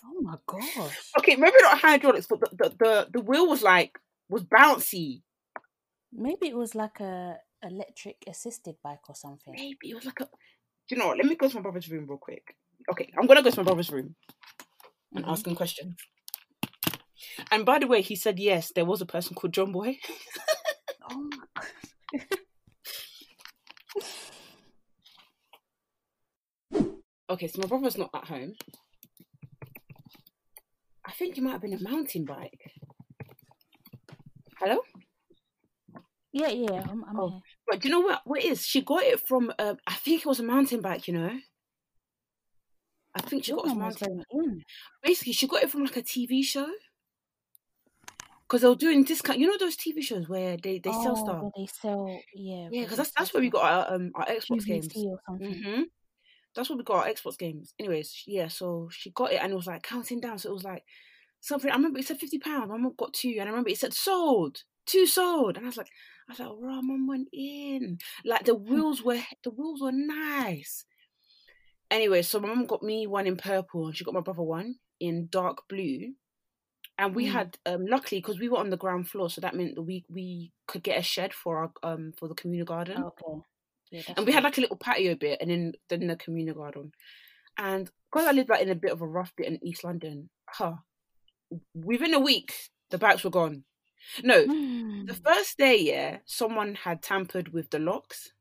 Oh 0.05 0.21
my 0.23 0.37
gosh. 0.47 0.97
Okay, 1.19 1.37
maybe 1.37 1.57
not 1.63 1.79
hydraulics, 1.79 2.27
but 2.29 2.41
the 2.41 2.49
the 2.57 2.69
the, 2.79 3.09
the 3.15 3.21
wheel 3.21 3.49
was 3.49 3.63
like 3.63 3.99
was 4.29 4.45
bouncy. 4.45 5.23
Maybe 6.13 6.49
it 6.49 6.57
was 6.57 6.75
like 6.75 7.01
a 7.01 7.39
electric 7.63 8.17
assisted 8.29 8.77
bike 8.83 9.09
or 9.09 9.15
something. 9.15 9.55
Maybe 9.57 9.91
it 9.91 9.95
was 9.95 10.05
like 10.05 10.21
a. 10.21 10.25
Do 10.25 10.95
you 10.95 10.97
know 10.99 11.09
what? 11.09 11.17
Let 11.19 11.27
me 11.27 11.37
go 11.37 11.49
to 11.49 11.57
my 11.57 11.63
brother's 11.63 11.91
room 11.91 12.07
real 12.09 12.19
quick. 12.19 12.57
Okay, 12.91 13.13
I'm 13.19 13.27
gonna 13.27 13.43
go 13.43 13.51
to 13.51 13.57
my 13.59 13.63
brother's 13.65 13.91
room 13.91 14.17
and 15.15 15.25
Mhm. 15.25 15.31
ask 15.31 15.47
him 15.47 15.55
questions. 15.55 15.95
And 17.51 17.65
by 17.65 17.79
the 17.79 17.87
way, 17.87 18.03
he 18.03 18.17
said 18.17 18.39
yes, 18.39 18.73
there 18.73 18.85
was 18.85 19.01
a 19.01 19.07
person 19.07 19.35
called 19.35 19.55
John 19.55 19.73
Boy. 19.73 19.99
Oh 21.13 21.29
my 21.37 21.65
Okay, 27.29 27.47
so 27.47 27.61
my 27.61 27.67
brother's 27.69 27.97
not 27.99 28.11
at 28.15 28.25
home. 28.25 28.55
I 31.07 31.13
think 31.13 31.37
it 31.39 31.43
might 31.43 31.53
have 31.53 31.61
been 31.63 31.73
a 31.73 31.83
mountain 31.83 32.25
bike. 32.25 32.61
Hello? 34.59 34.79
Yeah, 36.33 36.49
yeah, 36.49 36.85
I'm, 36.89 37.05
I'm 37.09 37.19
Oh. 37.21 37.41
But 37.67 37.81
do 37.81 37.89
you 37.89 37.93
know 37.95 38.01
what? 38.01 38.21
What 38.25 38.45
is? 38.45 38.65
She 38.65 38.83
got 38.83 39.03
it 39.03 39.21
from. 39.27 39.53
Uh, 39.59 39.75
I 39.87 39.95
think 39.95 40.21
it 40.21 40.27
was 40.27 40.41
a 40.41 40.45
mountain 40.45 40.81
bike. 40.81 41.09
You 41.09 41.15
know. 41.15 41.39
I 43.15 43.21
think 43.23 43.45
she 43.45 43.53
Your 43.53 43.59
got 43.59 43.67
it 43.67 43.69
from 43.71 43.79
mum 43.79 43.87
was 43.87 44.01
mountain. 44.01 44.25
going 44.31 44.45
in. 44.45 44.65
Basically, 45.03 45.33
she 45.33 45.49
got 45.49 45.63
it 45.63 45.71
from 45.71 45.85
like 45.85 45.97
a 45.97 46.03
TV 46.03 46.45
show. 46.45 46.69
Because 48.43 48.63
they 48.63 48.69
were 48.69 48.75
doing 48.75 49.05
discount. 49.05 49.39
You 49.39 49.47
know 49.47 49.59
those 49.59 49.77
TV 49.77 50.03
shows 50.03 50.29
where 50.29 50.57
they, 50.57 50.79
they 50.79 50.91
sell 50.91 51.15
oh, 51.17 51.25
stuff. 51.25 51.45
They 51.57 51.67
sell, 51.67 52.21
yeah. 52.35 52.69
Yeah, 52.71 52.83
because 52.83 52.97
that's 52.97 53.13
that's 53.17 53.33
where 53.33 53.41
we 53.41 53.51
got 53.51 53.65
our 53.65 53.95
um 53.95 54.11
our 54.15 54.27
Xbox 54.27 54.67
games. 54.67 54.89
QVC 54.89 55.05
or 55.07 55.21
something. 55.27 55.63
hmm 55.63 55.83
That's 56.55 56.69
where 56.69 56.77
we 56.77 56.83
got 56.83 57.07
our 57.07 57.13
Xbox 57.13 57.39
games. 57.39 57.75
Anyways, 57.79 58.25
yeah. 58.27 58.49
So 58.49 58.89
she 58.91 59.11
got 59.11 59.33
it 59.33 59.41
and 59.41 59.53
it 59.53 59.57
was 59.57 59.69
like 59.69 59.83
counting 59.83 60.21
down. 60.21 60.39
So 60.39 60.51
it 60.51 60.55
was 60.55 60.65
like 60.65 60.85
something. 61.41 61.71
I 61.71 61.77
remember 61.77 62.01
it 62.01 62.07
said 62.07 62.19
fifty 62.19 62.39
pounds. 62.39 62.69
My 62.69 62.77
mum 62.77 62.95
got 62.97 63.13
two, 63.13 63.37
and 63.39 63.43
I 63.43 63.51
remember 63.51 63.71
it 63.71 63.79
said 63.79 63.95
sold. 63.95 64.65
Two 64.87 65.07
sold, 65.07 65.57
and 65.57 65.67
I 65.67 65.69
was 65.69 65.77
like, 65.77 65.91
I 66.29 66.33
was 66.33 66.41
like, 66.41 66.49
raw, 66.61 66.81
mum 66.83 67.07
went 67.07 67.29
in. 67.33 67.99
Like 68.25 68.45
the 68.47 68.55
wheels 68.57 69.03
were 69.03 69.21
the 69.45 69.51
wheels 69.51 69.81
were 69.81 69.93
nice. 69.93 70.85
Anyway, 71.91 72.23
so 72.23 72.41
my 72.41 72.49
mum 72.49 72.67
got 72.67 72.83
me 72.83 73.07
one 73.07 73.27
in 73.27 73.37
purple, 73.37 73.87
and 73.87 73.97
she 73.97 74.05
got 74.05 74.15
my 74.15 74.21
brother 74.21 74.43
one 74.43 74.77
in 75.01 75.29
dark 75.31 75.69
blue. 75.69 76.15
And 76.99 77.15
we 77.15 77.25
Mm. 77.25 77.27
had 77.27 77.59
um 77.67 77.87
luckily 77.87 78.21
because 78.21 78.39
we 78.39 78.49
were 78.49 78.59
on 78.59 78.71
the 78.71 78.77
ground 78.77 79.09
floor, 79.09 79.31
so 79.31 79.41
that 79.41 79.55
meant 79.57 79.75
that 79.77 79.83
we 79.83 80.05
we 80.09 80.53
could 80.67 80.83
get 80.83 80.99
a 80.99 81.03
shed 81.03 81.35
for 81.35 81.59
our 81.59 81.73
um 81.83 82.13
for 82.19 82.29
the 82.29 82.35
communal 82.35 82.67
garden 82.67 83.09
Okay. 83.09 83.43
Yeah, 83.91 84.03
and 84.17 84.27
we 84.27 84.33
had 84.33 84.45
like 84.45 84.59
a 84.59 84.61
little 84.61 84.77
patio 84.77 85.15
bit 85.15 85.39
and 85.41 85.51
then 85.51 85.73
then 85.89 86.07
the 86.07 86.17
communal 86.17 86.55
garden 86.55 86.93
and 87.59 87.91
because 88.11 88.27
i 88.27 88.33
lived 88.33 88.49
like 88.49 88.63
in 88.63 88.71
a 88.71 88.75
bit 88.75 88.93
of 88.93 89.03
a 89.03 89.07
rough 89.07 89.33
bit 89.37 89.47
in 89.47 89.65
east 89.67 89.85
london 89.85 90.29
huh 90.49 90.75
within 91.75 92.15
a 92.15 92.21
week 92.21 92.53
the 92.91 92.99
bikes 92.99 93.25
were 93.25 93.31
gone 93.31 93.65
no 94.23 94.49
the 95.09 95.15
Mm. 95.15 95.23
first 95.25 95.59
day 95.59 95.77
yeah 95.79 96.19
someone 96.27 96.75
had 96.75 97.03
tampered 97.03 97.53
with 97.53 97.71
the 97.71 97.79
locks 97.79 98.33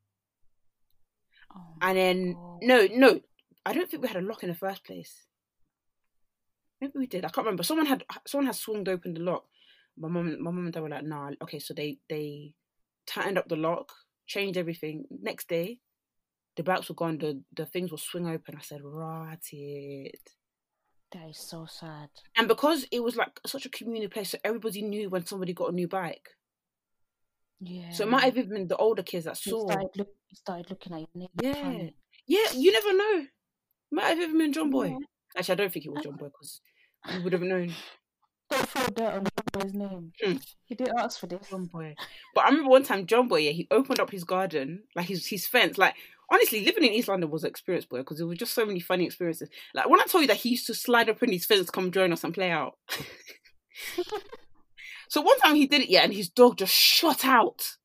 Oh 1.55 1.81
and 1.81 1.97
then 1.97 2.37
God. 2.37 2.61
no 2.61 2.87
no 2.91 3.19
i 3.65 3.73
don't 3.73 3.89
think 3.89 4.01
we 4.01 4.07
had 4.07 4.17
a 4.17 4.25
lock 4.25 4.43
in 4.43 4.49
the 4.49 4.55
first 4.55 4.83
place. 4.83 5.27
Maybe 6.81 6.93
we 6.95 7.07
did. 7.07 7.25
I 7.25 7.29
can't 7.29 7.45
remember. 7.45 7.63
Someone 7.63 7.85
had 7.85 8.03
someone 8.25 8.45
had 8.45 8.55
swung 8.55 8.87
open 8.87 9.13
the 9.13 9.19
lock. 9.19 9.45
My 9.97 10.07
mom 10.07 10.41
my 10.41 10.51
mom 10.51 10.65
and 10.65 10.73
dad 10.73 10.81
were 10.81 10.89
like 10.89 11.03
nah 11.03 11.31
okay 11.43 11.59
so 11.59 11.73
they 11.73 11.97
they 12.09 12.53
tightened 13.05 13.37
up 13.37 13.49
the 13.49 13.55
lock 13.55 13.91
changed 14.27 14.57
everything. 14.57 15.05
Next 15.09 15.49
day 15.49 15.79
the 16.55 16.63
bikes 16.63 16.89
were 16.89 16.95
gone. 16.95 17.17
The 17.17 17.41
the 17.55 17.65
things 17.65 17.91
will 17.91 17.97
swing 17.97 18.27
open. 18.27 18.55
I 18.57 18.61
said 18.61 18.81
right 18.83 19.37
it. 19.51 20.21
That 21.11 21.29
is 21.29 21.37
so 21.37 21.65
sad. 21.65 22.09
and 22.37 22.47
because 22.47 22.85
it 22.91 23.03
was 23.03 23.15
like 23.15 23.39
such 23.45 23.65
a 23.65 23.69
community 23.69 24.07
place 24.07 24.29
so 24.29 24.37
everybody 24.43 24.83
knew 24.83 25.09
when 25.09 25.25
somebody 25.25 25.53
got 25.53 25.71
a 25.71 25.75
new 25.75 25.87
bike. 25.87 26.29
Yeah. 27.61 27.91
so 27.91 28.05
it 28.05 28.09
might 28.09 28.23
have 28.23 28.37
even 28.37 28.51
been 28.51 28.67
the 28.69 28.77
older 28.77 29.03
kids 29.03 29.25
that 29.25 29.35
saw. 29.35 29.65
started 29.69 29.89
look 29.97 30.07
started 30.33 30.69
looking 30.69 30.93
at 30.93 30.99
your 30.99 31.09
neighbour 31.13 31.59
yeah. 31.59 31.89
yeah 32.25 32.51
you 32.55 32.71
never 32.71 32.95
know 32.95 33.25
might 33.91 34.05
have 34.09 34.19
even 34.19 34.37
been 34.37 34.53
john 34.53 34.69
boy 34.69 34.87
Yeah. 34.87 34.97
actually 35.37 35.53
i 35.53 35.55
don't 35.55 35.73
think 35.73 35.85
it 35.85 35.91
was 35.91 36.03
john 36.03 36.15
boy 36.15 36.27
because 36.27 36.61
you 37.13 37.23
would 37.23 37.33
have 37.33 37.41
known 37.41 37.73
Don't 38.51 38.67
throw 38.67 38.85
dirt 38.87 39.13
on 39.13 39.23
John 39.25 39.45
Boy's 39.53 39.73
name. 39.75 40.11
Hmm. 40.23 40.37
He 40.65 40.73
didn't 40.73 40.97
ask 40.97 41.19
for 41.19 41.27
this. 41.27 41.47
John 41.51 41.65
Boy. 41.65 41.93
But 42.33 42.45
I 42.45 42.49
remember 42.49 42.71
one 42.71 42.81
time 42.81 43.05
John 43.05 43.27
Boy, 43.27 43.41
yeah, 43.41 43.51
he 43.51 43.67
opened 43.69 43.99
up 43.99 44.09
his 44.09 44.23
garden, 44.23 44.85
like 44.95 45.05
his 45.05 45.27
his 45.27 45.45
fence. 45.45 45.77
Like 45.77 45.93
honestly, 46.31 46.65
living 46.65 46.83
in 46.83 46.91
East 46.93 47.09
London 47.09 47.29
was 47.29 47.43
an 47.43 47.51
experience, 47.51 47.85
boy, 47.85 47.99
because 47.99 48.17
there 48.17 48.25
were 48.25 48.33
just 48.33 48.55
so 48.55 48.65
many 48.65 48.79
funny 48.79 49.05
experiences. 49.05 49.49
Like 49.75 49.87
when 49.87 49.99
I 49.99 50.05
told 50.05 50.23
you 50.23 50.27
that 50.29 50.37
he 50.37 50.49
used 50.49 50.65
to 50.65 50.73
slide 50.73 51.09
up 51.09 51.21
in 51.21 51.31
his 51.31 51.45
fence, 51.45 51.69
come 51.69 51.91
join 51.91 52.11
us 52.11 52.23
and 52.23 52.33
play 52.33 52.49
out. 52.49 52.73
so 55.09 55.21
one 55.21 55.37
time 55.39 55.55
he 55.55 55.67
did 55.67 55.81
it, 55.81 55.89
yeah, 55.89 56.01
and 56.03 56.13
his 56.13 56.29
dog 56.29 56.57
just 56.57 56.73
shot 56.73 57.25
out. 57.25 57.75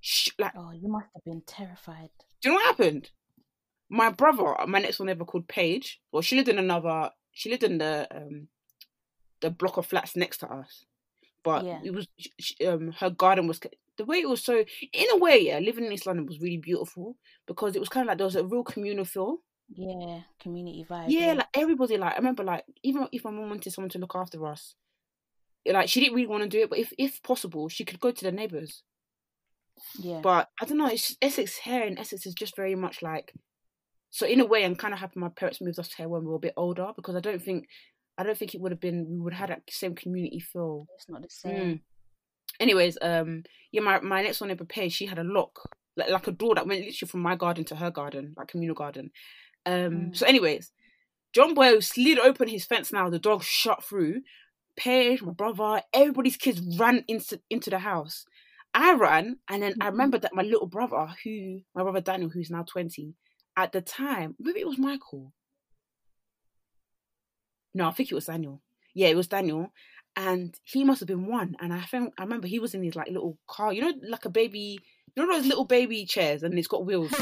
Sh- 0.00 0.30
like, 0.38 0.52
Oh, 0.56 0.70
you 0.72 0.88
must 0.88 1.06
have 1.16 1.24
been 1.24 1.42
terrified. 1.46 2.10
do 2.42 2.48
you 2.48 2.54
know 2.54 2.60
what 2.60 2.66
happened? 2.66 3.10
My 3.88 4.10
brother, 4.10 4.54
my 4.66 4.80
next 4.80 4.98
door 4.98 5.06
neighbor 5.06 5.24
called 5.24 5.46
Paige. 5.48 6.00
Well, 6.12 6.22
she 6.22 6.36
lived 6.36 6.48
in 6.48 6.58
another. 6.58 7.10
She 7.32 7.50
lived 7.50 7.62
in 7.62 7.78
the 7.78 8.06
um 8.10 8.48
the 9.40 9.50
block 9.50 9.76
of 9.76 9.86
flats 9.86 10.16
next 10.16 10.38
to 10.38 10.48
us, 10.52 10.84
but 11.44 11.64
Yeah. 11.64 11.80
it 11.84 11.92
was 11.94 12.08
sh- 12.18 12.28
sh- 12.40 12.52
um 12.66 12.92
her 12.98 13.10
garden 13.10 13.46
was 13.46 13.60
the 13.96 14.04
way 14.04 14.18
it 14.18 14.28
was 14.28 14.42
so. 14.42 14.64
In 14.92 15.06
a 15.12 15.18
way, 15.18 15.38
yeah, 15.46 15.58
living 15.58 15.84
in 15.84 15.92
East 15.92 16.06
London 16.06 16.26
was 16.26 16.40
really 16.40 16.56
beautiful 16.56 17.16
because 17.46 17.76
it 17.76 17.80
was 17.80 17.88
kind 17.88 18.04
of 18.04 18.08
like 18.08 18.18
there 18.18 18.26
was 18.26 18.36
a 18.36 18.44
real 18.44 18.64
communal 18.64 19.04
feel. 19.04 19.38
Yeah, 19.68 20.20
community 20.40 20.84
vibe. 20.88 21.06
Yeah, 21.08 21.32
like 21.34 21.48
everybody, 21.54 21.96
like 21.96 22.14
I 22.14 22.16
remember, 22.16 22.44
like 22.44 22.64
even 22.82 23.08
if 23.12 23.24
my 23.24 23.30
mum 23.30 23.48
wanted 23.50 23.72
someone 23.72 23.90
to 23.90 23.98
look 23.98 24.14
after 24.14 24.44
us, 24.46 24.74
like 25.66 25.88
she 25.88 26.00
didn't 26.00 26.14
really 26.14 26.26
want 26.28 26.42
to 26.44 26.48
do 26.48 26.60
it, 26.62 26.70
but 26.70 26.78
if 26.78 26.92
if 26.98 27.22
possible, 27.22 27.68
she 27.68 27.84
could 27.84 28.00
go 28.00 28.10
to 28.10 28.24
the 28.24 28.32
neighbours. 28.32 28.82
yeah. 29.98 30.20
But 30.22 30.48
I 30.60 30.64
don't 30.64 30.78
know. 30.78 30.86
It's 30.86 31.08
just, 31.08 31.18
Essex 31.22 31.56
here 31.58 31.82
in 31.82 31.98
Essex 31.98 32.26
is 32.26 32.34
just 32.34 32.56
very 32.56 32.74
much 32.74 33.02
like. 33.02 33.32
So 34.10 34.26
in 34.26 34.40
a 34.40 34.46
way, 34.46 34.64
I'm 34.64 34.76
kind 34.76 34.94
of 34.94 35.00
happy 35.00 35.18
my 35.20 35.28
parents 35.28 35.60
moved 35.60 35.78
us 35.78 35.92
here 35.92 36.08
when 36.08 36.22
we 36.22 36.28
were 36.28 36.36
a 36.36 36.40
bit 36.40 36.54
older 36.56 36.88
because 36.96 37.16
I 37.16 37.20
don't 37.20 37.42
think, 37.42 37.66
I 38.16 38.22
don't 38.22 38.36
think 38.38 38.54
it 38.54 38.60
would 38.60 38.72
have 38.72 38.80
been 38.80 39.06
we 39.10 39.18
would 39.18 39.34
have 39.34 39.50
had 39.50 39.58
that 39.58 39.70
same 39.74 39.94
community 39.94 40.40
feel. 40.40 40.86
it's 40.96 41.08
not 41.08 41.22
the 41.22 41.28
same. 41.28 41.54
Mm. 41.54 41.80
Anyways, 42.60 42.96
um, 43.02 43.42
yeah, 43.72 43.82
my 43.82 44.00
my 44.00 44.22
next 44.22 44.38
door 44.38 44.48
neighbor 44.48 44.64
Paige, 44.64 44.92
she 44.94 45.06
had 45.06 45.18
a 45.18 45.24
lock 45.24 45.68
like 45.96 46.10
like 46.10 46.26
a 46.26 46.32
door 46.32 46.54
that 46.54 46.66
went 46.66 46.80
literally 46.84 47.08
from 47.08 47.20
my 47.20 47.36
garden 47.36 47.64
to 47.64 47.76
her 47.76 47.90
garden, 47.90 48.34
like 48.36 48.48
communal 48.48 48.74
garden. 48.74 49.10
Um, 49.66 49.72
Mm. 50.10 50.16
so 50.16 50.26
anyways, 50.26 50.72
John 51.34 51.52
Boy 51.54 51.80
slid 51.80 52.18
open 52.18 52.48
his 52.48 52.64
fence. 52.64 52.92
Now 52.92 53.10
the 53.10 53.18
dog 53.18 53.42
shot 53.42 53.84
through. 53.84 54.22
Paige, 54.76 55.22
my 55.22 55.32
brother, 55.32 55.82
everybody's 55.92 56.36
kids 56.36 56.60
ran 56.78 57.04
into 57.08 57.40
into 57.50 57.70
the 57.70 57.78
house. 57.78 58.24
I 58.74 58.92
ran, 58.94 59.38
and 59.48 59.62
then 59.62 59.74
I 59.80 59.86
Mhm. 59.86 59.90
remember 59.92 60.18
that 60.18 60.34
my 60.34 60.42
little 60.42 60.66
brother, 60.66 61.14
who 61.24 61.60
my 61.74 61.82
brother 61.82 62.02
Daniel, 62.02 62.28
who's 62.30 62.50
now 62.50 62.62
twenty, 62.62 63.14
at 63.56 63.72
the 63.72 63.80
time, 63.80 64.34
maybe 64.38 64.60
it 64.60 64.66
was 64.66 64.78
Michael. 64.78 65.32
No, 67.74 67.88
I 67.88 67.92
think 67.92 68.10
it 68.10 68.14
was 68.14 68.26
Daniel. 68.26 68.62
Yeah, 68.94 69.08
it 69.08 69.16
was 69.16 69.28
Daniel, 69.28 69.70
and 70.16 70.58
he 70.64 70.84
must 70.84 71.00
have 71.00 71.08
been 71.08 71.26
one. 71.26 71.56
And 71.60 71.72
I 71.72 71.82
think 71.82 72.14
I 72.18 72.22
remember 72.22 72.46
he 72.46 72.58
was 72.58 72.74
in 72.74 72.82
his 72.82 72.96
like 72.96 73.08
little 73.08 73.38
car, 73.46 73.72
you 73.72 73.82
know, 73.82 73.92
like 74.08 74.24
a 74.24 74.30
baby, 74.30 74.78
you 75.14 75.26
know 75.26 75.36
those 75.36 75.46
little 75.46 75.66
baby 75.66 76.06
chairs, 76.06 76.42
and 76.42 76.58
it's 76.58 76.68
got 76.68 76.86
wheels. 76.86 77.12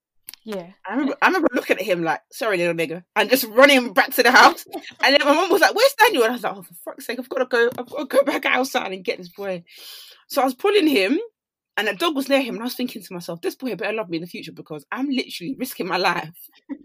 yeah. 0.44 0.70
I 0.86 0.92
remember, 0.92 1.16
I 1.20 1.26
remember 1.26 1.48
looking 1.52 1.76
at 1.76 1.84
him 1.84 2.02
like, 2.02 2.22
"Sorry, 2.32 2.56
little 2.56 2.74
nigga," 2.74 3.04
and 3.14 3.28
just 3.28 3.44
running 3.44 3.92
back 3.92 4.14
to 4.14 4.22
the 4.22 4.30
house. 4.30 4.64
And 5.04 5.14
then 5.14 5.20
my 5.24 5.34
mum 5.34 5.50
was 5.50 5.60
like, 5.60 5.74
"Where's 5.74 5.94
Daniel?" 5.94 6.24
And 6.24 6.32
I 6.32 6.36
was 6.36 6.42
like, 6.42 6.56
"Oh, 6.56 6.62
for 6.62 6.74
fuck's 6.74 7.06
sake, 7.06 7.18
I've 7.18 7.28
got 7.28 7.38
to 7.38 7.46
go. 7.46 7.70
I've 7.78 7.88
got 7.88 7.98
to 7.98 8.16
go 8.16 8.22
back 8.22 8.46
outside 8.46 8.92
and 8.92 9.04
get 9.04 9.18
this 9.18 9.28
boy." 9.28 9.64
So 10.28 10.40
I 10.40 10.44
was 10.46 10.54
pulling 10.54 10.86
him, 10.86 11.18
and 11.78 11.86
the 11.86 11.94
dog 11.94 12.16
was 12.16 12.28
near 12.28 12.42
him, 12.42 12.56
and 12.56 12.62
I 12.62 12.64
was 12.64 12.74
thinking 12.74 13.00
to 13.02 13.14
myself, 13.14 13.40
"This 13.40 13.54
boy 13.54 13.76
better 13.76 13.92
love 13.92 14.10
me 14.10 14.16
in 14.16 14.22
the 14.22 14.26
future 14.26 14.50
because 14.50 14.84
I'm 14.90 15.08
literally 15.08 15.54
risking 15.56 15.86
my 15.86 15.96
life." 15.96 16.50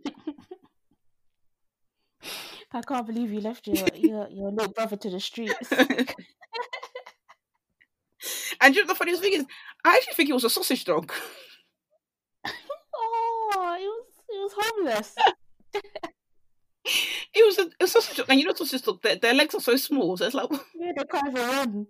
I 2.72 2.82
can't 2.82 3.06
believe 3.06 3.32
you 3.32 3.42
left 3.42 3.68
your 3.68 3.88
your, 3.96 4.30
your 4.30 4.52
little 4.52 4.72
brother 4.72 4.96
to 4.96 5.10
the 5.10 5.20
streets. 5.20 5.72
and 8.62 8.76
you 8.76 8.82
know, 8.82 8.88
the 8.88 8.96
funniest 8.96 9.24
thing 9.24 9.34
is, 9.34 9.46
I 9.84 9.96
actually 9.96 10.14
think 10.14 10.30
it 10.30 10.34
was 10.34 10.44
a 10.44 10.50
sausage 10.50 10.86
dog. 10.86 11.12
oh, 12.46 13.78
it 13.80 13.90
was 13.90 14.06
it 14.30 14.40
was 14.40 14.54
homeless. 14.58 15.16
It 17.36 17.46
was 17.46 17.58
a, 17.58 17.70
a 17.84 17.88
sausage 17.88 18.18
dog, 18.18 18.28
and 18.30 18.40
you 18.40 18.46
know, 18.46 18.54
sausage 18.54 18.84
dog, 18.84 19.02
their, 19.02 19.16
their 19.16 19.34
legs 19.34 19.56
are 19.56 19.62
so 19.62 19.76
small, 19.76 20.18
so 20.18 20.26
it's 20.26 20.36
like, 20.36 20.52
Yeah, 20.76 20.92
they 20.96 21.04
can't 21.06 21.30
even 21.30 21.48
run. 21.48 21.88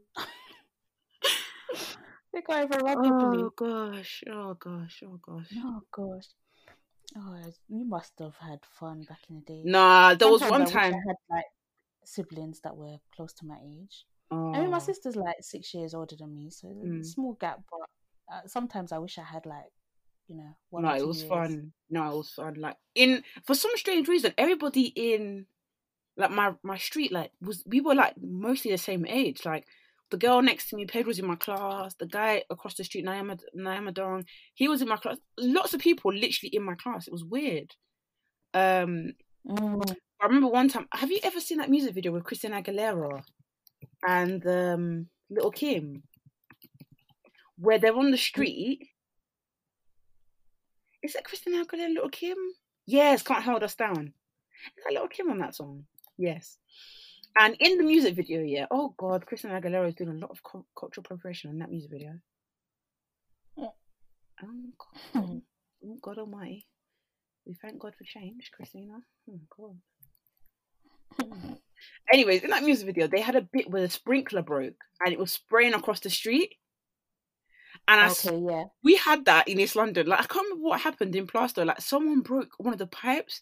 They 2.33 2.41
can't 2.41 2.71
even 2.71 2.85
run 2.85 2.97
oh 2.97 3.53
gosh, 3.55 4.23
oh 4.29 4.53
gosh, 4.55 5.03
oh 5.05 5.19
gosh. 5.21 5.47
Oh 5.57 5.81
gosh. 5.91 6.25
Oh, 7.15 7.35
you 7.69 7.85
must 7.85 8.13
have 8.19 8.35
had 8.37 8.59
fun 8.79 9.03
back 9.07 9.19
in 9.29 9.35
the 9.35 9.41
day. 9.41 9.61
Nah, 9.65 10.15
there 10.15 10.29
was 10.29 10.41
one 10.41 10.61
I 10.61 10.65
time. 10.65 10.93
I 10.95 10.97
had 11.07 11.15
like 11.29 11.45
siblings 12.05 12.59
that 12.61 12.75
were 12.75 12.97
close 13.15 13.33
to 13.33 13.45
my 13.45 13.57
age. 13.63 14.05
Oh, 14.31 14.51
I 14.53 14.61
mean, 14.61 14.71
my 14.71 14.79
sister's 14.79 15.15
like 15.15 15.35
six 15.41 15.73
years 15.73 15.93
older 15.93 16.15
than 16.15 16.35
me, 16.35 16.49
so 16.49 16.67
Mm. 16.67 17.05
small 17.05 17.33
gap. 17.33 17.61
But 17.69 18.35
uh, 18.35 18.47
sometimes 18.47 18.91
I 18.91 18.97
wish 18.97 19.17
I 19.17 19.23
had 19.23 19.45
like 19.45 19.71
you 20.27 20.37
know. 20.37 20.55
One 20.69 20.83
no, 20.83 20.95
it 20.95 21.05
was 21.05 21.19
years. 21.19 21.29
fun. 21.29 21.71
No, 21.89 22.11
it 22.11 22.17
was 22.17 22.29
fun. 22.31 22.55
Like 22.55 22.77
in 22.95 23.23
for 23.45 23.53
some 23.53 23.71
strange 23.75 24.07
reason, 24.07 24.33
everybody 24.37 24.85
in 24.87 25.45
like 26.17 26.31
my 26.31 26.53
my 26.63 26.77
street 26.77 27.11
like 27.11 27.31
was 27.41 27.63
we 27.67 27.81
were 27.81 27.95
like 27.95 28.15
mostly 28.19 28.71
the 28.71 28.77
same 28.77 29.05
age. 29.05 29.45
Like 29.45 29.65
the 30.13 30.17
girl 30.19 30.41
next 30.43 30.69
to 30.69 30.75
me, 30.75 30.85
Pedro 30.85 31.07
was 31.07 31.19
in 31.19 31.25
my 31.25 31.35
class. 31.35 31.95
The 31.95 32.05
guy 32.05 32.43
across 32.49 32.75
the 32.75 32.83
street, 32.83 33.03
Naima 33.05 33.39
Naima 33.57 33.91
Dong, 33.91 34.25
he 34.53 34.67
was 34.67 34.81
in 34.81 34.87
my 34.87 34.97
class. 34.97 35.17
Lots 35.39 35.73
of 35.73 35.81
people 35.81 36.13
literally 36.13 36.51
in 36.53 36.63
my 36.63 36.75
class. 36.75 37.07
It 37.07 37.13
was 37.13 37.25
weird. 37.25 37.71
Um, 38.53 39.13
Mm. 39.47 39.95
I 40.21 40.25
remember 40.25 40.47
one 40.47 40.69
time. 40.69 40.87
Have 40.93 41.11
you 41.11 41.19
ever 41.23 41.39
seen 41.39 41.57
that 41.57 41.69
music 41.69 41.93
video 41.93 42.11
with 42.11 42.23
Christina 42.23 42.61
Aguilera 42.61 43.23
and 44.07 44.45
um, 44.47 45.07
Lil' 45.29 45.51
Kim, 45.51 46.03
where 47.57 47.77
they're 47.77 47.95
on 47.95 48.11
the 48.11 48.17
street? 48.17 48.87
Is 51.01 51.13
that 51.13 51.25
Christina 51.25 51.65
Aguilera, 51.65 51.85
and 51.85 51.95
Lil' 51.95 52.09
Kim? 52.09 52.37
Yes, 52.85 53.21
can't 53.21 53.43
hold 53.43 53.63
us 53.63 53.75
down. 53.75 54.13
Is 54.77 54.83
that 54.85 54.93
Lil' 54.93 55.09
Kim 55.09 55.29
on 55.29 55.39
that 55.39 55.55
song? 55.55 55.83
Yes. 56.17 56.57
And 57.39 57.55
in 57.59 57.77
the 57.77 57.83
music 57.83 58.15
video, 58.15 58.41
yeah. 58.43 58.67
Oh 58.69 58.93
God, 58.97 59.25
Christina 59.25 59.59
Aguilera 59.59 59.87
is 59.89 59.95
doing 59.95 60.11
a 60.11 60.13
lot 60.19 60.31
of 60.31 60.43
cu- 60.43 60.65
cultural 60.77 61.03
appropriation 61.05 61.49
in 61.49 61.59
that 61.59 61.71
music 61.71 61.89
video. 61.91 62.19
Yeah. 63.57 63.67
Oh 64.43 64.47
God, 65.13 65.25
hmm. 65.25 65.37
oh 65.85 65.97
God 66.01 66.17
Almighty. 66.19 66.67
We 67.45 67.55
thank 67.61 67.79
God 67.79 67.93
for 67.97 68.03
change, 68.03 68.51
Christina. 68.55 68.99
Oh 69.29 69.39
God. 69.57 69.77
Hmm. 71.27 71.53
Anyways, 72.11 72.43
in 72.43 72.51
that 72.51 72.63
music 72.63 72.85
video, 72.85 73.07
they 73.07 73.21
had 73.21 73.35
a 73.35 73.41
bit 73.41 73.69
where 73.69 73.81
the 73.81 73.89
sprinkler 73.89 74.41
broke 74.43 74.75
and 75.03 75.11
it 75.11 75.19
was 75.19 75.31
spraying 75.31 75.73
across 75.73 75.99
the 75.99 76.09
street. 76.09 76.55
And 77.87 77.99
I, 77.99 78.09
Okay, 78.11 78.37
yeah. 78.47 78.65
we 78.83 78.95
had 78.95 79.25
that 79.25 79.47
in 79.47 79.59
East 79.59 79.75
London. 79.75 80.07
Like 80.07 80.19
I 80.19 80.23
can't 80.25 80.45
remember 80.45 80.63
what 80.69 80.81
happened 80.81 81.15
in 81.15 81.27
Plaistow. 81.27 81.65
Like 81.65 81.81
someone 81.81 82.21
broke 82.21 82.51
one 82.57 82.71
of 82.73 82.79
the 82.79 82.87
pipes, 82.87 83.41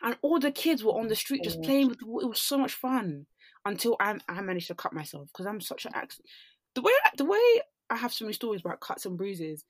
and 0.00 0.16
all 0.22 0.38
the 0.38 0.50
kids 0.52 0.82
were 0.84 0.92
on 0.92 1.08
the 1.08 1.16
street 1.16 1.42
just 1.44 1.58
Oh. 1.58 1.62
playing 1.62 1.88
with. 1.88 1.98
the 1.98 2.06
wa- 2.06 2.20
It 2.20 2.28
was 2.28 2.40
so 2.40 2.56
much 2.56 2.72
fun 2.72 3.26
until 3.64 3.96
I 4.00 4.18
I 4.28 4.40
managed 4.40 4.68
to 4.68 4.74
cut 4.74 4.92
myself 4.92 5.28
because 5.28 5.46
I'm 5.46 5.60
such 5.60 5.86
an 5.86 5.92
accident. 5.94 6.28
The 6.74 6.82
way 6.82 6.92
the 7.16 7.24
way 7.24 7.60
I 7.90 7.96
have 7.96 8.12
so 8.12 8.24
many 8.24 8.34
stories 8.34 8.60
about 8.60 8.80
cuts 8.80 9.06
and 9.06 9.16
bruises, 9.18 9.64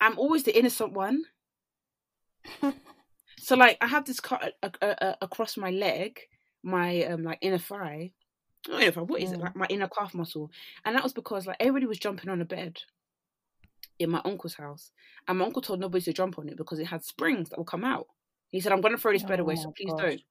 I'm 0.00 0.18
always 0.18 0.44
the 0.44 0.56
innocent 0.56 0.92
one. 0.92 1.24
So 3.38 3.54
like 3.54 3.78
I 3.80 3.86
have 3.86 4.04
this 4.04 4.20
cut 4.20 4.54
a, 4.62 4.72
a, 4.82 4.86
a, 4.88 5.16
across 5.22 5.56
my 5.56 5.70
leg, 5.70 6.18
my 6.62 7.04
um 7.04 7.22
like 7.22 7.38
inner 7.40 7.58
thigh. 7.58 8.12
Not 8.68 8.82
inner 8.82 8.92
thigh. 8.92 9.02
What 9.02 9.20
is 9.20 9.32
it? 9.32 9.38
Mm. 9.38 9.42
Like 9.42 9.56
my 9.56 9.66
inner 9.68 9.88
calf 9.88 10.14
muscle, 10.14 10.50
and 10.84 10.96
that 10.96 11.04
was 11.04 11.12
because 11.12 11.46
like 11.46 11.56
everybody 11.60 11.86
was 11.86 11.98
jumping 11.98 12.30
on 12.30 12.40
a 12.40 12.44
bed 12.44 12.78
in 13.98 14.10
my 14.10 14.20
uncle's 14.24 14.54
house, 14.54 14.90
and 15.28 15.38
my 15.38 15.44
uncle 15.44 15.62
told 15.62 15.80
nobody 15.80 16.02
to 16.04 16.12
jump 16.12 16.38
on 16.38 16.48
it 16.48 16.56
because 16.56 16.78
it 16.78 16.86
had 16.86 17.04
springs 17.04 17.50
that 17.50 17.58
will 17.58 17.64
come 17.64 17.84
out. 17.84 18.06
He 18.48 18.60
said, 18.60 18.72
"I'm 18.72 18.80
going 18.80 18.94
to 18.96 19.00
throw 19.00 19.12
this 19.12 19.22
bed 19.22 19.40
Oh 19.40 19.42
away, 19.42 19.56
so 19.56 19.72
please 19.76 19.92
gosh. 19.92 20.02
don't." 20.02 20.22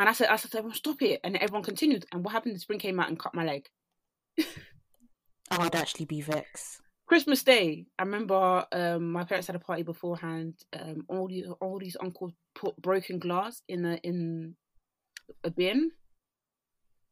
And 0.00 0.08
I 0.08 0.14
said, 0.14 0.28
"I 0.30 0.36
said, 0.36 0.50
to 0.52 0.58
everyone, 0.58 0.76
stop 0.76 1.02
it!" 1.02 1.20
And 1.22 1.36
everyone 1.36 1.62
continued. 1.62 2.06
And 2.10 2.24
what 2.24 2.32
happened? 2.32 2.56
The 2.56 2.60
spring 2.60 2.78
came 2.78 2.98
out 2.98 3.10
and 3.10 3.18
cut 3.18 3.34
my 3.34 3.44
leg. 3.44 3.68
I'd 5.50 5.74
actually 5.74 6.06
be 6.06 6.22
vexed. 6.22 6.80
Christmas 7.06 7.42
Day, 7.42 7.84
I 7.98 8.04
remember 8.04 8.64
um, 8.72 9.12
my 9.12 9.24
parents 9.24 9.46
had 9.46 9.56
a 9.56 9.58
party 9.58 9.82
beforehand. 9.82 10.54
Um, 10.72 11.04
all 11.08 11.28
these 11.28 11.44
all 11.60 11.78
these 11.78 11.98
uncles 12.00 12.32
put 12.54 12.80
broken 12.80 13.18
glass 13.18 13.60
in 13.68 13.84
a 13.84 13.96
in 13.96 14.54
a 15.44 15.50
bin 15.50 15.90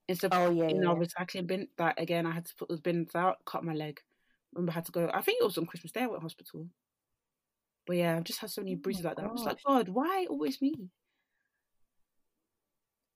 instead 0.09 0.33
of 0.33 0.49
Oh 0.49 0.51
yeah, 0.51 0.69
in 0.69 0.83
yeah. 0.83 0.89
our 0.89 0.97
recycling 0.97 1.47
bin. 1.47 1.69
That 1.77 2.01
again, 2.01 2.25
I 2.25 2.33
had 2.33 2.47
to 2.47 2.55
put 2.55 2.71
those 2.71 2.81
bins 2.81 3.15
out, 3.15 3.37
cut 3.45 3.65
my 3.65 3.75
leg. 3.75 4.01
Remember, 4.55 4.73
I 4.73 4.77
had 4.77 4.87
to 4.87 4.93
go. 4.93 5.11
I 5.13 5.21
think 5.21 5.43
it 5.43 5.45
was 5.45 5.59
on 5.59 5.67
Christmas 5.67 5.93
Day. 5.93 6.05
I 6.05 6.07
went 6.07 6.21
to 6.21 6.25
hospital. 6.25 6.69
But 7.87 7.97
yeah, 7.97 8.17
I've 8.17 8.25
just 8.25 8.41
had 8.41 8.49
so 8.49 8.63
many 8.63 8.77
Oh 8.77 8.79
bruises 8.83 9.05
my 9.05 9.11
like 9.11 9.17
that. 9.19 9.27
I 9.27 9.33
was 9.33 9.45
like, 9.45 9.59
God, 9.67 9.91
why 9.91 10.27
always 10.31 10.63
me? 10.63 10.89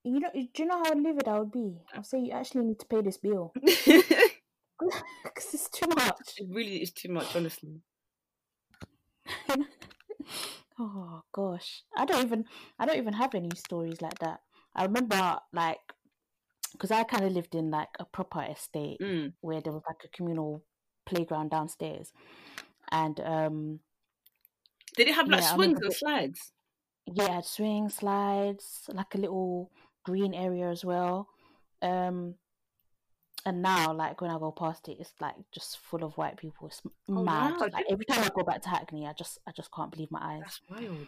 You 0.05 0.19
know, 0.21 0.31
do 0.33 0.49
you 0.63 0.67
know 0.67 0.83
how 0.83 0.95
livid 0.95 1.29
I 1.29 1.39
would 1.39 1.53
be? 1.53 1.79
I'll 1.95 2.03
say 2.03 2.19
you 2.21 2.33
actually 2.33 2.65
need 2.65 2.81
to 2.81 2.87
pay 2.87 3.03
this 3.03 3.19
bill 3.19 3.53
because 3.63 5.55
it's 5.55 5.69
too 5.71 5.87
much. 5.95 6.39
It 6.39 6.49
really 6.51 6.83
is 6.83 6.93
too 6.93 7.09
much, 7.09 7.35
honestly. 7.37 7.81
oh 10.79 11.23
gosh, 11.33 11.83
I 11.97 12.05
don't 12.05 12.25
even 12.25 12.45
I 12.79 12.87
don't 12.87 12.97
even 12.99 13.15
have 13.15 13.35
any 13.35 13.51
stories 13.55 14.01
like 14.01 14.19
that. 14.19 14.41
I 14.75 14.85
remember 14.85 15.39
like 15.53 15.81
because 16.73 16.91
I 16.91 17.05
kind 17.05 17.25
of 17.25 17.33
lived 17.33 17.55
in 17.55 17.71
like 17.71 17.91
a 18.01 18.05
proper 18.05 18.43
estate 18.43 19.01
Mm. 19.01 19.33
where 19.41 19.61
there 19.61 19.73
was 19.73 19.83
like 19.87 20.03
a 20.05 20.09
communal 20.09 20.65
playground 21.07 21.51
downstairs, 21.51 22.13
and 22.91 23.21
um 23.21 23.81
Did 24.97 25.09
it 25.09 25.15
have 25.17 25.29
like 25.29 25.43
Yeah, 25.43 25.55
swings 25.55 25.81
and 25.83 25.93
slides? 25.93 26.53
yeah, 27.07 27.25
it 27.25 27.31
had 27.33 27.45
swing 27.45 27.89
slides, 27.89 28.85
like 28.93 29.15
a 29.15 29.19
little 29.19 29.71
green 30.05 30.35
area 30.35 30.69
as 30.71 30.85
well. 30.85 31.29
Um, 31.81 32.35
and 33.45 33.61
now, 33.63 33.93
like 33.93 34.21
when 34.21 34.31
I 34.31 34.39
go 34.39 34.53
past 34.53 34.89
it, 34.89 34.99
it's 35.01 35.13
like 35.21 35.35
just 35.53 35.79
full 35.79 36.05
of 36.05 36.17
white 36.17 36.37
people. 36.37 36.69
It's 36.69 36.81
Oh, 37.09 37.23
mad. 37.25 37.55
wow, 37.59 37.69
Like 37.73 37.87
every 37.91 38.05
time 38.05 38.23
I 38.25 38.29
go 38.35 38.45
back 38.45 38.63
to 38.63 38.69
Hackney, 38.69 39.07
I 39.07 39.13
just, 39.15 39.39
I 39.47 39.53
just 39.53 39.73
can't 39.75 39.91
believe 39.91 40.11
my 40.13 40.21
eyes. 40.23 40.41
That's 40.43 40.61
wild. 40.71 41.07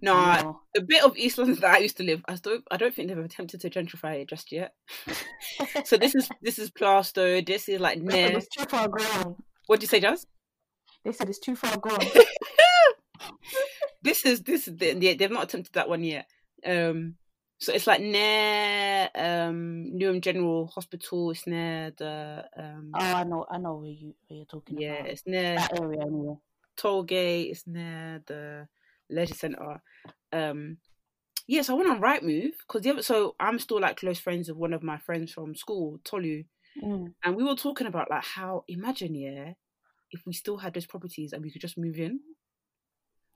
No, 0.00 0.14
I 0.16 0.40
I- 0.40 0.52
the 0.74 0.80
bit 0.80 1.04
of 1.04 1.16
East 1.16 1.36
London 1.38 1.56
that 1.60 1.74
I 1.74 1.78
used 1.78 1.98
to 1.98 2.02
live, 2.04 2.22
I 2.26 2.36
still, 2.36 2.60
I 2.70 2.76
don't 2.78 2.94
think 2.94 3.08
they've 3.08 3.18
attempted 3.18 3.60
to 3.60 3.70
gentrify 3.70 4.22
it 4.22 4.28
just 4.30 4.50
yet. 4.50 4.72
so 5.84 5.96
this 5.98 6.14
is 6.14 6.28
this 6.40 6.58
is 6.58 6.70
Plaistow. 6.70 7.44
This 7.46 7.68
is 7.68 7.80
like 7.80 7.98
They 8.04 8.28
near. 8.28 8.38
it's 8.38 8.48
too 8.48 8.64
far 8.64 8.88
gone. 8.88 9.36
What 9.66 9.78
do 9.80 9.84
you 9.84 9.88
say, 9.88 10.00
Jas? 10.00 10.26
They 11.04 11.12
said 11.12 11.28
it's 11.28 11.38
too 11.38 11.54
far 11.54 11.76
gone. 11.76 11.98
This 14.02 14.24
is 14.26 14.42
this 14.42 14.66
is 14.66 14.76
the, 14.76 14.96
yeah, 14.98 15.14
they've 15.14 15.30
not 15.30 15.44
attempted 15.44 15.74
that 15.74 15.88
one 15.88 16.02
yet. 16.02 16.26
Um, 16.66 17.14
so 17.62 17.72
it's 17.72 17.86
like 17.86 18.00
near 18.00 19.08
um 19.14 19.92
Newham 19.94 20.20
General 20.20 20.66
Hospital. 20.66 21.30
It's 21.30 21.46
near 21.46 21.92
the 21.96 22.44
um 22.56 22.90
oh, 22.94 22.98
I 23.00 23.22
know, 23.24 23.46
I 23.50 23.58
know 23.58 23.76
where 23.76 23.90
you, 23.90 24.14
where 24.26 24.38
you're 24.38 24.46
talking 24.46 24.76
about. 24.76 24.82
yeah, 24.82 24.94
about. 24.94 25.06
it's 25.10 25.22
near 25.26 25.54
That 25.56 25.80
area 25.80 26.00
anyway. 26.02 26.34
Tollgate. 26.76 27.50
It's 27.52 27.66
near 27.66 28.22
the 28.26 28.66
leisure 29.08 29.34
centre. 29.34 29.80
Um, 30.32 30.78
yes, 31.46 31.70
I 31.70 31.74
went 31.74 31.88
on 31.90 32.00
Rightmove 32.00 32.52
because 32.66 32.82
the 32.82 32.90
other, 32.90 33.02
so 33.02 33.36
I'm 33.38 33.58
still 33.58 33.80
like 33.80 33.98
close 33.98 34.18
friends 34.18 34.48
with 34.48 34.56
one 34.58 34.72
of 34.72 34.82
my 34.82 34.98
friends 34.98 35.32
from 35.32 35.54
school, 35.54 36.00
Tolu, 36.04 36.44
Mm. 36.82 37.12
and 37.22 37.36
we 37.36 37.44
were 37.44 37.54
talking 37.54 37.86
about 37.86 38.08
like 38.10 38.24
how 38.24 38.64
imagine 38.66 39.14
yeah, 39.14 39.52
if 40.10 40.22
we 40.26 40.32
still 40.32 40.56
had 40.56 40.72
those 40.72 40.86
properties 40.86 41.34
and 41.34 41.42
we 41.42 41.50
could 41.52 41.60
just 41.60 41.76
move 41.76 41.98
in. 41.98 42.20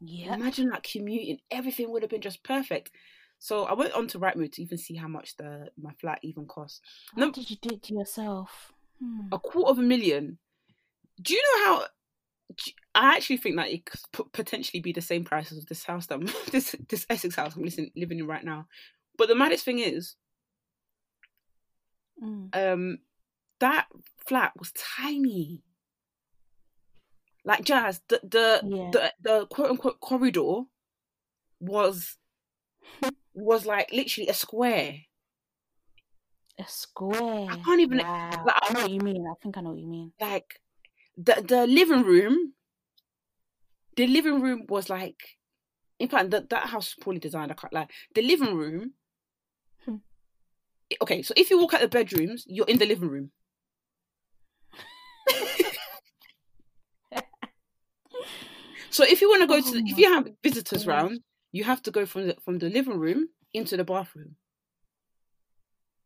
Yeah. 0.01 0.35
Imagine 0.35 0.70
like 0.70 0.82
commuting, 0.90 1.39
everything 1.51 1.90
would 1.90 2.03
have 2.03 2.11
been 2.11 2.23
just 2.23 2.43
perfect. 2.43 2.90
So 3.39 3.65
I 3.65 3.75
went 3.75 3.93
on 3.93 4.09
to 4.09 4.19
Rightmove 4.19 4.53
to 4.53 4.63
even 4.63 4.79
see 4.79 4.95
how 4.97 5.09
much 5.09 5.37
the 5.37 5.69
my 5.81 5.93
flat 6.01 6.19
even 6.23 6.47
cost. 6.47 6.83
How 7.15 7.21
No- 7.27 7.31
did 7.33 7.51
you 7.51 7.57
do 7.57 7.71
it 7.75 7.83
to 7.85 7.95
yourself? 7.95 8.73
Hmm. 8.99 9.29
A 9.33 9.39
quarter 9.39 9.71
of 9.71 9.79
a 9.79 9.83
million. 9.83 10.39
Do 11.21 11.35
you 11.35 11.43
know 11.43 11.65
how? 11.67 11.85
I 12.95 13.17
actually 13.17 13.37
think 13.39 13.57
that 13.57 13.69
it 13.71 13.85
could 13.85 14.33
potentially 14.33 14.81
be 14.81 14.93
the 14.93 15.01
same 15.03 15.25
price 15.25 15.53
as 15.53 15.65
this 15.67 15.85
house 15.85 16.07
that 16.07 16.15
I'm, 16.15 16.27
this 16.51 16.75
this 16.89 17.07
Essex 17.11 17.35
house 17.37 17.57
I'm 17.57 17.65
living 17.95 18.19
in 18.19 18.27
right 18.27 18.45
now. 18.45 18.67
But 19.19 19.29
the 19.29 19.35
maddest 19.35 19.65
thing 19.65 19.79
is, 19.81 20.17
Mm. 22.23 22.49
um, 22.57 22.99
that 23.61 23.89
flat 24.27 24.53
was 24.59 24.73
tiny. 24.73 25.63
Like 27.45 27.63
Jas, 27.65 28.01
the 28.09 28.21
the 28.25 28.61
Yeah. 28.65 28.91
the, 28.91 29.13
the 29.21 29.47
quote 29.49 29.71
unquote 29.71 30.01
corridor 30.01 30.63
was 31.61 32.17
was 33.37 33.67
like 33.67 33.93
literally 33.93 34.29
a 34.29 34.35
square. 34.35 34.95
A 36.59 36.65
square. 36.67 37.47
I 37.51 37.57
can't 37.65 37.81
even- 37.81 37.99
Wow. 37.99 38.45
like, 38.47 38.57
I 38.63 38.73
know 38.73 38.81
what 38.83 38.91
you 38.91 39.01
mean. 39.01 39.27
I 39.31 39.35
think 39.43 39.57
I 39.59 39.61
know 39.61 39.71
what 39.71 39.79
you 39.79 39.87
mean. 39.87 40.13
Like 40.21 40.61
the 41.17 41.45
the 41.47 41.67
living 41.67 42.03
room, 42.03 42.55
the 43.97 44.07
living 44.07 44.41
room 44.41 44.65
was 44.69 44.89
like, 44.89 45.39
in 45.99 46.09
fact, 46.09 46.31
that 46.31 46.49
that 46.51 46.67
house 46.69 46.89
is 46.89 46.95
poorly 46.95 47.19
designed. 47.21 47.51
I 47.53 47.55
can't 47.55 47.73
lie. 47.73 47.89
The 48.15 48.23
living 48.23 48.55
room. 48.55 48.95
Hmm. 49.85 49.97
Okay, 51.03 51.23
so 51.23 51.35
if 51.37 51.51
you 51.51 51.59
walk 51.59 51.75
out 51.75 51.81
the 51.83 51.89
bedrooms, 51.89 52.45
you're 52.47 52.67
in 52.69 52.79
the 52.79 52.87
living 52.87 53.09
room. 53.11 53.31
So 58.91 59.05
if 59.05 59.21
you 59.21 59.29
want 59.29 59.43
to 59.43 59.47
go 59.47 59.61
to, 59.61 59.69
Oh 59.69 59.73
the, 59.73 59.83
if 59.87 59.99
you 59.99 60.11
have 60.11 60.27
visitors 60.43 60.87
round, 60.87 61.21
you 61.52 61.64
have 61.64 61.82
to 61.82 61.90
go 61.90 62.06
from 62.06 62.28
the 62.28 62.36
from 62.44 62.59
the 62.59 62.68
living 62.68 62.98
room 62.98 63.28
into 63.52 63.77
the 63.77 63.85
bathroom. 63.85 64.36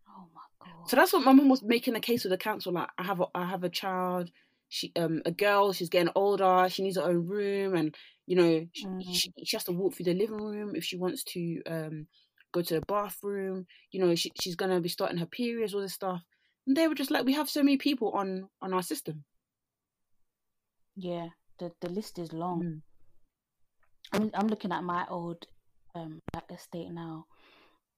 Oh 0.08 0.26
my 0.34 0.40
god. 0.64 0.88
So 0.88 0.96
that's 0.96 1.12
what 1.12 1.24
my 1.24 1.32
mum 1.32 1.48
was 1.48 1.62
making 1.62 1.94
a 1.96 2.00
case 2.00 2.24
with 2.24 2.30
the 2.32 2.38
council. 2.38 2.72
Like, 2.72 2.88
I 2.98 3.02
have 3.04 3.20
a 3.20 3.26
I 3.34 3.44
have 3.46 3.64
a 3.64 3.68
child, 3.68 4.30
she 4.68 4.92
um 4.96 5.22
a 5.24 5.30
girl, 5.30 5.72
she's 5.72 5.88
getting 5.88 6.12
older, 6.14 6.68
she 6.70 6.82
needs 6.82 6.96
her 6.96 7.02
own 7.04 7.26
room, 7.26 7.74
and 7.74 7.94
you 8.26 8.36
know 8.36 8.66
she, 8.72 8.86
Mm. 8.86 9.02
she, 9.14 9.32
she 9.44 9.56
has 9.56 9.64
to 9.64 9.72
walk 9.72 9.94
through 9.94 10.04
the 10.06 10.14
living 10.14 10.36
room 10.42 10.74
if 10.76 10.84
she 10.84 10.96
wants 10.96 11.24
to 11.24 11.62
um 11.66 12.06
go 12.52 12.62
to 12.62 12.74
the 12.74 12.86
bathroom. 12.86 13.66
You 13.92 14.00
know 14.04 14.14
she 14.14 14.30
she's 14.40 14.56
gonna 14.56 14.80
be 14.80 14.88
starting 14.88 15.18
her 15.18 15.26
periods, 15.26 15.74
all 15.74 15.80
this 15.80 15.94
stuff. 15.94 16.22
And 16.66 16.76
they 16.76 16.86
were 16.88 16.94
just 16.94 17.10
like, 17.10 17.24
we 17.24 17.32
have 17.34 17.48
so 17.50 17.62
many 17.62 17.78
people 17.78 18.10
on 18.12 18.48
on 18.60 18.72
our 18.74 18.82
system. 18.82 19.24
Yeah. 20.96 21.28
The 21.58 21.72
the 21.80 21.88
list 21.90 22.18
is 22.18 22.32
long. 22.32 22.62
Mm. 22.62 22.80
I'm 24.12 24.30
I'm 24.34 24.48
looking 24.48 24.72
at 24.72 24.82
my 24.84 25.06
old 25.08 25.46
um 25.94 26.20
like 26.34 26.50
estate 26.50 26.90
now. 26.90 27.26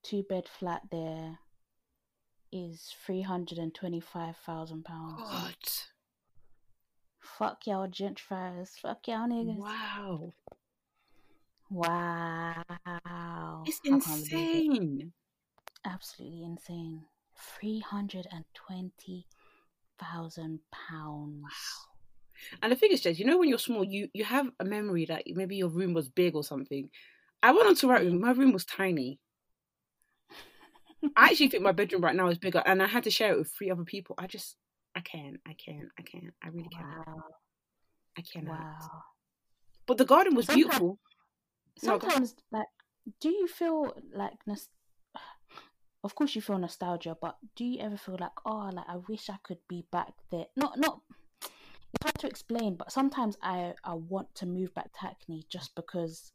Two 0.03 0.23
bed 0.23 0.45
flat 0.47 0.81
there 0.91 1.39
is 2.51 2.93
three 3.05 3.21
hundred 3.21 3.57
and 3.57 3.73
twenty 3.73 3.99
five 3.99 4.35
thousand 4.45 4.83
pounds. 4.85 5.21
What? 5.21 5.87
Fuck 7.19 7.65
y'all 7.65 7.87
gentrifiers. 7.87 8.69
Fuck 8.81 9.07
y'all 9.07 9.27
niggas. 9.27 9.57
Wow. 9.57 10.33
Wow. 11.69 12.63
It's 13.65 13.79
I 13.83 13.87
it. 13.87 13.93
insane. 13.93 15.13
Absolutely 15.85 16.43
insane. 16.43 17.05
Three 17.35 17.79
hundred 17.79 18.27
and 18.31 18.45
twenty 18.53 19.25
thousand 19.99 20.59
pounds. 20.71 21.43
And 22.61 22.71
the 22.71 22.75
thing 22.75 22.91
is, 22.91 23.01
Jess, 23.01 23.19
you 23.19 23.25
know 23.25 23.37
when 23.37 23.49
you're 23.49 23.57
small, 23.59 23.83
you 23.83 24.09
you 24.13 24.23
have 24.25 24.49
a 24.59 24.65
memory 24.65 25.05
that 25.05 25.23
maybe 25.27 25.55
your 25.55 25.69
room 25.69 25.93
was 25.93 26.09
big 26.09 26.35
or 26.35 26.43
something. 26.43 26.89
I 27.41 27.51
went 27.51 27.67
onto 27.67 27.87
right 27.89 28.01
room. 28.03 28.21
My 28.21 28.31
room 28.31 28.53
was 28.53 28.65
tiny. 28.65 29.19
I 31.17 31.25
actually 31.29 31.49
think 31.49 31.63
my 31.63 31.73
bedroom 31.73 32.01
right 32.03 32.15
now 32.15 32.29
is 32.29 32.37
bigger, 32.37 32.63
and 32.65 32.81
I 32.81 32.87
had 32.87 33.03
to 33.03 33.11
share 33.11 33.33
it 33.33 33.37
with 33.37 33.51
three 33.51 33.69
other 33.69 33.83
people. 33.83 34.15
I 34.17 34.25
just, 34.27 34.55
I 34.95 35.01
can't, 35.01 35.37
I 35.45 35.53
can't, 35.53 35.89
I 35.99 36.01
can't, 36.01 36.33
I 36.41 36.47
really 36.47 36.69
can't, 36.69 37.05
Wow. 37.07 37.23
I 38.17 38.21
cannot. 38.21 38.59
Wow. 38.59 39.03
But 39.85 39.97
the 39.97 40.05
garden 40.05 40.33
was 40.35 40.45
Sometimes- 40.45 40.63
beautiful. 40.65 40.99
No, 41.81 41.99
Sometimes, 41.99 42.35
like, 42.51 42.67
do 43.19 43.29
you 43.29 43.47
feel 43.47 43.93
like, 44.13 44.33
nos- 44.47 44.69
of 46.05 46.15
course, 46.15 46.35
you 46.35 46.41
feel 46.41 46.57
nostalgia, 46.57 47.17
but 47.19 47.35
do 47.57 47.65
you 47.65 47.79
ever 47.81 47.97
feel 47.97 48.15
like, 48.17 48.31
oh, 48.45 48.69
like 48.71 48.85
I 48.87 48.97
wish 49.09 49.29
I 49.29 49.37
could 49.43 49.57
be 49.67 49.85
back 49.91 50.13
there? 50.31 50.45
Not, 50.55 50.77
not. 50.79 51.01
It's 51.93 52.03
hard 52.03 52.17
to 52.19 52.27
explain, 52.27 52.75
but 52.75 52.91
sometimes 52.91 53.37
I, 53.41 53.73
I 53.83 53.93
want 53.93 54.33
to 54.35 54.45
move 54.45 54.73
back 54.73 54.91
to 54.93 54.99
Hackney 54.99 55.45
just 55.49 55.75
because, 55.75 56.31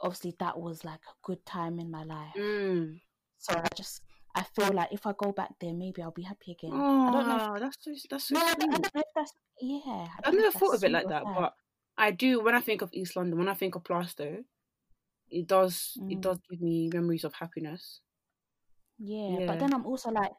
obviously, 0.00 0.34
that 0.40 0.58
was 0.58 0.84
like 0.84 1.00
a 1.08 1.14
good 1.22 1.44
time 1.44 1.78
in 1.78 1.90
my 1.90 2.04
life. 2.04 2.34
Mm. 2.36 3.00
So 3.38 3.54
I 3.54 3.68
just, 3.74 4.00
I 4.34 4.42
feel 4.42 4.72
like 4.72 4.88
if 4.92 5.06
I 5.06 5.12
go 5.18 5.32
back 5.32 5.50
there, 5.60 5.74
maybe 5.74 6.02
I'll 6.02 6.10
be 6.12 6.22
happy 6.22 6.52
again. 6.52 6.72
I 6.72 7.10
don't 7.12 7.28
know. 7.28 7.36
If, 7.36 7.42
Oh, 7.42 7.58
that's 7.58 7.76
so 7.80 7.90
that's 8.10 8.24
so 8.28 8.34
no, 8.34 8.40
I 8.40 8.54
don't, 8.54 8.62
I 8.74 8.78
don't 8.78 8.94
know 8.94 9.00
if 9.00 9.14
that's 9.14 9.32
yeah. 9.60 9.80
I 9.84 10.08
I've 10.24 10.34
never 10.34 10.50
thought 10.58 10.74
of 10.74 10.84
it 10.84 10.92
like 10.92 11.06
or 11.06 11.08
that, 11.10 11.24
but 11.24 11.54
I 11.98 12.10
do 12.10 12.40
when 12.42 12.54
I 12.54 12.60
think 12.60 12.80
of 12.82 12.90
East 12.92 13.16
London. 13.16 13.38
When 13.38 13.48
I 13.48 13.54
think 13.54 13.74
of 13.74 13.82
Plaistow, 13.82 14.44
it 15.30 15.46
does 15.46 15.92
it 16.08 16.18
Mm. 16.18 16.20
does 16.22 16.38
give 16.50 16.60
me 16.60 16.88
memories 16.92 17.24
of 17.24 17.34
happiness. 17.34 18.00
Yeah, 18.98 19.40
Yeah. 19.40 19.46
but 19.46 19.58
then 19.58 19.72
I'm 19.74 19.86
also 19.86 20.10
like, 20.10 20.32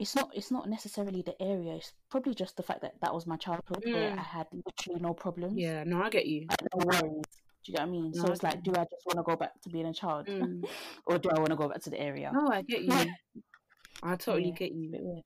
it's 0.00 0.16
not 0.16 0.30
it's 0.34 0.50
not 0.50 0.68
necessarily 0.68 1.22
the 1.22 1.40
area. 1.40 1.74
It's 1.76 1.92
probably 2.10 2.34
just 2.34 2.56
the 2.56 2.62
fact 2.62 2.80
that 2.82 2.94
that 3.02 3.14
was 3.14 3.26
my 3.26 3.36
childhood 3.36 3.84
where 3.92 4.10
Mm. 4.10 4.18
I 4.18 4.22
had 4.22 4.46
literally 4.52 5.00
no 5.00 5.12
problems, 5.14 5.58
Yeah, 5.58 5.84
no, 5.84 6.02
I 6.02 6.10
get 6.10 6.26
you. 6.26 6.46
like, 6.48 6.62
no 6.74 6.86
worries. 6.86 7.22
Do 7.62 7.72
you 7.72 7.74
get 7.74 7.82
what 7.82 7.88
I 7.88 7.90
mean? 7.90 8.12
No, 8.14 8.22
so 8.24 8.32
it's 8.32 8.42
like, 8.42 8.62
do 8.62 8.70
I 8.72 8.84
just 8.84 9.04
want 9.04 9.18
to 9.18 9.22
go 9.22 9.36
back 9.36 9.52
to 9.62 9.68
being 9.68 9.86
a 9.86 9.92
child, 9.92 10.26
Mm. 10.26 10.64
or 11.06 11.18
do 11.18 11.28
I 11.28 11.38
want 11.38 11.50
to 11.50 11.56
go 11.56 11.68
back 11.68 11.82
to 11.82 11.90
the 11.90 12.00
area? 12.00 12.30
No, 12.32 12.48
I 12.50 12.62
get 12.62 12.82
you. 12.82 12.92
I 14.02 14.16
totally 14.16 14.46
Yeah, 14.48 14.56
get 14.56 14.72
you. 14.72 14.90
bit 14.90 15.02
weird. 15.02 15.24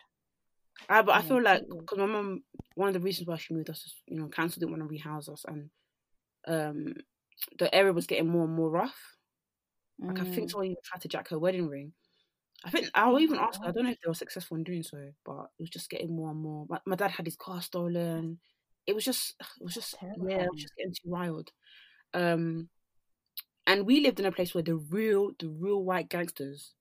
I, 0.88 1.02
but 1.02 1.14
I 1.14 1.22
feel 1.22 1.40
like 1.40 1.62
because 1.78 1.98
my 1.98 2.06
mum, 2.06 2.42
one 2.74 2.88
of 2.88 2.94
the 2.94 3.00
reasons 3.00 3.28
why 3.28 3.36
she 3.36 3.54
moved 3.54 3.70
us, 3.70 3.84
is, 3.86 3.94
you 4.06 4.18
know, 4.18 4.28
council 4.28 4.58
didn't 4.58 4.72
want 4.72 4.82
to 4.82 4.88
rehouse 4.88 5.28
us, 5.28 5.44
and 5.46 5.70
um, 6.48 6.94
the 7.60 7.72
area 7.72 7.92
was 7.92 8.08
getting 8.08 8.28
more 8.28 8.44
and 8.44 8.54
more 8.56 8.70
rough. 8.70 8.98
Like 10.00 10.20
I 10.20 10.24
think 10.24 10.48
Mm. 10.48 10.50
someone 10.50 10.66
even 10.66 10.76
tried 10.84 11.02
to 11.02 11.08
jack 11.08 11.28
her 11.28 11.38
wedding 11.38 11.68
ring. 11.68 11.92
I 12.64 12.70
think 12.70 12.90
I'll 12.94 13.20
even 13.20 13.38
ask 13.38 13.60
her. 13.62 13.68
I 13.68 13.72
don't 13.72 13.84
know 13.84 13.90
if 13.90 14.00
they 14.02 14.08
were 14.08 14.14
successful 14.14 14.56
in 14.56 14.64
doing 14.64 14.82
so, 14.82 15.10
but 15.24 15.50
it 15.58 15.62
was 15.62 15.70
just 15.70 15.90
getting 15.90 16.16
more 16.16 16.30
and 16.30 16.40
more. 16.40 16.66
My, 16.68 16.80
my 16.86 16.96
dad 16.96 17.10
had 17.10 17.26
his 17.26 17.36
car 17.36 17.60
stolen. 17.60 18.38
It 18.86 18.94
was 18.94 19.04
just, 19.04 19.34
it 19.60 19.64
was 19.64 19.74
just, 19.74 19.94
yeah, 20.00 20.44
it 20.44 20.50
was 20.50 20.62
just 20.62 20.76
getting 20.76 20.92
too 20.92 21.10
wild. 21.10 21.50
Um, 22.14 22.70
and 23.66 23.86
we 23.86 24.00
lived 24.00 24.18
in 24.20 24.26
a 24.26 24.32
place 24.32 24.54
where 24.54 24.62
the 24.62 24.76
real, 24.76 25.32
the 25.38 25.48
real 25.48 25.82
white 25.82 26.08
gangsters. 26.08 26.72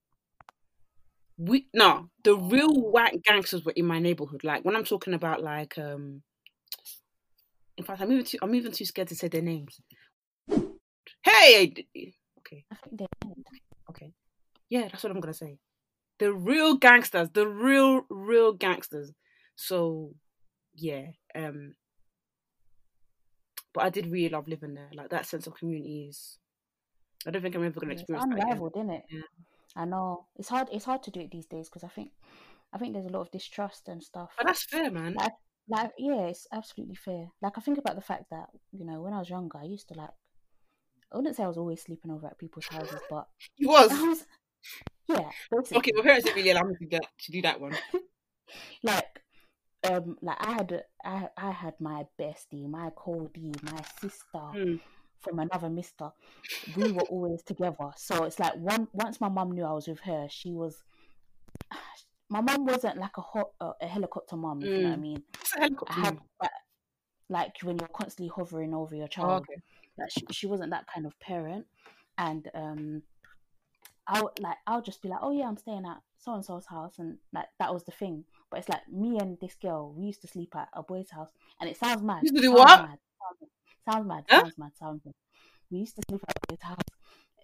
We 1.37 1.67
no, 1.73 2.09
the 2.23 2.35
real 2.37 2.73
white 2.73 3.23
gangsters 3.23 3.65
were 3.65 3.73
in 3.75 3.85
my 3.85 3.99
neighborhood. 3.99 4.43
Like 4.43 4.63
when 4.63 4.75
I'm 4.75 4.83
talking 4.85 5.13
about, 5.13 5.41
like, 5.41 5.77
um, 5.77 6.21
in 7.77 7.83
fact, 7.83 8.01
I'm 8.01 8.11
even 8.11 8.23
too, 8.23 8.37
I'm 8.41 8.55
even 8.55 8.71
too 8.71 8.85
scared 8.85 9.07
to 9.09 9.15
say 9.15 9.27
their 9.27 9.41
names. 9.41 9.81
Hey, 11.23 11.73
okay. 12.39 12.65
I 12.71 12.75
think 12.75 12.97
they 12.99 13.07
did. 13.21 13.33
Okay. 13.89 14.13
Yeah, 14.69 14.87
that's 14.89 15.03
what 15.03 15.11
I'm 15.11 15.19
gonna 15.19 15.33
say. 15.33 15.57
The 16.19 16.33
real 16.33 16.75
gangsters, 16.77 17.29
the 17.33 17.47
real, 17.47 18.01
real 18.09 18.53
gangsters. 18.53 19.11
So 19.55 20.13
yeah. 20.75 21.07
Um 21.35 21.75
but 23.73 23.83
I 23.85 23.89
did 23.89 24.07
really 24.07 24.29
love 24.29 24.47
living 24.47 24.75
there. 24.75 24.89
Like 24.93 25.09
that 25.09 25.25
sense 25.25 25.47
of 25.47 25.55
community 25.55 26.07
is 26.09 26.37
I 27.25 27.31
don't 27.31 27.41
think 27.41 27.55
I'm 27.55 27.63
ever 27.65 27.79
gonna 27.79 27.93
Yeah, 27.93 27.93
It's 27.93 28.01
experience 28.01 28.25
that 28.29 28.33
again. 28.35 28.47
unrivaled, 28.47 28.73
isn't 28.77 28.89
it? 28.91 29.03
Yeah. 29.09 29.21
I 29.75 29.85
know 29.85 30.27
it's 30.35 30.49
hard. 30.49 30.67
It's 30.71 30.85
hard 30.85 31.01
to 31.03 31.11
do 31.11 31.19
it 31.21 31.31
these 31.31 31.47
days 31.47 31.69
because 31.69 31.83
I 31.83 31.87
think, 31.87 32.11
I 32.71 32.77
think 32.77 32.93
there's 32.93 33.05
a 33.07 33.09
lot 33.09 33.21
of 33.21 33.31
distrust 33.31 33.87
and 33.87 34.03
stuff. 34.03 34.31
But 34.37 34.45
that's 34.47 34.63
fair, 34.65 34.91
man. 34.91 35.13
Like, 35.15 35.33
like 35.67 35.91
yeah, 35.97 36.27
it's 36.27 36.45
absolutely 36.51 36.95
fair. 36.95 37.29
Like 37.41 37.57
I 37.57 37.61
think 37.61 37.77
about 37.79 37.95
the 37.95 38.01
fact 38.01 38.25
that 38.29 38.49
you 38.71 38.85
know 38.85 39.01
when 39.01 39.13
I 39.13 39.19
was 39.19 39.29
younger, 39.29 39.57
I 39.57 39.63
used 39.63 39.87
to 39.89 39.95
like. 39.95 40.11
I 41.11 41.17
wouldn't 41.17 41.35
say 41.35 41.43
I 41.43 41.47
was 41.47 41.57
always 41.57 41.81
sleeping 41.81 42.11
over 42.11 42.25
at 42.27 42.39
people's 42.39 42.67
houses, 42.67 42.99
but 43.09 43.27
He 43.55 43.65
was. 43.65 43.91
I 43.91 44.01
was. 44.03 44.25
Yeah, 45.07 45.29
basically. 45.51 45.79
Okay, 45.79 45.91
my 45.95 46.03
parents 46.03 46.25
didn't 46.25 46.37
really 46.37 46.51
allow 46.51 46.63
me 46.63 46.75
to, 46.79 46.85
get, 46.85 47.01
to 47.19 47.31
do 47.31 47.41
that 47.41 47.59
one. 47.59 47.73
like 48.83 49.21
um 49.89 50.17
like 50.21 50.37
I 50.39 50.51
had 50.53 50.83
I 51.03 51.27
I 51.37 51.51
had 51.51 51.73
my 51.79 52.05
bestie, 52.19 52.69
my 52.69 52.89
Cody, 52.95 53.51
my 53.63 53.81
sister 53.99 54.41
Hmm. 54.53 54.75
from 55.21 55.39
another 55.39 55.69
mister. 55.69 56.11
We 56.75 56.91
were 56.91 57.01
always 57.03 57.43
together. 57.43 57.91
So 57.97 58.23
it's 58.23 58.39
like 58.39 58.55
one 58.55 58.87
once 58.93 59.19
my 59.19 59.29
mum 59.29 59.51
knew 59.51 59.63
I 59.65 59.73
was 59.73 59.87
with 59.87 59.99
her, 60.01 60.27
she 60.29 60.51
was 60.51 60.81
my 62.29 62.41
mum 62.41 62.65
wasn't 62.65 62.97
like 62.97 63.17
a 63.17 63.21
hot 63.21 63.49
uh, 63.59 63.73
a 63.81 63.87
helicopter 63.87 64.35
mum, 64.37 64.63
if 64.63 64.75
you 64.75 64.83
know 64.83 64.89
what 64.89 64.95
I 64.95 64.97
Mm. 64.97 65.01
mean. 65.01 65.23
I 65.89 65.93
had 65.93 66.17
that 66.41 66.51
like 67.29 67.53
when 67.63 67.77
you're 67.77 67.87
constantly 67.89 68.31
hovering 68.35 68.73
over 68.73 68.95
your 68.95 69.07
Oh, 69.19 69.31
child. 69.31 69.41
okay. 69.41 69.61
Like 69.97 70.11
she, 70.11 70.25
she 70.31 70.47
wasn't 70.47 70.71
that 70.71 70.85
kind 70.93 71.05
of 71.05 71.19
parent. 71.19 71.65
And 72.17 72.49
um 72.53 73.03
I 74.07 74.21
would 74.21 74.39
like 74.39 74.57
I'll 74.67 74.81
just 74.81 75.01
be 75.01 75.09
like, 75.09 75.19
Oh 75.21 75.31
yeah, 75.31 75.47
I'm 75.47 75.57
staying 75.57 75.85
at 75.85 76.01
so 76.17 76.33
and 76.33 76.43
so's 76.45 76.65
house 76.65 76.99
and 76.99 77.17
like 77.33 77.47
that 77.59 77.73
was 77.73 77.83
the 77.85 77.91
thing. 77.91 78.25
But 78.49 78.59
it's 78.59 78.69
like 78.69 78.87
me 78.89 79.17
and 79.19 79.37
this 79.39 79.55
girl, 79.55 79.93
we 79.97 80.05
used 80.05 80.21
to 80.21 80.27
sleep 80.27 80.55
at 80.55 80.69
a 80.73 80.83
boy's 80.83 81.09
house 81.11 81.29
and 81.59 81.69
it 81.69 81.77
sounds 81.77 82.01
mad. 82.03 82.23
You 82.23 82.27
used 82.27 82.35
to 82.35 82.41
do 82.41 82.51
sounds 82.51 82.59
what? 82.65 82.81
Mad, 82.81 82.99
sounds, 83.21 83.51
sounds 83.89 84.07
mad, 84.07 84.25
Huh? 84.29 84.43
sounds 84.43 84.57
mad, 84.57 84.71
sounds 84.77 85.01
mad. 85.05 85.13
We 85.71 85.79
used 85.79 85.95
to 85.95 86.01
sleep 86.09 86.21
at 86.27 86.35
a 86.37 86.47
boy's 86.53 86.61
house. 86.61 86.85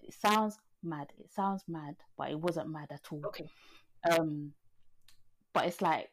It 0.03 0.13
sounds 0.13 0.57
mad. 0.83 1.07
It 1.19 1.31
sounds 1.31 1.63
mad, 1.67 1.95
but 2.17 2.31
it 2.31 2.39
wasn't 2.39 2.69
mad 2.69 2.87
at 2.91 3.05
all. 3.11 3.21
Okay. 3.25 3.49
Um 4.09 4.53
but 5.53 5.65
it's 5.65 5.81
like 5.81 6.09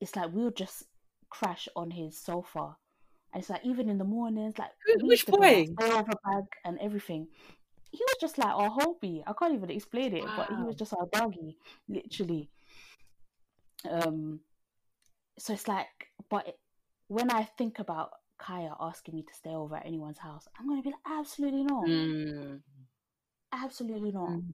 it's 0.00 0.16
like 0.16 0.32
we 0.32 0.42
would 0.44 0.56
just 0.56 0.84
crash 1.30 1.68
on 1.76 1.90
his 1.90 2.18
sofa. 2.18 2.76
And 3.32 3.40
it's 3.42 3.50
like 3.50 3.64
even 3.64 3.88
in 3.88 3.98
the 3.98 4.04
mornings, 4.04 4.58
like 4.58 4.70
which 5.02 5.02
used 5.06 5.26
to 5.26 5.32
bring 5.32 5.50
boy? 5.50 5.66
over 5.80 6.12
bag 6.24 6.44
and 6.64 6.78
everything. 6.80 7.28
He 7.90 7.98
was 8.00 8.16
just 8.20 8.38
like 8.38 8.54
our 8.54 8.70
hobby. 8.70 9.22
I 9.26 9.32
can't 9.32 9.54
even 9.54 9.70
explain 9.70 10.14
it, 10.14 10.24
but 10.36 10.48
he 10.48 10.62
was 10.62 10.76
just 10.76 10.92
our 10.92 11.06
doggy, 11.12 11.56
literally. 11.88 12.50
Um, 13.88 14.40
so 15.38 15.52
it's 15.54 15.68
like, 15.68 15.86
but 16.28 16.48
it, 16.48 16.58
when 17.06 17.30
I 17.30 17.44
think 17.44 17.78
about 17.78 18.10
Kaya 18.38 18.74
asking 18.80 19.14
me 19.14 19.22
to 19.22 19.34
stay 19.34 19.50
over 19.50 19.76
at 19.76 19.86
anyone's 19.86 20.18
house, 20.18 20.46
I'm 20.58 20.68
gonna 20.68 20.82
be 20.82 20.90
like, 20.90 21.18
absolutely 21.18 21.64
not, 21.64 21.84
Mm. 21.86 22.60
absolutely 23.52 24.12
not. 24.12 24.28
Mm. 24.30 24.52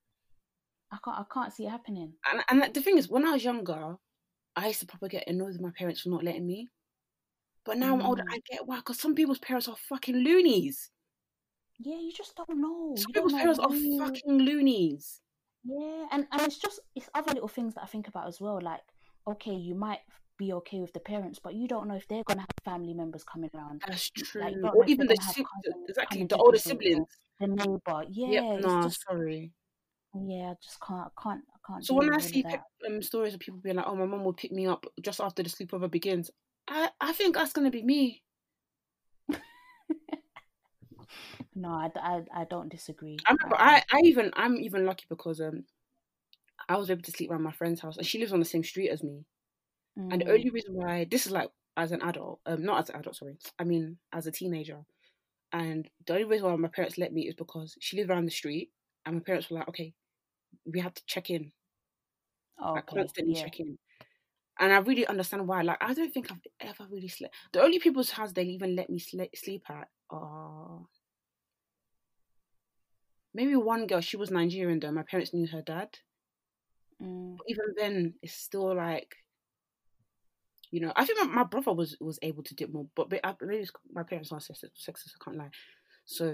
I 0.92 0.98
can't, 1.04 1.18
I 1.18 1.24
can't 1.32 1.52
see 1.52 1.66
it 1.66 1.70
happening. 1.70 2.12
And, 2.30 2.62
and 2.62 2.74
the 2.74 2.80
thing 2.80 2.98
is, 2.98 3.08
when 3.08 3.26
I 3.26 3.32
was 3.32 3.44
younger, 3.44 3.96
I 4.54 4.68
used 4.68 4.80
to 4.80 4.86
probably 4.86 5.08
get 5.08 5.26
annoyed 5.26 5.52
with 5.54 5.60
my 5.60 5.72
parents 5.76 6.02
for 6.02 6.10
not 6.10 6.22
letting 6.22 6.46
me. 6.46 6.68
But 7.64 7.78
now 7.78 7.94
I'm 7.94 8.02
older, 8.02 8.22
Mm. 8.22 8.34
I 8.34 8.40
get 8.48 8.66
why, 8.66 8.76
because 8.76 9.00
some 9.00 9.14
people's 9.14 9.38
parents 9.38 9.68
are 9.68 9.76
fucking 9.88 10.16
loonies. 10.16 10.90
Yeah, 11.80 11.98
you 11.98 12.12
just 12.12 12.36
don't 12.36 12.60
know. 12.60 12.94
Some 12.96 13.08
You 13.08 13.14
people's 13.14 13.32
know 13.32 13.38
parents 13.38 13.58
are 13.60 13.70
fucking 13.98 14.38
loonies. 14.38 15.20
Yeah, 15.64 16.06
and 16.12 16.26
and 16.30 16.42
it's 16.42 16.58
just 16.58 16.80
it's 16.94 17.08
other 17.14 17.32
little 17.32 17.48
things 17.48 17.74
that 17.74 17.82
I 17.82 17.86
think 17.86 18.08
about 18.08 18.28
as 18.28 18.40
well. 18.40 18.60
Like, 18.62 18.82
okay, 19.26 19.54
you 19.54 19.74
might 19.74 20.00
be 20.36 20.52
okay 20.52 20.80
with 20.80 20.92
the 20.92 21.00
parents, 21.00 21.38
but 21.42 21.54
you 21.54 21.66
don't 21.68 21.88
know 21.88 21.94
if 21.94 22.06
they're 22.08 22.22
gonna 22.24 22.40
have 22.42 22.64
family 22.64 22.94
members 22.94 23.24
coming 23.24 23.50
around. 23.54 23.82
That's 23.86 24.10
true. 24.10 24.42
Like, 24.42 24.54
you 24.54 24.60
don't 24.60 24.74
know 24.74 24.80
or 24.80 24.86
even 24.86 25.06
the 25.06 25.16
si- 25.16 25.44
exactly 25.88 26.24
the 26.24 26.36
older 26.36 26.58
siblings. 26.58 27.06
The 27.40 27.46
neighbor, 27.48 28.04
yeah, 28.10 28.56
Yep, 28.58 28.82
just 28.84 29.02
sorry. 29.08 29.52
yeah, 30.14 30.50
I 30.50 30.54
just 30.62 30.80
can't, 30.80 31.00
I 31.18 31.22
can't, 31.22 31.42
I 31.54 31.58
can't. 31.72 31.84
So 31.84 31.94
when 31.94 32.14
I 32.14 32.18
see 32.18 32.42
pe- 32.42 32.58
um, 32.86 33.02
stories 33.02 33.34
of 33.34 33.40
people 33.40 33.60
being 33.60 33.76
like, 33.76 33.86
"Oh, 33.86 33.96
my 33.96 34.06
mom 34.06 34.24
will 34.24 34.32
pick 34.32 34.52
me 34.52 34.66
up 34.66 34.86
just 35.00 35.20
after 35.20 35.42
the 35.42 35.48
sleepover 35.48 35.90
begins," 35.90 36.30
I 36.68 36.90
I 37.00 37.12
think 37.12 37.34
that's 37.34 37.52
gonna 37.52 37.70
be 37.70 37.82
me. 37.82 38.22
no, 41.54 41.70
I, 41.70 41.90
I, 41.96 42.24
I 42.42 42.44
don't 42.44 42.68
disagree. 42.68 43.26
I 43.26 43.32
remember 43.32 43.56
I, 43.58 43.76
I, 43.76 43.82
I 43.92 44.00
even 44.04 44.30
I'm 44.34 44.56
even 44.56 44.86
lucky 44.86 45.04
because 45.08 45.40
um 45.40 45.66
I 46.68 46.76
was 46.76 46.90
able 46.90 47.02
to 47.02 47.10
sleep 47.12 47.30
around 47.30 47.42
my 47.42 47.52
friend's 47.52 47.80
house 47.80 47.96
and 47.96 48.06
she 48.06 48.18
lives 48.18 48.32
on 48.32 48.38
the 48.38 48.44
same 48.44 48.64
street 48.64 48.90
as 48.90 49.02
me. 49.02 49.24
And 50.10 50.22
the 50.22 50.30
Mm, 50.30 50.32
only 50.32 50.50
reason 50.50 50.74
why 50.74 51.04
this 51.06 51.26
is 51.26 51.32
like 51.32 51.50
as 51.76 51.92
an 51.92 52.02
adult, 52.02 52.40
um 52.46 52.64
not 52.64 52.80
as 52.82 52.90
an 52.90 52.96
adult, 52.96 53.16
sorry. 53.16 53.38
I 53.58 53.64
mean 53.64 53.98
as 54.12 54.26
a 54.26 54.32
teenager. 54.32 54.84
and 55.52 55.90
the 56.06 56.14
only 56.14 56.24
reason 56.26 56.46
why 56.48 56.56
my 56.56 56.68
parents 56.68 56.98
let 56.98 57.12
me 57.14 57.28
is 57.28 57.34
because 57.36 57.76
she 57.80 57.96
lived 57.98 58.10
around 58.10 58.26
the 58.26 58.32
street, 58.32 58.72
and 59.06 59.16
my 59.16 59.22
parents 59.22 59.50
were 59.50 59.58
like, 59.58 59.68
okay, 59.70 59.94
we 60.66 60.80
have 60.80 60.94
to 60.94 61.04
check 61.06 61.30
in, 61.30 61.52
Oh, 62.58 62.74
like 62.74 62.86
okay. 62.88 62.94
constantly 62.94 63.34
Yeah. 63.34 63.44
check 63.44 63.60
in. 63.60 63.78
And 64.60 64.72
I 64.72 64.78
really 64.78 65.06
understand 65.06 65.48
why. 65.48 65.62
Like, 65.62 65.78
I 65.82 65.94
don't 65.94 66.12
think 66.12 66.32
I've 66.32 66.42
ever 66.60 66.86
really 66.90 67.08
slept. 67.08 67.34
The 67.52 67.62
only 67.62 67.78
people's 67.80 68.10
house 68.12 68.32
they'll 68.32 68.48
even 68.48 68.76
let 68.76 68.90
me 68.90 69.00
sle- 69.00 69.36
sleep 69.36 69.64
at 69.70 69.88
are 70.10 70.82
maybe 73.34 73.56
one 73.56 73.86
girl. 73.86 74.00
She 74.00 74.16
was 74.16 74.30
Nigerian 74.30 74.80
though. 74.80 74.92
My 74.92 75.02
parents 75.02 75.34
knew 75.34 75.46
her 75.48 75.62
dad. 75.62 75.98
Mm, 77.00 77.40
even 77.46 77.74
then, 77.76 78.14
it's 78.22 78.34
still 78.34 78.74
like, 78.74 79.14
you 80.70 80.80
know, 80.80 80.92
I 80.96 81.04
think 81.04 81.18
my, 81.20 81.26
my 81.26 81.44
brother 81.44 81.72
was 81.72 81.96
was 82.00 82.18
able 82.22 82.42
to 82.44 82.54
do 82.54 82.66
more, 82.66 82.86
but, 82.94 83.08
but 83.10 83.20
I, 83.24 83.34
maybe 83.40 83.62
it's, 83.62 83.72
my 83.92 84.02
parents 84.02 84.32
are 84.32 84.38
sexist, 84.38 84.82
sexist. 84.88 85.14
I 85.20 85.24
can't 85.24 85.36
lie. 85.36 85.50
So 86.04 86.26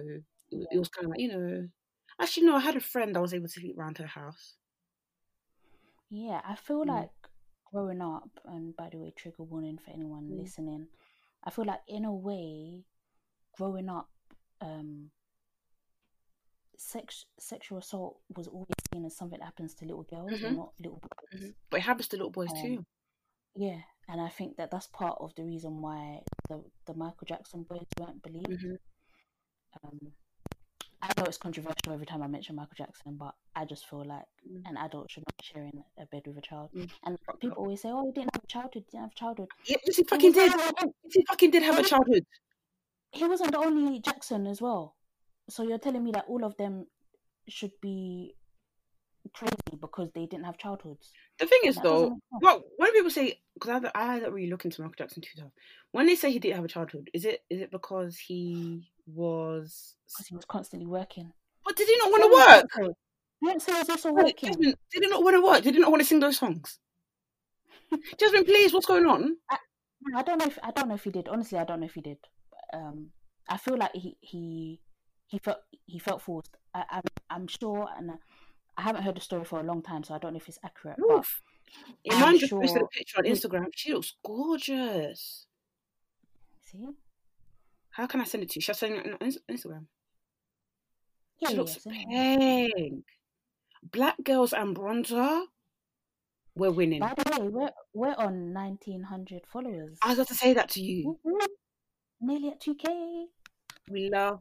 it, 0.51 0.69
it 0.73 0.79
was 0.79 0.89
kind 0.89 1.07
of 1.07 1.11
like, 1.11 1.21
you 1.21 1.29
know, 1.29 1.69
actually 2.21 2.47
no, 2.47 2.57
I 2.57 2.61
had 2.61 2.77
a 2.77 2.81
friend 2.81 3.17
I 3.17 3.21
was 3.21 3.35
able 3.35 3.49
to 3.49 3.53
sleep 3.53 3.77
around 3.79 3.99
her 3.99 4.07
house. 4.07 4.57
yeah, 6.11 6.41
I 6.45 6.55
feel 6.57 6.85
Mm. 6.85 6.87
like 6.87 7.11
growing 7.71 8.01
up, 8.03 8.31
and 8.45 8.77
by 8.77 8.89
the 8.91 8.99
way, 8.99 9.13
trigger 9.17 9.45
warning 9.45 9.79
for 9.79 9.91
anyone 9.91 10.29
Mm. 10.31 10.43
listening. 10.43 10.89
I 11.45 11.51
feel 11.51 11.65
like 11.67 11.81
in 11.89 12.05
a 12.05 12.15
way, 12.15 12.85
growing 13.57 13.89
up, 13.89 14.09
um, 14.61 15.11
sex 16.83 17.27
sexual 17.39 17.77
assault 17.79 18.21
was 18.35 18.49
always 18.49 18.69
seen 18.91 19.05
as 19.05 19.15
something 19.15 19.39
that 19.39 19.45
happens 19.45 19.75
to 19.75 19.85
little 19.85 20.03
girls 20.05 20.33
Mhm. 20.33 20.45
and 20.47 20.57
not 20.57 20.73
little 20.79 20.99
boys. 21.01 21.41
Mhm. 21.43 21.55
But 21.69 21.81
it 21.81 21.83
happens 21.83 22.09
to 22.09 22.17
little 22.17 22.31
boys 22.31 22.51
Um, 22.53 22.63
too. 22.63 22.87
Yeah, 23.55 23.83
and 24.09 24.19
I 24.21 24.31
think 24.31 24.57
that 24.57 24.71
that's 24.71 24.87
part 24.87 25.19
of 25.21 25.35
the 25.35 25.45
reason 25.45 25.83
why 25.83 26.23
the 26.49 26.65
the 26.87 26.95
Michael 26.95 27.27
Jackson 27.27 27.65
boys 27.65 27.87
weren't 27.99 28.23
believed. 28.23 28.49
Mhm. 28.49 28.79
Um, 29.83 30.15
I 31.03 31.09
know 31.17 31.25
it's 31.25 31.39
controversial 31.39 31.93
every 31.93 32.07
time 32.07 32.23
I 32.23 32.27
mention 32.29 32.57
Michael 32.57 32.75
Jackson, 32.77 33.17
but 33.17 33.35
I 33.55 33.65
just 33.67 33.87
feel 33.87 34.05
like 34.05 34.27
Mm. 34.47 34.63
an 34.71 34.77
adult 34.79 35.11
should 35.11 35.25
not 35.27 35.37
be 35.37 35.45
sharing 35.45 35.85
a 35.99 36.07
bed 36.07 36.27
with 36.27 36.39
a 36.39 36.43
child. 36.43 36.71
Mm, 36.73 36.91
And 37.05 37.19
people 37.41 37.59
always 37.59 37.81
say, 37.83 37.91
"Oh, 37.91 38.05
you 38.07 38.13
didn't 38.13 38.35
have 38.35 38.45
a 38.45 38.47
childhood. 38.47 38.85
You 38.87 38.91
didn't 38.93 39.03
have 39.05 39.15
childhood." 39.15 39.49
Yes, 39.67 39.81
he 39.85 39.93
He 40.03 40.05
fucking 40.05 40.33
did. 40.33 40.53
he 41.13 41.25
fucking 41.27 41.51
did 41.51 41.63
have 41.63 41.79
a 41.79 41.83
childhood. 41.93 42.27
he 43.13 43.25
wasn't 43.25 43.53
the 43.53 43.59
only 43.59 44.01
Jackson 44.01 44.47
as 44.47 44.63
well. 44.63 44.97
So 45.49 45.63
you're 45.63 45.79
telling 45.79 46.05
me 46.05 46.13
that 46.13 46.27
all 46.29 46.45
of 46.45 46.57
them 46.57 46.87
should 47.49 47.73
be 47.81 48.35
crazy 49.35 49.79
because 49.81 50.11
they 50.15 50.27
didn't 50.27 50.45
have 50.45 50.59
childhoods? 50.59 51.11
The 51.39 51.47
thing 51.47 51.61
is, 51.65 51.77
though, 51.77 51.83
doesn't 51.83 52.03
make 52.03 52.11
sense. 52.11 52.43
well, 52.43 52.63
when 52.77 52.93
people 52.93 53.11
say, 53.11 53.41
because 53.55 53.85
I, 53.95 54.17
I 54.17 54.21
don't 54.21 54.33
really 54.33 54.51
look 54.51 54.65
into 54.65 54.83
Michael 54.83 54.95
Jackson 54.99 55.23
too 55.23 55.41
tough. 55.41 55.53
When 55.93 56.07
they 56.07 56.17
say 56.17 56.31
he 56.31 56.39
didn't 56.39 56.57
have 56.57 56.65
a 56.65 56.69
childhood, 56.69 57.11
is 57.13 57.25
it 57.25 57.43
is 57.51 57.61
it 57.61 57.71
because 57.71 58.17
he 58.19 58.91
was? 59.07 59.95
Because 60.09 60.27
he 60.27 60.35
was 60.35 60.45
constantly 60.45 60.87
working. 60.87 61.33
But 61.65 61.77
did 61.77 61.89
he 61.89 61.97
not 61.99 62.11
want 62.11 62.23
to 62.23 62.31
work? 62.33 62.95
Beyonce. 63.43 63.69
Beyonce 63.73 63.79
was 63.79 63.91
also 63.91 64.13
working. 64.13 64.49
Jasmine, 64.49 64.75
did 64.93 65.03
he 65.03 65.09
not 65.09 65.23
want 65.23 65.37
to 65.37 65.43
work? 65.43 65.63
Did 65.63 65.75
he 65.75 65.81
not 65.81 65.91
want 65.91 66.03
to 66.03 66.07
sing 66.09 66.21
those 66.21 66.39
songs? 66.39 66.79
Jasmine, 68.19 68.45
please, 68.45 68.73
what's 68.73 68.87
going 68.87 69.07
on? 69.07 69.37
No, 70.03 70.19
I 70.19 70.23
don't 70.23 70.39
know 70.39 70.47
if 70.47 70.59
I 70.63 70.71
don't 70.71 70.89
know 70.89 70.95
if 70.95 71.05
he 71.05 71.11
did. 71.11 71.29
Honestly, 71.29 71.59
I 71.59 71.65
don't 71.65 71.81
know 71.81 71.87
if 71.87 71.95
he 71.95 72.01
did. 72.01 72.19
Um, 72.73 73.11
I 73.49 73.57
feel 73.57 73.77
like 73.77 73.93
he 73.95 74.17
he 74.21 74.81
he 75.31 75.39
felt 75.39 75.59
he 75.87 75.99
felt 75.99 76.21
forced. 76.23 76.57
I, 76.75 76.85
I'm 76.91 77.03
I'm 77.31 77.47
sure, 77.47 77.89
and 77.97 78.11
I 78.77 78.83
haven't 78.83 79.03
heard 79.05 79.17
the 79.17 79.21
story 79.21 79.45
for 79.45 79.61
a 79.61 79.63
long 79.63 79.83
time, 79.83 80.03
so 80.05 80.15
I 80.15 80.19
don't 80.19 80.33
know 80.33 80.39
if 80.39 80.49
it's 80.49 80.59
accurate. 80.65 80.97
But 80.99 81.19
Oof. 81.19 81.43
Iman 82.13 82.39
just 82.39 82.53
posted 82.53 82.83
a 82.83 82.87
picture 82.87 83.19
on 83.19 83.25
Instagram. 83.25 83.67
She 83.75 83.93
looks 83.93 84.15
gorgeous. 84.27 85.47
see, 86.67 86.85
How 87.91 88.07
can 88.07 88.21
I 88.21 88.25
send 88.25 88.43
it 88.43 88.51
to 88.51 88.57
you? 88.57 88.61
Should 88.63 88.75
I 88.75 88.79
send 88.79 88.95
it 88.95 89.07
on 89.21 89.31
Instagram? 89.57 89.87
yeah, 91.41 91.49
She 91.51 91.57
looks 91.57 91.79
yeah, 91.87 92.69
pink. 92.77 93.05
Black 93.93 94.17
girls 94.25 94.53
and 94.53 94.77
bronzer, 94.77 95.45
we're 96.57 96.73
winning. 96.73 97.01
By 97.01 97.15
the 97.17 97.41
way, 97.41 97.49
we're 97.49 97.71
we're 97.95 98.15
on 98.19 98.53
nineteen 98.53 99.05
hundred 99.05 99.43
followers. 99.53 99.97
I 100.03 100.09
was 100.09 100.19
about 100.19 100.29
to 100.29 100.35
say 100.35 100.53
that 100.55 100.69
to 100.71 100.81
you. 100.83 101.19
Nearly 102.21 102.49
at 102.49 102.61
two 102.61 102.75
k. 102.75 103.27
We 103.89 104.11
love, 104.11 104.41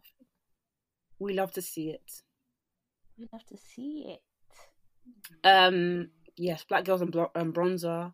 we 1.20 1.34
love 1.34 1.52
to 1.54 1.62
see 1.62 1.90
it. 1.90 2.22
We 3.18 3.28
love 3.32 3.46
to 3.48 3.58
see 3.58 4.06
it. 4.08 4.22
Um, 5.44 6.10
yes, 6.38 6.64
black 6.64 6.86
girls 6.86 7.02
and 7.02 7.12
blo- 7.12 7.32
um, 7.36 7.54
bronzer. 7.54 8.14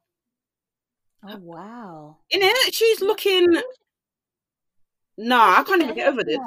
Oh 1.28 1.38
wow! 1.40 2.18
In 2.30 2.42
it, 2.42 2.74
she's 2.74 3.02
looking. 3.02 3.62
Nah, 5.18 5.60
I 5.60 5.64
can't 5.64 5.82
even 5.82 5.96
get 5.96 6.10
over 6.10 6.24
this. 6.24 6.40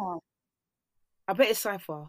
I 1.27 1.33
bet 1.33 1.51
it's 1.51 1.61
Cypher. 1.61 2.07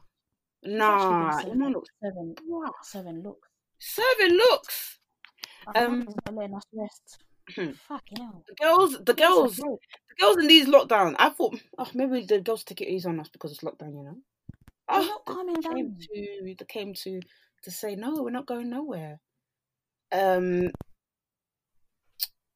Nah, 0.64 1.40
seven, 1.40 1.72
looks. 1.72 1.90
seven, 2.04 2.36
seven 2.84 3.24
looks. 3.24 3.48
Seven 3.80 4.38
looks. 4.38 5.00
Um, 5.76 6.00
mother's 6.00 6.16
not 6.26 6.36
letting 6.36 6.56
us 6.56 6.64
rest. 6.74 7.24
Fucking 7.88 8.18
hell. 8.18 8.44
The 8.48 8.56
girls, 8.56 8.98
the 9.04 9.14
Give 9.14 9.28
us 9.30 9.58
a 9.58 9.62
girls, 9.62 9.80
the 10.10 10.16
girls 10.20 10.38
in 10.38 10.48
these 10.48 10.68
lockdown. 10.68 11.16
I 11.18 11.30
thought, 11.30 11.60
oh, 11.78 11.88
maybe 11.94 12.26
the 12.26 12.42
girls 12.42 12.64
take 12.64 12.82
it 12.82 12.90
easy 12.90 13.08
on 13.08 13.20
us 13.20 13.30
because 13.30 13.52
it's 13.52 13.62
lockdown, 13.62 13.94
you 13.96 14.04
know. 14.04 14.18
They're 14.90 15.02
Oh, 15.02 15.06
not 15.06 15.26
they 15.26 15.34
calming 15.34 15.62
came 15.62 15.90
down. 15.90 15.98
to, 16.00 16.28
they 16.44 16.66
came 16.68 16.94
to, 16.96 17.22
to 17.64 17.72
say 17.72 17.96
no, 17.96 18.24
we're 18.24 18.32
not 18.32 18.48
going 18.48 18.70
nowhere. 18.70 19.20
Um, 20.12 20.72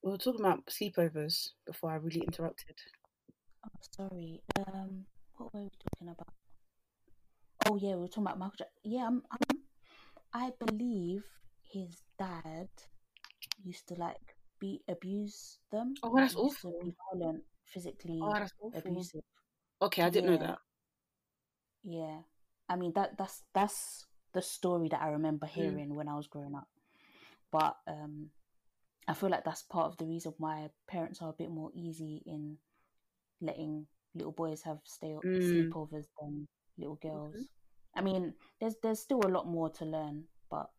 we 0.02 0.12
were 0.12 0.18
talking 0.18 0.42
about 0.42 0.66
sleepovers 0.66 1.50
before 1.66 1.92
I 1.92 1.96
really 1.96 2.22
interrupted. 2.22 2.76
Oh, 3.66 3.70
sorry. 3.98 4.42
Um, 4.58 5.06
what 5.38 5.54
were 5.54 5.62
we 5.62 5.70
talking 5.92 6.10
about? 6.10 6.34
Oh 7.70 7.78
yeah, 7.78 7.96
we 7.96 8.02
were 8.02 8.08
talking 8.08 8.24
about 8.24 8.40
Michael 8.40 8.56
Jackson. 8.58 8.82
Yeah, 8.84 9.08
I'm, 9.08 9.22
I'm, 9.32 9.60
I 10.34 10.52
believe 10.66 11.24
his 11.62 12.02
dad 12.20 12.68
used 13.64 13.88
to 13.88 13.94
like 13.96 14.36
be 14.60 14.82
abuse 14.90 15.60
them. 15.72 15.94
Oh, 16.04 16.16
that's 16.18 16.36
awful. 16.36 16.94
violent, 17.14 17.44
physically 17.66 18.20
Oh, 18.22 18.34
that's 18.34 18.52
awful. 18.62 18.82
abusive. 18.92 19.22
Okay, 19.82 20.02
I 20.02 20.10
didn't 20.10 20.32
know 20.32 20.38
that. 20.38 20.58
Yeah, 21.84 22.20
I 22.70 22.76
mean 22.76 22.94
that 22.96 23.18
that's 23.18 23.44
that's 23.54 24.06
the 24.34 24.42
story 24.42 24.90
that 24.90 25.02
I 25.02 25.10
remember 25.10 25.46
Mm. 25.58 25.80
hearing 25.80 25.96
when 25.96 26.08
I 26.08 26.16
was 26.16 26.28
growing 26.28 26.56
up. 26.56 26.68
But 27.52 27.78
um, 27.88 28.30
I 29.08 29.14
feel 29.14 29.30
like 29.30 29.44
that's 29.46 29.64
part 29.64 29.88
of 29.92 29.98
the 29.98 30.06
reason 30.06 30.34
why 30.38 30.70
parents 30.88 31.22
are 31.22 31.30
a 31.30 31.34
bit 31.38 31.52
more 31.52 31.72
easy 31.76 32.24
in 32.26 32.58
letting 33.42 33.88
little 34.16 34.32
boys 34.32 34.62
have 34.64 34.80
stay 34.86 35.16
Mm. 35.24 35.74
sleepovers 35.74 36.06
than 36.22 36.48
little 36.78 36.96
girls. 37.02 37.50
I 37.96 38.02
mean, 38.02 38.34
there's 38.60 38.76
there's 38.84 39.00
still 39.02 39.22
a 39.26 39.30
lot 39.30 39.48
more 39.48 39.70
to 39.72 39.86
learn, 39.86 40.26
but 40.50 40.70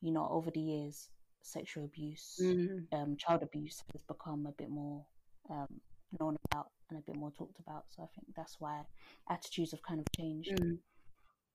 you 0.00 0.12
know, 0.12 0.28
over 0.30 0.50
the 0.50 0.60
years, 0.60 1.08
sexual 1.42 1.84
abuse, 1.84 2.40
Mm. 2.40 2.86
um, 2.92 3.16
child 3.16 3.42
abuse 3.42 3.82
has 3.92 4.02
become 4.02 4.46
a 4.46 4.52
bit 4.52 4.70
more 4.70 5.04
um, 5.50 5.80
known 6.20 6.36
about 6.50 6.68
and 6.90 6.98
a 6.98 7.02
bit 7.02 7.16
more 7.16 7.30
talked 7.30 7.58
about. 7.60 7.84
So 7.88 8.02
I 8.02 8.06
think 8.14 8.26
that's 8.36 8.56
why 8.58 8.82
attitudes 9.30 9.72
have 9.72 9.82
kind 9.82 10.00
of 10.00 10.06
changed. 10.16 10.50
Mm. 10.58 10.78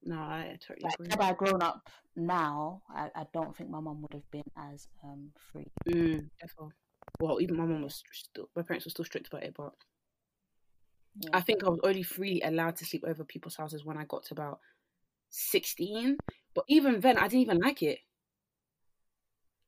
No, 0.05 0.15
I 0.17 0.57
totally 0.65 0.83
Like 0.83 0.95
agree. 0.95 1.07
had 1.09 1.21
I 1.21 1.33
grown 1.33 1.61
up 1.61 1.89
now, 2.15 2.81
I, 2.89 3.09
I 3.15 3.25
don't 3.33 3.55
think 3.55 3.69
my 3.69 3.79
mum 3.79 4.01
would 4.01 4.13
have 4.13 4.29
been 4.31 4.43
as 4.57 4.87
um 5.03 5.31
free. 5.51 5.67
Mm, 5.87 6.29
definitely. 6.41 6.73
Well, 7.19 7.39
even 7.41 7.57
my 7.57 7.65
mum 7.65 7.83
was 7.83 8.03
still, 8.11 8.49
my 8.55 8.63
parents 8.63 8.85
were 8.85 8.91
still 8.91 9.05
strict 9.05 9.27
about 9.27 9.43
it, 9.43 9.53
but 9.55 9.73
Yeah. 11.21 11.29
I 11.33 11.41
think 11.41 11.63
I 11.63 11.69
was 11.69 11.79
only 11.83 12.03
freely 12.03 12.41
allowed 12.41 12.75
to 12.77 12.85
sleep 12.85 13.03
over 13.07 13.23
people's 13.23 13.55
houses 13.55 13.85
when 13.85 13.97
I 13.97 14.03
got 14.05 14.23
to 14.25 14.33
about 14.33 14.59
16. 15.29 16.17
But 16.53 16.65
even 16.67 16.99
then, 16.99 17.17
I 17.17 17.27
didn't 17.27 17.41
even 17.43 17.59
like 17.59 17.81
it. 17.81 17.99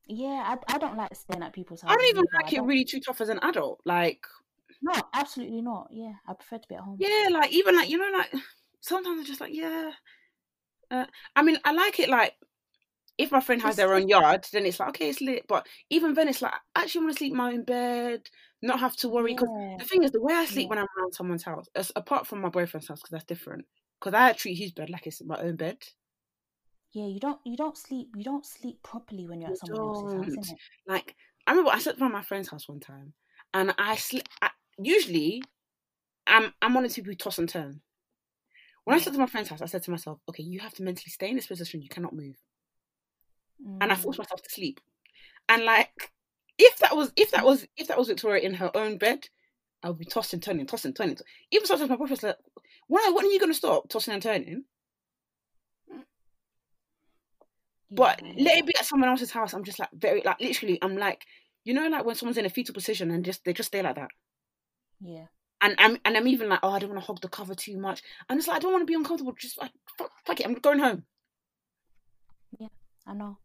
yeah, 0.06 0.56
I, 0.68 0.74
I 0.74 0.78
don't 0.78 0.96
like 0.96 1.14
staying 1.14 1.42
at 1.42 1.52
people's 1.52 1.82
houses. 1.82 1.94
I 1.94 1.96
don't 1.98 2.10
even 2.10 2.24
either. 2.24 2.28
I 2.34 2.42
like 2.42 2.52
it 2.52 2.56
don't- 2.56 2.66
really 2.66 2.84
too 2.84 3.00
tough 3.00 3.20
as 3.20 3.28
an 3.28 3.38
adult. 3.42 3.80
Like, 3.84 4.24
No, 4.86 5.02
absolutely 5.12 5.62
not. 5.62 5.88
Yeah, 5.90 6.12
I 6.28 6.34
prefer 6.34 6.58
to 6.58 6.68
be 6.68 6.76
at 6.76 6.80
home. 6.82 6.98
yeah, 7.00 7.28
like, 7.30 7.52
even 7.52 7.74
like, 7.76 7.90
you 7.90 7.98
know, 7.98 8.16
like, 8.16 8.32
sometimes 8.80 9.18
I'm 9.20 9.26
just 9.26 9.40
like, 9.40 9.52
yeah. 9.52 9.90
Uh, 10.90 11.06
I 11.34 11.42
mean, 11.42 11.58
I 11.64 11.72
like 11.72 11.98
it 11.98 12.08
like, 12.08 12.34
if 13.18 13.32
my 13.32 13.40
friend 13.40 13.62
has 13.62 13.76
their 13.76 13.94
own 13.94 14.08
yard, 14.08 14.46
then 14.52 14.66
it's 14.66 14.78
like, 14.78 14.90
okay, 14.90 15.08
it's 15.08 15.20
lit. 15.20 15.46
But 15.48 15.66
even 15.90 16.14
then, 16.14 16.28
it's 16.28 16.42
like, 16.42 16.52
I 16.74 16.82
actually 16.82 17.06
want 17.06 17.14
to 17.14 17.18
sleep 17.18 17.32
in 17.32 17.38
my 17.38 17.52
own 17.52 17.64
bed, 17.64 18.28
not 18.62 18.78
have 18.80 18.94
to 18.98 19.08
worry. 19.08 19.32
Because 19.32 19.48
Yeah. 19.50 19.76
the 19.78 19.84
thing 19.84 20.04
is, 20.04 20.12
the 20.12 20.20
way 20.20 20.34
I 20.34 20.44
sleep 20.44 20.66
Yeah. 20.66 20.70
when 20.70 20.78
I'm 20.78 20.86
around 20.98 21.14
someone's 21.14 21.42
house, 21.42 21.66
as, 21.74 21.90
apart 21.96 22.26
from 22.26 22.40
my 22.42 22.50
boyfriend's 22.50 22.88
house, 22.88 23.00
because 23.00 23.10
that's 23.10 23.24
different. 23.24 23.64
Because 23.98 24.14
I 24.14 24.32
treat 24.34 24.56
his 24.56 24.72
bed 24.72 24.90
like 24.90 25.06
it's 25.06 25.24
my 25.24 25.40
own 25.40 25.56
bed. 25.56 25.78
Yeah, 26.92 27.06
you 27.06 27.20
don't 27.20 27.40
you 27.44 27.56
don't 27.56 27.76
sleep 27.76 28.08
you 28.16 28.24
don't 28.24 28.46
sleep 28.46 28.82
properly 28.82 29.26
when 29.26 29.40
you're 29.40 29.50
at 29.50 29.58
You 29.60 29.68
someone 29.68 29.88
else's 29.88 30.36
house, 30.36 30.48
don't. 30.48 30.58
Like, 30.86 31.14
I 31.46 31.50
remember 31.52 31.70
I 31.70 31.78
slept 31.78 32.00
around 32.00 32.12
my 32.12 32.22
friend's 32.22 32.48
house 32.48 32.68
one 32.68 32.80
time, 32.80 33.12
and 33.54 33.74
I 33.78 33.96
sleep. 33.96 34.28
I, 34.40 34.50
usually, 34.82 35.42
I'm 36.26 36.52
I'm 36.62 36.74
one 36.74 36.84
of 36.84 36.90
the 36.90 36.94
people 36.94 37.12
who 37.12 37.16
toss 37.16 37.38
and 37.38 37.48
turn. 37.48 37.80
When 38.84 38.96
I 38.96 39.00
slept 39.00 39.16
at 39.16 39.20
my 39.20 39.26
friend's 39.26 39.50
house, 39.50 39.62
I 39.62 39.66
said 39.66 39.82
to 39.84 39.90
myself, 39.90 40.20
"Okay, 40.28 40.42
you 40.42 40.60
have 40.60 40.74
to 40.74 40.82
mentally 40.82 41.10
stay 41.10 41.28
in 41.30 41.36
this 41.36 41.46
position. 41.48 41.82
You 41.82 41.88
cannot 41.88 42.14
move." 42.14 42.36
And 43.80 43.92
I 43.92 43.94
forced 43.96 44.18
Mm. 44.18 44.24
myself 44.24 44.42
to 44.42 44.50
sleep. 44.50 44.80
And 45.48 45.64
like, 45.64 46.12
if 46.58 46.78
that 46.78 46.96
was 46.96 47.12
if 47.16 47.30
that 47.32 47.44
was 47.44 47.66
if 47.76 47.88
that 47.88 47.98
was 47.98 48.08
Victoria 48.08 48.42
in 48.42 48.54
her 48.54 48.70
own 48.76 48.98
bed, 48.98 49.28
I 49.82 49.88
would 49.88 49.98
be 49.98 50.04
tossing, 50.04 50.38
and 50.38 50.42
turning, 50.42 50.66
tossing, 50.66 50.90
and 50.90 50.96
turning. 50.96 51.18
Even 51.50 51.66
sometimes 51.66 51.90
my 51.90 51.96
boyfriend's 51.96 52.22
like, 52.22 52.36
Why? 52.88 53.12
When 53.14 53.24
are 53.26 53.28
you 53.30 53.40
gonna 53.40 53.54
stop 53.54 53.88
tossing 53.88 54.14
and 54.14 54.22
turning? 54.22 54.64
But 57.90 58.20
Yeah, 58.22 58.44
let 58.44 58.58
it 58.58 58.66
be 58.66 58.76
at 58.78 58.86
someone 58.86 59.08
else's 59.08 59.30
house. 59.30 59.54
I'm 59.54 59.64
just 59.64 59.78
like 59.78 59.90
very 59.92 60.22
like 60.24 60.40
literally. 60.40 60.78
I'm 60.82 60.96
like 60.96 61.24
you 61.64 61.74
know 61.74 61.88
like 61.88 62.04
when 62.04 62.14
someone's 62.16 62.38
in 62.38 62.46
a 62.46 62.50
fetal 62.50 62.74
position 62.74 63.10
and 63.10 63.24
just 63.24 63.44
they 63.44 63.52
just 63.52 63.68
stay 63.68 63.82
like 63.82 63.96
that. 63.96 64.10
Yeah, 65.00 65.26
And 65.60 65.74
I'm 65.78 65.98
and 66.04 66.16
I'm 66.16 66.28
even 66.28 66.48
like 66.48 66.60
oh 66.62 66.70
I 66.70 66.78
don't 66.78 66.90
want 66.90 67.00
to 67.02 67.06
hog 67.06 67.20
the 67.20 67.28
cover 67.28 67.54
too 67.54 67.76
much. 67.78 68.02
I'm 68.28 68.38
just 68.38 68.48
like 68.48 68.56
I 68.56 68.60
don't 68.60 68.72
want 68.72 68.82
to 68.82 68.86
be 68.86 68.94
uncomfortable. 68.94 69.34
Just 69.38 69.60
like, 69.60 69.72
fuck, 69.98 70.10
fuck 70.24 70.40
it. 70.40 70.46
I'm 70.46 70.54
going 70.54 70.78
home. 70.80 71.04
Yeah, 72.58 72.68
I 73.06 73.14
know, 73.14 73.38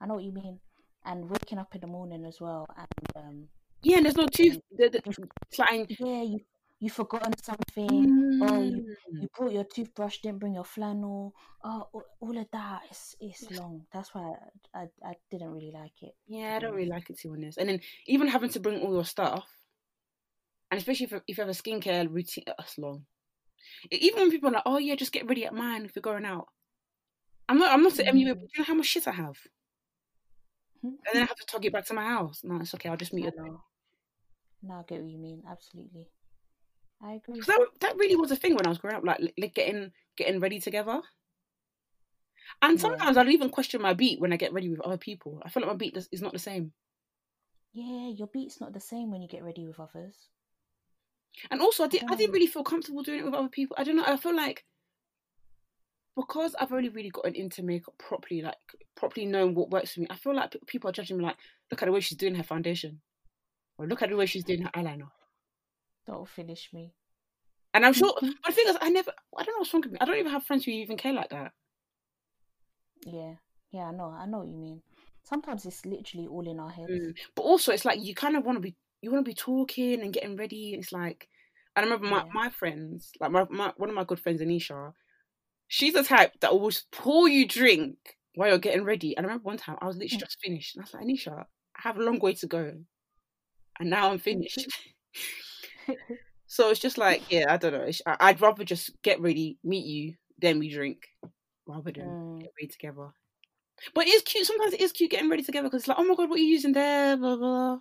I 0.00 0.06
know 0.06 0.14
what 0.14 0.24
you 0.24 0.32
mean. 0.32 0.60
And 1.04 1.30
waking 1.30 1.58
up 1.58 1.74
in 1.74 1.80
the 1.80 1.86
morning 1.86 2.24
as 2.26 2.40
well, 2.40 2.66
and 2.76 3.16
um, 3.16 3.48
Yeah, 3.82 3.96
and 3.98 4.04
there's 4.06 4.16
no 4.16 4.26
tooth. 4.26 4.58
The, 4.76 4.88
the, 4.90 5.02
it's 5.50 5.58
like 5.58 5.94
yeah, 5.98 6.22
you 6.22 6.40
you 6.80 6.90
forgotten 6.90 7.32
something. 7.42 8.12
Oh, 8.40 8.62
you 8.62 8.82
mm, 9.10 9.20
you 9.20 9.28
brought 9.36 9.52
your 9.52 9.64
toothbrush, 9.64 10.18
didn't 10.18 10.38
bring 10.40 10.54
your 10.54 10.64
flannel. 10.64 11.34
Oh, 11.64 11.88
all- 11.92 12.04
all 12.20 12.38
of 12.38 12.46
that. 12.52 12.82
It's 12.90 13.16
it's 13.20 13.50
long. 13.50 13.86
That's 13.92 14.14
why 14.14 14.32
I, 14.74 14.78
I 14.80 14.86
I 15.10 15.14
didn't 15.30 15.50
really 15.52 15.72
like 15.72 16.02
it. 16.02 16.14
yeah, 16.26 16.56
I 16.56 16.58
don't 16.58 16.74
really 16.74 16.88
like 16.88 17.08
it 17.10 17.18
too 17.18 17.32
on 17.32 17.40
this. 17.40 17.56
And 17.56 17.68
then 17.68 17.80
even 18.06 18.28
having 18.28 18.50
to 18.50 18.60
bring 18.60 18.80
all 18.82 18.92
your 18.92 19.04
stuff, 19.04 19.44
and 20.70 20.78
especially 20.78 21.06
if 21.06 21.12
if 21.26 21.38
you 21.38 21.42
have 21.44 21.48
a 21.48 21.52
skincare 21.52 22.08
routine, 22.12 22.44
that's 22.46 22.78
long. 22.78 23.04
Even 23.90 24.20
when 24.22 24.30
people 24.30 24.48
are 24.48 24.52
like, 24.52 24.62
oh 24.66 24.78
yeah, 24.78 24.94
just 24.94 25.12
get 25.12 25.26
ready 25.28 25.44
at 25.44 25.54
mine 25.54 25.84
if 25.84 25.94
you're 25.96 26.02
going 26.02 26.24
out. 26.24 26.48
I'm 27.48 27.58
not. 27.58 27.72
I'm 27.72 27.82
not 27.82 27.92
saying 27.92 28.08
MUA, 28.14 28.32
Mm. 28.32 28.40
but 28.40 28.48
you 28.54 28.58
know 28.58 28.64
how 28.64 28.74
much 28.74 28.86
shit 28.86 29.08
I 29.08 29.12
have? 29.12 29.36
And 30.82 30.98
then 31.12 31.22
I 31.22 31.26
have 31.26 31.36
to 31.36 31.46
tug 31.46 31.64
it 31.64 31.72
back 31.72 31.86
to 31.86 31.94
my 31.94 32.04
house. 32.04 32.40
No, 32.44 32.60
it's 32.60 32.74
okay. 32.74 32.88
I'll 32.88 32.96
just 32.96 33.12
meet 33.12 33.24
you. 33.24 33.32
there. 33.36 33.44
No, 34.62 34.74
I 34.74 34.82
get 34.88 35.00
what 35.00 35.10
you 35.10 35.18
mean. 35.18 35.42
Absolutely, 35.50 36.06
I 37.02 37.12
agree. 37.14 37.40
that 37.40 37.66
that 37.80 37.96
really 37.96 38.16
was 38.16 38.30
a 38.30 38.36
thing 38.36 38.54
when 38.54 38.66
I 38.66 38.68
was 38.68 38.78
growing 38.78 38.96
up, 38.96 39.04
like 39.04 39.20
like 39.38 39.54
getting 39.54 39.92
getting 40.16 40.40
ready 40.40 40.60
together. 40.60 41.00
And 42.62 42.76
Yeah. 42.76 42.82
sometimes 42.82 43.16
I'll 43.16 43.28
even 43.28 43.50
question 43.50 43.80
my 43.82 43.94
beat 43.94 44.20
when 44.20 44.32
I 44.32 44.36
get 44.36 44.52
ready 44.52 44.68
with 44.68 44.80
other 44.80 44.96
people. 44.98 45.40
I 45.44 45.48
feel 45.50 45.62
like 45.62 45.72
my 45.72 45.76
beat 45.76 45.94
does, 45.94 46.08
is 46.10 46.22
not 46.22 46.32
the 46.32 46.38
same. 46.38 46.72
Yeah, 47.72 48.08
your 48.16 48.26
beat's 48.28 48.60
not 48.60 48.72
the 48.72 48.80
same 48.80 49.10
when 49.10 49.20
you 49.22 49.28
get 49.28 49.44
ready 49.44 49.66
with 49.66 49.78
others. 49.78 50.16
And 51.50 51.60
also, 51.60 51.84
I, 51.84 51.88
did, 51.88 52.02
I 52.02 52.06
don't 52.06 52.18
didn't 52.18 52.32
really 52.32 52.46
feel 52.46 52.64
comfortable 52.64 53.02
doing 53.02 53.20
it 53.20 53.24
with 53.24 53.34
other 53.34 53.48
people. 53.48 53.76
I 53.78 53.84
don't 53.84 53.96
know. 53.96 54.04
I 54.06 54.16
feel 54.16 54.34
like 54.34 54.64
because 56.16 56.56
I've 56.58 56.72
only 56.72 56.88
really 56.88 57.10
gotten 57.10 57.34
into 57.36 57.62
makeup 57.62 57.94
properly, 57.96 58.42
like 58.42 58.56
properly 58.96 59.24
knowing 59.24 59.54
what 59.54 59.70
works 59.70 59.94
for 59.94 60.00
me, 60.00 60.08
I 60.10 60.16
feel 60.16 60.34
like 60.34 60.56
people 60.66 60.90
are 60.90 60.92
judging 60.92 61.16
me 61.16 61.24
like, 61.24 61.36
look 61.70 61.80
at 61.80 61.86
the 61.86 61.92
way 61.92 62.00
she's 62.00 62.18
doing 62.18 62.34
her 62.34 62.42
foundation, 62.42 63.00
or 63.78 63.86
look 63.86 64.02
at 64.02 64.10
the 64.10 64.16
way 64.16 64.26
she's 64.26 64.42
doing 64.42 64.62
her 64.62 64.70
eyeliner. 64.70 65.10
That'll 66.06 66.26
finish 66.26 66.70
me. 66.72 66.92
And 67.72 67.86
I'm 67.86 67.92
sure, 67.92 68.12
but 68.20 68.30
the 68.46 68.52
thing 68.52 68.66
is, 68.66 68.76
I 68.80 68.88
never, 68.88 69.12
I 69.36 69.44
don't 69.44 69.54
know 69.54 69.58
what's 69.58 69.72
wrong 69.72 69.82
with 69.82 69.92
me. 69.92 69.98
I 70.00 70.06
don't 70.06 70.16
even 70.16 70.32
have 70.32 70.42
friends 70.42 70.64
who 70.64 70.72
even 70.72 70.96
care 70.96 71.12
like 71.12 71.30
that. 71.30 71.52
Yeah, 73.06 73.34
yeah, 73.70 73.84
I 73.84 73.92
know. 73.92 74.10
I 74.18 74.26
know 74.26 74.38
what 74.38 74.48
you 74.48 74.56
mean. 74.56 74.82
Sometimes 75.22 75.66
it's 75.66 75.86
literally 75.86 76.26
all 76.26 76.50
in 76.50 76.58
our 76.58 76.70
heads. 76.70 76.90
Mm. 76.90 77.14
But 77.36 77.42
also, 77.42 77.70
it's 77.70 77.84
like 77.84 78.02
you 78.02 78.14
kind 78.14 78.36
of 78.36 78.44
want 78.44 78.56
to 78.56 78.60
be, 78.60 78.74
you 79.02 79.10
want 79.10 79.24
to 79.24 79.30
be 79.30 79.34
talking 79.34 80.00
and 80.02 80.12
getting 80.12 80.36
ready. 80.36 80.74
It's 80.74 80.92
like, 80.92 81.28
I 81.76 81.80
remember 81.82 82.06
my, 82.06 82.22
Yeah. 82.26 82.32
my 82.32 82.50
friends, 82.50 83.10
like 83.20 83.30
my, 83.30 83.46
my 83.50 83.72
one 83.76 83.88
of 83.90 83.94
my 83.94 84.04
good 84.04 84.20
friends, 84.20 84.40
Anisha. 84.40 84.92
She's 85.68 85.94
the 85.94 86.02
type 86.02 86.32
that 86.40 86.52
will 86.58 86.70
just 86.70 86.90
pour 86.90 87.28
you 87.28 87.46
drink 87.46 87.96
while 88.34 88.48
you're 88.48 88.58
getting 88.58 88.84
ready. 88.84 89.16
And 89.16 89.24
I 89.24 89.28
remember 89.28 89.44
one 89.44 89.58
time 89.58 89.76
I 89.80 89.86
was 89.86 89.96
literally 89.96 90.16
Mm. 90.16 90.20
just 90.20 90.38
finished, 90.42 90.76
and 90.76 90.82
I 90.82 90.84
was 90.86 90.94
like, 90.94 91.04
Anisha, 91.04 91.44
I 91.76 91.80
have 91.82 91.98
a 91.98 92.02
long 92.02 92.18
way 92.18 92.34
to 92.34 92.46
go, 92.46 92.72
and 93.80 93.90
now 93.90 94.10
I'm 94.10 94.18
finished. 94.18 94.66
so 96.46 96.70
it's 96.70 96.80
just 96.80 96.98
like, 96.98 97.22
yeah, 97.30 97.44
I 97.48 97.56
don't 97.56 97.72
know. 97.72 97.82
It's, 97.82 98.02
I, 98.06 98.16
I'd 98.20 98.40
rather 98.40 98.64
just 98.64 98.90
get 99.02 99.20
ready, 99.20 99.58
meet 99.64 99.86
you, 99.86 100.14
then 100.38 100.58
we 100.58 100.68
drink, 100.70 101.08
rather 101.66 101.92
than 101.92 102.04
Mm, 102.04 102.40
get 102.40 102.50
ready 102.60 102.68
together. 102.68 103.10
But 103.94 104.06
it 104.06 104.14
is 104.14 104.22
cute. 104.22 104.46
Sometimes 104.46 104.74
it 104.74 104.80
is 104.80 104.92
cute 104.92 105.10
getting 105.10 105.30
ready 105.30 105.42
together 105.42 105.68
because 105.68 105.82
it's 105.82 105.88
like, 105.88 105.98
oh 105.98 106.04
my 106.04 106.14
god, 106.14 106.30
what 106.30 106.38
are 106.38 106.42
you 106.42 106.48
using 106.48 106.72
there? 106.72 107.16
Blah 107.16 107.36
blah. 107.36 107.78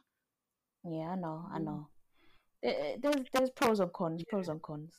Yeah, 0.89 1.11
I 1.11 1.15
know. 1.15 1.45
I 1.51 1.59
Mm. 1.59 1.63
know. 1.65 1.87
There- 2.63 2.97
There's 2.97 3.25
there's 3.33 3.49
pros 3.51 3.79
and 3.79 3.93
cons. 3.93 4.23
Pros 4.27 4.49
and 4.49 4.61
cons. 4.61 4.93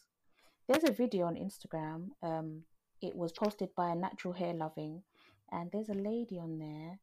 There's 0.69 0.85
a 0.85 0.93
video 0.93 1.27
on 1.27 1.37
Instagram. 1.37 2.11
Um, 2.23 2.65
it 3.01 3.15
was 3.17 3.33
posted 3.33 3.75
by 3.75 3.91
a 3.91 3.95
natural 3.95 4.35
hair 4.35 4.55
loving, 4.55 5.03
and 5.51 5.71
there's 5.73 5.89
a 5.89 5.95
lady 5.95 6.39
on 6.39 6.59
there. 6.59 6.99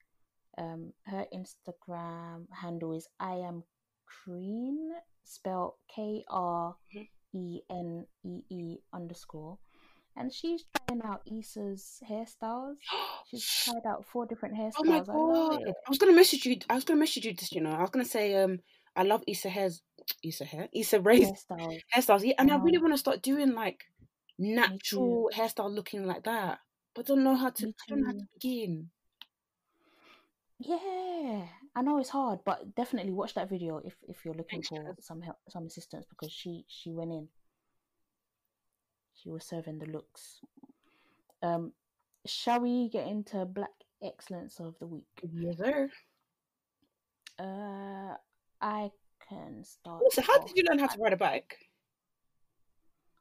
Um, 0.57 0.93
her 1.05 1.25
Instagram 1.33 2.47
handle 2.51 2.93
is 2.93 3.07
I 3.19 3.35
am 3.35 3.63
Kreen, 4.07 4.91
spelled 5.23 5.73
K 5.93 6.23
R 6.29 6.75
E 7.33 7.61
N 7.69 8.05
E 8.23 8.43
E 8.49 8.77
underscore, 8.93 9.57
and 10.15 10.31
she's 10.33 10.63
trying 10.87 11.01
out 11.03 11.21
Issa's 11.25 12.01
hairstyles. 12.09 12.77
She's 13.27 13.43
tried 13.43 13.85
out 13.87 14.05
four 14.05 14.27
different 14.27 14.55
hairstyles. 14.55 14.73
Oh 14.77 14.83
my 14.83 14.97
I 14.97 14.99
love 14.99 15.51
god! 15.51 15.61
it. 15.63 15.75
I 15.85 15.89
was 15.89 15.97
gonna 15.97 16.13
message 16.13 16.45
you. 16.45 16.57
I 16.69 16.75
was 16.75 16.83
gonna 16.85 16.99
message 16.99 17.25
you 17.25 17.33
this. 17.33 17.51
You 17.51 17.61
know, 17.61 17.71
I 17.71 17.81
was 17.81 17.89
gonna 17.89 18.05
say, 18.05 18.35
um, 18.35 18.59
I 18.95 19.03
love 19.03 19.23
Issa 19.27 19.49
hairs, 19.49 19.81
Issa 20.23 20.45
hair, 20.45 20.69
Issa 20.73 21.01
Rae's 21.01 21.27
Hairstyles. 21.27 21.79
hairstyles. 21.95 22.23
Yeah, 22.23 22.33
and 22.39 22.51
I 22.51 22.57
really 22.57 22.77
want 22.77 22.93
to 22.93 22.97
start 22.97 23.21
doing 23.21 23.53
like 23.53 23.83
natural 24.37 25.29
hairstyle 25.33 25.73
looking 25.73 26.05
like 26.05 26.23
that, 26.23 26.59
but 26.93 27.05
I 27.05 27.07
don't 27.13 27.23
know 27.23 27.35
how 27.35 27.49
to. 27.49 27.67
I 27.67 27.71
don't 27.89 28.01
know 28.01 28.07
how 28.07 28.13
to 28.13 28.27
begin. 28.39 28.89
Yeah, 30.59 31.47
I 31.75 31.81
know 31.81 31.99
it's 31.99 32.09
hard, 32.09 32.39
but 32.45 32.75
definitely 32.75 33.11
watch 33.11 33.33
that 33.33 33.49
video 33.49 33.81
if 33.83 33.95
if 34.07 34.23
you're 34.23 34.33
looking 34.33 34.61
Thanks, 34.63 34.69
for 34.69 34.95
some 35.01 35.21
help, 35.21 35.37
some 35.49 35.65
assistance 35.65 36.05
because 36.09 36.31
she 36.31 36.63
she 36.67 36.91
went 36.91 37.11
in. 37.11 37.27
She 39.15 39.29
was 39.29 39.45
serving 39.45 39.79
the 39.79 39.87
looks. 39.87 40.39
Um, 41.41 41.73
shall 42.25 42.61
we 42.61 42.89
get 42.89 43.07
into 43.07 43.45
Black 43.45 43.71
Excellence 44.01 44.59
of 44.59 44.75
the 44.79 44.87
Week? 44.87 45.07
Yes, 45.33 45.57
sir. 45.57 45.89
Uh, 47.37 48.15
I 48.65 48.89
can 49.29 49.63
start. 49.63 50.01
So, 50.11 50.23
how 50.23 50.39
did 50.39 50.55
you 50.55 50.63
learn 50.67 50.79
how 50.79 50.87
to 50.87 50.99
ride 50.99 51.13
a 51.13 51.17
bike? 51.17 51.55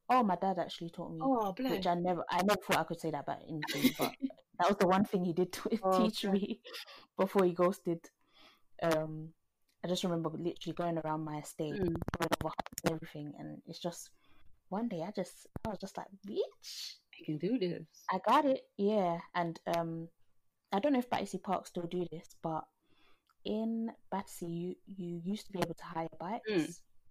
Oh, 0.09 0.23
my 0.23 0.37
dad 0.37 0.59
actually 0.59 0.89
taught 0.91 1.13
me, 1.13 1.21
Oh, 1.23 1.53
bless. 1.53 1.73
which 1.73 1.87
I 1.87 1.95
never 1.95 2.25
I 2.31 2.43
never 2.43 2.61
thought 2.61 2.79
I 2.79 2.85
could 2.85 3.01
say 3.01 3.11
that 3.11 3.25
about 3.25 3.43
anything, 3.47 3.95
but 3.99 4.13
that 4.59 4.69
was 4.69 4.77
the 4.79 4.87
one 4.87 5.05
thing 5.05 5.25
he 5.25 5.35
did 5.35 5.53
to 5.53 5.79
Oh, 5.83 5.97
teach 5.99 6.25
bless. 6.25 6.33
me 6.35 6.61
before 7.19 7.45
he 7.45 7.53
ghosted. 7.53 8.01
Um, 8.83 9.35
I 9.85 9.89
just 9.89 10.03
remember 10.05 10.31
literally 10.31 10.75
going 10.75 10.99
around 10.99 11.25
my 11.25 11.39
estate, 11.41 11.75
Mm. 11.75 11.95
going 12.19 12.31
over 12.43 12.55
and 12.85 12.95
everything, 12.95 13.33
and 13.39 13.61
it's 13.67 13.79
just 13.81 14.09
one 14.71 14.89
day 14.89 15.03
I 15.07 15.11
just 15.15 15.47
I 15.67 15.71
was 15.71 15.79
just 15.79 15.97
like, 15.99 16.07
bitch, 16.27 16.95
I 17.21 17.25
can 17.27 17.37
do 17.39 17.59
this. 17.59 17.87
I 18.11 18.19
got 18.27 18.47
it, 18.47 18.63
yeah. 18.79 19.19
And 19.35 19.61
um, 19.77 20.09
I 20.73 20.81
don't 20.81 20.95
know 20.95 20.99
if 21.01 21.11
Battersea 21.11 21.39
Park 21.39 21.67
still 21.67 21.87
do 21.87 22.07
this, 22.11 22.29
but 22.43 22.65
in 23.45 23.91
Battersea 24.11 24.47
you 24.47 24.75
you 24.87 25.21
used 25.25 25.47
to 25.47 25.53
be 25.53 25.59
able 25.59 25.75
to 25.75 25.85
hire 25.85 26.09
bikes. 26.19 26.51
Mm. 26.51 26.67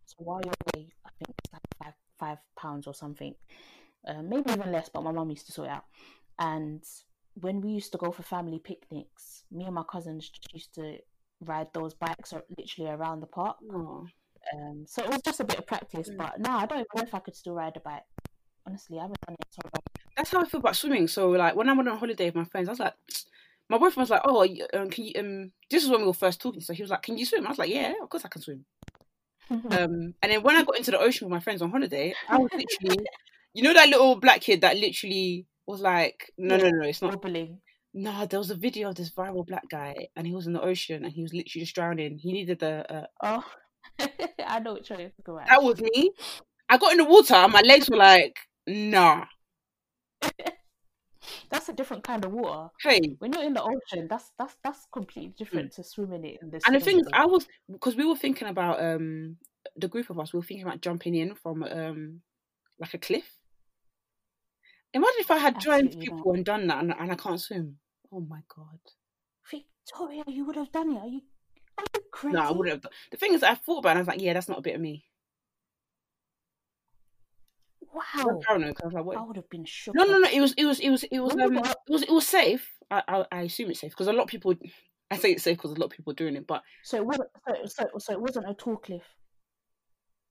So 0.06 0.16
while 0.18 0.42
you're 0.44 0.54
away, 0.74 0.90
I 1.06 1.10
think 1.18 1.36
it's 1.38 1.54
like 1.54 1.62
five 1.82 1.94
five 2.20 2.38
pounds 2.58 2.88
or 2.88 2.94
something, 2.94 3.36
uh, 4.08 4.22
maybe 4.22 4.52
even 4.52 4.72
less. 4.72 4.90
But 4.90 5.04
my 5.04 5.12
mum 5.12 5.30
used 5.30 5.46
to 5.48 5.52
sort 5.52 5.68
it 5.68 5.72
out. 5.72 5.86
And 6.40 6.84
when 7.36 7.62
we 7.62 7.72
used 7.72 7.92
to 7.94 7.98
go 7.98 8.12
for 8.12 8.24
family 8.24 8.60
picnics, 8.60 9.44
me 9.52 9.66
and 9.66 9.76
my 9.76 9.84
cousins 9.84 10.30
just 10.30 10.54
used 10.54 10.74
to 10.76 10.98
ride 11.42 11.68
those 11.74 11.94
bikes 11.94 12.34
literally 12.58 12.92
around 12.92 13.20
the 13.22 13.28
park. 13.28 13.58
Oh. 13.72 14.06
Um, 14.54 14.86
so 14.88 15.04
it 15.04 15.10
was 15.10 15.22
just 15.22 15.40
a 15.40 15.46
bit 15.46 15.60
of 15.60 15.68
practice. 15.68 16.10
Mm. 16.10 16.18
But 16.18 16.40
now 16.40 16.58
I 16.58 16.66
don't 16.66 16.80
even 16.80 16.88
know 16.96 17.04
if 17.04 17.14
I 17.14 17.20
could 17.20 17.36
still 17.36 17.54
ride 17.54 17.78
a 17.78 17.80
bike. 17.80 18.04
Honestly, 18.66 18.98
I 18.98 19.04
haven't 19.04 19.20
done 19.26 19.36
it 19.40 19.48
so 19.50 19.62
long. 19.64 19.84
That's 20.16 20.32
how 20.32 20.42
I 20.42 20.46
feel 20.46 20.60
about 20.60 20.76
swimming. 20.76 21.08
So, 21.08 21.30
like, 21.30 21.56
when 21.56 21.70
I 21.70 21.74
went 21.74 21.90
on 21.90 21.98
holiday 21.98 22.26
with 22.26 22.36
my 22.36 22.46
friends, 22.46 22.70
I 22.70 22.72
was 22.72 22.80
like, 22.80 22.94
my 23.70 23.78
boyfriend 23.78 24.04
was 24.04 24.10
like, 24.10 24.22
"Oh, 24.26 24.46
um, 24.74 24.90
can 24.90 25.06
you?" 25.06 25.14
Um, 25.18 25.52
this 25.70 25.84
is 25.84 25.90
when 25.90 26.02
we 26.02 26.08
were 26.08 26.14
first 26.14 26.42
talking. 26.42 26.62
So 26.62 26.74
he 26.74 26.84
was 26.84 26.92
like, 26.92 27.02
"Can 27.04 27.18
you 27.18 27.26
swim?" 27.26 27.46
I 27.46 27.50
was 27.50 27.58
like, 27.60 27.70
"Yeah, 27.70 27.94
of 28.02 28.10
course 28.10 28.26
I 28.26 28.30
can 28.30 28.42
swim." 28.42 28.66
Um, 29.50 30.14
and 30.22 30.32
then 30.32 30.42
when 30.42 30.56
I 30.56 30.64
got 30.64 30.78
into 30.78 30.92
the 30.92 31.00
ocean 31.00 31.28
with 31.28 31.34
my 31.34 31.40
friends 31.40 31.62
on 31.62 31.70
holiday, 31.72 32.14
I 32.30 32.38
was 32.38 32.50
literally, 32.54 33.06
you 33.54 33.64
know, 33.64 33.74
that 33.74 33.90
little 33.90 34.16
black 34.16 34.42
kid 34.42 34.62
that 34.62 34.78
literally 34.78 35.46
was 35.68 35.82
like, 35.82 36.32
"No, 36.38 36.58
no, 36.58 36.70
no, 36.70 36.88
it's 36.88 37.02
not." 37.02 37.12
Wobbling. 37.12 37.62
No, 37.94 38.26
there 38.26 38.40
was 38.40 38.50
a 38.50 38.56
video 38.56 38.90
of 38.90 38.96
this 38.96 39.12
viral 39.12 39.46
black 39.46 39.70
guy, 39.70 40.08
and 40.16 40.26
he 40.26 40.34
was 40.34 40.48
in 40.48 40.54
the 40.54 40.62
ocean, 40.62 41.06
and 41.06 41.14
he 41.14 41.22
was 41.22 41.34
literally 41.34 41.64
just 41.64 41.76
drowning. 41.76 42.18
He 42.18 42.34
needed 42.34 42.60
the. 42.60 42.92
Uh, 42.92 43.06
Oh, 43.22 43.46
I 44.48 44.60
know 44.60 44.74
which 44.74 44.90
one 44.90 45.00
you're 45.00 45.10
talking 45.10 45.36
about. 45.36 45.48
that 45.48 45.62
was 45.62 45.80
me. 45.80 46.12
I 46.70 46.78
got 46.78 46.94
in 46.94 46.98
the 46.98 47.06
water, 47.06 47.36
and 47.36 47.54
my 47.54 47.62
legs 47.62 47.90
were 47.90 47.98
like, 47.98 48.36
"Nah." 48.66 49.26
That's 51.50 51.70
a 51.70 51.74
different 51.74 52.04
kind 52.04 52.26
of 52.26 52.32
water. 52.32 52.70
Hey, 52.82 53.16
When 53.20 53.34
you're 53.34 53.44
in 53.44 53.54
the 53.54 53.64
ocean, 53.64 54.08
that's 54.10 54.32
that's 54.38 54.56
that's 54.64 54.88
completely 54.92 55.34
different 55.38 55.72
to 55.74 55.84
swimming 55.84 56.26
it 56.26 56.40
in. 56.42 56.52
Mm. 56.52 56.62
and 56.66 56.76
the 56.76 56.80
thing 56.80 57.00
is. 57.00 57.08
I 57.14 57.26
was 57.26 57.48
because 57.72 57.96
we 57.96 58.06
were 58.06 58.16
thinking 58.16 58.48
about 58.48 58.84
um 58.84 59.38
the 59.76 59.88
group 59.88 60.10
of 60.10 60.20
us. 60.20 60.34
We 60.34 60.40
were 60.40 60.46
thinking 60.46 60.66
about 60.66 60.82
jumping 60.82 61.16
in 61.16 61.36
from 61.36 61.64
um 61.64 62.22
like 62.80 62.94
a 62.94 62.98
cliff. 62.98 63.40
Imagine 64.94 65.16
if 65.20 65.32
I 65.32 65.38
had 65.38 65.60
joined 65.60 65.88
Absolutely 65.88 66.08
not. 66.08 66.18
people 66.18 66.34
and 66.34 66.46
done 66.46 66.68
that, 66.68 66.84
and, 66.84 66.94
and 66.98 67.12
I 67.12 67.16
can't 67.16 67.42
swim. 67.42 67.78
Oh 68.12 68.20
my 68.20 68.42
god! 68.56 68.80
Victoria, 69.50 70.24
you 70.28 70.46
would 70.46 70.56
have 70.56 70.72
done 70.72 70.92
it. 70.92 71.00
Are 71.00 71.08
you? 71.08 71.22
Are 71.78 71.86
you 71.96 72.02
crazy? 72.12 72.36
No, 72.36 72.42
I 72.42 72.52
wouldn't 72.52 72.70
have. 72.76 72.82
Done. 72.82 72.92
The 73.12 73.18
thing 73.18 73.34
is, 73.34 73.44
I 73.44 73.56
thought 73.56 73.80
about, 73.80 73.90
it 73.90 73.92
and 73.92 74.00
I 74.00 74.02
was 74.02 74.08
like, 74.08 74.22
yeah, 74.22 74.34
that's 74.34 74.50
not 74.50 74.60
a 74.60 74.62
bit 74.62 74.76
of 74.76 74.82
me. 74.82 75.06
Wow. 77.94 78.40
paranoid 78.46 78.76
I 78.84 79.02
like, 79.02 79.18
I 79.18 79.22
would 79.22 79.36
have 79.36 79.50
been 79.50 79.66
shocked. 79.66 79.96
No, 79.96 80.04
no, 80.06 80.18
no. 80.18 80.30
It 80.30 80.42
was, 80.42 80.54
it 80.54 80.66
was, 80.66 80.80
it 80.80 80.90
was, 80.90 81.04
it 81.04 81.20
was, 81.20 81.34
um, 81.34 81.58
it 81.58 81.76
was, 81.88 82.04
it 82.04 82.12
was 82.12 82.28
safe. 82.28 82.68
I, 82.90 83.04
I, 83.08 83.26
I 83.32 83.42
assume 83.42 83.70
it's 83.70 83.82
safe 83.82 83.92
because 83.92 84.08
a 84.08 84.14
lot 84.14 84.24
of 84.24 84.30
people. 84.30 84.56
I 85.12 85.18
say 85.18 85.34
it's 85.34 85.44
safe 85.44 85.58
because 85.58 85.72
a 85.72 85.76
lot 85.76 85.88
of 85.88 85.92
people 85.92 86.12
are 86.12 86.16
doing 86.16 86.36
it, 86.36 86.48
but 86.48 86.64
So 86.84 86.98
it 86.98 87.06
wasn't. 87.06 87.30
So, 87.48 87.66
so, 87.66 87.86
so 88.00 88.14
it 88.14 88.22
wasn't 88.22 88.50
a 88.50 88.56
tall 88.56 88.78
cliff. 88.78 89.04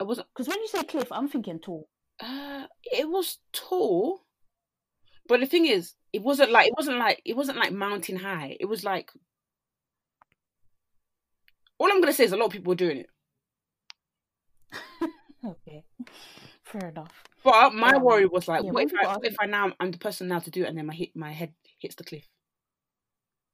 It 0.01 0.07
wasn't. 0.07 0.27
Because 0.35 0.49
when 0.49 0.61
you 0.61 0.67
say 0.67 0.83
cliff, 0.83 1.13
I'm 1.13 1.29
thinking 1.29 1.61
tall. 1.61 1.89
Uh, 2.19 2.67
it 2.85 3.09
was 3.09 3.39
tall, 3.53 4.25
but 5.29 5.41
the 5.41 5.47
thing 5.47 5.67
is, 5.67 5.95
it 6.13 6.23
wasn't 6.23 6.51
like 6.51 6.69
it 6.69 6.75
wasn't 6.77 6.99
like 6.99 7.23
it 7.25 7.37
wasn't 7.37 7.59
like 7.59 7.73
mountain 7.73 8.17
high. 8.17 8.57
It 8.59 8.67
was 8.67 8.83
like 8.83 9.13
all 11.79 11.91
I'm 11.91 12.01
gonna 12.01 12.13
say 12.13 12.25
is 12.25 12.33
a 12.33 12.37
lot 12.37 12.47
of 12.47 12.53
people 12.53 12.71
were 12.71 12.77
doing 12.77 12.99
it. 12.99 13.11
Okay, 15.45 15.83
fair 16.73 16.89
enough. 16.89 17.13
But 17.45 17.75
my 17.75 17.97
Um, 17.97 18.03
worry 18.03 18.27
was 18.27 18.49
like, 18.49 18.65
yeah, 18.65 18.71
what 18.71 18.85
if 18.85 18.93
I, 18.95 19.07
what 19.17 19.25
if 19.25 19.37
I 19.41 19.47
now 19.47 19.73
I'm 19.81 19.91
the 19.91 19.99
person 19.99 20.29
now 20.29 20.39
to 20.41 20.51
do 20.51 20.65
it, 20.65 20.69
and 20.69 20.79
then 20.79 20.87
my 20.87 20.95
hit 20.95 21.15
my 21.17 21.33
head 21.33 21.55
hits 21.79 21.95
the 21.97 22.05
cliff? 22.05 22.27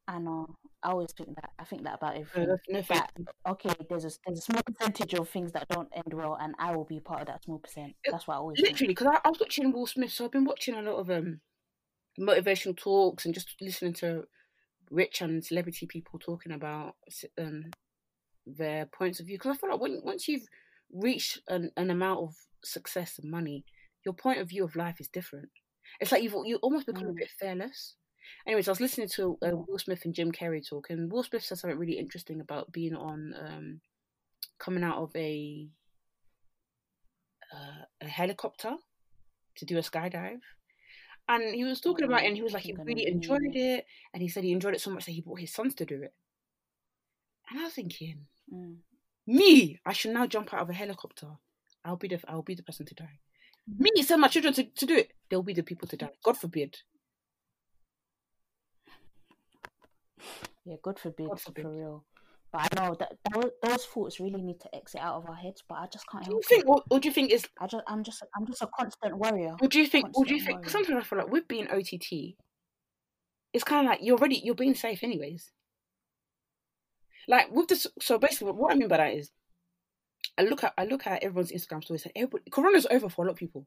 I 0.06 0.18
know. 0.18 0.56
I 0.82 0.90
always 0.90 1.12
think 1.12 1.34
that. 1.34 1.50
I 1.58 1.64
think 1.64 1.82
that 1.84 1.96
about 1.96 2.16
everything. 2.16 2.56
no, 2.68 2.80
That 2.88 3.12
okay, 3.46 3.70
there's 3.88 4.04
a 4.04 4.10
there's 4.26 4.38
a 4.38 4.42
small 4.42 4.62
percentage 4.62 5.12
of 5.14 5.28
things 5.28 5.52
that 5.52 5.68
don't 5.68 5.88
end 5.94 6.14
well, 6.14 6.38
and 6.40 6.54
I 6.58 6.74
will 6.74 6.84
be 6.84 7.00
part 7.00 7.22
of 7.22 7.26
that 7.26 7.44
small 7.44 7.58
percent. 7.58 7.94
That's 8.10 8.26
what 8.26 8.34
I 8.34 8.38
always 8.38 8.60
literally 8.60 8.88
because 8.88 9.06
I, 9.08 9.18
I 9.24 9.28
was 9.28 9.40
watching 9.40 9.72
Will 9.72 9.86
Smith, 9.86 10.12
so 10.12 10.24
I've 10.24 10.32
been 10.32 10.44
watching 10.44 10.74
a 10.74 10.82
lot 10.82 10.96
of 10.96 11.10
um 11.10 11.40
motivational 12.18 12.76
talks 12.76 13.24
and 13.24 13.34
just 13.34 13.54
listening 13.60 13.92
to 13.94 14.24
rich 14.90 15.20
and 15.20 15.44
celebrity 15.44 15.86
people 15.86 16.18
talking 16.18 16.52
about 16.52 16.94
um 17.38 17.70
their 18.46 18.86
points 18.86 19.20
of 19.20 19.26
view. 19.26 19.36
Because 19.36 19.56
I 19.56 19.60
feel 19.60 19.70
like 19.70 19.80
when 19.80 20.00
once 20.04 20.26
you've 20.28 20.46
reached 20.92 21.40
an, 21.48 21.70
an 21.76 21.90
amount 21.90 22.20
of 22.20 22.34
success 22.64 23.18
and 23.18 23.30
money, 23.30 23.64
your 24.04 24.14
point 24.14 24.40
of 24.40 24.48
view 24.48 24.64
of 24.64 24.76
life 24.76 25.00
is 25.00 25.08
different. 25.08 25.48
It's 26.00 26.12
like 26.12 26.22
you've 26.22 26.34
you 26.44 26.56
almost 26.62 26.86
become 26.86 27.08
a 27.08 27.12
Mm. 27.12 27.16
bit 27.16 27.30
fearless. 27.38 27.96
Anyways, 28.46 28.68
I 28.68 28.72
was 28.72 28.80
listening 28.80 29.08
to 29.16 29.38
uh, 29.42 29.50
Will 29.66 29.78
Smith 29.78 30.04
and 30.04 30.14
Jim 30.14 30.32
Carrey 30.32 30.66
talk, 30.66 30.90
and 30.90 31.10
Will 31.10 31.22
Smith 31.22 31.44
said 31.44 31.58
something 31.58 31.78
really 31.78 31.98
interesting 31.98 32.40
about 32.40 32.72
being 32.72 32.94
on 32.94 33.34
um 33.38 33.80
coming 34.58 34.84
out 34.84 34.98
of 34.98 35.14
a 35.16 35.68
uh, 37.52 37.84
a 38.02 38.06
helicopter 38.08 38.76
to 39.56 39.64
do 39.64 39.78
a 39.78 39.82
skydive. 39.82 40.40
And 41.28 41.54
he 41.54 41.64
was 41.64 41.80
talking 41.80 42.06
about 42.06 42.22
it, 42.22 42.26
and 42.28 42.36
he 42.36 42.42
was 42.42 42.54
like, 42.54 42.62
he 42.62 42.74
really 42.86 43.06
enjoyed 43.06 43.54
it. 43.54 43.84
And 44.14 44.22
he 44.22 44.28
said 44.28 44.44
he 44.44 44.52
enjoyed 44.52 44.74
it 44.74 44.80
so 44.80 44.90
much 44.90 45.04
that 45.06 45.12
he 45.12 45.20
brought 45.20 45.40
his 45.40 45.52
sons 45.52 45.74
to 45.76 45.84
do 45.84 46.02
it. 46.02 46.14
And 47.50 47.60
I 47.60 47.64
was 47.64 47.74
thinking, 47.74 48.26
Mm. 48.52 48.76
Me, 49.28 49.78
I 49.84 49.92
should 49.92 50.12
now 50.12 50.26
jump 50.26 50.54
out 50.54 50.62
of 50.62 50.70
a 50.70 50.72
helicopter. 50.72 51.28
I'll 51.84 51.96
be 51.96 52.08
the 52.08 52.20
I'll 52.26 52.42
be 52.42 52.54
the 52.54 52.62
person 52.62 52.86
to 52.86 52.94
die. 52.94 53.20
Mm. 53.70 53.80
Me, 53.80 54.02
send 54.02 54.20
my 54.22 54.28
children 54.28 54.54
to, 54.54 54.64
to 54.64 54.86
do 54.86 54.96
it. 54.96 55.12
They'll 55.28 55.42
be 55.42 55.52
the 55.52 55.62
people 55.62 55.86
to 55.88 55.96
die. 55.96 56.10
God 56.24 56.38
forbid. 56.38 56.78
Yeah, 60.64 60.76
God 60.82 60.98
forbid, 60.98 61.28
God 61.28 61.40
forbid. 61.40 61.62
for 61.62 61.70
real. 61.70 62.04
But 62.50 62.62
I 62.72 62.80
know 62.80 62.96
that 62.98 63.12
those, 63.32 63.50
those 63.62 63.84
thoughts 63.84 64.20
really 64.20 64.40
need 64.40 64.60
to 64.60 64.74
exit 64.74 65.02
out 65.02 65.16
of 65.16 65.28
our 65.28 65.34
heads. 65.34 65.62
But 65.68 65.76
I 65.76 65.86
just 65.86 66.08
can't 66.10 66.24
Do 66.24 66.32
you 66.32 66.40
think, 66.42 66.66
or, 66.66 66.82
or 66.90 66.98
do 66.98 67.08
you 67.08 67.14
think 67.14 67.30
is, 67.30 67.46
I 67.60 67.66
just, 67.66 67.84
I'm 67.86 68.02
just, 68.02 68.22
I'm 68.34 68.46
just 68.46 68.62
a 68.62 68.68
constant 68.78 69.18
worrier. 69.18 69.54
or 69.60 69.68
do 69.68 69.78
you 69.78 69.86
think, 69.86 70.16
or 70.16 70.24
do 70.24 70.34
you 70.34 70.40
think? 70.42 70.68
sometimes 70.68 71.04
I 71.04 71.06
feel 71.06 71.18
like 71.18 71.30
with 71.30 71.46
being 71.46 71.68
OTT, 71.68 72.36
it's 73.52 73.64
kind 73.64 73.86
of 73.86 73.90
like 73.90 74.00
you're 74.02 74.16
already 74.16 74.40
you're 74.42 74.54
being 74.54 74.74
safe 74.74 75.02
anyways. 75.02 75.50
Like 77.28 77.52
with 77.52 77.68
this, 77.68 77.86
so 78.00 78.18
basically, 78.18 78.52
what 78.52 78.72
I 78.72 78.74
mean 78.74 78.88
by 78.88 78.96
that 78.96 79.12
is, 79.12 79.30
I 80.38 80.42
look 80.42 80.64
at 80.64 80.72
I 80.78 80.84
look 80.84 81.06
at 81.06 81.22
everyone's 81.22 81.52
Instagram 81.52 81.84
stories 81.84 82.04
and 82.04 82.12
everybody, 82.16 82.50
Corona's 82.50 82.86
over 82.90 83.10
for 83.10 83.24
a 83.24 83.26
lot 83.26 83.32
of 83.32 83.38
people. 83.38 83.66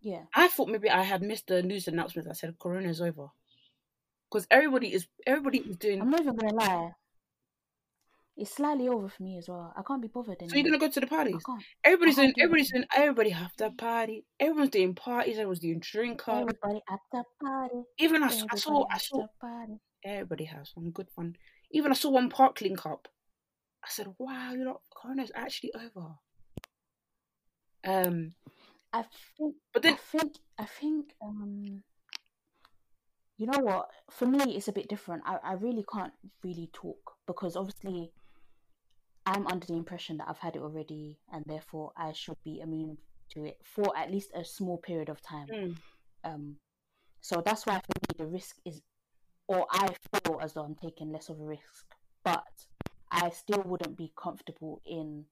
Yeah, 0.00 0.22
I 0.34 0.48
thought 0.48 0.68
maybe 0.68 0.88
I 0.88 1.02
had 1.02 1.22
missed 1.22 1.48
the 1.48 1.62
news 1.62 1.86
announcement 1.86 2.26
that 2.26 2.36
said 2.36 2.58
Corona's 2.58 3.02
over, 3.02 3.26
because 4.30 4.46
everybody 4.50 4.94
is 4.94 5.06
everybody 5.26 5.58
is 5.58 5.76
doing. 5.76 6.00
I'm 6.00 6.10
not 6.10 6.22
even 6.22 6.36
gonna 6.36 6.54
lie. 6.54 6.92
It's 8.38 8.54
slightly 8.54 8.88
over 8.88 9.08
for 9.08 9.22
me 9.24 9.36
as 9.36 9.48
well. 9.48 9.74
I 9.76 9.82
can't 9.82 10.00
be 10.00 10.06
bothered 10.06 10.40
anymore. 10.40 10.50
So 10.50 10.56
you're 10.56 10.64
gonna 10.64 10.78
go 10.78 10.88
to 10.88 11.00
the 11.00 11.08
parties? 11.08 11.42
Everybody's 11.82 12.14
doing. 12.14 12.28
do. 12.28 12.42
Everybody's 12.42 12.70
doing. 12.70 12.84
Everybody 12.96 13.30
have 13.30 13.52
to 13.56 13.70
party. 13.72 14.24
Everyone's 14.38 14.70
doing 14.70 14.94
parties. 14.94 15.34
Everyone's 15.34 15.58
doing 15.58 15.80
drink 15.80 16.26
up. 16.28 16.42
Everybody 16.42 16.80
at 16.88 17.00
the 17.12 17.24
party. 17.42 17.82
Even 17.98 18.22
I, 18.22 18.28
I 18.28 18.56
saw. 18.56 18.86
I 18.88 18.98
saw. 18.98 19.26
Everybody 20.04 20.44
has 20.44 20.70
some 20.72 20.90
good 20.92 21.08
fun. 21.16 21.34
Even 21.72 21.92
I 21.92 21.94
saw 21.94 22.10
one 22.10 22.30
park 22.30 22.60
link 22.60 22.84
up. 22.86 23.08
I 23.84 23.88
said, 23.90 24.08
"Wow, 24.18 24.52
you 24.52 24.64
know, 24.64 24.80
Corona's 24.94 25.32
actually 25.34 25.72
over." 25.74 26.14
Um, 27.84 28.34
I 28.92 29.04
think. 29.36 29.54
but 29.72 29.82
then 29.82 29.94
I 29.94 29.96
think. 29.96 30.32
I 30.58 30.64
think. 30.64 31.14
Um. 31.22 31.82
You 33.36 33.46
know 33.46 33.60
what? 33.60 33.88
For 34.10 34.26
me, 34.26 34.56
it's 34.56 34.66
a 34.66 34.72
bit 34.72 34.88
different. 34.88 35.22
I, 35.24 35.36
I 35.44 35.52
really 35.52 35.84
can't 35.92 36.12
really 36.42 36.70
talk 36.72 37.12
because 37.26 37.54
obviously, 37.54 38.10
I'm 39.24 39.46
under 39.46 39.66
the 39.66 39.74
impression 39.76 40.16
that 40.16 40.26
I've 40.28 40.38
had 40.38 40.56
it 40.56 40.62
already, 40.62 41.18
and 41.32 41.44
therefore 41.46 41.92
I 41.96 42.12
should 42.12 42.36
be 42.44 42.58
immune 42.60 42.98
to 43.34 43.44
it 43.44 43.58
for 43.62 43.96
at 43.96 44.10
least 44.10 44.30
a 44.34 44.44
small 44.44 44.78
period 44.78 45.08
of 45.08 45.20
time. 45.22 45.46
mm, 45.52 45.76
Um, 46.24 46.56
so 47.20 47.40
that's 47.44 47.64
why 47.66 47.74
for 47.74 47.92
me 48.00 48.14
the 48.18 48.26
risk 48.26 48.56
is, 48.64 48.80
or 49.48 49.66
I 49.70 49.88
feel 50.24 50.38
as 50.40 50.52
though 50.52 50.62
I'm 50.62 50.74
taking 50.76 51.10
less 51.10 51.28
of 51.28 51.40
a 51.40 51.44
risk, 51.44 51.84
but 52.22 52.44
I 53.10 53.30
still 53.30 53.62
wouldn't 53.64 53.96
be 53.96 54.12
comfortable 54.16 54.80
in 54.86 55.24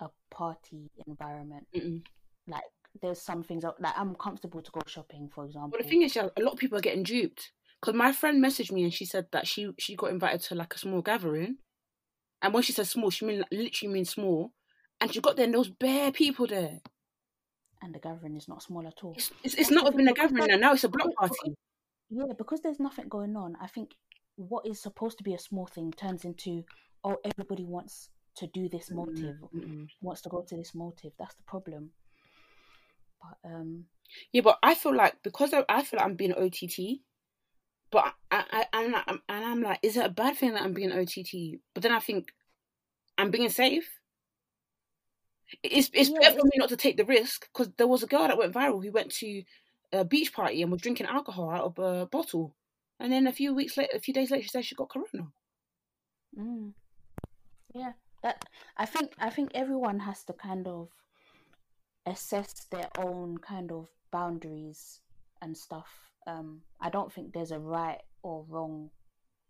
a 0.00 0.08
party 0.30 0.90
environment. 1.06 1.66
mm-mm. 1.74 2.02
Like 2.46 2.62
there's 3.02 3.20
some 3.20 3.42
things 3.42 3.62
that- 3.64 3.80
like 3.80 3.98
I'm 3.98 4.14
comfortable 4.14 4.62
to 4.62 4.70
go 4.70 4.80
shopping, 4.86 5.28
for 5.34 5.44
example. 5.46 5.70
But 5.72 5.82
the 5.82 5.88
thing 5.88 6.02
is, 6.02 6.14
yeah, 6.14 6.28
a 6.36 6.42
lot 6.42 6.52
of 6.52 6.58
people 6.58 6.78
are 6.78 6.82
getting 6.82 7.02
duped. 7.02 7.52
Because 7.80 7.94
my 7.94 8.12
friend 8.12 8.42
messaged 8.42 8.72
me 8.72 8.84
and 8.84 8.92
she 8.94 9.04
said 9.04 9.26
that 9.32 9.46
she 9.46 9.70
she 9.78 9.96
got 9.96 10.10
invited 10.10 10.40
to 10.42 10.54
like 10.54 10.74
a 10.74 10.78
small 10.78 11.02
gathering, 11.02 11.58
and 12.42 12.54
when 12.54 12.62
she 12.62 12.72
said 12.72 12.86
small, 12.86 13.10
she 13.10 13.24
mean 13.26 13.44
literally 13.50 13.92
means 13.92 14.10
small, 14.10 14.52
and 15.00 15.12
she 15.12 15.20
got 15.20 15.36
there 15.36 15.44
and 15.44 15.52
there 15.54 15.58
was 15.60 15.70
bare 15.70 16.10
people 16.12 16.46
there. 16.46 16.80
and 17.82 17.94
the 17.94 17.98
gathering 17.98 18.34
is 18.36 18.48
not 18.48 18.62
small 18.62 18.86
at 18.86 19.02
all. 19.04 19.12
It's 19.16 19.30
it's, 19.44 19.54
it's 19.54 19.70
not 19.70 19.92
even 19.92 20.08
a 20.08 20.14
gathering 20.14 20.46
now. 20.48 20.56
Now 20.56 20.72
it's 20.72 20.84
a 20.84 20.88
block 20.88 21.10
party. 21.18 21.54
Yeah, 22.10 22.32
because 22.36 22.60
there's 22.60 22.80
nothing 22.80 23.08
going 23.08 23.36
on. 23.36 23.56
I 23.60 23.66
think 23.68 23.94
what 24.36 24.66
is 24.66 24.80
supposed 24.82 25.18
to 25.18 25.24
be 25.24 25.34
a 25.34 25.38
small 25.38 25.66
thing 25.66 25.92
turns 25.92 26.24
into 26.24 26.64
oh 27.04 27.18
everybody 27.24 27.64
wants 27.64 28.10
to 28.36 28.46
do 28.48 28.68
this 28.68 28.90
motive, 28.90 29.36
Mm-mm. 29.54 29.88
wants 30.02 30.22
to 30.22 30.28
go 30.28 30.42
to 30.42 30.56
this 30.56 30.74
motive. 30.74 31.12
That's 31.18 31.34
the 31.34 31.42
problem. 31.44 31.92
But 33.22 33.38
um, 33.50 33.86
Yeah, 34.32 34.42
but 34.42 34.58
I 34.62 34.74
feel 34.74 34.94
like 34.94 35.22
because 35.22 35.52
I, 35.52 35.64
I 35.68 35.82
feel 35.82 35.98
like 35.98 36.06
I'm 36.06 36.16
being 36.16 36.32
OTT, 36.34 37.02
but 37.90 38.14
I, 38.30 38.44
I 38.52 38.66
I'm 38.72 38.92
like, 38.92 39.04
I'm, 39.08 39.22
and 39.28 39.44
I'm 39.44 39.62
like, 39.62 39.80
is 39.82 39.96
it 39.96 40.06
a 40.06 40.10
bad 40.10 40.36
thing 40.36 40.52
that 40.54 40.62
I'm 40.62 40.74
being 40.74 40.92
OTT? 40.92 41.60
But 41.74 41.82
then 41.82 41.92
I 41.92 42.00
think 42.00 42.32
I'm 43.18 43.30
being 43.30 43.50
safe. 43.50 43.88
It's 45.62 45.90
it's 45.94 46.10
Yeah, 46.10 46.20
better 46.20 46.34
for 46.38 46.44
me 46.44 46.52
not 46.56 46.68
to 46.70 46.76
take 46.76 46.96
the 46.96 47.04
risk 47.04 47.48
because 47.52 47.72
there 47.76 47.86
was 47.86 48.02
a 48.02 48.06
girl 48.06 48.26
that 48.26 48.38
went 48.38 48.54
viral 48.54 48.84
who 48.84 48.90
went 48.92 49.12
to 49.12 49.42
a 49.92 50.04
beach 50.04 50.32
party 50.32 50.62
and 50.62 50.70
was 50.72 50.80
drinking 50.80 51.06
alcohol 51.06 51.50
out 51.50 51.64
of 51.64 51.78
a 51.78 52.06
bottle, 52.06 52.54
and 52.98 53.12
then 53.12 53.26
a 53.26 53.32
few 53.32 53.54
weeks 53.54 53.76
later, 53.76 53.92
a 53.94 54.00
few 54.00 54.14
days 54.14 54.30
later, 54.30 54.42
she 54.42 54.48
said 54.48 54.64
she 54.64 54.74
got 54.74 54.88
corona. 54.90 55.28
Mm. 56.38 56.72
Yeah, 57.74 57.92
that 58.22 58.44
I 58.76 58.86
think 58.86 59.12
I 59.18 59.30
think 59.30 59.50
everyone 59.54 60.00
has 60.00 60.24
to 60.24 60.32
kind 60.32 60.66
of 60.66 60.88
assess 62.06 62.52
their 62.70 62.88
own 62.98 63.38
kind 63.38 63.72
of 63.72 63.88
boundaries 64.10 65.00
and 65.42 65.56
stuff. 65.56 65.88
Um, 66.26 66.62
I 66.80 66.90
don't 66.90 67.12
think 67.12 67.32
there's 67.32 67.52
a 67.52 67.58
right 67.58 68.00
or 68.22 68.44
wrong 68.48 68.90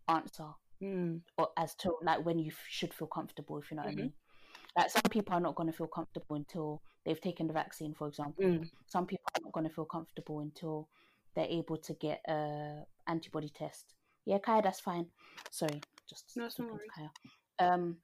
answer 0.07 0.49
Mm. 0.81 1.21
or 1.37 1.49
as 1.57 1.73
to 1.75 1.95
like 2.03 2.23
when 2.25 2.39
you 2.39 2.51
f- 2.51 2.65
should 2.69 2.93
feel 2.93 3.07
comfortable, 3.07 3.57
if 3.57 3.71
you 3.71 3.77
know 3.77 3.83
what 3.83 3.93
Mhm. 3.95 3.97
I 3.99 4.01
mean. 4.01 4.13
Like 4.77 4.91
some 4.91 5.01
people 5.09 5.33
are 5.33 5.39
not 5.39 5.55
going 5.55 5.71
to 5.71 5.75
feel 5.75 5.87
comfortable 5.87 6.35
until 6.35 6.81
they've 7.03 7.19
taken 7.19 7.47
the 7.47 7.53
vaccine, 7.53 7.93
for 7.95 8.07
example. 8.07 8.45
Mm. 8.45 8.69
Some 8.85 9.07
people 9.07 9.25
are 9.35 9.41
not 9.43 9.51
going 9.51 9.67
to 9.67 9.73
feel 9.73 9.85
comfortable 9.85 10.39
until 10.41 10.87
they're 11.35 11.47
able 11.47 11.77
to 11.77 11.93
get 11.95 12.21
a 12.27 12.83
antibody 13.07 13.49
test. 13.49 13.95
Yeah, 14.25 14.37
Kaya, 14.37 14.61
that's 14.61 14.79
fine. 14.79 15.07
Sorry, 15.49 15.81
just 16.07 16.25
No, 16.35 16.45
it's 16.45 16.59
no 16.59 16.65
speaking 16.65 16.79
to. 16.79 17.09
Kaya. 17.59 17.73
Um, 17.73 17.97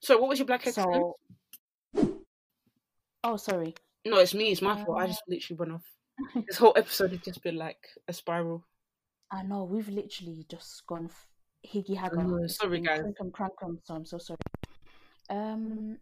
So 0.00 0.18
what 0.18 0.28
was 0.28 0.38
your 0.38 0.46
black 0.46 0.66
excellence? 0.66 1.14
so, 1.96 2.22
oh, 3.24 3.36
sorry. 3.36 3.74
No, 4.06 4.18
it's 4.18 4.34
me. 4.34 4.52
It's 4.52 4.62
my 4.62 4.84
fault. 4.84 4.98
I 5.00 5.04
Uh, 5.04 5.06
just 5.08 5.22
literally 5.26 5.58
went 5.58 5.72
off. 5.72 5.84
This 6.46 6.58
whole 6.58 6.74
episode 6.76 7.10
has 7.10 7.20
just 7.20 7.42
been 7.42 7.56
like 7.56 7.88
a 8.06 8.12
spiral. 8.12 8.62
I 9.32 9.42
know 9.42 9.64
we've 9.64 9.88
literally 9.88 10.44
just 10.48 10.86
gone 10.86 11.06
f- 11.10 11.26
higgy 11.66 11.96
know, 11.96 12.44
It's 12.44 12.56
sorry, 12.56 12.80
guys. 12.80 13.00
crankum 13.00 13.32
crankum, 13.32 13.78
so 13.82 13.94
I'm 13.94 14.04
so 14.04 14.18
sorry. 14.18 14.38
Um, 15.30 15.98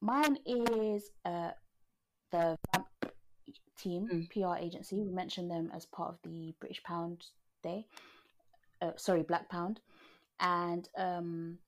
mine 0.00 0.38
is 0.46 1.10
uh 1.24 1.50
the 2.32 2.56
Vamp 2.72 2.86
team 3.78 4.08
Mm. 4.08 4.30
PR 4.30 4.62
agency. 4.62 5.00
We 5.00 5.10
mentioned 5.10 5.50
them 5.50 5.70
as 5.74 5.86
part 5.86 6.10
of 6.14 6.18
the 6.22 6.54
British 6.60 6.82
Pound 6.82 7.24
Day. 7.62 7.86
Uh, 8.82 8.92
sorry, 8.96 9.22
Black 9.22 9.48
Pound, 9.48 9.80
and 10.40 10.88
um, 10.98 11.58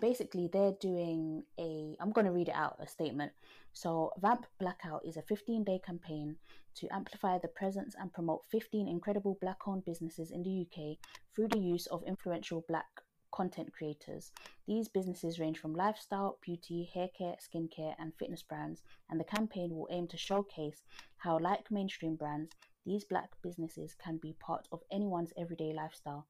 basically 0.00 0.48
they're 0.52 0.76
doing 0.80 1.42
a. 1.58 1.96
I'm 2.00 2.12
going 2.12 2.26
to 2.26 2.32
read 2.32 2.48
it 2.48 2.54
out 2.54 2.76
a 2.80 2.86
statement. 2.86 3.32
So, 3.72 4.12
Vamp 4.20 4.46
Blackout 4.58 5.02
is 5.06 5.16
a 5.16 5.22
15 5.22 5.64
day 5.64 5.80
campaign 5.84 6.36
to 6.76 6.88
amplify 6.92 7.38
the 7.38 7.48
presence 7.48 7.94
and 7.98 8.12
promote 8.12 8.42
15 8.50 8.88
incredible 8.88 9.38
black 9.40 9.58
owned 9.66 9.84
businesses 9.84 10.30
in 10.30 10.42
the 10.42 10.66
UK 10.66 10.96
through 11.34 11.48
the 11.48 11.58
use 11.58 11.86
of 11.86 12.02
influential 12.06 12.64
black 12.68 12.86
content 13.32 13.72
creators. 13.72 14.32
These 14.66 14.88
businesses 14.88 15.38
range 15.38 15.58
from 15.58 15.74
lifestyle, 15.74 16.38
beauty, 16.40 16.90
hair 16.92 17.08
care, 17.16 17.36
skincare, 17.36 17.94
and 17.98 18.12
fitness 18.18 18.42
brands, 18.42 18.82
and 19.08 19.18
the 19.18 19.24
campaign 19.24 19.74
will 19.74 19.88
aim 19.90 20.06
to 20.08 20.16
showcase 20.16 20.82
how, 21.18 21.38
like 21.38 21.70
mainstream 21.70 22.16
brands, 22.16 22.52
these 22.86 23.04
black 23.04 23.30
businesses 23.42 23.94
can 23.94 24.16
be 24.16 24.34
part 24.40 24.66
of 24.72 24.82
anyone's 24.90 25.32
everyday 25.36 25.72
lifestyle. 25.72 26.26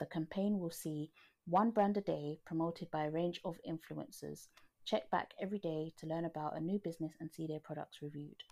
The 0.00 0.06
campaign 0.06 0.58
will 0.58 0.70
see 0.70 1.10
one 1.46 1.70
brand 1.70 1.96
a 1.96 2.00
day 2.00 2.40
promoted 2.44 2.90
by 2.90 3.04
a 3.04 3.10
range 3.10 3.40
of 3.44 3.60
influencers. 3.68 4.48
Check 4.84 5.10
back 5.10 5.32
every 5.40 5.58
day 5.58 5.92
to 5.98 6.06
learn 6.06 6.24
about 6.24 6.56
a 6.56 6.60
new 6.60 6.78
business 6.78 7.12
and 7.20 7.30
see 7.30 7.46
their 7.46 7.60
products 7.60 8.02
reviewed. 8.02 8.42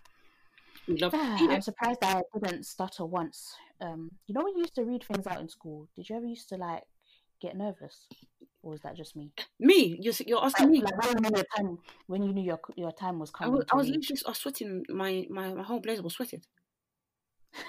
Love 0.87 1.13
Ah, 1.15 1.37
I'm 1.49 1.61
surprised 1.61 2.01
that 2.01 2.23
I 2.33 2.39
didn't 2.39 2.65
stutter 2.65 3.05
once. 3.05 3.55
Um, 3.81 4.11
you 4.27 4.33
know 4.33 4.43
when 4.43 4.55
you 4.55 4.61
used 4.61 4.75
to 4.75 4.83
read 4.83 5.03
things 5.03 5.27
out 5.27 5.41
in 5.41 5.49
school, 5.49 5.87
did 5.95 6.09
you 6.09 6.15
ever 6.15 6.25
used 6.25 6.49
to 6.49 6.55
like 6.55 6.83
get 7.43 7.55
nervous, 7.57 8.07
or 8.63 8.71
was 8.71 8.81
that 8.81 8.95
just 8.95 9.15
me? 9.15 9.31
Me, 9.59 9.97
you're, 10.01 10.13
you're 10.25 10.43
asking 10.43 10.71
me. 10.71 10.81
Like 10.81 10.97
when 10.97 11.13
you 11.13 11.21
knew 11.29 11.35
your 11.37 11.45
time, 11.55 11.77
when 12.07 12.23
you 12.23 12.33
knew 12.33 12.43
your 12.43 12.59
your 12.75 12.91
time 12.91 13.19
was 13.19 13.31
I 13.35 13.37
coming. 13.45 13.55
was, 13.57 13.65
to 13.65 13.73
I 13.73 13.77
was 13.77 13.87
literally 13.87 14.21
I 14.25 14.29
was 14.29 14.37
sweating. 14.37 14.85
My, 14.89 15.25
my, 15.29 15.53
my 15.53 15.63
whole 15.63 15.79
blazer 15.81 16.01
was 16.01 16.13
sweated. 16.13 16.45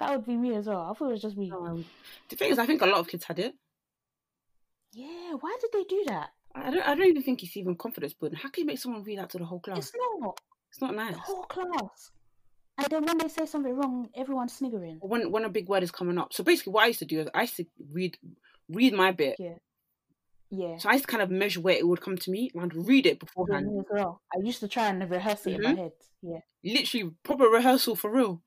That 0.00 0.10
would 0.12 0.26
be 0.26 0.36
me 0.36 0.54
as 0.56 0.66
well. 0.66 0.80
I 0.90 0.94
thought 0.94 1.08
it 1.08 1.12
was 1.12 1.22
just 1.22 1.36
me. 1.36 1.50
Um, 1.52 1.84
the 2.30 2.36
thing 2.36 2.50
is, 2.52 2.58
I 2.58 2.66
think 2.66 2.82
a 2.82 2.86
lot 2.86 3.00
of 3.00 3.08
kids 3.08 3.24
had 3.24 3.38
it. 3.38 3.54
Yeah, 4.92 5.32
why 5.40 5.56
did 5.60 5.70
they 5.72 5.84
do 5.84 6.04
that? 6.08 6.30
I 6.54 6.70
don't. 6.70 6.82
I 6.88 6.94
don't 6.94 7.06
even 7.08 7.22
think 7.22 7.42
it's 7.42 7.56
even 7.56 7.76
confidence 7.76 8.14
building. 8.14 8.38
How 8.42 8.48
can 8.48 8.62
you 8.62 8.66
make 8.66 8.78
someone 8.78 9.02
read 9.04 9.18
out 9.18 9.30
to 9.30 9.38
the 9.38 9.44
whole 9.44 9.60
class? 9.60 9.78
It's 9.78 9.92
not 10.20 10.38
It's 10.70 10.80
not 10.80 10.94
nice. 10.94 11.14
the 11.14 11.20
whole 11.20 11.44
class. 11.44 12.10
And 12.78 12.86
then 12.90 13.04
when 13.04 13.18
they 13.18 13.28
say 13.28 13.44
something 13.46 13.74
wrong, 13.74 14.08
everyone's 14.14 14.52
sniggering. 14.52 14.98
When 15.00 15.30
when 15.32 15.44
a 15.44 15.48
big 15.48 15.68
word 15.68 15.82
is 15.82 15.90
coming 15.90 16.16
up. 16.18 16.32
So 16.32 16.44
basically, 16.44 16.72
what 16.72 16.84
I 16.84 16.88
used 16.88 17.00
to 17.00 17.04
do 17.04 17.20
is 17.20 17.28
I 17.34 17.42
used 17.42 17.56
to 17.56 17.66
read 17.92 18.16
read 18.68 18.92
my 18.94 19.10
bit. 19.10 19.36
Yeah, 19.38 19.56
yeah. 20.50 20.78
So 20.78 20.88
I 20.88 20.92
used 20.92 21.06
to 21.06 21.10
kind 21.10 21.22
of 21.22 21.30
measure 21.30 21.60
where 21.60 21.76
it 21.76 21.86
would 21.86 22.00
come 22.00 22.16
to 22.16 22.30
me 22.30 22.50
and 22.54 22.72
read 22.86 23.06
it 23.06 23.14
Yeah, 23.14 23.18
beforehand. 23.18 23.66
as 23.80 23.84
well. 23.90 24.22
I 24.32 24.38
used 24.44 24.60
to 24.60 24.68
try 24.68 24.88
and 24.88 25.10
rehearse 25.10 25.46
it 25.46 25.54
in 25.54 25.62
my 25.62 25.72
Mhm. 25.72 25.76
head. 25.76 25.92
Yeah. 26.22 26.40
Literally 26.62 27.10
proper 27.24 27.48
rehearsal 27.48 27.96
for 27.96 28.10
real. 28.12 28.42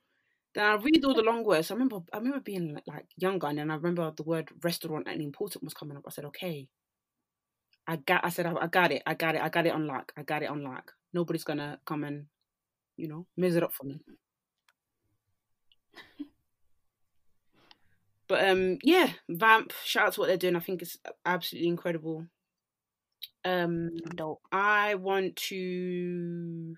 Then 0.53 0.65
I 0.65 0.75
read 0.75 1.03
all 1.05 1.13
the 1.13 1.23
long 1.23 1.43
words. 1.43 1.71
I 1.71 1.73
remember 1.75 1.99
I 2.13 2.17
remember 2.17 2.39
being 2.39 2.73
like, 2.73 2.87
like 2.87 3.07
younger 3.17 3.47
and 3.47 3.57
then 3.57 3.71
I 3.71 3.75
remember 3.75 4.11
the 4.15 4.23
word 4.23 4.49
restaurant 4.63 5.07
and 5.07 5.21
important 5.21 5.63
was 5.63 5.73
coming 5.73 5.97
up. 5.97 6.03
I 6.07 6.11
said, 6.11 6.25
okay. 6.25 6.69
I 7.87 7.97
got 7.97 8.23
I 8.23 8.29
said 8.29 8.45
I, 8.45 8.53
I 8.55 8.67
got 8.67 8.91
it. 8.91 9.01
I 9.05 9.13
got 9.13 9.35
it. 9.35 9.41
I 9.41 9.49
got 9.49 9.65
it 9.65 9.73
on 9.73 9.87
lock. 9.87 10.13
I 10.15 10.23
got 10.23 10.43
it 10.43 10.49
on 10.49 10.63
lock. 10.63 10.93
Nobody's 11.13 11.43
gonna 11.43 11.79
come 11.85 12.03
and, 12.03 12.27
you 13.01 13.07
know, 13.09 13.27
mess 13.37 13.55
it 13.55 13.63
up 13.63 13.73
for 13.73 13.85
me. 13.85 14.01
But 18.27 18.47
um 18.49 18.79
yeah, 18.83 19.13
Vamp, 19.29 19.73
shout 19.83 20.07
out 20.07 20.13
to 20.13 20.21
what 20.21 20.27
they're 20.27 20.37
doing. 20.37 20.55
I 20.55 20.59
think 20.59 20.81
it's 20.81 20.97
absolutely 21.25 21.69
incredible. 21.69 22.27
Um 23.45 23.89
Dope. 24.15 24.41
I 24.51 24.95
want 24.95 25.35
to 25.49 26.75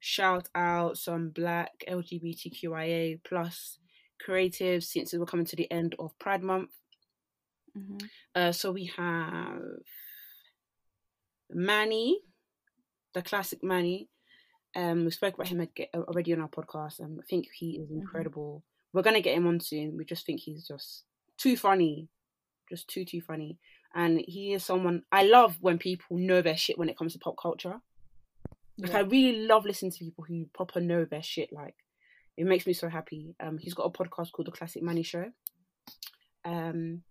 shout 0.00 0.48
out 0.54 0.98
some 0.98 1.30
black 1.30 1.84
LGBTQIA 1.88 3.20
plus 3.24 3.78
creatives 4.24 4.84
since 4.84 5.12
we're 5.12 5.24
coming 5.26 5.46
to 5.46 5.56
the 5.56 5.70
end 5.70 5.94
of 5.98 6.18
Pride 6.18 6.42
Month. 6.42 6.70
hmm 7.74 8.10
Uh, 8.34 8.52
so 8.52 8.72
we 8.72 8.86
have 8.96 9.62
Manny, 11.50 12.20
the 13.14 13.22
classic 13.22 13.62
Manny. 13.62 14.08
Um, 14.76 15.04
we 15.04 15.10
spoke 15.10 15.34
about 15.34 15.48
him 15.48 15.66
already 15.94 16.32
on 16.32 16.40
our 16.40 16.48
podcast. 16.48 17.00
Um, 17.00 17.18
I 17.20 17.24
think 17.28 17.46
he 17.54 17.78
is 17.78 17.90
incredible. 17.90 18.64
We're 18.92 19.02
gonna 19.02 19.20
get 19.20 19.36
him 19.36 19.46
on 19.46 19.60
soon. 19.60 19.96
We 19.96 20.04
just 20.04 20.26
think 20.26 20.40
he's 20.40 20.66
just 20.66 21.04
too 21.38 21.56
funny, 21.56 22.08
just 22.68 22.88
too 22.88 23.04
too 23.04 23.20
funny. 23.20 23.58
And 23.94 24.20
he 24.26 24.52
is 24.52 24.64
someone 24.64 25.02
I 25.12 25.24
love 25.24 25.56
when 25.60 25.78
people 25.78 26.18
know 26.18 26.42
their 26.42 26.56
shit 26.56 26.78
when 26.78 26.88
it 26.88 26.98
comes 26.98 27.12
to 27.12 27.18
pop 27.18 27.36
culture. 27.40 27.80
Like 28.76 28.94
I 28.94 29.00
really 29.00 29.46
love 29.46 29.64
listening 29.64 29.92
to 29.92 30.04
people 30.04 30.24
who 30.24 30.46
proper 30.52 30.80
know 30.80 31.04
their 31.04 31.22
shit. 31.22 31.52
Like 31.52 31.76
it 32.36 32.44
makes 32.44 32.66
me 32.66 32.72
so 32.72 32.88
happy. 32.88 33.34
Um, 33.38 33.58
he's 33.58 33.74
got 33.74 33.84
a 33.84 33.90
podcast 33.90 34.32
called 34.32 34.48
The 34.48 34.52
Classic 34.52 34.82
Manny 34.82 35.04
Show. 35.04 35.26
Um, 36.44 37.02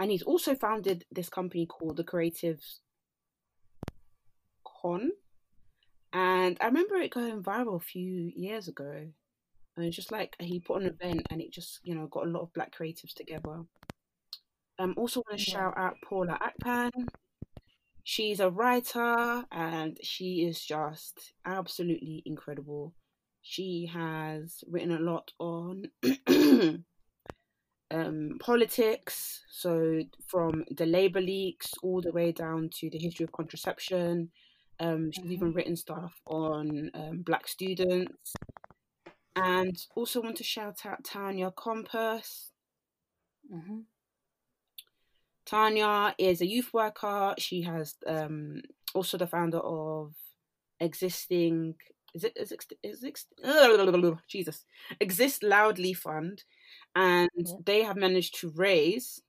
and 0.00 0.10
he's 0.10 0.22
also 0.22 0.54
founded 0.54 1.04
this 1.10 1.28
company 1.28 1.66
called 1.66 1.96
The 1.96 2.04
Creatives 2.04 2.78
Con. 4.82 5.10
And 6.14 6.56
I 6.60 6.66
remember 6.66 6.94
it 6.96 7.10
going 7.10 7.42
viral 7.42 7.76
a 7.76 7.80
few 7.84 8.32
years 8.36 8.68
ago. 8.68 9.08
And 9.76 9.84
it's 9.86 9.96
just 9.96 10.12
like 10.12 10.36
he 10.38 10.60
put 10.60 10.76
on 10.76 10.82
an 10.86 10.96
event 11.00 11.26
and 11.30 11.40
it 11.40 11.52
just, 11.52 11.80
you 11.82 11.94
know, 11.94 12.06
got 12.06 12.26
a 12.26 12.30
lot 12.30 12.42
of 12.42 12.52
black 12.52 12.72
creatives 12.72 13.12
together. 13.14 13.64
Um, 14.78 14.94
also 14.96 15.22
want 15.28 15.40
to 15.40 15.44
Yeah. 15.44 15.54
shout 15.54 15.74
out 15.76 15.96
Paula 16.04 16.38
Akpan. 16.40 17.08
She's 18.04 18.38
a 18.38 18.50
writer 18.50 19.44
and 19.50 19.98
she 20.02 20.44
is 20.44 20.64
just 20.64 21.32
absolutely 21.44 22.22
incredible. 22.24 22.94
She 23.42 23.90
has 23.92 24.62
written 24.68 24.92
a 24.92 25.00
lot 25.00 25.32
on 25.40 25.86
um, 27.90 28.38
politics, 28.40 29.42
so 29.50 30.00
from 30.26 30.64
the 30.70 30.86
labor 30.86 31.20
leaks 31.20 31.74
all 31.82 32.00
the 32.00 32.12
way 32.12 32.32
down 32.32 32.70
to 32.78 32.90
the 32.90 32.98
history 32.98 33.24
of 33.24 33.32
contraception. 33.32 34.30
Um, 34.80 35.10
she's 35.12 35.30
even 35.30 35.52
written 35.52 35.76
stuff 35.76 36.20
on 36.26 36.90
um, 36.94 37.22
black 37.22 37.48
students. 37.48 38.34
And 39.36 39.76
also 39.96 40.20
want 40.20 40.36
to 40.36 40.44
shout 40.44 40.86
out 40.86 41.04
Tanya 41.04 41.50
Compas. 41.50 42.50
hmm 43.50 43.80
Tanya 45.46 46.14
is 46.18 46.40
a 46.40 46.46
youth 46.46 46.72
worker. 46.72 47.34
She 47.38 47.62
has 47.62 47.96
um, 48.06 48.62
also 48.94 49.18
the 49.18 49.26
founder 49.26 49.58
of 49.58 50.14
existing. 50.80 51.74
Is 52.14 52.24
it 52.24 52.32
is 52.36 52.52
it, 52.52 52.62
is 52.82 53.02
it 53.02 53.18
Jesus 54.28 54.64
exist 55.00 55.42
loudly 55.42 55.92
fund, 55.92 56.44
and 56.94 57.28
Yeah. 57.34 57.56
they 57.64 57.82
have 57.82 57.96
managed 57.96 58.40
to 58.40 58.50
raise 58.50 59.20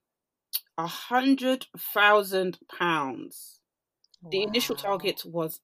a 0.77 0.87
hundred 0.87 1.67
thousand 1.93 2.59
pounds. 2.77 3.59
The 4.31 4.43
initial 4.43 4.75
target 4.75 5.21
was 5.25 5.61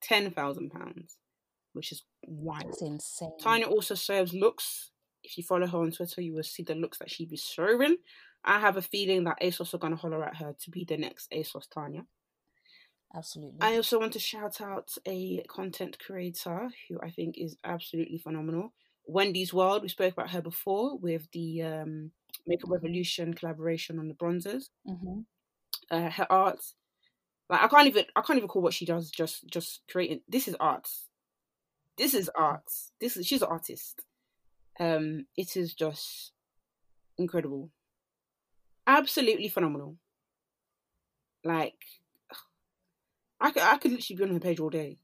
ten 0.00 0.30
thousand 0.30 0.70
pounds, 0.70 1.16
which 1.72 1.92
is 1.92 2.04
wild. 2.26 2.66
That's 2.66 2.82
insane. 2.82 3.30
Tanya 3.40 3.66
also 3.66 3.94
serves 3.94 4.32
looks. 4.32 4.90
If 5.24 5.36
you 5.36 5.44
follow 5.44 5.66
her 5.66 5.78
on 5.78 5.90
Twitter, 5.90 6.20
you 6.20 6.34
will 6.34 6.42
see 6.42 6.62
the 6.62 6.74
looks 6.74 6.98
that 6.98 7.10
she 7.10 7.26
be 7.26 7.36
serving. 7.36 7.96
I 8.44 8.60
have 8.60 8.76
a 8.76 8.82
feeling 8.82 9.24
that 9.24 9.40
ASOS 9.42 9.74
are 9.74 9.78
going 9.78 9.92
to 9.92 9.96
holler 9.96 10.24
at 10.24 10.36
her 10.36 10.54
to 10.60 10.70
be 10.70 10.84
the 10.84 10.96
next 10.96 11.30
ASOS 11.32 11.68
Tanya. 11.68 12.04
Absolutely. 13.14 13.58
I 13.60 13.76
also 13.76 13.98
want 13.98 14.12
to 14.12 14.18
shout 14.18 14.60
out 14.60 14.90
a 15.06 15.42
content 15.48 15.98
creator 15.98 16.68
who 16.88 16.98
I 17.02 17.10
think 17.10 17.36
is 17.38 17.56
absolutely 17.64 18.18
phenomenal. 18.18 18.72
Wendy's 19.06 19.54
World. 19.54 19.82
We 19.82 19.88
spoke 19.88 20.12
about 20.12 20.30
her 20.30 20.42
before 20.42 20.98
with 20.98 21.26
the 21.32 21.62
um, 21.62 22.10
Makeup 22.46 22.70
Revolution 22.70 23.32
collaboration 23.34 23.98
on 23.98 24.08
the 24.08 24.14
bronzers. 24.14 24.68
hmm 24.86 25.20
Uh, 25.90 26.10
her 26.10 26.26
art, 26.30 26.60
like 27.48 27.62
I 27.62 27.68
can't 27.68 27.86
even 27.86 28.04
I 28.14 28.20
can't 28.22 28.36
even 28.36 28.48
call 28.48 28.62
what 28.62 28.74
she 28.74 28.84
does 28.84 29.10
just 29.10 29.46
just 29.48 29.82
creating. 29.90 30.20
This 30.28 30.48
is 30.48 30.56
art. 30.60 30.88
This 31.96 32.14
is 32.14 32.30
art. 32.34 32.64
This 33.00 33.16
is 33.16 33.26
she's 33.26 33.42
an 33.42 33.48
artist. 33.50 34.02
Um, 34.80 35.26
it 35.36 35.56
is 35.56 35.74
just 35.74 36.32
incredible, 37.16 37.70
absolutely 38.86 39.48
phenomenal. 39.48 39.96
Like, 41.44 41.74
I 43.40 43.50
could 43.50 43.62
I 43.62 43.76
could 43.78 43.90
literally 43.92 44.16
be 44.16 44.24
on 44.24 44.30
her 44.34 44.40
page 44.40 44.60
all 44.60 44.70
day. 44.70 44.98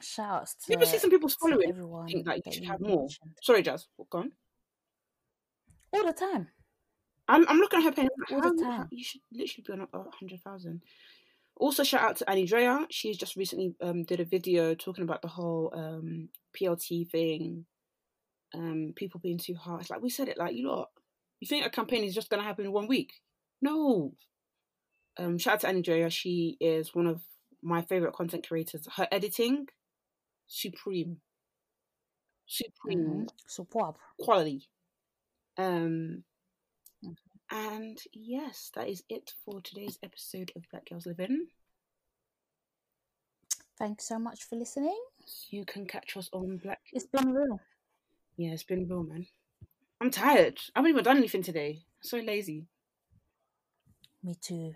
Shout 0.00 0.42
outs 0.42 0.54
to, 0.54 0.72
You 0.72 0.76
ever 0.76 0.86
see 0.86 0.98
some 0.98 1.10
people's 1.10 1.34
to 1.36 1.38
following? 1.40 1.68
everyone 1.70 2.06
Think 2.06 2.26
that 2.26 2.44
you 2.46 2.52
should 2.52 2.64
have 2.64 2.80
more. 2.80 3.08
Sorry, 3.42 3.62
Jas. 3.62 3.88
Go 4.10 4.18
on. 4.18 4.32
All 5.92 6.04
the 6.06 6.12
time. 6.12 6.48
I'm 7.28 7.48
I'm 7.48 7.58
looking 7.58 7.80
at 7.80 7.84
her 7.84 7.92
page. 7.92 8.08
All 8.32 8.40
the 8.40 8.62
time. 8.62 8.88
you 8.90 9.04
should 9.04 9.20
literally 9.32 9.64
be 9.66 9.72
on 9.72 9.80
a 9.80 9.98
a 9.98 10.10
hundred 10.18 10.40
thousand. 10.42 10.82
Also, 11.58 11.82
shout 11.82 12.02
out 12.02 12.16
to 12.16 12.30
Annie 12.30 12.46
Drea. 12.46 12.86
She's 12.90 13.16
just 13.16 13.36
recently 13.36 13.74
um 13.80 14.04
did 14.04 14.20
a 14.20 14.24
video 14.24 14.74
talking 14.74 15.04
about 15.04 15.22
the 15.22 15.28
whole 15.28 15.72
um 15.74 16.28
PLT 16.58 17.10
thing, 17.10 17.64
um 18.54 18.92
people 18.94 19.20
being 19.20 19.38
too 19.38 19.54
harsh. 19.54 19.90
Like 19.90 20.02
we 20.02 20.10
said 20.10 20.28
it, 20.28 20.38
like 20.38 20.54
you 20.54 20.68
lot, 20.68 20.90
you 21.40 21.48
think 21.48 21.66
a 21.66 21.70
campaign 21.70 22.04
is 22.04 22.14
just 22.14 22.30
gonna 22.30 22.42
happen 22.42 22.64
in 22.66 22.72
one 22.72 22.86
week? 22.88 23.12
No. 23.60 24.12
Um, 25.18 25.38
shout 25.38 25.54
out 25.54 25.60
to 25.60 25.68
Annie 25.68 25.82
Drea. 25.82 26.10
She 26.10 26.56
is 26.60 26.94
one 26.94 27.06
of 27.06 27.22
my 27.62 27.82
favorite 27.82 28.12
content 28.12 28.46
creators. 28.46 28.86
Her 28.96 29.08
editing, 29.10 29.66
supreme, 30.46 31.16
supreme 32.46 33.00
hmm 33.00 33.24
Superb. 33.46 33.96
quality. 34.20 34.68
Um, 35.56 36.22
And 37.50 37.98
yes, 38.12 38.70
that 38.74 38.88
is 38.88 39.02
it 39.08 39.32
for 39.44 39.60
today's 39.60 39.98
episode 40.02 40.50
of 40.56 40.64
Black 40.70 40.88
Girls 40.88 41.06
Living. 41.06 41.46
Thanks 43.78 44.08
so 44.08 44.18
much 44.18 44.44
for 44.44 44.56
listening. 44.56 44.98
You 45.50 45.64
can 45.64 45.86
catch 45.86 46.16
us 46.16 46.28
on 46.32 46.56
Black. 46.58 46.80
It's 46.92 47.06
been 47.06 47.32
real. 47.32 47.60
Yeah, 48.36 48.50
it's 48.50 48.64
been 48.64 48.88
real, 48.88 49.04
man. 49.04 49.26
I'm 50.00 50.10
tired. 50.10 50.58
I 50.74 50.78
haven't 50.80 50.90
even 50.90 51.04
done 51.04 51.18
anything 51.18 51.42
today. 51.42 51.80
so 52.00 52.18
lazy. 52.18 52.66
Me 54.22 54.34
too. 54.40 54.74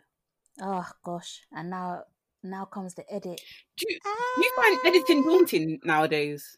Oh 0.63 0.87
gosh, 1.05 1.41
and 1.53 1.71
now 1.71 2.05
now 2.43 2.65
comes 2.67 2.95
the 2.95 3.11
edit. 3.13 3.41
Do 3.77 3.87
you, 3.89 3.99
do 4.05 4.43
you 4.43 4.53
find 4.57 4.79
editing 4.87 5.23
daunting 5.25 5.81
nowadays? 5.85 6.57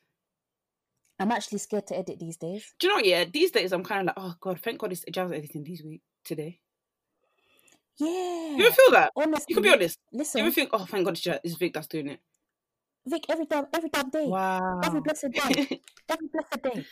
I'm 1.23 1.31
actually 1.31 1.59
scared 1.59 1.87
to 1.87 1.97
edit 1.97 2.19
these 2.19 2.37
days. 2.37 2.75
Do 2.81 2.87
you 2.87 2.93
know 2.93 2.97
what? 2.97 3.07
Yeah, 3.07 3.25
these 3.33 3.51
days 3.53 3.73
I'm 3.73 3.85
kind 3.85 4.01
of 4.01 4.07
like, 4.17 4.25
oh 4.27 4.35
god, 4.41 4.61
thank 4.61 4.79
God 4.81 4.91
it's 4.93 5.05
Jas 5.11 5.31
editing 5.31 5.63
these 5.63 5.83
week 5.83 6.03
today. 6.25 6.59
Yeah. 7.99 8.57
You 8.57 8.67
ever 8.67 8.75
feel 8.75 8.91
that? 8.93 9.13
Honestly, 9.15 9.47
You 9.49 9.57
can 9.57 9.63
be 9.63 9.69
honest. 9.71 9.99
Listen, 10.13 10.39
You 10.41 10.47
ever 10.47 10.55
think, 10.55 10.71
oh, 10.73 10.85
thank 10.85 11.05
God 11.05 11.19
it's, 11.45 11.55
Vic 11.55 11.73
that's 11.75 11.87
doing 11.87 12.09
it? 12.09 12.21
Vic, 13.07 13.25
every 13.29 13.47
damn 13.47 13.67
every 13.73 13.89
damn 13.91 14.11
day, 14.11 14.27
Wow. 14.27 14.81
every 14.83 15.01
blessed 15.01 15.31
day, 15.33 15.81
every 16.09 16.29
blessed 16.29 16.63
day. 16.63 16.85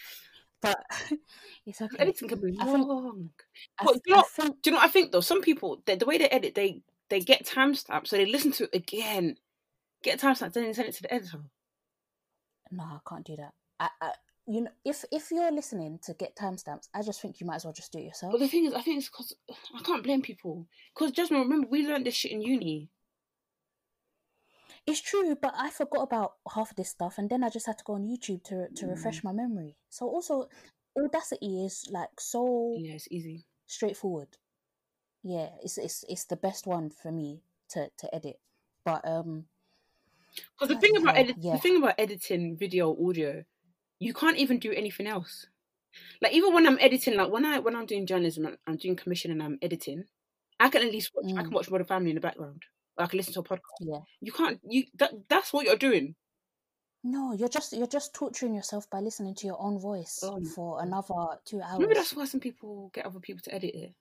But 0.63 0.79
it's 1.67 1.81
okay. 1.83 1.97
editing 1.99 2.29
can 2.29 2.41
be 2.41 2.57
I 2.61 2.65
think- 2.67 2.87
long. 2.87 3.31
I, 3.79 3.85
But 3.85 3.93
th- 3.95 4.03
you 4.07 4.15
know- 4.15 4.21
I 4.21 4.23
think 4.43 4.63
Do 4.63 4.71
you 4.71 4.73
know 4.75 4.79
what 4.81 4.89
I 4.89 4.93
think 4.93 5.13
though? 5.13 5.21
Some 5.21 5.41
people, 5.41 5.83
the, 5.87 5.97
the 5.97 6.07
way 6.07 6.19
they 6.19 6.29
edit, 6.29 6.55
they 6.55 6.83
they 7.09 7.21
get 7.21 7.45
timestamps, 7.47 8.09
so 8.09 8.17
they 8.17 8.27
listen 8.27 8.53
to 8.53 8.65
it 8.65 8.71
again, 8.75 9.37
get 10.05 10.21
timestamps, 10.21 10.53
then 10.53 10.65
they 10.65 10.73
send 10.73 10.89
it 10.89 10.95
to 10.97 11.03
the 11.03 11.13
editor. 11.13 11.41
no, 12.71 12.85
I 12.85 12.99
can't 13.09 13.25
do 13.25 13.35
that. 13.37 13.53
I, 13.81 13.89
I 14.01 14.13
you 14.47 14.63
know, 14.63 14.71
if 14.85 15.05
if 15.11 15.31
you're 15.31 15.51
listening 15.53 15.99
to 16.05 16.15
get 16.15 16.37
timestamps, 16.37 16.89
I 16.95 17.03
just 17.03 17.21
think 17.21 17.41
you 17.41 17.47
might 17.47 17.57
as 17.57 17.65
well 17.65 17.73
just 17.75 17.93
do 17.93 17.99
it 17.99 18.05
yourself. 18.05 18.33
But 18.33 18.41
the 18.41 18.49
thing 18.49 18.67
is, 18.67 18.75
I 18.75 18.83
think 18.83 18.99
it's 18.99 19.09
because 19.09 19.35
I 19.77 19.83
can't 19.83 20.03
blame 20.05 20.23
people. 20.23 20.67
Because 20.95 21.13
Jasmine, 21.13 21.41
remember 21.41 21.67
we 21.69 21.87
learned 21.87 22.07
this 22.07 22.15
shit 22.15 22.33
in 22.33 22.43
uni. 22.43 22.91
It's 24.87 25.01
true, 25.01 25.37
but 25.41 25.53
I 25.57 25.71
forgot 25.71 26.03
about 26.03 26.35
half 26.55 26.71
of 26.71 26.77
this 26.77 26.89
stuff, 26.91 27.19
and 27.19 27.29
then 27.29 27.45
I 27.45 27.51
just 27.51 27.67
had 27.67 27.79
to 27.79 27.85
go 27.85 27.95
on 27.95 28.05
YouTube 28.07 28.43
to 28.45 28.69
to 28.75 28.87
Mm. 28.87 28.91
refresh 28.91 29.23
my 29.25 29.33
memory. 29.33 29.77
So 29.91 30.09
also, 30.09 30.49
Audacity 30.99 31.65
is 31.65 31.87
like 31.91 32.19
so 32.21 32.75
Yeah, 32.77 32.95
it's 32.95 33.07
easy. 33.11 33.45
straightforward. 33.67 34.39
Yeah, 35.23 35.51
it's 35.63 35.79
it's 35.79 36.05
it's 36.09 36.25
the 36.25 36.37
best 36.37 36.67
one 36.67 36.91
for 36.91 37.13
me 37.13 37.43
to 37.71 37.91
to 37.99 38.15
edit. 38.15 38.41
But 38.85 39.07
um, 39.07 39.47
Because 40.55 40.69
the 40.75 40.81
thing 40.81 40.97
about 40.97 41.17
edit, 41.19 41.37
yeah. 41.39 41.53
the 41.55 41.61
thing 41.61 41.77
about 41.77 41.95
editing 41.99 42.57
video 42.57 42.97
audio, 43.07 43.45
you 44.01 44.13
can't 44.13 44.39
even 44.39 44.59
do 44.59 44.73
anything 44.73 45.07
else. 45.07 45.47
Like 46.21 46.33
even 46.33 46.53
when 46.55 46.67
I'm 46.67 46.79
editing, 46.81 47.17
like 47.17 47.31
when 47.31 47.45
I 47.45 47.59
when 47.61 47.77
I'm 47.77 47.87
doing 47.87 48.07
journalism, 48.07 48.47
and 48.47 48.57
I'm 48.67 48.77
doing 48.77 48.97
commission 48.97 49.31
and 49.31 49.43
I'm 49.43 49.59
editing, 49.63 50.05
I 50.59 50.69
can 50.71 50.83
at 50.83 50.91
least 50.93 51.11
watch. 51.15 51.33
I 51.33 51.43
can 51.43 51.51
Mm. 51.51 51.55
watch 51.55 51.71
Modern 51.71 51.87
Family 51.87 52.11
in 52.11 52.15
the 52.17 52.21
background. 52.21 52.63
Or 52.97 53.05
I 53.05 53.07
can 53.07 53.17
listen 53.19 53.35
to 53.35 53.41
a 53.41 53.45
podcast. 53.45 53.61
yeah, 53.81 53.99
You 54.21 54.33
can't. 54.33 54.59
You 54.69 54.85
that 54.99 55.13
that's 55.29 55.53
what 55.53 55.67
you're 55.67 55.77
doing. 55.77 56.15
no, 57.03 57.33
you're 57.33 57.49
just 57.49 57.73
you're 57.73 57.87
just 57.87 58.15
torturing 58.15 58.55
yourself 58.55 58.89
by 58.91 59.01
listening 59.01 59.35
to 59.37 59.47
your 59.47 59.61
own 59.61 59.79
voice 59.81 60.19
Oh 60.23 60.41
for 60.55 60.83
another 60.83 61.15
two 61.45 61.61
hours. 61.63 61.79
Maybe 61.81 61.95
that's 61.95 62.15
why 62.15 62.25
some 62.27 62.41
people 62.41 62.91
get 62.95 63.07
other 63.07 63.21
people 63.21 63.41
to 63.45 63.55
edit 63.55 63.75
it. 63.75 63.95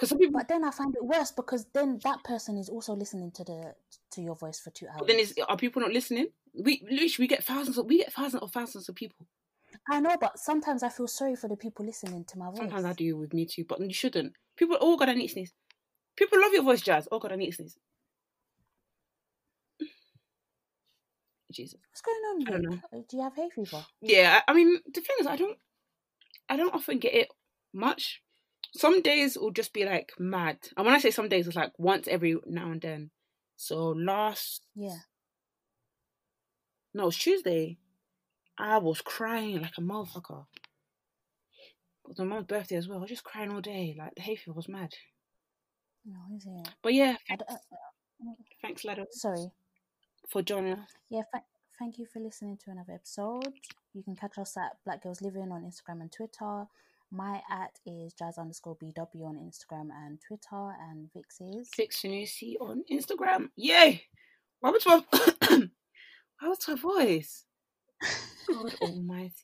Because 0.00 0.08
some 0.08 0.18
people. 0.18 0.40
But 0.40 0.48
then 0.48 0.64
I 0.64 0.70
find 0.70 0.94
it 0.94 1.04
worse 1.04 1.30
because 1.30 1.66
then 1.74 1.98
that 2.04 2.24
person 2.24 2.56
is 2.56 2.70
also 2.70 2.94
listening 2.94 3.32
to 3.32 3.44
the 3.44 3.74
to 4.12 4.22
your 4.22 4.34
voice 4.34 4.58
for 4.58 4.70
two 4.70 4.86
hours. 4.86 4.96
But 5.00 5.08
then 5.08 5.18
is 5.18 5.34
are 5.46 5.58
people 5.58 5.82
not 5.82 5.92
listening? 5.92 6.28
We 6.54 6.82
we 7.18 7.26
get 7.26 7.44
thousands 7.44 7.76
of 7.76 7.84
we 7.84 7.98
get 7.98 8.10
thousands 8.10 8.42
of 8.42 8.50
thousands 8.50 8.88
of 8.88 8.94
people. 8.94 9.26
I 9.90 10.00
know, 10.00 10.16
but 10.18 10.38
sometimes 10.38 10.82
I 10.82 10.88
feel 10.88 11.06
sorry 11.06 11.36
for 11.36 11.48
the 11.48 11.56
people 11.56 11.84
listening 11.84 12.24
to 12.28 12.38
my 12.38 12.46
voice. 12.46 12.56
Sometimes 12.56 12.86
I 12.86 12.94
do 12.94 13.14
with 13.18 13.34
me 13.34 13.44
too, 13.44 13.66
but 13.68 13.78
you 13.78 13.92
shouldn't. 13.92 14.32
People, 14.56 14.78
oh 14.80 14.96
god, 14.96 15.10
I 15.10 15.14
need 15.14 15.28
sneeze. 15.28 15.52
People 16.16 16.40
love 16.40 16.54
your 16.54 16.62
voice, 16.62 16.80
Jas. 16.80 17.06
Oh 17.12 17.18
god, 17.18 17.32
I 17.32 17.36
need 17.36 17.50
sneeze. 17.50 17.76
Jesus. 21.52 21.78
What's 21.90 22.00
going 22.00 22.56
on? 22.56 22.82
I? 22.90 22.96
Uh, 22.96 23.02
Do 23.06 23.18
you 23.18 23.22
have 23.22 23.36
hay 23.36 23.50
fever? 23.54 23.84
Yeah, 24.00 24.40
I 24.48 24.52
I 24.52 24.54
mean 24.54 24.80
the 24.86 25.02
thing 25.02 25.16
is, 25.20 25.26
I 25.26 25.36
don't, 25.36 25.58
I 26.48 26.56
don't 26.56 26.74
often 26.74 26.98
get 26.98 27.12
it 27.12 27.28
much. 27.74 28.22
Some 28.72 29.02
days 29.02 29.36
will 29.36 29.50
just 29.50 29.72
be 29.72 29.84
like 29.84 30.12
mad, 30.18 30.58
and 30.76 30.86
when 30.86 30.94
I 30.94 30.98
say 31.00 31.10
some 31.10 31.28
days, 31.28 31.46
it's 31.46 31.56
like 31.56 31.72
once 31.78 32.06
every 32.08 32.36
now 32.46 32.70
and 32.70 32.80
then. 32.80 33.10
So 33.56 33.88
last, 33.88 34.64
Yeah. 34.74 34.96
no, 36.94 37.02
it 37.02 37.06
was 37.06 37.16
Tuesday. 37.18 37.78
I 38.58 38.78
was 38.78 39.00
crying 39.00 39.60
like 39.60 39.76
a 39.78 39.80
motherfucker. 39.80 40.46
It 42.04 42.08
was 42.08 42.18
my 42.18 42.24
mom's 42.24 42.46
birthday 42.46 42.76
as 42.76 42.88
well. 42.88 42.98
I 42.98 43.00
was 43.02 43.10
just 43.10 43.24
crying 43.24 43.52
all 43.52 43.60
day. 43.60 43.94
Like 43.98 44.14
the 44.14 44.22
hay 44.22 44.36
fever 44.36 44.52
was 44.54 44.68
mad. 44.68 44.92
No, 46.04 46.18
is 46.36 46.46
it? 46.46 46.68
But 46.82 46.94
yeah, 46.94 47.16
I 47.30 47.36
d- 47.36 47.44
uh, 47.48 47.56
thanks, 48.62 48.84
Lado, 48.84 49.06
sorry. 49.10 49.50
for 50.28 50.42
joining 50.42 50.74
us. 50.74 50.90
Yeah, 51.10 51.22
th- 51.32 51.44
thank 51.78 51.98
you 51.98 52.06
for 52.06 52.20
listening 52.20 52.56
to 52.64 52.70
another 52.70 52.94
episode. 52.94 53.52
You 53.94 54.02
can 54.02 54.16
catch 54.16 54.38
us 54.38 54.56
at 54.56 54.76
Black 54.84 55.02
Girls 55.02 55.20
Living 55.22 55.50
on 55.52 55.62
Instagram 55.62 56.00
and 56.00 56.12
Twitter. 56.12 56.66
My 57.12 57.42
at 57.50 57.78
is 57.84 58.12
jas 58.12 58.38
underscore 58.38 58.76
BW 58.76 59.24
on 59.24 59.36
Instagram 59.36 59.88
and 59.90 60.20
Twitter, 60.26 60.76
and 60.88 61.08
Vic's 61.12 61.40
is. 61.40 61.68
Fix 61.74 62.02
Sanusi 62.02 62.54
on 62.60 62.84
Instagram. 62.90 63.48
Yay! 63.56 64.04
Why 64.60 64.70
was 64.70 64.86
my 64.86 65.02
why 66.38 66.48
was 66.48 66.68
my 66.68 66.74
voice? 66.76 67.46
God 68.48 68.74
Almighty. 68.80 69.34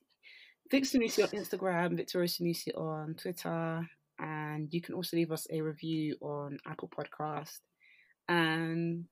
Fix 0.71 0.93
Sanusi 0.93 1.25
on 1.25 1.31
Instagram, 1.31 1.97
Victoria 1.97 2.29
Sanusi 2.29 2.77
on 2.77 3.15
Twitter, 3.15 3.89
and 4.19 4.73
you 4.73 4.81
can 4.81 4.95
also 4.95 5.17
leave 5.17 5.33
us 5.33 5.47
a 5.51 5.61
review 5.61 6.17
on 6.21 6.59
Apple 6.67 6.89
Podcast. 6.89 7.59
And 8.29 9.07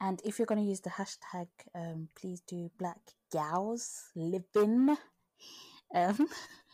And 0.00 0.20
if 0.24 0.38
you're 0.38 0.46
going 0.46 0.62
to 0.62 0.68
use 0.68 0.80
the 0.80 0.90
hashtag, 0.90 1.48
um, 1.74 2.08
please 2.18 2.40
do 2.40 2.70
Black 2.78 3.00
Gals 3.32 4.10
Living. 4.14 4.96
Um, 5.94 6.28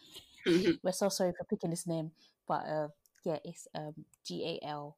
we're 0.83 0.93
so 0.93 1.09
sorry 1.09 1.33
for 1.37 1.45
picking 1.45 1.71
this 1.71 1.87
name, 1.87 2.11
but 2.47 2.66
uh, 2.66 2.89
yeah, 3.25 3.39
it's 3.45 3.66
um, 3.75 3.95
G 4.25 4.61
A 4.62 4.66
L. 4.66 4.97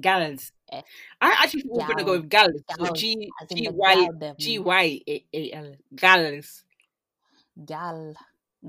Gallons. 0.00 0.52
I 0.72 0.82
actually 1.20 1.64
we 1.66 1.78
were 1.78 1.86
gonna 1.86 2.04
go 2.04 2.12
with 2.12 2.28
Gallons. 2.28 2.62
So 2.70 2.84
Gals, 2.84 2.98
G 2.98 3.30
G 3.54 3.68
Y 3.70 4.08
gal. 4.20 4.34
G 4.38 4.58
Y 4.58 5.00
A 5.06 5.52
L 5.52 5.74
Gallons. 5.94 6.64
Gal. 7.64 8.14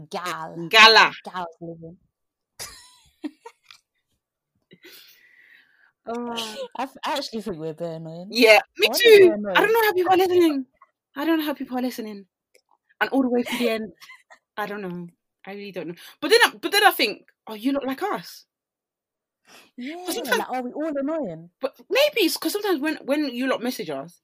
Gal. 0.09 0.67
Gala. 0.69 1.11
Gals 1.23 1.47
Living. 1.61 1.97
Oh. 6.07 6.55
I, 6.75 6.83
f- 6.83 6.97
I 7.03 7.13
actually 7.17 7.41
think 7.41 7.57
we're 7.57 7.73
very 7.73 7.95
annoying. 7.95 8.27
Yeah, 8.29 8.59
me 8.77 8.89
I 8.91 8.97
too. 8.97 9.31
I 9.55 9.61
don't 9.61 9.73
know 9.73 9.81
how 9.81 9.93
people 9.93 10.13
are 10.13 10.17
listening. 10.17 10.65
I 11.15 11.25
don't 11.25 11.39
know 11.39 11.45
how 11.45 11.53
people 11.53 11.77
are 11.79 11.81
listening, 11.81 12.25
and 13.01 13.09
all 13.09 13.23
the 13.23 13.29
way 13.29 13.41
to 13.41 13.57
the 13.57 13.69
end. 13.69 13.91
I 14.55 14.67
don't 14.67 14.81
know. 14.81 15.07
I 15.45 15.51
really 15.53 15.71
don't 15.71 15.87
know. 15.89 15.95
But 16.21 16.29
then, 16.31 16.39
I- 16.45 16.57
but 16.59 16.71
then 16.71 16.83
I 16.83 16.91
think, 16.91 17.29
oh, 17.47 17.53
you 17.53 17.71
look 17.71 17.83
like 17.85 18.01
us. 18.03 18.45
Yeah, 19.77 19.95
like, 20.07 20.49
are 20.49 20.63
we 20.63 20.71
all 20.71 20.91
annoying? 20.97 21.49
But 21.61 21.77
maybe 21.89 22.21
it's 22.25 22.35
because 22.35 22.53
sometimes 22.53 22.79
when 22.79 22.95
when 23.05 23.29
you 23.33 23.47
lot 23.47 23.61
message 23.61 23.89
us, 23.91 24.19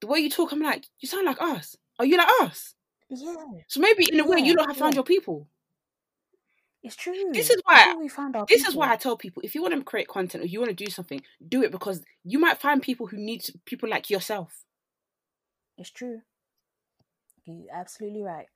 the 0.00 0.08
way 0.08 0.18
you 0.18 0.28
talk, 0.30 0.52
I'm 0.52 0.60
like, 0.60 0.86
you 0.98 1.06
sound 1.08 1.24
like 1.26 1.40
us. 1.40 1.76
Are 1.98 2.04
you 2.04 2.16
like 2.16 2.28
us? 2.42 2.74
Yeah, 3.08 3.34
So 3.68 3.80
maybe 3.80 4.06
in 4.12 4.18
a 4.18 4.26
way, 4.26 4.38
Yeah, 4.40 4.46
you 4.46 4.54
lot 4.54 4.66
have 4.66 4.76
found 4.76 4.94
yeah. 4.94 4.98
your 4.98 5.04
people. 5.04 5.46
it's 6.82 6.96
true. 6.96 7.14
This 7.32 7.50
is 7.50 7.60
why- 7.64 7.94
we 7.98 8.08
found 8.08 8.34
our. 8.36 8.46
This 8.48 8.66
is 8.66 8.74
why 8.74 8.90
I 8.92 8.96
tell 8.96 9.16
people: 9.16 9.42
if 9.44 9.54
you 9.54 9.62
want 9.62 9.74
to 9.74 9.82
create 9.84 10.08
content 10.08 10.42
or 10.42 10.46
you 10.48 10.58
want 10.60 10.76
to 10.76 10.84
do 10.84 10.90
something, 10.90 11.22
do 11.48 11.62
it 11.62 11.70
because 11.70 12.02
you 12.24 12.38
might 12.40 12.58
find 12.60 12.82
people 12.82 13.06
who 13.06 13.16
need 13.18 13.44
people 13.64 13.88
like 13.88 14.10
yourself. 14.10 14.64
It's 15.78 15.90
true. 15.90 16.22
You're 17.44 17.72
absolutely 17.72 18.22
right. 18.22 18.46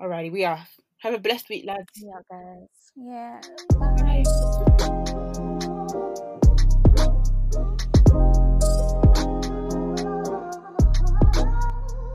Alrighty, 0.00 0.32
we 0.32 0.44
are. 0.46 0.66
Have 1.02 1.14
a 1.14 1.18
blessed 1.18 1.48
week, 1.48 1.64
lads. 1.66 1.90
Yeah, 1.96 2.20
guys. 2.30 2.92
Yeah. 2.94 3.40
Bye. 3.78 4.22
Bye. 4.78 4.98